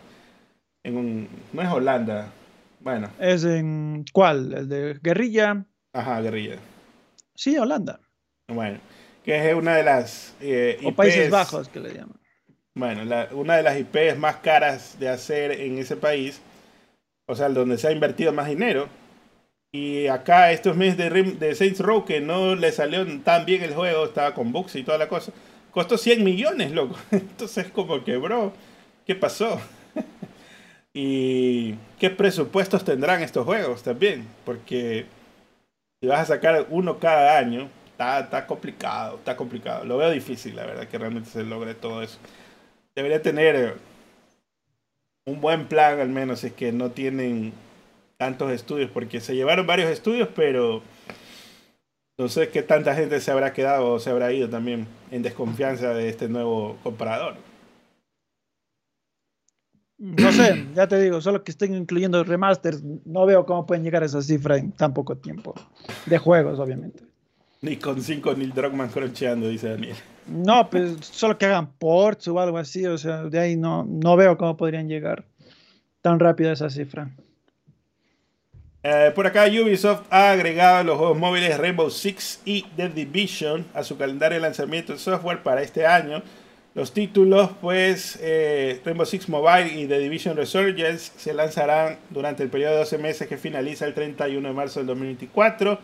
En 0.82 1.28
no 1.52 1.62
es 1.62 1.68
Holanda. 1.68 2.32
Bueno. 2.80 3.10
¿Es 3.20 3.44
en 3.44 4.04
cuál? 4.12 4.52
¿El 4.54 4.68
de 4.68 4.98
Guerrilla? 5.00 5.64
Ajá, 5.92 6.20
Guerrilla. 6.20 6.56
Sí, 7.34 7.56
Holanda. 7.58 8.00
Bueno, 8.48 8.80
que 9.24 9.50
es 9.50 9.54
una 9.54 9.76
de 9.76 9.82
las... 9.84 10.34
Eh, 10.40 10.80
o 10.84 10.92
Países 10.92 11.30
Bajos, 11.30 11.68
que 11.68 11.80
le 11.80 11.94
llaman. 11.94 12.19
Bueno, 12.74 13.02
una 13.32 13.56
de 13.56 13.62
las 13.62 13.78
IPs 13.78 14.16
más 14.18 14.36
caras 14.36 14.96
de 15.00 15.08
hacer 15.08 15.52
en 15.52 15.78
ese 15.78 15.96
país, 15.96 16.40
o 17.26 17.34
sea, 17.34 17.48
donde 17.48 17.78
se 17.78 17.88
ha 17.88 17.92
invertido 17.92 18.32
más 18.32 18.48
dinero. 18.48 18.88
Y 19.72 20.06
acá 20.06 20.52
estos 20.52 20.76
meses 20.76 20.96
de, 20.96 21.10
de 21.10 21.54
Saints 21.54 21.80
Row, 21.80 22.04
que 22.04 22.20
no 22.20 22.54
le 22.54 22.72
salió 22.72 23.04
tan 23.22 23.44
bien 23.44 23.62
el 23.62 23.74
juego, 23.74 24.06
estaba 24.06 24.34
con 24.34 24.52
bugs 24.52 24.76
y 24.76 24.82
toda 24.82 24.98
la 24.98 25.08
cosa, 25.08 25.32
costó 25.70 25.98
100 25.98 26.24
millones, 26.24 26.72
loco. 26.72 26.96
Entonces, 27.10 27.68
como 27.70 28.04
que, 28.04 28.16
bro, 28.16 28.52
¿qué 29.06 29.14
pasó? 29.14 29.60
y 30.94 31.74
qué 31.98 32.10
presupuestos 32.10 32.84
tendrán 32.84 33.22
estos 33.22 33.44
juegos 33.44 33.82
también, 33.82 34.26
porque 34.44 35.06
si 36.00 36.08
vas 36.08 36.20
a 36.20 36.34
sacar 36.34 36.66
uno 36.70 36.98
cada 36.98 37.38
año, 37.38 37.68
está, 37.92 38.20
está 38.20 38.46
complicado, 38.46 39.16
está 39.16 39.36
complicado. 39.36 39.84
Lo 39.84 39.98
veo 39.98 40.10
difícil, 40.10 40.56
la 40.56 40.66
verdad, 40.66 40.88
que 40.88 40.98
realmente 40.98 41.30
se 41.30 41.44
logre 41.44 41.74
todo 41.74 42.02
eso 42.02 42.18
debería 42.94 43.22
tener 43.22 43.76
un 45.26 45.40
buen 45.40 45.68
plan 45.68 46.00
al 46.00 46.08
menos, 46.08 46.44
es 46.44 46.52
que 46.52 46.72
no 46.72 46.90
tienen 46.90 47.52
tantos 48.16 48.50
estudios, 48.52 48.90
porque 48.90 49.20
se 49.20 49.34
llevaron 49.34 49.66
varios 49.66 49.90
estudios, 49.90 50.28
pero 50.34 50.82
no 52.18 52.28
sé 52.28 52.50
qué 52.50 52.62
tanta 52.62 52.94
gente 52.94 53.20
se 53.20 53.30
habrá 53.30 53.52
quedado 53.52 53.92
o 53.92 53.98
se 53.98 54.10
habrá 54.10 54.32
ido 54.32 54.48
también 54.50 54.86
en 55.10 55.22
desconfianza 55.22 55.94
de 55.94 56.08
este 56.08 56.28
nuevo 56.28 56.76
comprador. 56.82 57.36
No 59.96 60.32
sé, 60.32 60.66
ya 60.74 60.88
te 60.88 60.98
digo, 60.98 61.20
solo 61.20 61.44
que 61.44 61.50
estén 61.50 61.74
incluyendo 61.74 62.24
remasters, 62.24 62.82
no 62.82 63.26
veo 63.26 63.44
cómo 63.44 63.66
pueden 63.66 63.84
llegar 63.84 64.02
a 64.02 64.06
esa 64.06 64.22
cifra 64.22 64.56
en 64.56 64.72
tan 64.72 64.94
poco 64.94 65.18
tiempo. 65.18 65.54
De 66.06 66.16
juegos, 66.16 66.58
obviamente. 66.58 67.09
Ni 67.62 67.76
con 67.76 68.00
cinco 68.00 68.34
Neil 68.34 68.52
Druckmann 68.54 68.88
croncheando, 68.88 69.48
dice 69.48 69.68
Daniel. 69.68 69.96
No, 70.26 70.70
pues 70.70 70.96
solo 71.02 71.36
que 71.36 71.46
hagan 71.46 71.72
ports 71.72 72.28
o 72.28 72.40
algo 72.40 72.56
así, 72.56 72.86
o 72.86 72.96
sea, 72.96 73.24
de 73.24 73.38
ahí 73.38 73.56
no, 73.56 73.84
no 73.84 74.16
veo 74.16 74.38
cómo 74.38 74.56
podrían 74.56 74.88
llegar 74.88 75.24
tan 76.00 76.18
rápido 76.18 76.50
a 76.50 76.52
esa 76.54 76.70
cifra. 76.70 77.10
Eh, 78.82 79.12
por 79.14 79.26
acá 79.26 79.44
Ubisoft 79.44 80.04
ha 80.08 80.30
agregado 80.30 80.84
los 80.84 80.96
juegos 80.96 81.18
móviles 81.18 81.58
Rainbow 81.58 81.90
Six 81.90 82.40
y 82.46 82.62
The 82.76 82.88
Division 82.88 83.66
a 83.74 83.84
su 83.84 83.98
calendario 83.98 84.36
de 84.36 84.40
lanzamiento 84.40 84.94
de 84.94 84.98
software 84.98 85.42
para 85.42 85.60
este 85.60 85.86
año. 85.86 86.22
Los 86.74 86.92
títulos, 86.92 87.50
pues, 87.60 88.18
eh, 88.22 88.80
Rainbow 88.82 89.04
Six 89.04 89.28
Mobile 89.28 89.68
y 89.68 89.86
The 89.86 89.98
Division 89.98 90.34
Resurgence 90.34 91.12
se 91.16 91.34
lanzarán 91.34 91.98
durante 92.08 92.42
el 92.42 92.48
periodo 92.48 92.72
de 92.72 92.78
12 92.78 92.98
meses 92.98 93.28
que 93.28 93.36
finaliza 93.36 93.84
el 93.86 93.92
31 93.92 94.48
de 94.48 94.54
marzo 94.54 94.80
del 94.80 94.86
2024 94.86 95.78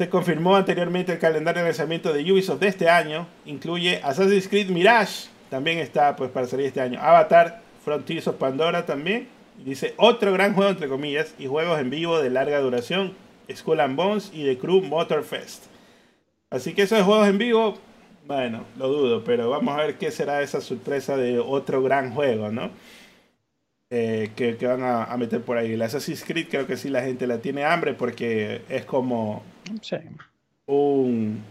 se 0.00 0.08
confirmó 0.08 0.56
anteriormente 0.56 1.12
el 1.12 1.18
calendario 1.18 1.60
de 1.60 1.68
lanzamiento 1.68 2.14
de 2.14 2.32
Ubisoft 2.32 2.60
de 2.60 2.68
este 2.68 2.88
año. 2.88 3.26
Incluye 3.44 4.00
Assassin's 4.02 4.48
Creed 4.48 4.70
Mirage, 4.70 5.28
también 5.50 5.76
está 5.76 6.16
pues 6.16 6.30
para 6.30 6.46
salir 6.46 6.64
este 6.64 6.80
año. 6.80 6.98
Avatar, 6.98 7.60
Frontiers 7.84 8.26
of 8.26 8.36
Pandora 8.36 8.86
también. 8.86 9.28
dice 9.62 9.92
otro 9.98 10.32
gran 10.32 10.54
juego 10.54 10.70
entre 10.70 10.88
comillas 10.88 11.34
y 11.38 11.48
juegos 11.48 11.78
en 11.78 11.90
vivo 11.90 12.18
de 12.18 12.30
larga 12.30 12.60
duración, 12.60 13.12
Skull 13.54 13.80
and 13.80 13.94
Bones 13.94 14.30
y 14.32 14.44
The 14.44 14.56
Crew 14.56 14.80
Motorfest. 14.80 15.66
Así 16.48 16.72
que 16.72 16.80
esos 16.80 17.02
juegos 17.02 17.28
en 17.28 17.36
vivo, 17.36 17.74
bueno, 18.26 18.64
lo 18.78 18.88
dudo, 18.88 19.22
pero 19.22 19.50
vamos 19.50 19.78
a 19.78 19.84
ver 19.84 19.98
qué 19.98 20.10
será 20.10 20.40
esa 20.40 20.62
sorpresa 20.62 21.18
de 21.18 21.40
otro 21.40 21.82
gran 21.82 22.14
juego, 22.14 22.50
¿no? 22.50 22.70
Eh, 23.92 24.30
que, 24.36 24.54
van 24.64 24.84
a, 24.84 25.16
meter 25.16 25.42
por 25.42 25.58
ahí. 25.58 25.72
El 25.72 25.82
Assassin's 25.82 26.22
Creed 26.24 26.46
creo 26.48 26.66
que 26.66 26.76
sí 26.76 26.88
la 26.88 27.02
gente 27.02 27.26
la 27.26 27.38
tiene 27.38 27.64
hambre 27.64 27.94
porque 27.94 28.62
es 28.68 28.84
como 28.84 29.42
un... 30.66 31.42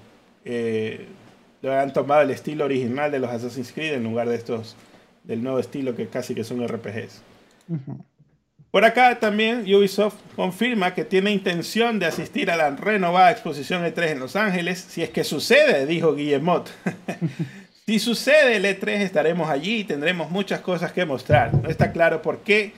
Eh, 0.45 1.05
han 1.61 1.91
tomado 1.91 2.21
el 2.21 2.29
estilo 2.29 2.63
original 2.63 3.11
de 3.11 3.19
los 3.19 3.29
Assassin's 3.29 3.73
Creed 3.73 3.93
en 3.93 4.03
lugar 4.03 4.29
de 4.29 4.35
estos 4.35 4.77
del 5.25 5.43
nuevo 5.43 5.59
estilo 5.59 5.95
que 5.95 6.07
casi 6.07 6.33
que 6.33 6.45
son 6.45 6.65
RPGs. 6.65 7.21
Por 8.71 8.85
acá 8.85 9.19
también 9.19 9.61
Ubisoft 9.61 10.15
confirma 10.37 10.93
que 10.93 11.03
tiene 11.03 11.31
intención 11.31 11.99
de 11.99 12.05
asistir 12.05 12.49
a 12.49 12.55
la 12.55 12.69
renovada 12.71 13.31
exposición 13.31 13.83
E3 13.83 14.11
en 14.11 14.19
Los 14.19 14.37
Ángeles, 14.37 14.79
si 14.79 15.03
es 15.03 15.09
que 15.09 15.25
sucede, 15.25 15.85
dijo 15.85 16.15
Guillemot. 16.15 16.69
Si 17.89 17.97
sucede 17.97 18.57
el 18.57 18.65
E3 18.65 19.01
estaremos 19.01 19.49
allí 19.49 19.79
y 19.79 19.83
tendremos 19.83 20.29
muchas 20.29 20.59
cosas 20.59 20.91
que 20.91 21.05
mostrar. 21.05 21.55
No 21.55 21.67
está 21.69 21.91
claro 21.91 22.21
por 22.21 22.41
qué 22.41 22.73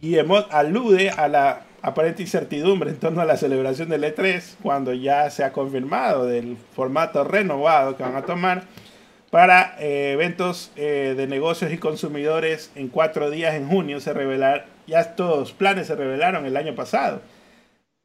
Guillemot 0.00 0.54
alude 0.54 1.10
a 1.10 1.26
la 1.26 1.62
aparente 1.82 2.22
incertidumbre 2.22 2.90
en 2.90 2.96
torno 2.96 3.20
a 3.20 3.24
la 3.24 3.36
celebración 3.36 3.88
del 3.88 4.04
E3 4.04 4.40
cuando 4.62 4.94
ya 4.94 5.28
se 5.30 5.42
ha 5.42 5.52
confirmado 5.52 6.26
del 6.26 6.56
formato 6.76 7.24
renovado 7.24 7.96
que 7.96 8.04
van 8.04 8.14
a 8.14 8.22
tomar 8.22 8.62
para 9.30 9.74
eh, 9.80 10.12
eventos 10.12 10.70
eh, 10.76 11.14
de 11.16 11.26
negocios 11.26 11.72
y 11.72 11.78
consumidores 11.78 12.70
en 12.76 12.86
cuatro 12.86 13.32
días 13.32 13.56
en 13.56 13.66
junio. 13.66 13.98
Se 13.98 14.12
revelar, 14.12 14.66
ya 14.86 15.00
estos 15.00 15.50
planes 15.50 15.88
se 15.88 15.96
revelaron 15.96 16.46
el 16.46 16.56
año 16.56 16.76
pasado. 16.76 17.20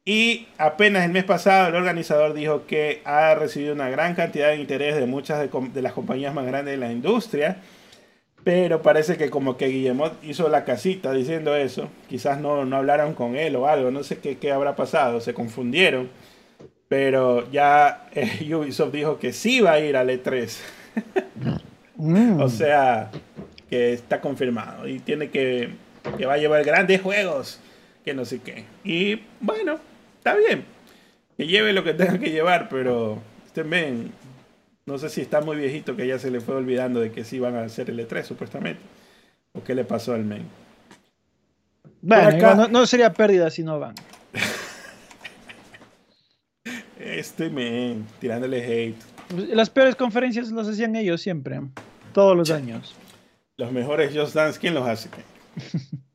Y 0.07 0.47
apenas 0.57 1.03
el 1.03 1.11
mes 1.11 1.25
pasado 1.25 1.67
el 1.67 1.75
organizador 1.75 2.33
dijo 2.33 2.65
que 2.65 3.01
ha 3.03 3.35
recibido 3.35 3.73
una 3.73 3.89
gran 3.89 4.15
cantidad 4.15 4.49
de 4.49 4.55
interés 4.55 4.95
de 4.95 5.05
muchas 5.05 5.39
de, 5.39 5.49
de 5.73 5.81
las 5.81 5.91
compañías 5.91 6.33
más 6.33 6.45
grandes 6.45 6.75
de 6.75 6.77
la 6.77 6.91
industria 6.91 7.57
pero 8.47 8.81
parece 8.81 9.17
que 9.17 9.29
como 9.29 9.57
que 9.57 9.67
Guillemot 9.67 10.23
hizo 10.23 10.47
la 10.47 10.63
casita 10.63 11.11
diciendo 11.11 11.53
eso. 11.53 11.89
Quizás 12.07 12.39
no, 12.39 12.63
no 12.63 12.77
hablaron 12.77 13.13
con 13.13 13.35
él 13.35 13.57
o 13.57 13.67
algo. 13.67 13.91
No 13.91 14.03
sé 14.03 14.19
qué, 14.19 14.37
qué 14.37 14.53
habrá 14.53 14.73
pasado. 14.77 15.19
Se 15.19 15.33
confundieron. 15.33 16.09
Pero 16.87 17.51
ya 17.51 18.07
eh, 18.15 18.47
Ubisoft 18.55 18.93
dijo 18.93 19.19
que 19.19 19.33
sí 19.33 19.59
va 19.59 19.73
a 19.73 19.79
ir 19.81 19.97
al 19.97 20.09
E3. 20.09 20.59
Mm. 21.97 22.39
o 22.39 22.47
sea, 22.47 23.11
que 23.69 23.91
está 23.91 24.21
confirmado. 24.21 24.87
Y 24.87 24.99
tiene 24.99 25.29
que, 25.29 25.71
que 26.17 26.25
va 26.25 26.35
a 26.35 26.37
llevar 26.37 26.63
grandes 26.63 27.01
juegos. 27.01 27.59
Que 28.05 28.13
no 28.13 28.23
sé 28.23 28.39
qué. 28.39 28.63
Y 28.85 29.23
bueno, 29.41 29.77
está 30.27 30.37
bien. 30.37 30.65
Que 31.37 31.47
lleve 31.47 31.73
lo 31.73 31.83
que 31.83 31.93
tenga 31.93 32.19
que 32.19 32.31
llevar. 32.31 32.69
Pero 32.69 33.21
estén 33.45 33.69
bien 33.69 34.11
no 34.87 34.97
sé 34.97 35.09
si 35.09 35.19
está 35.19 35.41
muy 35.41 35.57
viejito 35.57 35.97
que 35.97 36.07
ya 36.07 36.17
se 36.17 36.31
le 36.31 36.39
fue 36.39 36.55
olvidando 36.55 37.01
de 37.01 37.11
que 37.11 37.25
sí 37.25 37.39
van 37.39 37.55
a 37.55 37.63
hacer 37.63 37.89
el 37.89 37.99
E3 37.99 38.23
supuestamente. 38.23 38.79
¿O 39.51 39.61
qué 39.61 39.75
le 39.75 39.83
pasó 39.83 40.13
al 40.13 40.23
men? 40.23 40.45
Bueno, 42.01 42.69
no, 42.69 42.85
sería 42.85 43.11
pérdida 43.11 43.49
si 43.49 43.63
no 43.63 43.81
van. 43.81 43.95
este 47.01 47.49
men, 47.49 48.07
tirándole 48.21 48.63
hate. 48.63 48.95
Las 49.53 49.69
peores 49.69 49.97
conferencias 49.97 50.49
las 50.51 50.69
hacían 50.69 50.95
ellos 50.95 51.21
siempre, 51.21 51.59
todos 52.13 52.37
los 52.37 52.49
años. 52.49 52.95
Los 53.57 53.73
mejores 53.73 54.17
Just 54.17 54.35
Dance, 54.35 54.57
¿quién 54.57 54.73
los 54.73 54.87
hace? 54.87 55.09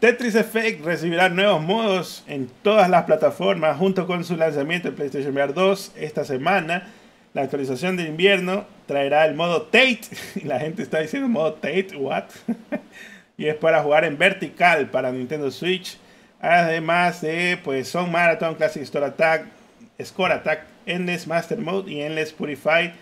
Tetris 0.00 0.36
Effect 0.36 0.84
recibirá 0.84 1.28
nuevos 1.28 1.60
modos 1.60 2.22
en 2.28 2.48
todas 2.62 2.88
las 2.88 3.02
plataformas 3.02 3.76
junto 3.78 4.06
con 4.06 4.22
su 4.22 4.36
lanzamiento 4.36 4.86
en 4.86 4.94
PlayStation 4.94 5.34
VR 5.34 5.52
2 5.52 5.94
esta 5.96 6.24
semana. 6.24 6.92
La 7.34 7.42
actualización 7.42 7.96
de 7.96 8.04
invierno 8.04 8.64
traerá 8.86 9.26
el 9.26 9.34
modo 9.34 9.62
Tate. 9.62 10.02
Y 10.36 10.42
la 10.42 10.60
gente 10.60 10.84
está 10.84 11.00
diciendo 11.00 11.28
modo 11.28 11.54
Tate, 11.54 11.96
what? 11.96 12.26
y 13.36 13.46
es 13.46 13.56
para 13.56 13.82
jugar 13.82 14.04
en 14.04 14.16
vertical 14.16 14.88
para 14.88 15.10
Nintendo 15.10 15.50
Switch. 15.50 15.98
Además 16.40 17.20
de 17.20 17.58
pues 17.64 17.88
son 17.88 18.12
Marathon, 18.12 18.54
Classic 18.54 18.82
Store 18.84 19.06
Attack, 19.06 19.46
Score 20.00 20.30
Attack, 20.30 20.60
Endless 20.86 21.26
Master 21.26 21.58
Mode 21.58 21.90
y 21.90 22.02
Endless 22.02 22.32
Purify 22.32 22.92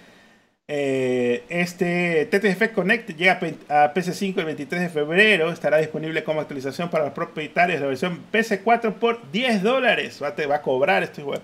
eh, 0.69 1.45
este 1.49 2.23
Effect 2.23 2.75
Connect 2.75 3.11
llega 3.11 3.39
a 3.69 3.95
PC5 3.95 4.39
el 4.39 4.45
23 4.47 4.83
de 4.83 4.89
febrero. 4.89 5.51
Estará 5.51 5.79
disponible 5.79 6.25
como 6.25 6.41
actualización 6.41 6.91
para 6.91 7.05
los 7.05 7.13
propietarios 7.13 7.79
de 7.79 7.85
la 7.85 7.89
versión 7.89 8.21
PC4 8.33 8.95
por 8.95 9.31
10 9.31 9.63
dólares. 9.63 10.21
Va, 10.23 10.35
a 10.55 10.63
cobrar 10.63 11.03
este 11.03 11.23
juego. 11.23 11.43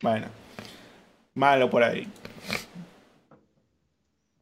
Bueno, 0.00 0.26
malo 1.34 1.68
por 1.68 1.82
ahí. 1.82 2.06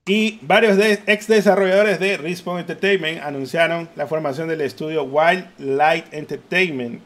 Y 0.08 0.38
varios 0.42 0.78
ex 0.78 1.26
desarrolladores 1.26 1.98
de 1.98 2.16
Respawn 2.16 2.60
Entertainment 2.60 3.22
anunciaron 3.22 3.88
la 3.96 4.06
formación 4.06 4.46
del 4.46 4.60
estudio 4.60 5.02
Wild 5.04 5.46
Light 5.58 6.12
Entertainment. 6.12 7.02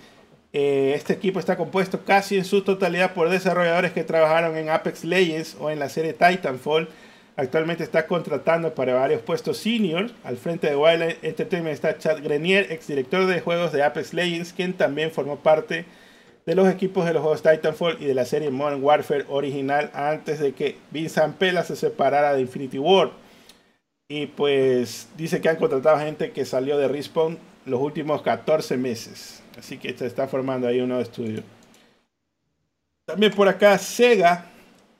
Eh, 0.52 0.94
este 0.96 1.12
equipo 1.12 1.38
está 1.38 1.56
compuesto 1.56 2.04
casi 2.04 2.36
en 2.36 2.44
su 2.44 2.62
totalidad 2.62 3.14
por 3.14 3.28
desarrolladores 3.28 3.92
que 3.92 4.02
trabajaron 4.02 4.56
en 4.56 4.68
Apex 4.68 5.04
Legends 5.04 5.56
o 5.60 5.70
en 5.70 5.78
la 5.78 5.88
serie 5.88 6.12
Titanfall. 6.12 6.88
Actualmente 7.36 7.84
está 7.84 8.06
contratando 8.06 8.74
para 8.74 8.94
varios 8.94 9.22
puestos 9.22 9.58
senior. 9.58 10.10
Al 10.24 10.36
frente 10.36 10.68
de 10.68 10.76
Wild 10.76 11.16
Entertainment 11.22 11.74
está 11.74 11.96
Chad 11.96 12.22
Grenier, 12.22 12.72
exdirector 12.72 13.26
de 13.26 13.40
juegos 13.40 13.72
de 13.72 13.82
Apex 13.82 14.12
Legends, 14.12 14.52
quien 14.52 14.72
también 14.72 15.12
formó 15.12 15.36
parte 15.36 15.84
de 16.46 16.54
los 16.54 16.68
equipos 16.68 17.06
de 17.06 17.12
los 17.12 17.22
juegos 17.22 17.42
Titanfall 17.42 17.98
y 18.00 18.06
de 18.06 18.14
la 18.14 18.24
serie 18.24 18.50
Modern 18.50 18.82
Warfare 18.82 19.26
original 19.28 19.90
antes 19.94 20.40
de 20.40 20.52
que 20.52 20.78
Vincent 20.90 21.36
Pela 21.36 21.62
se 21.62 21.76
separara 21.76 22.34
de 22.34 22.40
Infinity 22.40 22.78
War. 22.78 23.12
Y 24.08 24.26
pues 24.26 25.08
dice 25.16 25.40
que 25.40 25.48
han 25.48 25.56
contratado 25.56 25.98
gente 26.00 26.32
que 26.32 26.44
salió 26.44 26.76
de 26.76 26.88
Respawn 26.88 27.38
los 27.64 27.80
últimos 27.80 28.22
14 28.22 28.76
meses. 28.76 29.39
Así 29.58 29.78
que 29.78 29.96
se 29.96 30.06
está 30.06 30.28
formando 30.28 30.66
ahí 30.66 30.80
un 30.80 30.88
nuevo 30.88 31.02
estudio. 31.02 31.42
También 33.06 33.32
por 33.32 33.48
acá 33.48 33.76
Sega 33.78 34.46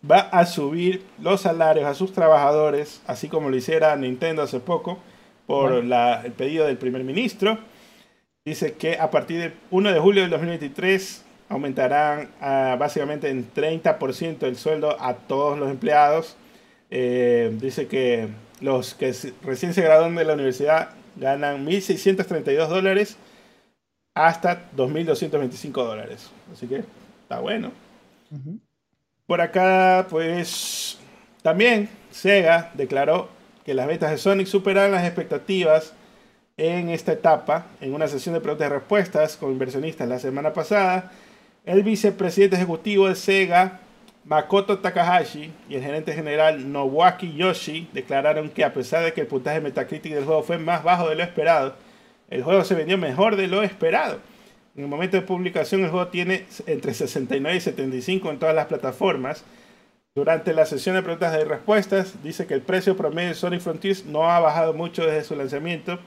va 0.09 0.20
a 0.20 0.47
subir 0.47 1.05
los 1.20 1.43
salarios 1.43 1.86
a 1.86 1.94
sus 1.94 2.12
trabajadores, 2.12 3.02
así 3.06 3.28
como 3.28 3.51
lo 3.51 3.56
hiciera 3.56 3.94
Nintendo 3.97 4.43
hace 4.43 4.60
poco, 4.60 4.98
por 5.47 5.72
el 5.72 6.32
pedido 6.32 6.66
del 6.66 6.77
primer 6.77 7.05
ministro. 7.05 7.59
Dice 8.44 8.72
que 8.74 8.98
a 8.98 9.10
partir 9.10 9.40
del 9.40 9.55
1 9.70 9.93
de 9.93 10.01
julio 10.01 10.22
del 10.22 10.31
2023 10.31 11.24
aumentarán 11.48 12.31
básicamente 12.40 13.28
en 13.28 13.52
30% 13.52 14.44
el 14.44 14.56
sueldo 14.56 14.97
a 15.01 15.14
todos 15.14 15.59
los 15.59 15.70
empleados. 15.70 16.36
Eh, 16.90 17.56
dice 17.60 17.86
que 17.86 18.28
los 18.60 18.94
que 18.94 19.14
recién 19.43 19.74
se 19.74 19.82
gradúan 19.82 20.14
de 20.14 20.24
la 20.24 20.35
universidad 20.35 20.90
ganan 21.16 21.66
1.632 21.66 22.68
dólares 22.68 23.16
hasta 24.15 24.70
2.225 24.77 25.73
dólares. 25.73 26.31
Así 26.53 26.66
que 26.66 26.85
está 27.23 27.41
bueno. 27.41 27.73
Por 29.27 29.41
acá, 29.41 30.07
pues 30.11 30.99
también 31.43 31.89
Sega 32.11 32.70
declaró 32.74 33.28
que 33.65 33.74
las 33.74 33.87
ventas 33.87 34.11
de 34.11 34.19
Sonic 34.19 34.47
superan 34.47 34.93
las 34.93 35.05
expectativas 35.05 35.95
en 36.57 36.91
esta 36.91 37.12
etapa, 37.12 37.66
en 37.81 37.95
una 37.95 38.09
sesión 38.09 38.35
de 38.35 38.41
preguntas 38.41 38.69
y 38.69 38.73
respuestas 38.73 39.37
con 39.37 39.51
inversionistas 39.51 40.09
la 40.09 40.19
semana 40.19 40.53
pasada. 40.53 41.11
El 41.65 41.82
vicepresidente 41.82 42.57
ejecutivo 42.57 43.09
de 43.09 43.15
Sega, 43.15 43.81
Makoto 44.24 44.78
Takahashi, 44.78 45.53
y 45.69 45.77
el 45.77 45.82
gerente 45.82 46.12
general 46.12 46.70
Nobuaki 46.70 47.35
Yoshi 47.35 47.89
declararon 47.93 48.51
que 48.51 48.65
a 48.65 48.74
pesar 48.74 49.05
de 49.05 49.12
que 49.12 49.23
el 49.23 49.27
puntaje 49.27 49.61
Metacritic 49.61 50.12
del 50.12 50.24
juego 50.24 50.43
fue 50.43 50.59
más 50.59 50.85
bajo 50.85 51.09
de 51.09 51.15
lo 51.15 51.23
esperado, 51.23 51.74
el 52.31 52.44
juego 52.44 52.65
se 52.65 52.74
vendió 52.74 52.97
mejor 52.97 53.36
de 53.36 53.48
lo 53.48 53.62
esperado. 53.62 54.20
En 54.77 54.85
el 54.85 54.89
momento 54.89 55.16
de 55.16 55.23
publicación 55.23 55.82
el 55.82 55.90
juego 55.90 56.09
tiene 56.09 56.47
entre 56.66 56.94
69 56.94 57.57
y 57.57 57.61
75 57.61 58.31
en 58.31 58.39
todas 58.39 58.55
las 58.55 58.66
plataformas. 58.66 59.44
Durante 60.15 60.55
la 60.55 60.65
sesión 60.65 60.94
de 60.94 61.02
preguntas 61.02 61.36
y 61.40 61.44
respuestas 61.44 62.23
dice 62.23 62.47
que 62.47 62.55
el 62.55 62.62
precio 62.62 62.97
promedio 62.97 63.31
de 63.31 63.35
Sonic 63.35 63.61
Frontiers 63.61 64.07
no 64.07 64.31
ha 64.31 64.39
bajado 64.40 64.73
mucho 64.74 65.05
desde 65.05 65.24
su 65.24 65.36
lanzamiento, 65.36 65.98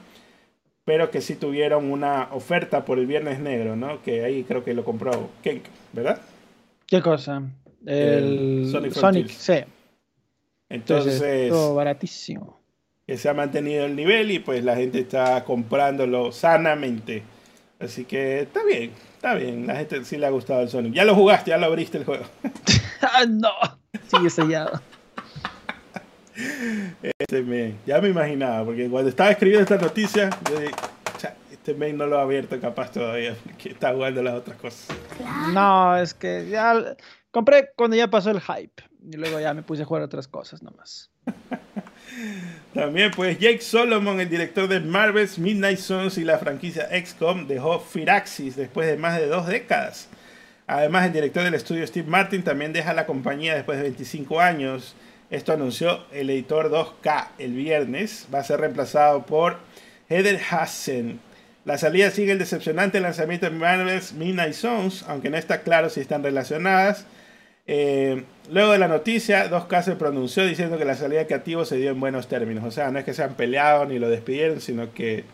pero 0.84 1.10
que 1.10 1.20
sí 1.20 1.36
tuvieron 1.36 1.90
una 1.90 2.28
oferta 2.32 2.84
por 2.84 2.98
el 2.98 3.06
Viernes 3.06 3.38
Negro, 3.38 3.76
¿no? 3.76 4.02
Que 4.02 4.24
ahí 4.24 4.44
creo 4.44 4.64
que 4.64 4.74
lo 4.74 4.84
compró 4.84 5.30
Kenk, 5.42 5.64
¿verdad? 5.92 6.20
¿Qué 6.86 7.00
cosa? 7.02 7.42
El, 7.86 8.68
Sonic, 8.70 8.92
Sonic 8.92 9.28
sí. 9.28 9.60
Entonces, 10.70 11.50
todo 11.50 11.74
baratísimo 11.74 12.63
que 13.06 13.18
se 13.18 13.28
ha 13.28 13.34
mantenido 13.34 13.84
el 13.84 13.96
nivel 13.96 14.30
y 14.30 14.38
pues 14.38 14.64
la 14.64 14.76
gente 14.76 15.00
está 15.00 15.44
comprándolo 15.44 16.32
sanamente. 16.32 17.22
Así 17.78 18.04
que 18.04 18.40
está 18.40 18.64
bien, 18.64 18.92
está 19.16 19.34
bien. 19.34 19.66
La 19.66 19.76
gente 19.76 20.04
sí 20.04 20.16
le 20.16 20.26
ha 20.26 20.30
gustado 20.30 20.62
el 20.62 20.68
Sonic. 20.68 20.94
Ya 20.94 21.04
lo 21.04 21.14
jugaste, 21.14 21.50
ya 21.50 21.58
lo 21.58 21.66
abriste 21.66 21.98
el 21.98 22.04
juego. 22.04 22.24
Ah, 23.06 23.26
no, 23.28 23.50
sigue 24.08 24.30
sellado. 24.30 24.80
Este 27.02 27.76
ya 27.84 28.00
me 28.00 28.08
imaginaba, 28.08 28.64
porque 28.64 28.88
cuando 28.88 29.10
estaba 29.10 29.30
escribiendo 29.30 29.62
esta 29.62 29.76
noticia, 29.76 30.30
yo 30.50 30.58
dije, 30.58 30.72
este 31.52 31.74
mail 31.74 31.98
no 31.98 32.06
lo 32.06 32.18
ha 32.18 32.22
abierto 32.22 32.58
capaz 32.60 32.90
todavía, 32.92 33.36
porque 33.44 33.70
está 33.70 33.92
jugando 33.92 34.22
las 34.22 34.34
otras 34.34 34.56
cosas. 34.56 34.96
No, 35.52 35.96
es 35.96 36.14
que 36.14 36.48
ya 36.48 36.96
compré 37.30 37.72
cuando 37.76 37.96
ya 37.96 38.08
pasó 38.08 38.30
el 38.30 38.40
hype. 38.40 38.82
Y 39.02 39.16
luego 39.16 39.38
ya 39.38 39.52
me 39.52 39.62
puse 39.62 39.82
a 39.82 39.84
jugar 39.84 40.02
otras 40.02 40.28
cosas 40.28 40.62
nomás. 40.62 41.10
También, 42.74 43.12
pues, 43.12 43.38
Jake 43.38 43.60
Solomon, 43.60 44.20
el 44.20 44.28
director 44.28 44.66
de 44.66 44.80
Marvel's 44.80 45.38
Midnight 45.38 45.78
Suns 45.78 46.18
y 46.18 46.24
la 46.24 46.38
franquicia 46.38 46.88
XCOM, 46.90 47.46
dejó 47.46 47.78
Firaxis 47.78 48.56
después 48.56 48.88
de 48.88 48.96
más 48.96 49.18
de 49.18 49.26
dos 49.26 49.46
décadas. 49.46 50.08
Además, 50.66 51.06
el 51.06 51.12
director 51.12 51.44
del 51.44 51.54
estudio 51.54 51.86
Steve 51.86 52.08
Martin 52.08 52.42
también 52.42 52.72
deja 52.72 52.94
la 52.94 53.06
compañía 53.06 53.54
después 53.54 53.78
de 53.78 53.84
25 53.84 54.40
años. 54.40 54.96
Esto 55.30 55.52
anunció 55.52 56.04
el 56.12 56.30
editor 56.30 56.70
2K 56.70 57.28
el 57.38 57.52
viernes. 57.52 58.26
Va 58.32 58.40
a 58.40 58.44
ser 58.44 58.60
reemplazado 58.60 59.26
por 59.26 59.58
Heather 60.08 60.40
Hassen. 60.50 61.20
La 61.64 61.78
salida 61.78 62.10
sigue 62.10 62.32
el 62.32 62.38
decepcionante 62.38 63.00
lanzamiento 63.00 63.46
de 63.46 63.52
Marvel's 63.56 64.12
Midnight 64.12 64.54
Suns, 64.54 65.04
aunque 65.08 65.30
no 65.30 65.36
está 65.36 65.62
claro 65.62 65.90
si 65.90 66.00
están 66.00 66.22
relacionadas. 66.22 67.06
Eh, 67.66 68.24
luego 68.50 68.72
de 68.72 68.78
la 68.78 68.88
noticia, 68.88 69.50
2K 69.50 69.82
se 69.82 69.96
pronunció 69.96 70.44
diciendo 70.46 70.78
que 70.78 70.84
la 70.84 70.94
salida 70.94 71.20
de 71.20 71.26
Creativo 71.26 71.64
se 71.64 71.76
dio 71.76 71.90
en 71.90 72.00
buenos 72.00 72.28
términos. 72.28 72.64
O 72.64 72.70
sea, 72.70 72.90
no 72.90 72.98
es 72.98 73.04
que 73.04 73.14
se 73.14 73.22
han 73.22 73.34
peleado 73.34 73.86
ni 73.86 73.98
lo 73.98 74.08
despidieron, 74.08 74.60
sino 74.60 74.92
que 74.92 75.24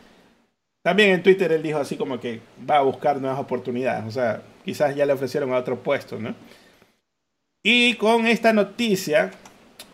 también 0.82 1.10
en 1.10 1.22
Twitter 1.22 1.52
él 1.52 1.62
dijo 1.62 1.78
así 1.78 1.96
como 1.96 2.20
que 2.20 2.40
va 2.68 2.78
a 2.78 2.82
buscar 2.82 3.20
nuevas 3.20 3.40
oportunidades. 3.40 4.04
O 4.06 4.10
sea, 4.10 4.42
quizás 4.64 4.94
ya 4.94 5.06
le 5.06 5.12
ofrecieron 5.12 5.52
a 5.52 5.58
otro 5.58 5.82
puesto, 5.82 6.18
¿no? 6.18 6.34
Y 7.62 7.94
con 7.94 8.26
esta 8.26 8.54
noticia, 8.54 9.32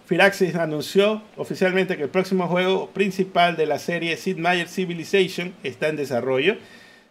Firaxis 0.07 0.55
anunció 0.55 1.23
oficialmente 1.37 1.97
que 1.97 2.05
el 2.05 2.09
próximo 2.09 2.47
juego 2.47 2.91
principal 2.91 3.57
de 3.57 3.67
la 3.67 3.81
serie 3.81 4.17
Sid 4.17 4.37
Meier 4.37 4.69
Civilization 4.69 5.53
está 5.65 5.89
en 5.89 5.97
desarrollo. 5.97 6.57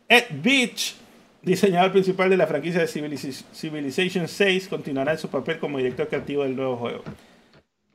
Ed 0.07 0.26
Beach, 0.41 0.95
diseñador 1.45 1.91
principal 1.91 2.30
de 2.30 2.38
la 2.38 2.47
franquicia 2.47 2.81
de 2.81 2.88
Civilization 2.88 4.27
6, 4.27 4.67
continuará 4.67 5.13
en 5.13 5.19
su 5.19 5.30
papel 5.30 5.59
como 5.59 5.77
director 5.77 6.07
creativo 6.07 6.43
del 6.43 6.55
nuevo 6.55 6.76
juego. 6.77 7.03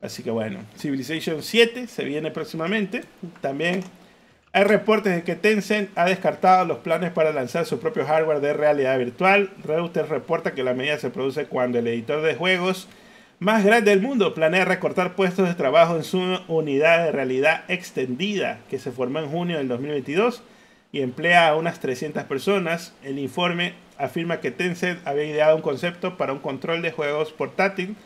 Así 0.01 0.23
que 0.23 0.31
bueno, 0.31 0.61
Civilization 0.79 1.43
7 1.43 1.89
se 1.89 2.05
viene 2.05 2.31
próximamente. 2.31 3.03
También 3.41 3.83
hay 4.53 4.65
reportes 4.65 5.15
de 5.15 5.23
que 5.25 5.37
Tencent 5.37 5.91
ha 5.97 6.07
descartado 6.07 6.65
los 6.65 6.79
planes 6.79 7.11
para 7.11 7.33
lanzar 7.33 7.67
su 7.67 7.81
propio 7.81 8.07
hardware 8.07 8.41
de 8.41 8.53
realidad 8.53 8.99
virtual. 8.99 9.51
Reuters 9.65 10.09
reporta 10.09 10.55
que 10.55 10.63
la 10.63 10.73
medida 10.73 10.99
se 10.99 11.11
produce 11.11 11.47
cuando 11.47 11.79
el 11.79 11.87
editor 11.89 12.23
de 12.23 12.37
juegos 12.37 12.89
más 13.41 13.65
grande 13.65 13.91
del 13.91 14.01
mundo 14.01 14.33
planea 14.33 14.65
recortar 14.65 15.17
puestos 15.17 15.49
de 15.49 15.55
trabajo 15.55 15.97
en 15.97 16.05
su 16.05 16.21
unidad 16.47 17.05
de 17.05 17.13
realidad 17.13 17.65
extendida 17.69 18.61
que 18.69 18.79
se 18.79 18.93
formó 18.93 19.19
en 19.19 19.29
junio 19.29 19.59
del 19.59 19.69
2022 19.69 20.43
y 20.93 21.03
emplea 21.03 21.49
a 21.49 21.57
unas 21.57 21.81
300 21.81 22.25
personas. 22.25 22.93
El 23.03 23.19
informe 23.19 23.75
afirma 23.99 24.41
que 24.41 24.51
Tencent 24.51 25.07
había 25.07 25.25
ideado 25.25 25.57
un 25.57 25.63
concepto 25.63 26.17
para 26.17 26.33
un 26.33 26.39
control 26.39 26.83
de 26.83 26.93
juegos 26.93 27.33
portátil 27.33 27.97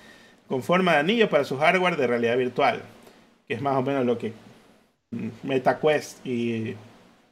con 0.49 0.63
forma 0.63 0.93
de 0.93 0.99
anillo 0.99 1.31
para 1.31 1.45
su 1.45 1.57
hardware 1.57 1.97
de 1.97 2.07
realidad 2.07 2.37
virtual, 2.37 2.83
que 3.49 3.55
es 3.55 3.63
más 3.63 3.77
o 3.77 3.83
menos 3.83 4.05
lo 4.05 4.19
que 4.19 4.33
MetaQuest 5.43 6.25
y 6.27 6.77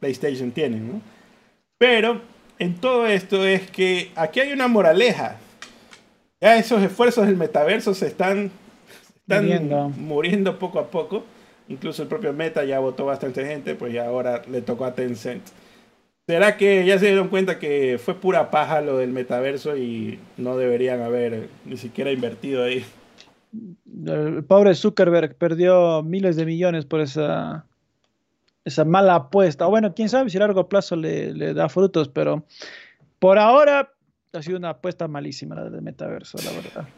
PlayStation 0.01 0.51
tienen, 0.51 1.03
Pero 1.79 2.21
en 2.59 2.75
todo 2.75 3.07
esto 3.07 3.45
es 3.47 3.71
que 3.71 4.11
aquí 4.17 4.41
hay 4.41 4.53
una 4.53 4.69
moraleja. 4.69 5.37
Ya 6.41 6.57
esos 6.57 6.83
esfuerzos 6.83 7.27
del 7.27 7.37
metaverso 7.37 7.95
se 7.95 8.09
están, 8.09 8.51
muriendo. 9.97 10.59
poco 10.59 10.81
a 10.81 10.89
poco. 10.89 11.25
Incluso 11.69 12.03
el 12.03 12.09
propio 12.09 12.33
Meta 12.33 12.65
ya 12.65 12.79
votó 12.81 13.05
bastante 13.07 13.45
gente, 13.47 13.75
pues 13.75 13.93
ya 13.93 14.07
ahora 14.07 14.43
le 14.51 14.63
tocó 14.63 14.85
a 14.85 14.95
Tencent. 14.95 15.43
¿Será 16.27 16.57
que 16.57 16.85
ya 16.87 16.99
se 16.99 17.07
dieron 17.07 17.29
cuenta 17.29 17.59
que 17.59 17.99
fue 18.03 18.15
pura 18.15 18.51
paja 18.51 18.81
lo 18.81 18.99
del 18.99 19.11
metaverso 19.11 19.77
y 19.77 20.19
no 20.37 20.57
deberían 20.57 21.03
haber 21.03 21.49
ni 21.65 21.77
siquiera 21.77 22.13
invertido 22.13 22.65
ahí? 22.65 22.85
El 24.07 24.45
pobre 24.45 24.75
Zuckerberg 24.75 25.35
perdió 25.37 26.03
miles 26.03 26.37
de 26.37 26.47
millones 26.47 26.87
por 26.87 27.01
esa 27.01 27.67
esa 28.65 28.85
mala 28.85 29.17
apuesta. 29.17 29.67
O 29.67 29.71
bueno, 29.71 29.95
quién 29.95 30.09
sabe 30.09 30.31
si 30.31 30.37
a 30.37 30.41
largo 30.41 30.69
plazo 30.69 30.97
le, 30.97 31.55
da 31.55 31.69
frutos, 31.69 32.09
pero 32.09 32.45
por 33.19 33.39
ahora 33.39 33.93
ha 34.33 34.43
sido 34.43 34.59
una 34.59 34.71
apuesta 34.71 35.09
malísima 35.09 35.55
la 35.55 35.69
del 35.69 35.83
metaverso, 35.83 36.39
la 36.45 36.53
verdad. 36.53 36.89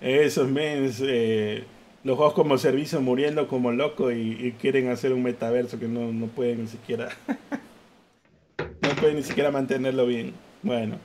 Esos 0.00 0.48
mens, 0.48 1.02
eh, 1.04 1.64
los 2.04 2.16
juegos 2.16 2.34
como 2.34 2.58
servicio 2.58 3.00
muriendo 3.00 3.48
como 3.48 3.72
locos 3.72 4.12
y, 4.14 4.54
quieren 4.60 4.88
hacer 4.90 5.12
un 5.12 5.22
metaverso 5.22 5.78
que 5.78 5.88
no, 5.88 6.12
no 6.12 6.26
pueden 6.26 6.62
ni 6.62 6.66
siquiera. 6.68 7.08
no 8.58 8.88
pueden 9.00 9.16
ni 9.16 9.22
siquiera 9.22 9.50
mantenerlo 9.50 10.06
bien. 10.06 10.34
Bueno. 10.62 10.96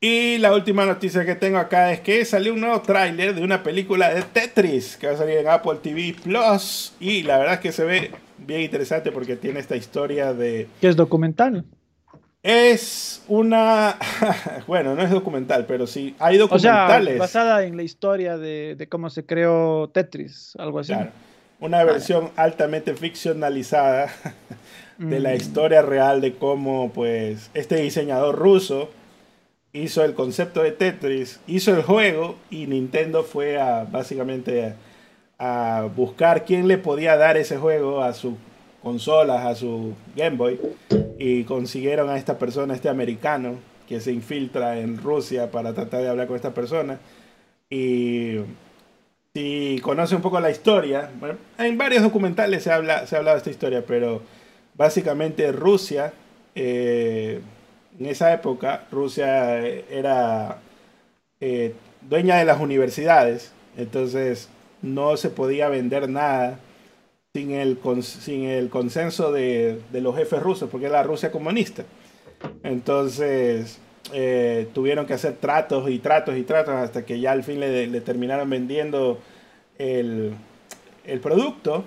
Y 0.00 0.36
la 0.36 0.52
última 0.52 0.84
noticia 0.84 1.24
que 1.24 1.34
tengo 1.34 1.56
acá 1.56 1.90
es 1.90 2.00
que 2.00 2.26
salió 2.26 2.52
un 2.52 2.60
nuevo 2.60 2.82
tráiler 2.82 3.34
de 3.34 3.42
una 3.42 3.62
película 3.62 4.12
de 4.12 4.20
Tetris 4.20 4.98
que 4.98 5.06
va 5.06 5.14
a 5.14 5.16
salir 5.16 5.38
en 5.38 5.48
Apple 5.48 5.78
TV 5.82 6.14
Plus. 6.22 6.92
Y 7.00 7.22
la 7.22 7.38
verdad 7.38 7.54
es 7.54 7.60
que 7.60 7.72
se 7.72 7.84
ve 7.84 8.10
bien 8.36 8.60
interesante 8.60 9.10
porque 9.12 9.36
tiene 9.36 9.60
esta 9.60 9.76
historia 9.76 10.34
de... 10.34 10.68
¿Qué 10.80 10.88
es 10.88 10.96
documental? 10.96 11.64
Es 12.44 13.22
una... 13.26 13.96
bueno, 14.66 14.94
no 14.94 15.02
es 15.02 15.10
documental, 15.10 15.64
pero 15.64 15.86
sí 15.86 16.14
hay 16.18 16.36
documentales. 16.36 17.18
basada 17.18 17.64
en 17.64 17.74
la 17.74 17.82
historia 17.82 18.36
de, 18.36 18.86
cómo 18.90 19.08
se 19.08 19.24
creó 19.24 19.88
Tetris, 19.88 20.52
algo 20.58 20.80
así. 20.80 20.92
Claro. 20.92 21.10
Una 21.58 21.82
versión 21.84 22.30
altamente 22.36 22.92
ficcionalizada 22.94 24.12
de 24.98 25.20
la 25.20 25.30
mm. 25.30 25.36
historia 25.36 25.80
real 25.80 26.20
de 26.20 26.34
cómo 26.34 26.92
pues 26.92 27.50
este 27.54 27.76
diseñador 27.76 28.38
ruso 28.38 28.90
hizo 29.72 30.04
el 30.04 30.12
concepto 30.12 30.62
de 30.62 30.72
Tetris, 30.72 31.40
hizo 31.46 31.74
el 31.74 31.82
juego 31.82 32.36
y 32.50 32.66
Nintendo 32.66 33.24
fue 33.24 33.58
a 33.58 33.84
básicamente 33.84 34.74
a, 35.38 35.88
buscar 35.96 36.44
quién 36.44 36.68
le 36.68 36.76
podía 36.76 37.16
dar 37.16 37.38
ese 37.38 37.56
juego 37.56 38.02
a 38.02 38.12
sus 38.12 38.34
consolas, 38.84 39.44
a 39.44 39.56
su 39.56 39.94
Game 40.14 40.36
Boy 40.36 40.60
y 41.18 41.42
consiguieron 41.42 42.08
a 42.08 42.16
esta 42.16 42.38
persona, 42.38 42.74
este 42.74 42.88
americano 42.88 43.56
que 43.88 44.00
se 44.00 44.12
infiltra 44.12 44.78
en 44.78 44.98
Rusia 44.98 45.50
para 45.50 45.72
tratar 45.72 46.02
de 46.02 46.08
hablar 46.08 46.28
con 46.28 46.36
esta 46.36 46.54
persona. 46.54 47.00
Y 47.68 48.36
si 49.34 49.80
conoce 49.82 50.14
un 50.14 50.22
poco 50.22 50.38
la 50.38 50.50
historia, 50.50 51.10
en 51.58 51.76
varios 51.76 52.02
documentales 52.02 52.62
se 52.62 52.70
habla, 52.70 53.06
se 53.06 53.16
ha 53.16 53.18
hablado 53.18 53.36
de 53.36 53.38
esta 53.38 53.50
historia, 53.50 53.84
pero 53.84 54.22
básicamente 54.76 55.50
Rusia 55.50 56.12
eh, 56.54 57.40
en 57.98 58.06
esa 58.06 58.32
época 58.32 58.86
Rusia 58.90 59.60
eh, 59.64 59.84
era 59.90 60.58
eh, 61.40 61.74
dueña 62.02 62.36
de 62.36 62.44
las 62.44 62.60
universidades, 62.60 63.52
entonces 63.76 64.48
no 64.82 65.16
se 65.16 65.30
podía 65.30 65.68
vender 65.68 66.08
nada 66.08 66.58
sin 67.36 67.50
el, 67.50 67.80
sin 68.04 68.44
el 68.44 68.70
consenso 68.70 69.32
de, 69.32 69.80
los 69.90 70.14
jefes 70.14 70.40
rusos, 70.40 70.70
porque 70.70 70.86
era 70.86 70.98
la 70.98 71.02
Rusia 71.02 71.32
comunista. 71.32 71.82
Entonces 72.62 73.80
eh, 74.12 74.68
tuvieron 74.72 75.04
que 75.04 75.14
hacer 75.14 75.38
tratos 75.38 75.90
y 75.90 75.98
tratos 75.98 76.36
y 76.36 76.44
tratos 76.44 76.74
hasta 76.76 77.04
que 77.04 77.18
ya 77.18 77.32
al 77.32 77.42
fin 77.42 77.58
le, 77.58 78.00
terminaron 78.02 78.48
vendiendo 78.48 79.18
el, 79.78 80.32
el 81.04 81.18
producto. 81.18 81.82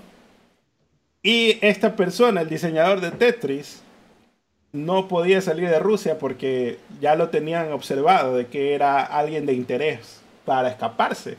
Y 1.24 1.60
esta 1.62 1.96
persona, 1.96 2.42
el 2.42 2.50
diseñador 2.50 3.00
de 3.00 3.12
Tetris, 3.12 3.82
no 4.74 5.08
podía 5.08 5.40
salir 5.40 5.70
de 5.70 5.80
Rusia 5.80 6.20
porque 6.20 6.78
ya 7.00 7.16
lo 7.16 7.30
tenían 7.30 7.72
observado 7.72 8.36
de 8.36 8.48
que 8.48 8.76
era 8.76 9.02
alguien 9.02 9.46
de 9.46 9.54
interés 9.54 10.20
para 10.44 10.68
escaparse, 10.68 11.38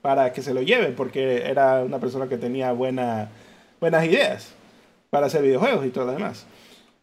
para 0.00 0.32
que 0.32 0.40
se 0.40 0.54
lo 0.54 0.62
lleven, 0.62 0.94
porque 0.94 1.42
era 1.42 1.82
una 1.84 1.98
persona 1.98 2.26
que 2.26 2.38
tenía 2.38 2.72
buenas 3.80 4.04
ideas 4.04 4.52
para 5.10 5.26
hacer 5.26 5.42
videojuegos 5.42 5.86
y 5.86 5.90
todo 5.90 6.06
lo 6.06 6.12
demás. 6.12 6.46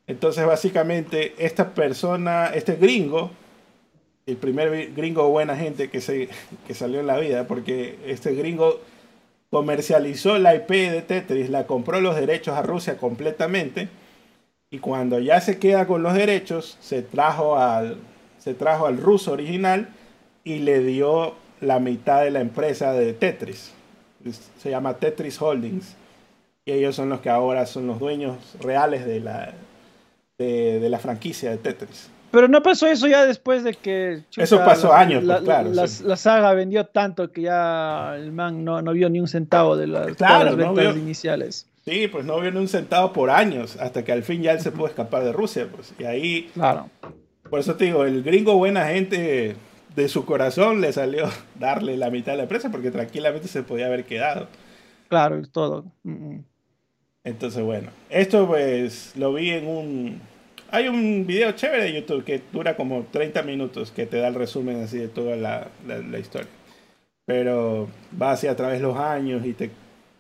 Entonces, 0.08 0.46
básicamente, 0.46 1.34
esta 1.38 1.74
persona, 1.74 2.48
este 2.48 2.76
gringo, 2.76 3.32
el 4.26 4.38
primer 4.38 4.94
gringo 4.94 5.30
buena 5.30 5.56
gente 5.56 5.90
que, 5.90 6.00
se, 6.02 6.30
que 6.66 6.74
salió 6.74 7.00
en 7.00 7.08
la 7.08 7.18
vida, 7.18 7.48
porque 7.48 7.98
este 8.06 8.34
gringo 8.34 8.80
comercializó 9.50 10.38
la 10.38 10.56
IP 10.56 10.70
de 10.70 11.02
Tetris, 11.02 11.50
la 11.50 11.68
compró 11.68 12.00
los 12.02 12.16
derechos 12.16 12.56
a 12.56 12.62
Rusia 12.62 12.98
completamente 12.98 13.90
y 14.70 14.80
cuando 14.80 15.20
ya 15.20 15.40
se 15.40 15.60
queda 15.60 15.88
con 15.88 16.04
los 16.04 16.14
derechos, 16.14 16.78
se 16.82 17.02
trajo 17.02 17.58
al, 17.58 17.98
se 18.38 18.54
trajo 18.54 18.86
al 18.86 18.98
ruso 18.98 19.32
original 19.32 19.90
y 20.44 20.60
le 20.60 20.80
dio 20.80 21.36
la 21.62 21.80
mitad 21.80 22.24
de 22.24 22.32
la 22.32 22.42
empresa 22.42 22.92
de 22.92 23.14
Tetris. 23.14 23.72
Se 24.60 24.70
llama 24.70 24.96
Tetris 24.96 25.42
Holdings. 25.42 25.96
Y 26.68 26.74
ellos 26.74 26.98
son 26.98 27.08
los 27.08 27.22
que 27.22 27.30
ahora 27.30 27.66
son 27.66 27.88
los 27.88 27.98
dueños 27.98 28.36
reales 28.60 29.06
de 29.06 29.22
la, 29.22 29.54
de, 30.38 30.86
la 30.90 31.00
franquicia 31.00 31.50
de 31.50 31.58
Tetris. 31.58 32.10
Pero 32.30 32.50
no 32.50 32.62
pasó 32.62 32.88
eso 32.88 33.08
ya 33.08 33.26
después 33.26 33.64
de 33.64 33.74
que... 33.74 34.24
eso 34.36 34.58
pasó 34.66 34.92
años, 34.92 35.24
pues, 35.26 35.42
claro. 35.44 35.72
La, 35.72 36.18
saga 36.18 36.54
vendió 36.54 36.86
tanto 36.86 37.32
que 37.32 37.44
ya 37.44 38.16
el 38.18 38.34
man 38.34 38.66
no, 38.66 38.84
vio 38.92 39.10
ni 39.10 39.22
un 39.22 39.30
centavo 39.30 39.78
de 39.78 39.88
las, 39.88 40.20
las 40.20 40.56
ventas 40.58 40.98
iniciales. 40.98 41.68
Sí, 41.86 42.10
pues 42.10 42.26
no 42.26 42.38
viene 42.42 42.60
un 42.60 42.68
centavo 42.68 43.14
por 43.14 43.30
años, 43.30 43.78
hasta 43.80 44.04
que 44.04 44.12
al 44.12 44.24
fin 44.24 44.42
ya 44.42 44.52
él 44.52 44.60
se 44.60 44.74
pudo 44.74 44.88
escapar 44.88 45.24
de 45.24 45.32
Rusia, 45.32 45.70
pues. 45.74 45.94
Y 45.98 46.04
ahí, 46.04 46.52
claro. 46.54 46.90
por 47.50 47.62
eso 47.62 47.76
te 47.76 47.86
digo, 47.86 48.04
el 48.04 48.24
gringo 48.24 48.58
buena 48.58 48.88
gente 48.88 49.56
de 49.96 50.10
su 50.10 50.26
corazón 50.26 50.82
le 50.82 50.92
salió 50.92 51.30
darle 51.58 51.96
la 51.96 52.10
mitad 52.10 52.34
de 52.34 52.40
la 52.40 52.44
empresa 52.44 52.70
porque 52.70 52.92
tranquilamente 52.92 53.48
se 53.48 53.64
podía 53.64 53.86
haber 53.86 54.04
quedado. 54.04 54.50
Claro, 55.08 55.42
todo. 55.50 55.86
Mm, 56.04 56.12
mm. 56.12 56.44
Entonces, 57.28 57.62
bueno, 57.62 57.90
esto 58.10 58.48
pues 58.48 59.12
lo 59.18 59.34
vi 59.34 59.50
en 59.50 59.68
un... 59.68 60.22
Hay 60.72 60.88
un 60.88 61.28
video 61.28 61.52
chévere 61.52 61.84
de 61.84 61.94
YouTube 61.94 62.24
que 62.24 62.42
dura 62.54 62.78
como 62.78 63.06
30 63.12 63.42
minutos 63.44 63.92
que 63.92 64.06
te 64.06 64.18
da 64.18 64.30
el 64.30 64.36
resumen 64.36 64.82
así 64.82 64.98
de 64.98 65.10
toda 65.10 65.36
la, 65.36 65.68
la 65.86 66.20
historia. 66.20 66.48
Pero 67.26 67.90
va 68.20 68.32
así 68.32 68.48
a 68.48 68.56
través 68.56 68.80
de 68.80 68.88
los 68.88 68.98
años 68.98 69.46
y 69.46 69.52
te 69.52 69.70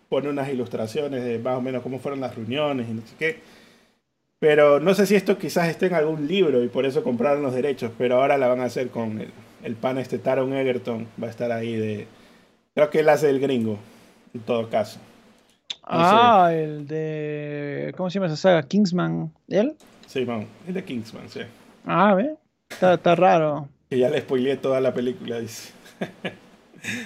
pone 0.09 0.27
unas 0.27 0.49
ilustraciones 0.49 1.23
de 1.23 1.39
más 1.39 1.57
o 1.57 1.61
menos 1.61 1.81
cómo 1.81 1.99
fueron 1.99 2.19
las 2.19 2.35
reuniones 2.35 2.89
y 2.89 2.93
no 2.93 3.01
sé 3.01 3.15
qué. 3.17 3.39
Pero 4.39 4.81
no 4.81 4.93
sé 4.93 5.05
si 5.05 5.15
esto 5.15 5.37
quizás 5.37 5.69
esté 5.69 5.85
en 5.85 5.93
algún 5.93 6.27
libro 6.27 6.61
y 6.61 6.67
por 6.67 6.85
eso 6.85 7.03
compraron 7.03 7.41
los 7.41 7.53
derechos, 7.53 7.91
pero 7.97 8.17
ahora 8.17 8.37
la 8.37 8.49
van 8.49 8.59
a 8.59 8.65
hacer 8.65 8.89
con 8.89 9.21
el, 9.21 9.29
el 9.63 9.75
pan 9.75 9.97
este 9.97 10.19
Taron 10.19 10.53
Egerton 10.53 11.07
va 11.21 11.27
a 11.27 11.31
estar 11.31 11.53
ahí 11.53 11.73
de... 11.73 12.07
Creo 12.75 12.89
que 12.89 12.99
él 12.99 13.07
hace 13.07 13.29
el 13.29 13.39
gringo, 13.39 13.79
en 14.33 14.41
todo 14.41 14.69
caso. 14.69 14.99
Ah, 15.89 16.51
el 16.53 16.87
de... 16.87 17.93
¿Cómo 17.97 18.09
se 18.09 18.15
llama 18.15 18.27
esa 18.27 18.35
saga? 18.37 18.63
Kingsman. 18.63 19.31
¿Él? 19.47 19.75
Sí, 20.07 20.25
man, 20.25 20.47
es 20.67 20.73
de 20.73 20.83
Kingsman, 20.83 21.29
sí. 21.29 21.41
Ah, 21.85 22.13
ve. 22.13 22.35
Está, 22.69 22.95
está 22.95 23.15
raro. 23.15 23.67
Que 23.89 23.97
ya 23.97 24.09
le 24.09 24.21
spoileé 24.21 24.57
toda 24.57 24.81
la 24.81 24.93
película, 24.93 25.39
dice. 25.39 25.73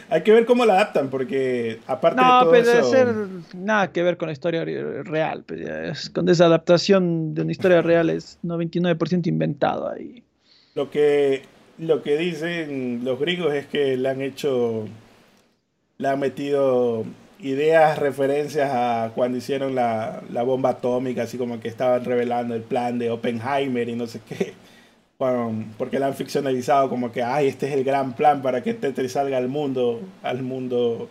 Hay 0.09 0.23
que 0.23 0.31
ver 0.31 0.45
cómo 0.45 0.65
la 0.65 0.73
adaptan, 0.73 1.09
porque 1.09 1.79
aparte 1.87 2.21
no, 2.21 2.27
de 2.27 2.41
todo 2.41 2.49
pues 2.49 2.67
eso... 2.67 2.91
debe 2.91 3.13
ser 3.13 3.55
nada 3.55 3.91
que 3.91 4.03
ver 4.03 4.17
con 4.17 4.27
la 4.27 4.33
historia 4.33 4.65
real. 4.65 5.43
Pues, 5.45 5.61
es, 5.61 6.09
con 6.09 6.27
esa 6.29 6.45
adaptación 6.45 7.33
de 7.33 7.41
una 7.43 7.51
historia 7.51 7.81
real 7.81 8.09
es 8.09 8.37
99% 8.43 9.27
inventado 9.27 9.89
ahí. 9.89 10.23
Lo 10.75 10.89
que, 10.89 11.43
lo 11.77 12.01
que 12.03 12.17
dicen 12.17 13.01
los 13.03 13.19
gringos 13.19 13.53
es 13.53 13.65
que 13.67 13.97
le 13.97 14.09
han 14.09 14.21
hecho, 14.21 14.85
le 15.97 16.07
han 16.07 16.19
metido 16.19 17.05
ideas, 17.43 17.97
referencias 17.99 18.69
a 18.71 19.11
cuando 19.15 19.37
hicieron 19.37 19.75
la, 19.75 20.21
la 20.31 20.43
bomba 20.43 20.69
atómica, 20.69 21.23
así 21.23 21.37
como 21.37 21.59
que 21.59 21.67
estaban 21.67 22.05
revelando 22.05 22.55
el 22.55 22.61
plan 22.61 22.99
de 22.99 23.09
Oppenheimer 23.11 23.89
y 23.89 23.95
no 23.95 24.07
sé 24.07 24.21
qué 24.27 24.53
porque 25.77 25.99
la 25.99 26.07
han 26.07 26.15
ficcionalizado 26.15 26.89
como 26.89 27.11
que, 27.11 27.21
ay, 27.21 27.47
este 27.47 27.67
es 27.67 27.73
el 27.73 27.83
gran 27.83 28.13
plan 28.13 28.41
para 28.41 28.63
que 28.63 28.73
Tetris 28.73 29.11
salga 29.11 29.37
al 29.37 29.47
mundo, 29.47 30.01
al 30.23 30.41
mundo 30.41 31.09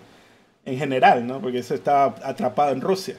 en 0.65 0.79
general, 0.79 1.27
¿no? 1.27 1.41
Porque 1.41 1.59
eso 1.59 1.75
estaba 1.75 2.17
atrapado 2.25 2.73
en 2.73 2.81
Rusia. 2.81 3.17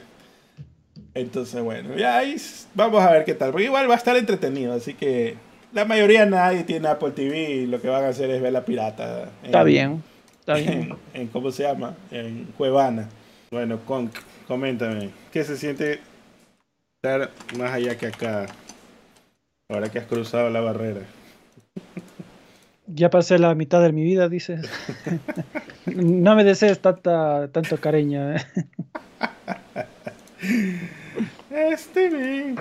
Entonces, 1.14 1.62
bueno, 1.62 1.96
ya 1.96 2.18
ahí 2.18 2.36
vamos 2.74 3.02
a 3.02 3.10
ver 3.10 3.24
qué 3.24 3.34
tal. 3.34 3.52
Porque 3.52 3.66
igual 3.66 3.88
va 3.88 3.94
a 3.94 3.98
estar 3.98 4.16
entretenido, 4.16 4.74
así 4.74 4.92
que 4.92 5.36
la 5.72 5.86
mayoría 5.86 6.26
nadie 6.26 6.62
tiene 6.64 6.88
Apple 6.88 7.12
TV 7.12 7.50
y 7.50 7.66
lo 7.66 7.80
que 7.80 7.88
van 7.88 8.04
a 8.04 8.08
hacer 8.08 8.28
es 8.28 8.42
ver 8.42 8.52
la 8.52 8.64
pirata. 8.64 9.30
está 9.42 9.62
bien, 9.64 10.02
está 10.42 10.54
bien. 10.54 10.96
En, 11.14 11.28
¿Cómo 11.28 11.52
se 11.52 11.62
llama? 11.62 11.94
En 12.10 12.46
Cuevana. 12.56 13.08
Bueno, 13.50 13.78
con, 13.84 14.10
coméntame, 14.48 15.10
¿qué 15.30 15.44
se 15.44 15.56
siente 15.56 16.00
estar 16.96 17.30
más 17.56 17.72
allá 17.72 17.96
que 17.96 18.06
acá? 18.06 18.46
Ahora 19.68 19.88
que 19.90 19.98
has 19.98 20.06
cruzado 20.06 20.50
la 20.50 20.60
barrera. 20.60 21.02
Ya 22.86 23.08
pasé 23.08 23.38
la 23.38 23.54
mitad 23.54 23.80
de 23.82 23.92
mi 23.92 24.02
vida, 24.02 24.28
dices. 24.28 24.68
no 25.86 26.34
me 26.34 26.44
desees 26.44 26.80
tanta, 26.80 27.48
tanto 27.52 27.78
cariño. 27.78 28.34
¿eh? 28.34 28.44
Este 31.50 32.08
bien. 32.08 32.56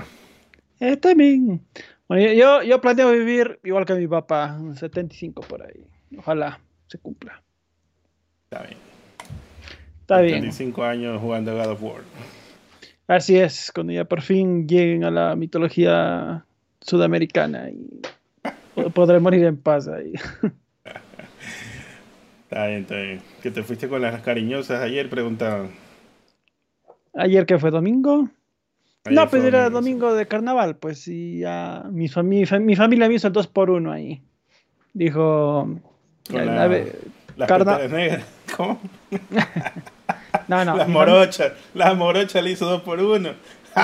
Este 0.79 1.15
bien. 1.15 1.65
Bueno, 2.07 2.31
yo, 2.33 2.61
yo 2.63 2.79
planeo 2.79 3.11
vivir 3.11 3.59
igual 3.63 3.85
que 3.85 3.95
mi 3.95 4.07
papá, 4.07 4.59
75 4.75 5.41
por 5.41 5.63
ahí. 5.63 5.85
Ojalá 6.17 6.59
se 6.87 6.97
cumpla. 6.97 7.41
Está 8.53 8.67
bien. 8.67 8.77
Está 10.01 10.19
bien. 10.19 10.35
75 10.41 10.83
años 10.83 11.21
jugando 11.21 11.55
God 11.55 11.67
of 11.67 11.83
War. 11.83 12.01
Así 13.07 13.37
es, 13.37 13.71
cuando 13.73 13.93
ya 13.93 14.03
por 14.03 14.21
fin 14.21 14.67
lleguen 14.67 15.05
a 15.05 15.11
la 15.11 15.37
mitología 15.37 16.43
sudamericana 16.81 17.69
y 17.69 18.01
podré 18.93 19.21
morir 19.21 19.45
en 19.45 19.55
paz 19.55 19.87
ahí. 19.87 20.11
Está 22.43 22.67
bien, 22.67 22.81
está 22.81 22.95
bien. 22.97 23.21
Que 23.41 23.49
te 23.49 23.63
fuiste 23.63 23.87
con 23.87 24.01
las 24.01 24.21
cariñosas 24.21 24.81
ayer, 24.81 25.09
preguntaban. 25.09 25.69
¿Ayer 27.13 27.45
que 27.45 27.57
fue 27.57 27.71
domingo? 27.71 28.27
no, 29.09 29.29
pues 29.29 29.45
era 29.45 29.69
domingo 29.69 30.13
de 30.13 30.27
carnaval, 30.27 30.75
pues 30.75 31.07
y 31.07 31.39
ya 31.39 31.85
mi, 31.89 32.09
mi, 32.23 32.43
mi, 32.59 32.75
familia 32.75 33.07
me 33.07 33.13
hizo 33.13 33.27
el 33.27 33.33
2 33.33 33.47
por 33.47 33.69
1 33.69 33.89
ahí. 33.89 34.21
Dijo... 34.93 35.79
La, 36.29 36.67
las 37.47 37.89
negras. 37.89 38.40
¿Cómo? 38.55 38.81
no, 40.47 40.65
no. 40.65 40.75
Las 40.77 40.87
morochas. 40.87 41.53
Las 41.73 41.95
morochas 41.95 42.43
le 42.43 42.51
hizo 42.51 42.65
2 42.65 42.81
por 42.81 42.99
1 42.99 43.33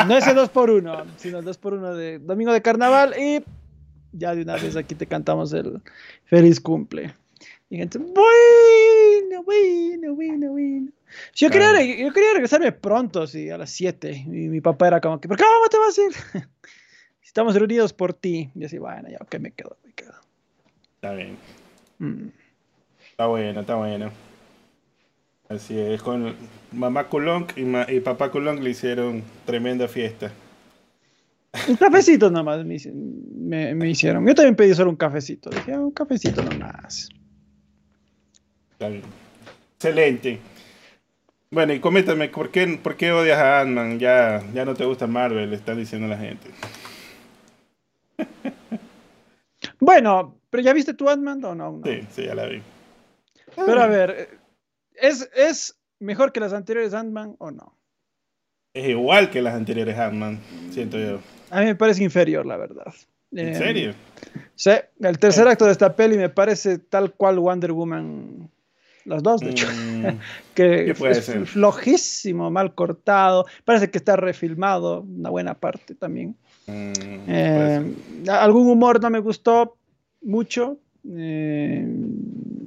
no 0.08 0.18
ese 0.18 0.34
2 0.34 0.50
por 0.50 0.70
1 0.70 1.06
sino 1.18 1.40
el 1.40 1.46
2 1.46 1.58
por 1.58 1.74
1 1.74 1.96
de 1.96 2.20
Domingo 2.20 2.52
de 2.52 2.62
Carnaval 2.62 3.14
y 3.18 3.44
ya 4.12 4.36
de 4.36 4.42
una 4.42 4.56
vez 4.56 4.76
aquí 4.76 4.96
te 4.96 5.06
cantamos 5.06 5.54
el 5.54 5.82
feliz 6.26 6.60
cumple. 6.60 7.14
Y 7.70 7.78
gente, 7.78 7.98
bueno, 8.00 9.44
bueno, 9.44 10.16
bueno, 10.16 10.52
bueno. 10.52 10.92
Yo, 11.36 11.50
quería, 11.50 11.72
yo 11.84 12.14
quería 12.14 12.34
regresarme 12.34 12.72
pronto, 12.72 13.28
sí, 13.28 13.50
a 13.50 13.58
las 13.58 13.70
7. 13.72 14.24
Y 14.26 14.30
mi 14.30 14.62
papá 14.62 14.88
era 14.88 15.02
como 15.02 15.20
que, 15.20 15.28
¿por 15.28 15.38
qué 15.38 15.44
cómo 15.44 15.68
te 15.68 15.78
vas 15.78 15.98
a 16.00 16.04
ir? 16.04 16.48
Estamos 17.22 17.56
reunidos 17.56 17.92
por 17.92 18.14
ti. 18.14 18.50
Y 18.56 18.64
así, 18.64 18.78
bueno, 18.78 19.10
ya, 19.10 19.18
ok, 19.22 19.36
me 19.40 19.52
quedo, 19.52 19.78
me 19.84 19.92
quedo. 19.94 20.14
Está 20.96 21.14
bien. 21.14 21.38
Mm. 22.00 22.30
Está 23.12 23.28
bueno, 23.28 23.60
está 23.60 23.76
bueno. 23.76 24.12
Así 25.50 25.80
es, 25.80 26.02
con 26.02 26.36
mamá 26.74 27.08
Coulomb 27.08 27.50
y, 27.56 28.00
papá 28.02 28.32
Coulomb 28.32 28.60
le 28.60 28.72
hicieron 28.72 29.24
tremenda 29.46 29.88
fiesta. 29.88 30.32
Un 31.70 31.78
cafecito 31.78 32.30
nomás 32.30 32.66
me, 32.66 33.74
me, 33.74 33.90
hicieron. 33.90 34.28
Yo 34.28 34.36
también 34.36 34.56
pedí 34.56 34.74
solo 34.74 34.90
un 34.90 34.98
cafecito. 34.98 35.50
Dije, 35.50 35.74
ah, 35.74 35.80
un 35.80 35.92
cafecito 35.92 36.44
nomás. 36.44 37.10
Excelente. 39.76 40.40
Bueno, 41.50 41.74
y 41.74 41.80
coméntame, 41.80 42.28
¿por 42.28 42.52
qué, 42.52 42.80
¿por 42.82 42.98
qué 42.98 43.14
odias 43.14 43.40
a 43.40 43.62
Ant-Man? 43.62 44.00
Ya, 44.00 44.44
ya 44.54 44.66
no 44.66 44.76
te 44.76 44.84
gusta 44.84 45.08
Marvel, 45.08 45.50
le 45.50 45.56
están 45.56 45.78
diciendo 45.78 46.08
la 46.08 46.18
gente. 46.18 46.50
bueno, 49.80 50.36
pero 50.50 50.62
¿ya 50.62 50.74
viste 50.74 50.94
tu 50.94 51.10
Ant-Man 51.10 51.44
o 51.46 51.56
no? 51.56 51.82
Sí, 51.86 52.02
sí, 52.12 52.26
ya 52.26 52.36
la 52.36 52.48
vi. 52.48 52.62
Pero 53.56 53.82
a 53.82 53.88
ver, 53.88 54.38
¿Es, 55.00 55.30
¿Es 55.36 55.80
mejor 56.00 56.32
que 56.32 56.40
las 56.40 56.54
anteriores 56.54 56.94
Ant-Man 56.94 57.36
o 57.40 57.52
no? 57.52 57.78
Es 58.74 58.90
igual 58.90 59.30
que 59.30 59.42
las 59.42 59.56
anteriores 59.56 59.98
Ant-Man, 59.98 60.40
siento 60.72 61.00
yo. 61.00 61.20
A 61.50 61.62
mí 61.62 61.66
me 61.68 61.76
parece 61.76 62.04
inferior, 62.04 62.46
la 62.46 62.58
verdad. 62.58 62.94
¿En 63.32 63.56
serio? 63.56 63.94
Sí, 64.56 64.72
el 65.02 65.20
tercer 65.20 65.48
acto 65.48 65.66
de 65.66 65.72
esta 65.72 65.96
peli 65.96 66.18
me 66.18 66.30
parece 66.30 66.80
tal 66.80 67.14
cual 67.14 67.40
Wonder 67.40 67.72
Woman. 67.72 68.50
Las 69.06 69.24
dos, 69.24 69.40
de 69.40 69.52
hecho. 69.52 69.68
Mm, 69.68 70.20
que 70.54 70.92
es 70.92 71.50
flojísimo, 71.50 72.52
mal 72.52 72.76
cortado. 72.76 73.46
Parece 73.64 73.90
que 73.90 73.98
está 73.98 74.16
refilmado, 74.16 75.02
una 75.02 75.30
buena 75.30 75.54
parte 75.54 75.96
también. 75.96 76.36
Mm, 76.68 76.94
eh, 77.28 77.94
algún 78.30 78.68
humor 78.70 79.02
no 79.02 79.10
me 79.10 79.20
gustó 79.20 79.78
mucho. 80.22 80.78
Eh, 81.16 81.86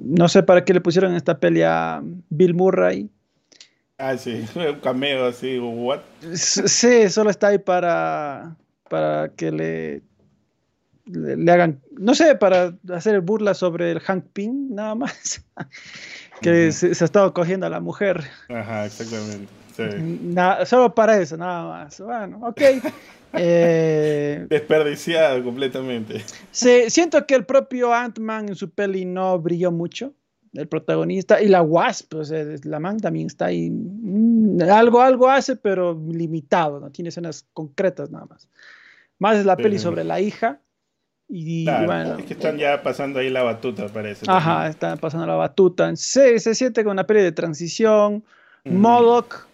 no 0.05 0.29
sé 0.29 0.43
para 0.43 0.65
qué 0.65 0.75
le 0.75 0.81
pusieron 0.81 1.15
esta 1.15 1.39
pelea 1.39 1.97
a 1.97 2.03
Bill 2.31 2.55
Murray. 2.55 3.09
Ah, 3.99 4.17
sí, 4.17 4.45
un 4.55 4.81
cameo 4.81 5.27
así, 5.27 5.59
what? 5.59 6.01
Sí, 6.35 7.09
solo 7.11 7.31
está 7.31 7.49
ahí 7.49 7.59
para, 7.59 8.57
para 8.89 9.31
que 9.37 9.53
le, 9.53 10.03
le, 11.07 11.53
hagan, 11.53 11.81
no 11.93 12.15
sé, 12.15 12.35
para 12.35 12.75
hacer 12.93 13.21
burla 13.21 13.55
sobre 13.55 13.93
el 13.93 14.01
Hank 14.01 14.25
Ping, 14.33 14.75
nada 14.75 14.95
más. 14.95 15.45
que 16.41 16.73
se, 16.73 16.89
ha 16.89 17.05
estado 17.05 17.35
cogiendo 17.35 17.67
a 17.67 17.71
la 17.71 17.81
mujer. 17.81 18.23
Ajá, 18.49 18.87
exactamente. 18.87 19.49
solo 20.67 20.95
para 20.95 21.21
eso, 21.21 21.37
nada 21.37 21.69
más. 21.69 22.01
Bueno, 22.01 22.41
ok. 22.43 22.63
Eh, 23.35 24.30
Desperdiciado 24.49 25.43
completamente. 25.45 26.23
Sí, 26.51 26.89
siento 26.89 27.27
que 27.27 27.35
el 27.35 27.45
propio 27.45 27.93
Ant-Man 27.93 28.49
en 28.49 28.57
su 28.57 28.71
peli 28.71 29.05
no 29.05 29.39
brilló 29.39 29.71
mucho, 29.73 30.15
el 30.53 30.69
protagonista, 30.69 31.41
y 31.41 31.49
la 31.49 31.63
Wasp, 31.63 32.15
o 32.15 32.25
sea, 32.25 32.45
la 32.65 32.81
man 32.81 32.99
también 32.99 33.27
está 33.27 33.47
ahí. 33.47 33.71
Mm, 33.71 34.63
algo, 34.63 35.01
algo 35.01 35.29
hace, 35.29 35.57
pero 35.57 36.01
limitado, 36.11 36.81
no 36.81 36.91
tiene 36.91 37.11
escenas 37.11 37.47
concretas 37.53 38.11
nada 38.11 38.27
más. 38.27 38.49
Más 39.19 39.37
es 39.37 39.45
la 39.45 39.57
peli 39.57 39.79
sobre 39.79 40.03
la 40.03 40.21
hija. 40.21 40.61
Y 41.29 41.65
bueno, 41.65 42.19
es 42.19 42.25
que 42.25 42.33
están 42.33 42.57
ya 42.59 42.83
pasando 42.83 43.21
ahí 43.21 43.31
la 43.31 43.43
batuta, 43.43 43.87
parece. 43.87 44.27
Ajá, 44.29 44.67
están 44.67 44.99
pasando 44.99 45.27
la 45.27 45.37
batuta. 45.37 45.95
Sí, 45.95 46.39
se 46.41 46.55
siente 46.55 46.83
con 46.83 46.93
una 46.93 47.07
peli 47.07 47.21
de 47.21 47.31
transición. 47.31 48.25
Modoc 48.65 49.47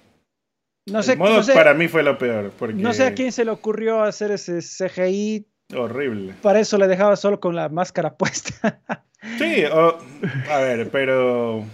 no 0.87 1.03
sé, 1.03 1.17
no 1.17 1.43
sé, 1.43 1.53
para 1.53 1.75
mí 1.75 1.89
fue 1.89 2.03
lo 2.03 2.17
peor. 2.17 2.53
Porque... 2.57 2.75
No 2.75 2.93
sé 2.93 3.05
a 3.05 3.15
quién 3.15 3.33
se 3.33 3.45
le 3.45 3.51
ocurrió 3.51 4.03
hacer 4.03 4.31
ese 4.31 4.61
CGI. 4.61 5.47
Horrible. 5.75 6.35
Para 6.43 6.61
eso 6.61 6.79
le 6.79 6.87
dejaba 6.87 7.17
solo 7.17 7.41
con 7.41 7.57
la 7.57 7.69
máscara 7.69 8.15
puesta. 8.15 8.81
sí, 9.39 9.65
a 9.65 10.59
ver, 10.59 10.89
pero 10.91 11.65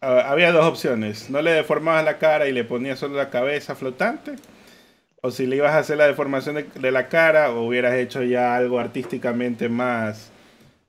había 0.00 0.52
dos 0.52 0.64
opciones. 0.66 1.30
No 1.30 1.42
le 1.42 1.50
deformabas 1.50 2.04
la 2.04 2.18
cara 2.18 2.46
y 2.46 2.52
le 2.52 2.64
ponías 2.64 3.00
solo 3.00 3.16
la 3.16 3.30
cabeza 3.30 3.74
flotante. 3.74 4.36
O 5.20 5.32
si 5.32 5.46
le 5.46 5.56
ibas 5.56 5.72
a 5.72 5.78
hacer 5.78 5.98
la 5.98 6.06
deformación 6.06 6.64
de, 6.74 6.92
la 6.92 7.08
cara, 7.08 7.50
o 7.50 7.66
hubieras 7.66 7.94
hecho 7.94 8.22
ya 8.22 8.54
algo 8.54 8.78
artísticamente 8.78 9.68
más 9.68 10.30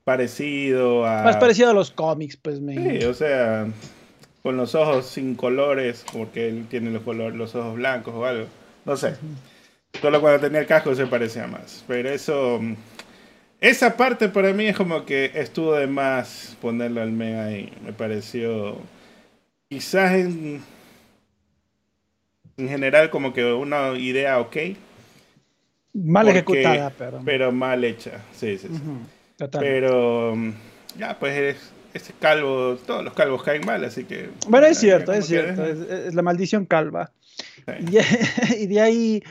parecido 0.03 1.03
a... 1.07 1.23
Más 1.23 1.37
parecido 1.37 1.71
a 1.71 1.73
los 1.73 1.89
cómics, 1.89 2.37
pues. 2.37 2.61
Me... 2.61 2.99
Sí, 2.99 3.05
o 3.05 3.13
sea, 3.15 3.67
con 4.43 4.57
los 4.57 4.75
ojos 4.75 5.05
sin 5.05 5.35
colores, 5.35 6.05
porque 6.13 6.47
él 6.47 6.67
tiene 6.69 6.91
los, 6.91 7.03
colores, 7.03 7.37
los 7.37 7.55
ojos 7.55 7.75
blancos 7.75 8.13
o 8.15 8.25
algo. 8.25 8.47
No 8.85 8.95
sé. 8.95 9.15
Solo 10.01 10.21
cuando 10.21 10.39
tenía 10.39 10.61
el 10.61 10.67
casco 10.67 10.95
se 10.95 11.07
parecía 11.07 11.47
más. 11.47 11.83
Pero 11.87 12.09
eso. 12.09 12.59
esa 13.59 13.97
parte 13.97 14.29
para 14.29 14.53
mí 14.53 14.67
es 14.67 14.77
como 14.77 15.05
que 15.05 15.31
estuvo 15.35 15.73
de 15.73 15.87
más 15.87 16.57
ponerlo 16.61 17.01
al 17.01 17.11
men 17.11 17.39
ahí. 17.39 17.73
Me 17.83 17.93
pareció. 17.93 18.77
Quizás 19.67 20.13
en. 20.13 20.61
En 22.57 22.67
general, 22.67 23.09
como 23.09 23.33
que 23.33 23.45
una 23.45 23.93
idea 23.93 24.39
ok. 24.39 24.57
Mal 25.93 26.27
ejecutada, 26.29 26.91
pero. 26.97 27.21
Pero 27.25 27.51
mal 27.51 27.83
hecha. 27.83 28.21
Sí, 28.33 28.57
sí, 28.57 28.67
sí. 28.67 29.47
Pero. 29.59 30.35
Ya, 30.97 31.17
pues 31.19 31.37
es, 31.37 31.71
ese 31.99 32.13
calvo. 32.19 32.77
Todos 32.85 33.03
los 33.03 33.13
calvos 33.13 33.43
caen 33.43 33.65
mal, 33.65 33.83
así 33.83 34.05
que. 34.05 34.29
Bueno, 34.47 34.67
es 34.67 34.79
cierto, 34.79 35.13
es 35.13 35.27
cierto. 35.27 35.65
Es, 35.65 36.13
la 36.13 36.21
maldición 36.21 36.65
calva. 36.65 37.11
Y, 38.57 38.67
de 38.67 38.81
ahí. 38.81 39.23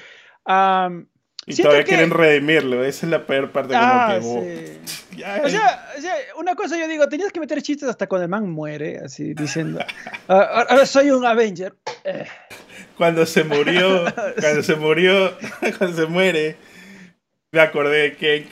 Y 1.47 1.63
todavía 1.63 1.85
quieren 1.85 2.11
redimirlo, 2.11 2.85
esa 2.85 3.07
es 3.07 3.11
la 3.11 3.27
peor 3.27 3.51
parte. 3.51 3.75
Ah, 3.77 4.19
como 4.21 4.43
que, 4.43 4.79
sí. 4.85 5.23
o, 5.45 5.49
sea, 5.49 5.85
una 6.37 6.55
cosa 6.55 6.79
yo 6.79 6.87
digo, 6.87 7.09
tenías 7.09 7.33
que 7.33 7.41
meter 7.41 7.63
chistes 7.63 7.89
hasta 7.89 8.07
cuando 8.07 8.25
el 8.25 8.31
man 8.31 8.49
muere, 8.49 8.99
así 8.99 9.35
diciendo, 9.35 9.81
ah, 10.29 10.67
ahora 10.69 10.87
soy 10.87 11.11
un 11.11 11.25
Avenger. 11.25 11.75
Eh. 12.05 12.27
Cuando 12.99 13.25
se 13.25 13.45
murió, 13.45 14.05
cuando 14.41 14.63
se 14.63 14.77
murió, 14.77 15.37
cuando 15.79 15.97
se 15.97 16.07
muere, 16.07 16.57
me 17.51 17.61
acordé 17.61 18.03
de 18.03 18.13
Kate 18.13 18.49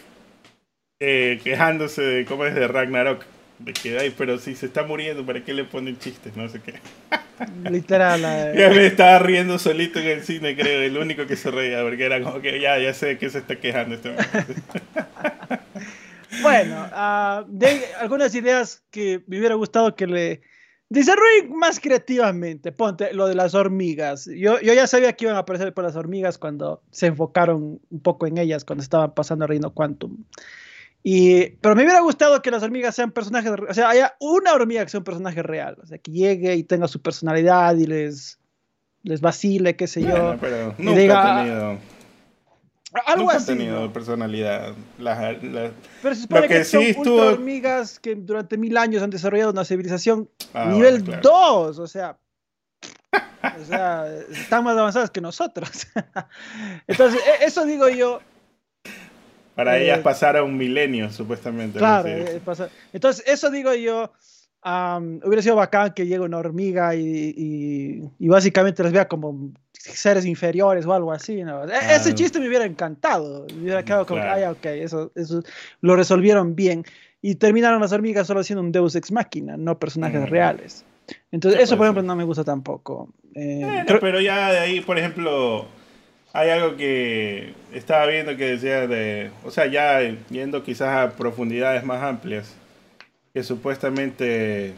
eh, 1.00 1.40
quejándose 1.44 2.00
de 2.00 2.24
cómo 2.24 2.46
es 2.46 2.54
de 2.54 2.66
Ragnarok. 2.66 3.24
De 3.58 3.72
que, 3.72 3.98
ay, 3.98 4.14
pero 4.16 4.38
si 4.38 4.54
se 4.54 4.66
está 4.66 4.82
muriendo, 4.82 5.24
¿para 5.24 5.42
qué 5.42 5.54
le 5.54 5.64
ponen 5.64 5.98
chistes? 5.98 6.36
No 6.36 6.48
sé 6.48 6.60
qué. 6.60 6.74
Literal. 7.70 8.20
Ya 8.56 8.70
me 8.70 8.86
estaba 8.86 9.18
riendo 9.18 9.58
solito 9.58 9.98
en 9.98 10.06
el 10.06 10.24
cine, 10.24 10.56
creo, 10.56 10.82
el 10.82 10.96
único 10.96 11.26
que 11.26 11.36
se 11.36 11.50
reía, 11.50 11.82
porque 11.82 12.04
era 12.04 12.22
como 12.22 12.40
que 12.40 12.60
ya, 12.60 12.78
ya 12.78 12.94
sé 12.94 13.06
de 13.06 13.18
qué 13.18 13.30
se 13.30 13.38
está 13.38 13.56
quejando 13.56 13.94
este 13.94 14.10
Bueno, 16.42 16.86
uh, 16.92 17.44
de 17.48 17.80
algunas 17.98 18.34
ideas 18.34 18.84
que 18.90 19.22
me 19.26 19.38
hubiera 19.38 19.54
gustado 19.54 19.96
que 19.96 20.06
le 20.06 20.42
desarrollen 20.90 21.56
más 21.56 21.80
creativamente. 21.80 22.72
Ponte 22.72 23.14
lo 23.14 23.26
de 23.26 23.34
las 23.34 23.54
hormigas. 23.54 24.26
Yo, 24.26 24.60
yo 24.60 24.74
ya 24.74 24.86
sabía 24.86 25.14
que 25.14 25.24
iban 25.24 25.36
a 25.36 25.40
aparecer 25.40 25.72
por 25.72 25.84
las 25.84 25.96
hormigas 25.96 26.36
cuando 26.36 26.82
se 26.90 27.06
enfocaron 27.06 27.80
un 27.88 28.00
poco 28.00 28.26
en 28.26 28.38
ellas, 28.38 28.64
cuando 28.64 28.82
estaban 28.82 29.14
pasando 29.14 29.46
Reino 29.46 29.72
Quantum. 29.72 30.24
Y, 31.02 31.50
pero 31.60 31.76
me 31.76 31.82
hubiera 31.84 32.00
gustado 32.00 32.42
que 32.42 32.50
las 32.50 32.62
hormigas 32.62 32.94
sean 32.94 33.12
personajes, 33.12 33.52
o 33.68 33.74
sea, 33.74 33.88
haya 33.88 34.16
una 34.18 34.52
hormiga 34.52 34.82
que 34.84 34.90
sea 34.90 34.98
un 34.98 35.04
personaje 35.04 35.42
real, 35.42 35.76
o 35.82 35.86
sea, 35.86 35.98
que 35.98 36.10
llegue 36.10 36.54
y 36.56 36.64
tenga 36.64 36.88
su 36.88 37.00
personalidad 37.00 37.76
y 37.76 37.86
les, 37.86 38.40
les 39.02 39.20
vacile, 39.20 39.76
qué 39.76 39.86
sé 39.86 40.02
yo. 40.02 40.36
Pero 40.40 40.74
nunca 40.78 40.98
diga, 40.98 41.22
ha 41.22 41.44
tenido, 41.44 41.78
algo 43.04 43.22
nunca 43.24 43.36
así, 43.36 43.46
tenido 43.46 43.92
personalidad. 43.92 44.74
pero 46.02 46.14
se 46.14 46.22
supone 46.22 46.48
que, 46.48 46.64
son 46.64 46.84
hormigas 47.06 48.00
que 48.00 48.14
durante 48.14 48.56
mil 48.56 48.76
años 48.76 49.02
han 49.02 49.10
desarrollado 49.10 49.52
una 49.52 49.64
civilización 49.64 50.28
ah, 50.54 50.66
nivel 50.66 51.04
2, 51.04 51.78
o 51.78 51.86
sea, 51.86 52.18
o 53.12 53.64
sea, 53.64 54.06
están 54.30 54.64
más 54.64 54.76
avanzadas 54.76 55.10
que 55.10 55.20
nosotros. 55.20 55.86
Entonces, 56.86 57.20
e, 57.40 57.44
eso 57.44 57.64
digo 57.64 57.88
yo, 57.88 58.20
para 59.56 59.78
ellas 59.78 60.00
pasar 60.00 60.36
a 60.36 60.44
un 60.44 60.56
milenio, 60.56 61.10
supuestamente. 61.10 61.78
Claro, 61.78 62.08
eh, 62.08 62.40
entonces 62.92 63.24
eso 63.26 63.50
digo 63.50 63.72
yo, 63.72 64.12
hubiera 65.24 65.40
sido 65.40 65.56
bacán 65.56 65.94
que 65.94 66.06
llegue 66.06 66.20
una 66.20 66.36
hormiga 66.36 66.94
y, 66.94 68.02
básicamente 68.18 68.82
les 68.82 68.92
vea 68.92 69.08
como 69.08 69.50
seres 69.72 70.26
inferiores 70.26 70.84
o 70.84 70.92
algo 70.92 71.10
así. 71.10 71.42
¿no? 71.42 71.64
E, 71.64 71.94
ese 71.94 72.14
chiste 72.14 72.38
me 72.38 72.48
hubiera 72.48 72.66
encantado. 72.66 73.46
Me 73.54 73.62
hubiera 73.62 73.82
quedado 73.82 74.04
como, 74.04 74.22
ay, 74.22 74.44
ok, 74.44 74.66
eso, 74.66 75.10
eso 75.14 75.42
lo 75.80 75.96
resolvieron 75.96 76.54
bien. 76.54 76.84
Y 77.22 77.36
terminaron 77.36 77.80
las 77.80 77.92
hormigas 77.92 78.26
solo 78.26 78.44
siendo 78.44 78.62
un 78.62 78.72
Deus 78.72 78.94
ex 78.94 79.10
máquina, 79.10 79.56
no 79.56 79.78
personajes 79.78 80.28
reales. 80.28 80.84
Entonces, 81.30 81.62
eso, 81.62 81.78
por 81.78 81.86
ejemplo, 81.86 82.02
no 82.02 82.14
me 82.14 82.24
gusta 82.24 82.44
tampoco. 82.44 83.08
Eh, 83.34 83.86
pero 84.00 84.20
ya 84.20 84.52
de 84.52 84.58
ahí, 84.58 84.80
por 84.82 84.98
ejemplo, 84.98 85.66
hay 86.36 86.50
algo 86.50 86.76
que 86.76 87.54
estaba 87.72 88.04
viendo 88.04 88.36
que 88.36 88.44
decía 88.44 88.86
de, 88.86 89.30
o 89.42 89.50
sea, 89.50 89.64
ya 89.64 90.00
yendo 90.28 90.62
quizás 90.62 90.88
a 90.88 91.16
profundidades 91.16 91.82
más 91.82 92.02
amplias, 92.02 92.54
que 93.32 93.42
supuestamente 93.42 94.74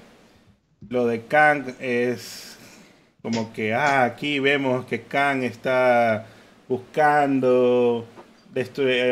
lo 0.89 1.09
de 1.09 1.23
Kang 1.23 1.75
es 1.81 2.57
como 3.23 3.53
que, 3.53 3.75
ah, 3.75 4.05
aquí 4.05 4.39
vemos 4.39 4.87
que 4.87 5.03
Kang 5.03 5.43
está 5.43 6.27
buscando 6.69 8.07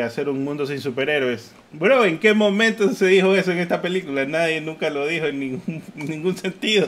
hacer 0.05 0.29
un 0.29 0.45
mundo 0.45 0.65
sin 0.65 0.79
superhéroes. 0.79 1.51
Bro, 1.73 2.05
¿en 2.05 2.17
qué 2.17 2.33
momento 2.33 2.93
se 2.93 3.07
dijo 3.07 3.35
eso 3.35 3.51
en 3.51 3.57
esta 3.57 3.81
película? 3.81 4.23
Nadie 4.23 4.61
nunca 4.61 4.89
lo 4.89 5.05
dijo 5.05 5.25
en 5.25 5.39
ningún, 5.41 5.83
ningún 5.95 6.37
sentido. 6.37 6.87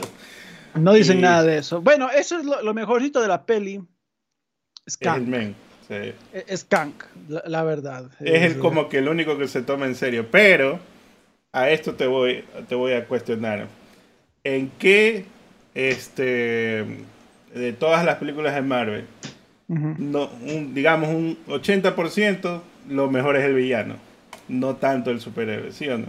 No 0.74 0.94
dicen 0.94 1.20
nada 1.20 1.42
de 1.42 1.58
eso. 1.58 1.82
Bueno, 1.82 2.08
eso 2.10 2.38
es 2.38 2.46
lo, 2.46 2.62
lo 2.62 2.72
mejorcito 2.72 3.20
de 3.20 3.28
la 3.28 3.44
peli 3.44 3.82
Skank. 4.90 5.54
Es 6.32 6.60
Skank, 6.60 7.04
la, 7.28 7.64
verdad. 7.64 8.10
Es 8.20 8.42
el, 8.42 8.58
como 8.58 8.88
que 8.88 8.98
el 8.98 9.08
único 9.08 9.36
que 9.38 9.48
se 9.48 9.62
toma 9.62 9.86
en 9.86 9.96
serio. 9.96 10.28
Pero 10.30 10.78
a 11.52 11.70
esto 11.70 11.94
te 11.94 12.06
voy, 12.06 12.44
te 12.68 12.74
voy 12.74 12.92
a 12.92 13.06
cuestionar. 13.06 13.66
¿En 14.44 14.70
qué, 14.78 15.24
este, 15.74 16.84
de 17.54 17.72
todas 17.78 18.04
las 18.04 18.16
películas 18.16 18.54
de 18.54 18.62
Marvel, 18.62 19.06
no, 19.68 20.28
digamos 20.72 21.10
un 21.10 21.38
80%, 21.46 22.60
lo 22.88 23.10
mejor 23.10 23.36
es 23.36 23.44
el 23.44 23.54
villano, 23.54 23.96
no 24.48 24.76
tanto 24.76 25.10
el 25.10 25.20
superhéroe, 25.20 25.70
¿sí 25.70 25.88
o 25.88 25.98
no? 25.98 26.08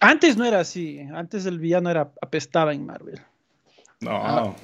Antes 0.00 0.36
no 0.36 0.44
era 0.44 0.60
así, 0.60 1.00
antes 1.14 1.46
el 1.46 1.58
villano 1.58 1.90
era 1.90 2.10
apestaba 2.20 2.72
en 2.72 2.84
Marvel. 2.84 3.20
No. 4.00 4.10
Ah. 4.12 4.54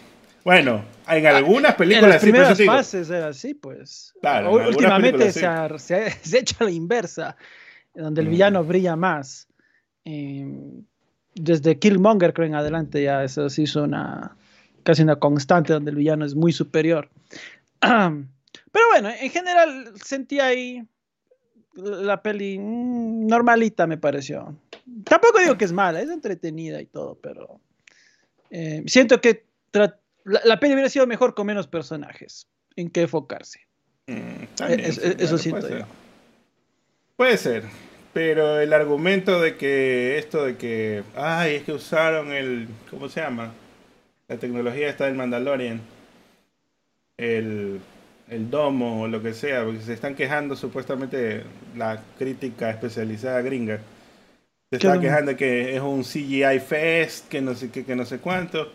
Bueno, 0.45 0.85
en 1.09 1.27
algunas 1.27 1.75
películas. 1.75 2.05
En 2.05 2.11
las 2.11 2.23
primeras 2.23 2.63
fases 2.65 3.09
era 3.11 3.29
así, 3.29 3.55
pues. 3.55 4.15
Claro, 4.21 4.53
Últimamente 4.53 5.33
se, 5.33 5.47
ha, 5.47 5.79
se, 5.79 6.13
hecho 6.39 6.65
la 6.65 6.71
inversa, 6.71 7.37
donde 7.95 8.21
el 8.21 8.29
mm. 8.29 8.31
villano 8.31 8.65
brilla 8.65 8.95
más. 8.95 9.49
Em, 10.05 10.85
desde 11.35 11.79
Killmonger, 11.79 12.35
creo 12.35 12.47
en 12.47 12.55
adelante, 12.55 13.03
ya 13.03 13.25
eso 13.25 13.49
se 13.49 13.63
hizo 13.63 13.83
una 13.83 14.37
casi 14.83 15.03
una 15.03 15.17
constante 15.17 15.73
donde 15.73 15.91
el 15.91 15.97
villano 15.97 16.25
es 16.27 16.35
muy 16.35 16.53
superior. 16.53 17.09
Pero 17.81 18.89
bueno, 18.91 19.09
en 19.09 19.31
general 19.31 19.93
sentí 19.97 20.41
ahí 20.41 20.87
la 21.75 22.23
peli 22.23 22.59
mm, 22.59 23.27
normalita, 23.27 23.87
me 23.87 23.99
pareció. 23.99 24.55
Tampoco 25.05 25.41
digo 25.41 25.57
que 25.57 25.65
es 25.65 25.73
mala, 25.73 26.03
es 26.03 26.11
entretenida 26.11 26.81
y 26.81 26.87
todo, 26.87 27.19
pero 27.23 27.61
eh, 28.51 28.83
siento 28.87 29.21
que 29.21 29.47
la, 30.25 30.59
peli 30.59 30.75
hubiera 30.75 30.91
sido 30.91 31.07
mejor 31.07 31.35
con 31.35 31.47
menos 31.47 31.67
personajes 31.67 32.49
en 32.77 32.91
qué 32.91 33.03
enfocarse. 33.03 33.61
Mm, 34.07 34.44
eso 35.19 35.39
siento 35.39 35.61
puede 35.61 35.78
Ser. 35.78 35.86
Puede 37.17 37.36
ser, 37.36 37.65
pero 38.12 38.59
el 38.61 38.73
argumento 38.73 39.41
de 39.41 39.57
que 39.57 40.19
esto 40.19 40.44
de 40.44 40.57
que, 40.57 41.05
ay, 41.15 41.57
es 41.57 41.62
que 41.62 41.73
usaron 41.73 42.33
el, 42.33 42.69
¿cómo 42.91 43.09
se 43.09 43.20
llama? 43.20 43.53
La 44.27 44.36
tecnología 44.36 44.89
está 44.89 45.05
del 45.05 45.15
Mandalorian, 45.15 45.81
el, 47.17 47.81
el 48.28 48.51
domo 48.51 49.03
o 49.03 49.09
lo 49.09 49.23
que 49.23 49.35
sea, 49.35 49.65
porque 49.65 49.81
se 49.81 49.93
están 49.93 50.15
quejando 50.15 50.57
supuestamente 50.57 51.44
la 51.77 52.03
crítica 52.19 52.70
especializada 52.70 53.43
gringa. 53.43 53.81
Se 54.70 54.77
está 54.77 54.99
quejando 54.99 55.33
de 55.33 55.36
que 55.36 55.77
es 55.77 55.83
un 55.83 56.03
CGI 56.03 56.59
fest, 56.59 57.28
que 57.28 57.41
no 57.41 57.55
sé 57.55 57.70
qué, 57.70 57.85
que 57.85 57.94
no 57.94 58.05
sé 58.05 58.19
cuánto. 58.19 58.73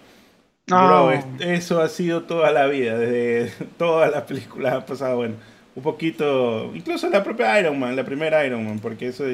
Bro, 0.70 1.12
eso 1.40 1.82
ha 1.82 1.90
sido 1.90 2.24
toda 2.24 2.52
la 2.52 2.68
vida, 2.68 2.98
desde 2.98 3.52
todas 3.78 4.12
las 4.12 4.24
películas 4.24 4.74
ha 4.74 4.86
pasado, 4.86 5.18
bueno, 5.18 5.36
un 5.76 5.84
poquito, 5.84 6.72
incluso 6.76 7.10
la 7.10 7.24
propia 7.24 7.60
Iron 7.60 7.80
Man, 7.80 7.96
la 7.96 8.06
primera 8.06 8.46
Iron 8.46 8.66
Man, 8.66 8.80
porque 8.80 9.08
eso 9.08 9.26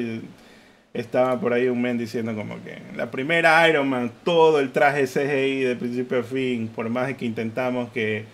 estaba 0.94 1.38
por 1.38 1.52
ahí 1.52 1.68
un 1.68 1.82
men 1.82 1.98
diciendo 1.98 2.34
como 2.34 2.62
que 2.64 2.78
la 2.96 3.10
primera 3.10 3.68
Iron 3.68 3.88
Man, 3.88 4.12
todo 4.24 4.60
el 4.60 4.72
traje 4.72 5.04
CGI 5.06 5.64
de 5.64 5.76
principio 5.76 6.20
a 6.20 6.22
fin, 6.22 6.68
por 6.68 6.88
más 6.88 7.12
que 7.14 7.26
intentamos 7.26 7.90
que 7.92 8.24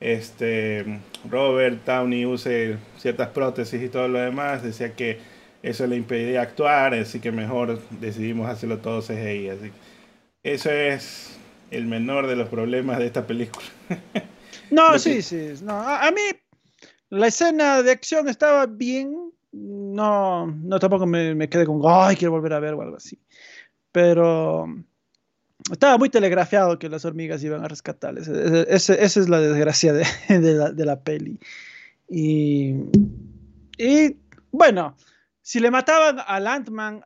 este 0.00 1.00
Robert 1.28 1.84
Downey 1.86 2.26
use 2.26 2.76
ciertas 2.98 3.28
prótesis 3.28 3.82
y 3.82 3.88
todo 3.88 4.08
lo 4.08 4.18
demás, 4.18 4.62
decía 4.62 4.94
que 4.94 5.18
eso 5.62 5.86
le 5.86 5.96
impediría 5.96 6.42
actuar, 6.42 6.94
así 6.94 7.20
que 7.20 7.32
mejor 7.32 7.80
decidimos 8.00 8.48
hacerlo 8.48 8.78
todo 8.78 9.00
CGI, 9.00 9.48
así 9.48 9.72
eso 10.42 10.70
es 10.70 11.39
el 11.70 11.86
menor 11.86 12.26
de 12.26 12.36
los 12.36 12.48
problemas 12.48 12.98
de 12.98 13.06
esta 13.06 13.26
película. 13.26 13.66
no, 14.70 14.98
sí, 14.98 15.22
sí. 15.22 15.54
No. 15.62 15.72
A, 15.72 16.10
mí 16.10 16.20
la 17.10 17.26
escena 17.28 17.82
de 17.82 17.92
acción 17.92 18.28
estaba 18.28 18.66
bien. 18.66 19.32
No, 19.52 20.46
no 20.46 20.78
tampoco 20.78 21.06
me, 21.06 21.34
me 21.34 21.48
quedé 21.48 21.66
con, 21.66 21.80
ay, 21.84 22.16
quiero 22.16 22.32
volver 22.32 22.52
a 22.52 22.60
ver 22.60 22.74
o 22.74 22.82
algo 22.82 22.96
así. 22.96 23.18
Pero 23.92 24.66
estaba 25.70 25.98
muy 25.98 26.08
telegrafiado 26.08 26.78
que 26.78 26.88
las 26.88 27.04
hormigas 27.04 27.42
iban 27.42 27.64
a 27.64 27.68
rescatarles. 27.68 28.28
Esa 28.28 28.94
es 28.94 29.28
la 29.28 29.40
desgracia 29.40 29.92
de, 29.92 30.06
de, 30.28 30.54
la, 30.54 30.70
de 30.70 30.84
la, 30.84 31.00
peli. 31.00 31.38
Y, 32.08 32.74
y 33.78 34.16
bueno, 34.50 34.96
si 35.42 35.60
le 35.60 35.70
mataban 35.70 36.18
al 36.26 36.46
Ant-Man, 36.46 37.02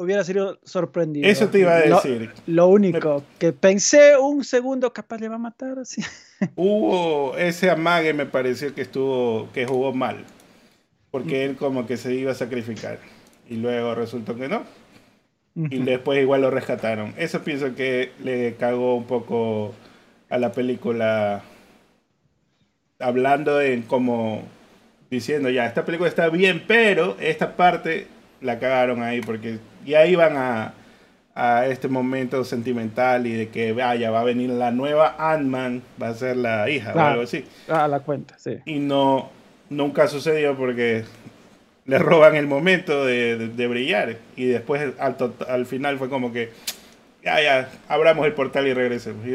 hubiera 0.00 0.24
sido 0.24 0.58
sorprendido. 0.64 1.28
Eso 1.28 1.48
te 1.48 1.60
iba 1.60 1.72
a 1.72 1.80
decir. 1.80 2.30
Lo, 2.46 2.68
único 2.68 3.22
que 3.38 3.52
pensé 3.52 4.16
un 4.16 4.44
segundo, 4.44 4.92
capaz 4.92 5.18
le 5.18 5.28
va 5.28 5.34
a 5.34 5.38
matar 5.38 5.78
así. 5.78 6.02
Hubo 6.56 7.36
ese 7.36 7.70
amague, 7.70 8.14
me 8.14 8.24
pareció 8.24 8.74
que 8.74 8.80
estuvo, 8.82 9.48
que 9.52 9.66
jugó 9.66 9.92
mal. 9.92 10.24
Porque 11.10 11.44
él 11.44 11.56
como 11.56 11.86
que 11.86 11.96
se 11.96 12.14
iba 12.14 12.32
a 12.32 12.34
sacrificar. 12.34 12.98
Y 13.48 13.56
luego 13.56 13.94
resultó 13.94 14.36
que 14.36 14.48
no. 14.48 14.64
Y 15.54 15.82
después 15.82 16.22
igual 16.22 16.42
lo 16.42 16.50
rescataron. 16.50 17.12
Eso 17.18 17.42
pienso 17.42 17.74
que 17.74 18.12
le 18.22 18.54
cagó 18.54 18.94
un 18.96 19.04
poco 19.04 19.74
a 20.30 20.38
la 20.38 20.52
película. 20.52 21.42
Hablando 23.00 23.60
en 23.60 23.82
como 23.82 24.44
diciendo 25.10 25.50
ya, 25.50 25.66
esta 25.66 25.84
película 25.84 26.08
está 26.08 26.28
bien, 26.28 26.64
pero 26.66 27.16
esta 27.20 27.56
parte 27.56 28.06
la 28.40 28.58
cagaron 28.58 29.02
ahí 29.02 29.20
porque 29.20 29.58
ya 29.84 30.06
iban 30.06 30.36
a, 30.36 30.74
a 31.34 31.66
este 31.66 31.88
momento 31.88 32.44
sentimental 32.44 33.26
y 33.26 33.32
de 33.32 33.48
que 33.48 33.72
vaya, 33.72 34.10
va 34.10 34.20
a 34.20 34.24
venir 34.24 34.50
la 34.50 34.70
nueva 34.70 35.16
Ant-Man, 35.18 35.82
va 36.00 36.08
a 36.08 36.14
ser 36.14 36.36
la 36.36 36.68
hija 36.68 36.92
o 36.94 36.98
algo 36.98 37.22
así. 37.22 37.44
A 37.68 37.88
la 37.88 38.00
cuenta, 38.00 38.38
sí. 38.38 38.58
Y 38.64 38.78
no, 38.78 39.30
nunca 39.68 40.08
sucedió 40.08 40.56
porque 40.56 41.04
le 41.86 41.98
roban 41.98 42.36
el 42.36 42.46
momento 42.46 43.04
de, 43.04 43.48
de, 43.48 43.66
brillar 43.66 44.16
y 44.36 44.46
después 44.46 44.92
al, 44.98 45.16
al 45.48 45.66
final 45.66 45.98
fue 45.98 46.08
como 46.08 46.32
que 46.32 46.50
ya, 47.24 47.42
ya, 47.42 47.70
abramos 47.88 48.26
el 48.26 48.32
portal 48.32 48.66
y 48.66 48.74
regresemos. 48.74 49.26
Y, 49.26 49.32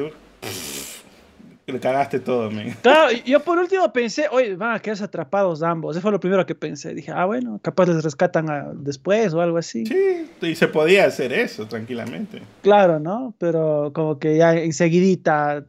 le 1.67 1.79
cagaste 1.79 2.19
todo, 2.19 2.51
man. 2.51 2.75
Claro, 2.81 3.11
yo 3.25 3.39
por 3.39 3.57
último 3.57 3.91
pensé, 3.91 4.27
oye, 4.31 4.55
van 4.55 4.75
a 4.75 4.79
quedarse 4.79 5.03
atrapados 5.03 5.63
ambos. 5.63 5.95
Eso 5.95 6.01
fue 6.01 6.11
lo 6.11 6.19
primero 6.19 6.45
que 6.45 6.55
pensé. 6.55 6.93
Dije, 6.93 7.11
ah, 7.11 7.25
bueno, 7.25 7.59
capaz 7.61 7.87
les 7.87 8.03
rescatan 8.03 8.83
después 8.83 9.33
o 9.33 9.41
algo 9.41 9.57
así. 9.57 9.85
Sí, 9.85 10.29
y 10.41 10.55
se 10.55 10.67
podía 10.67 11.05
hacer 11.05 11.33
eso 11.33 11.67
tranquilamente. 11.67 12.41
Claro, 12.61 12.99
¿no? 12.99 13.33
Pero 13.39 13.91
como 13.93 14.19
que 14.19 14.37
ya 14.37 14.53
enseguidita. 14.53 15.65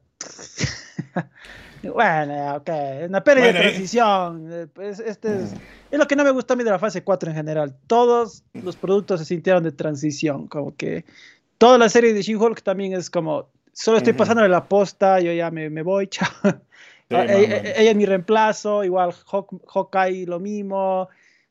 bueno, 1.82 2.56
ok. 2.56 2.70
Una 3.08 3.24
peli 3.24 3.42
de 3.42 3.52
transición. 3.52 4.48
Eh, 4.52 4.66
pues, 4.72 5.00
este 5.00 5.28
es, 5.28 5.54
es, 5.90 5.98
lo 5.98 6.06
que 6.06 6.16
no 6.16 6.24
me 6.24 6.30
gustó 6.30 6.54
a 6.54 6.56
mí 6.56 6.64
de 6.64 6.70
la 6.70 6.78
fase 6.78 7.02
4 7.02 7.30
en 7.30 7.36
general. 7.36 7.74
Todos 7.86 8.44
los 8.52 8.76
productos 8.76 9.20
se 9.20 9.26
sintieron 9.26 9.62
de 9.62 9.72
transición. 9.72 10.46
Como 10.46 10.76
que 10.76 11.06
toda 11.56 11.78
la 11.78 11.88
serie 11.88 12.12
de 12.12 12.22
She-Hulk 12.22 12.62
también 12.62 12.92
es 12.92 13.08
como 13.08 13.48
solo 13.76 13.98
estoy 13.98 14.14
pasando 14.14 14.46
la 14.48 14.68
posta, 14.68 15.20
yo 15.20 15.32
ya 15.32 15.50
me, 15.50 15.68
me 15.68 15.82
voy, 15.82 16.06
chao. 16.08 16.30
Ah, 17.10 17.24
ella, 17.24 17.90
es 17.90 17.96
mi 17.96 18.06
reemplazo, 18.06 18.82
igual 18.82 19.12
Hawkeye 19.12 20.26
lo 20.26 20.40
mismo. 20.40 21.08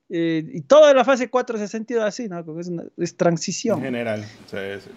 Eh, 0.09 0.43
y 0.51 0.61
toda 0.61 0.93
la 0.93 1.05
fase 1.05 1.29
4 1.29 1.57
se 1.57 1.63
ha 1.63 1.67
sentido 1.67 2.03
así, 2.03 2.27
¿no? 2.27 2.43
Porque 2.43 2.61
es, 2.61 2.67
una, 2.67 2.83
es 2.97 3.15
transición. 3.15 3.79
En 3.79 3.85
general, 3.85 4.23
sí, 4.23 4.57
sí. 4.83 4.89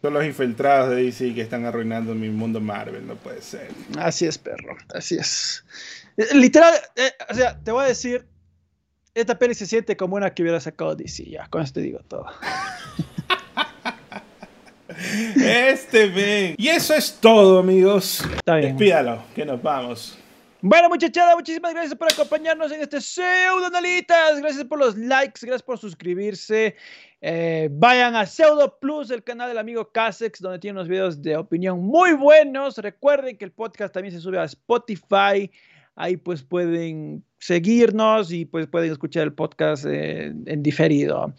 Son 0.00 0.14
los 0.14 0.24
infiltrados 0.24 0.90
de 0.90 1.02
DC 1.02 1.34
que 1.34 1.42
están 1.42 1.64
arruinando 1.66 2.14
mi 2.14 2.30
mundo 2.30 2.60
Marvel, 2.60 3.06
no 3.06 3.16
puede 3.16 3.42
ser. 3.42 3.68
Así 3.98 4.26
es, 4.26 4.38
perro, 4.38 4.76
así 4.94 5.16
es. 5.16 5.64
Eh, 6.16 6.34
literal, 6.34 6.74
eh, 6.96 7.10
o 7.28 7.34
sea, 7.34 7.58
te 7.58 7.72
voy 7.72 7.84
a 7.84 7.88
decir, 7.88 8.26
esta 9.14 9.38
peli 9.38 9.54
se 9.54 9.66
siente 9.66 9.96
como 9.96 10.16
una 10.16 10.32
que 10.32 10.42
hubiera 10.42 10.60
sacado 10.60 10.94
DC, 10.94 11.24
ya, 11.24 11.48
con 11.48 11.62
esto 11.62 11.80
te 11.80 11.86
digo 11.86 12.00
todo. 12.06 12.26
Este 15.36 16.06
ven. 16.06 16.54
Y 16.58 16.68
eso 16.68 16.94
es 16.94 17.12
todo, 17.20 17.58
amigos. 17.58 18.22
Está 18.36 18.56
bien. 18.56 18.76
Despídalo, 18.76 19.22
que 19.34 19.44
nos 19.44 19.62
vamos. 19.62 20.18
Bueno, 20.62 20.90
muchachada, 20.90 21.34
muchísimas 21.34 21.72
gracias 21.72 21.94
por 21.94 22.12
acompañarnos 22.12 22.70
en 22.70 22.82
este 22.82 23.00
Pseudo 23.00 23.64
Analitas. 23.64 24.38
Gracias 24.40 24.64
por 24.64 24.78
los 24.78 24.94
likes, 24.94 25.40
gracias 25.40 25.62
por 25.62 25.78
suscribirse. 25.78 26.76
Eh, 27.22 27.68
vayan 27.72 28.14
a 28.14 28.26
Pseudo 28.26 28.78
Plus, 28.78 29.10
el 29.10 29.24
canal 29.24 29.48
del 29.48 29.56
amigo 29.56 29.90
Casex, 29.90 30.38
donde 30.40 30.58
tiene 30.58 30.78
unos 30.78 30.88
videos 30.88 31.22
de 31.22 31.38
opinión 31.38 31.80
muy 31.80 32.12
buenos. 32.12 32.76
Recuerden 32.76 33.38
que 33.38 33.46
el 33.46 33.52
podcast 33.52 33.94
también 33.94 34.14
se 34.14 34.20
sube 34.20 34.38
a 34.38 34.44
Spotify. 34.44 35.50
Ahí 36.00 36.16
pues 36.16 36.42
pueden 36.42 37.22
seguirnos 37.38 38.32
y 38.32 38.46
pues 38.46 38.66
pueden 38.66 38.90
escuchar 38.90 39.24
el 39.24 39.34
podcast 39.34 39.84
en 39.84 40.62
diferido. 40.62 41.34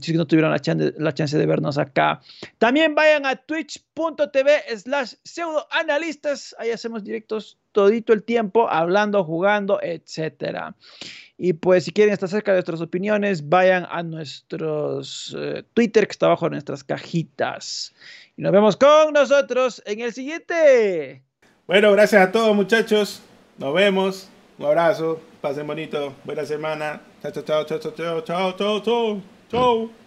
si 0.00 0.12
no 0.12 0.26
tuvieron 0.26 0.50
la 0.50 0.60
chance, 0.60 0.92
la 0.96 1.12
chance 1.12 1.36
de 1.36 1.46
vernos 1.46 1.76
acá. 1.76 2.20
También 2.58 2.94
vayan 2.94 3.26
a 3.26 3.36
twitch.tv 3.36 4.76
slash 4.76 5.14
pseudoanalistas. 5.24 6.54
Ahí 6.58 6.70
hacemos 6.70 7.02
directos 7.02 7.58
todito 7.72 8.12
el 8.12 8.22
tiempo, 8.22 8.68
hablando, 8.70 9.24
jugando, 9.24 9.80
etcétera. 9.82 10.76
Y 11.36 11.54
pues 11.54 11.84
si 11.84 11.90
quieren 11.90 12.12
estar 12.12 12.28
cerca 12.28 12.52
de 12.52 12.58
nuestras 12.58 12.80
opiniones, 12.80 13.48
vayan 13.48 13.88
a 13.90 14.04
nuestros 14.04 15.34
eh, 15.36 15.64
Twitter 15.74 16.06
que 16.06 16.12
está 16.12 16.26
abajo 16.26 16.46
en 16.46 16.52
nuestras 16.52 16.84
cajitas. 16.84 17.92
Y 18.36 18.42
nos 18.42 18.52
vemos 18.52 18.76
con 18.76 19.12
nosotros 19.12 19.82
en 19.84 20.00
el 20.00 20.12
siguiente. 20.12 21.24
Bueno, 21.66 21.90
gracias 21.92 22.28
a 22.28 22.30
todos 22.30 22.54
muchachos. 22.54 23.22
Nos 23.58 23.74
vemos. 23.74 24.28
Un 24.58 24.66
abrazo. 24.66 25.20
Pasen 25.40 25.66
bonito. 25.66 26.12
Buena 26.24 26.44
semana. 26.44 27.00
Chao, 27.22 27.32
chao, 27.32 27.64
chao, 27.64 27.64
chao, 27.64 27.92
chao, 27.92 28.20
chao, 28.22 28.52
chao, 28.56 28.80
chao. 28.80 29.22
Chao. 29.50 30.01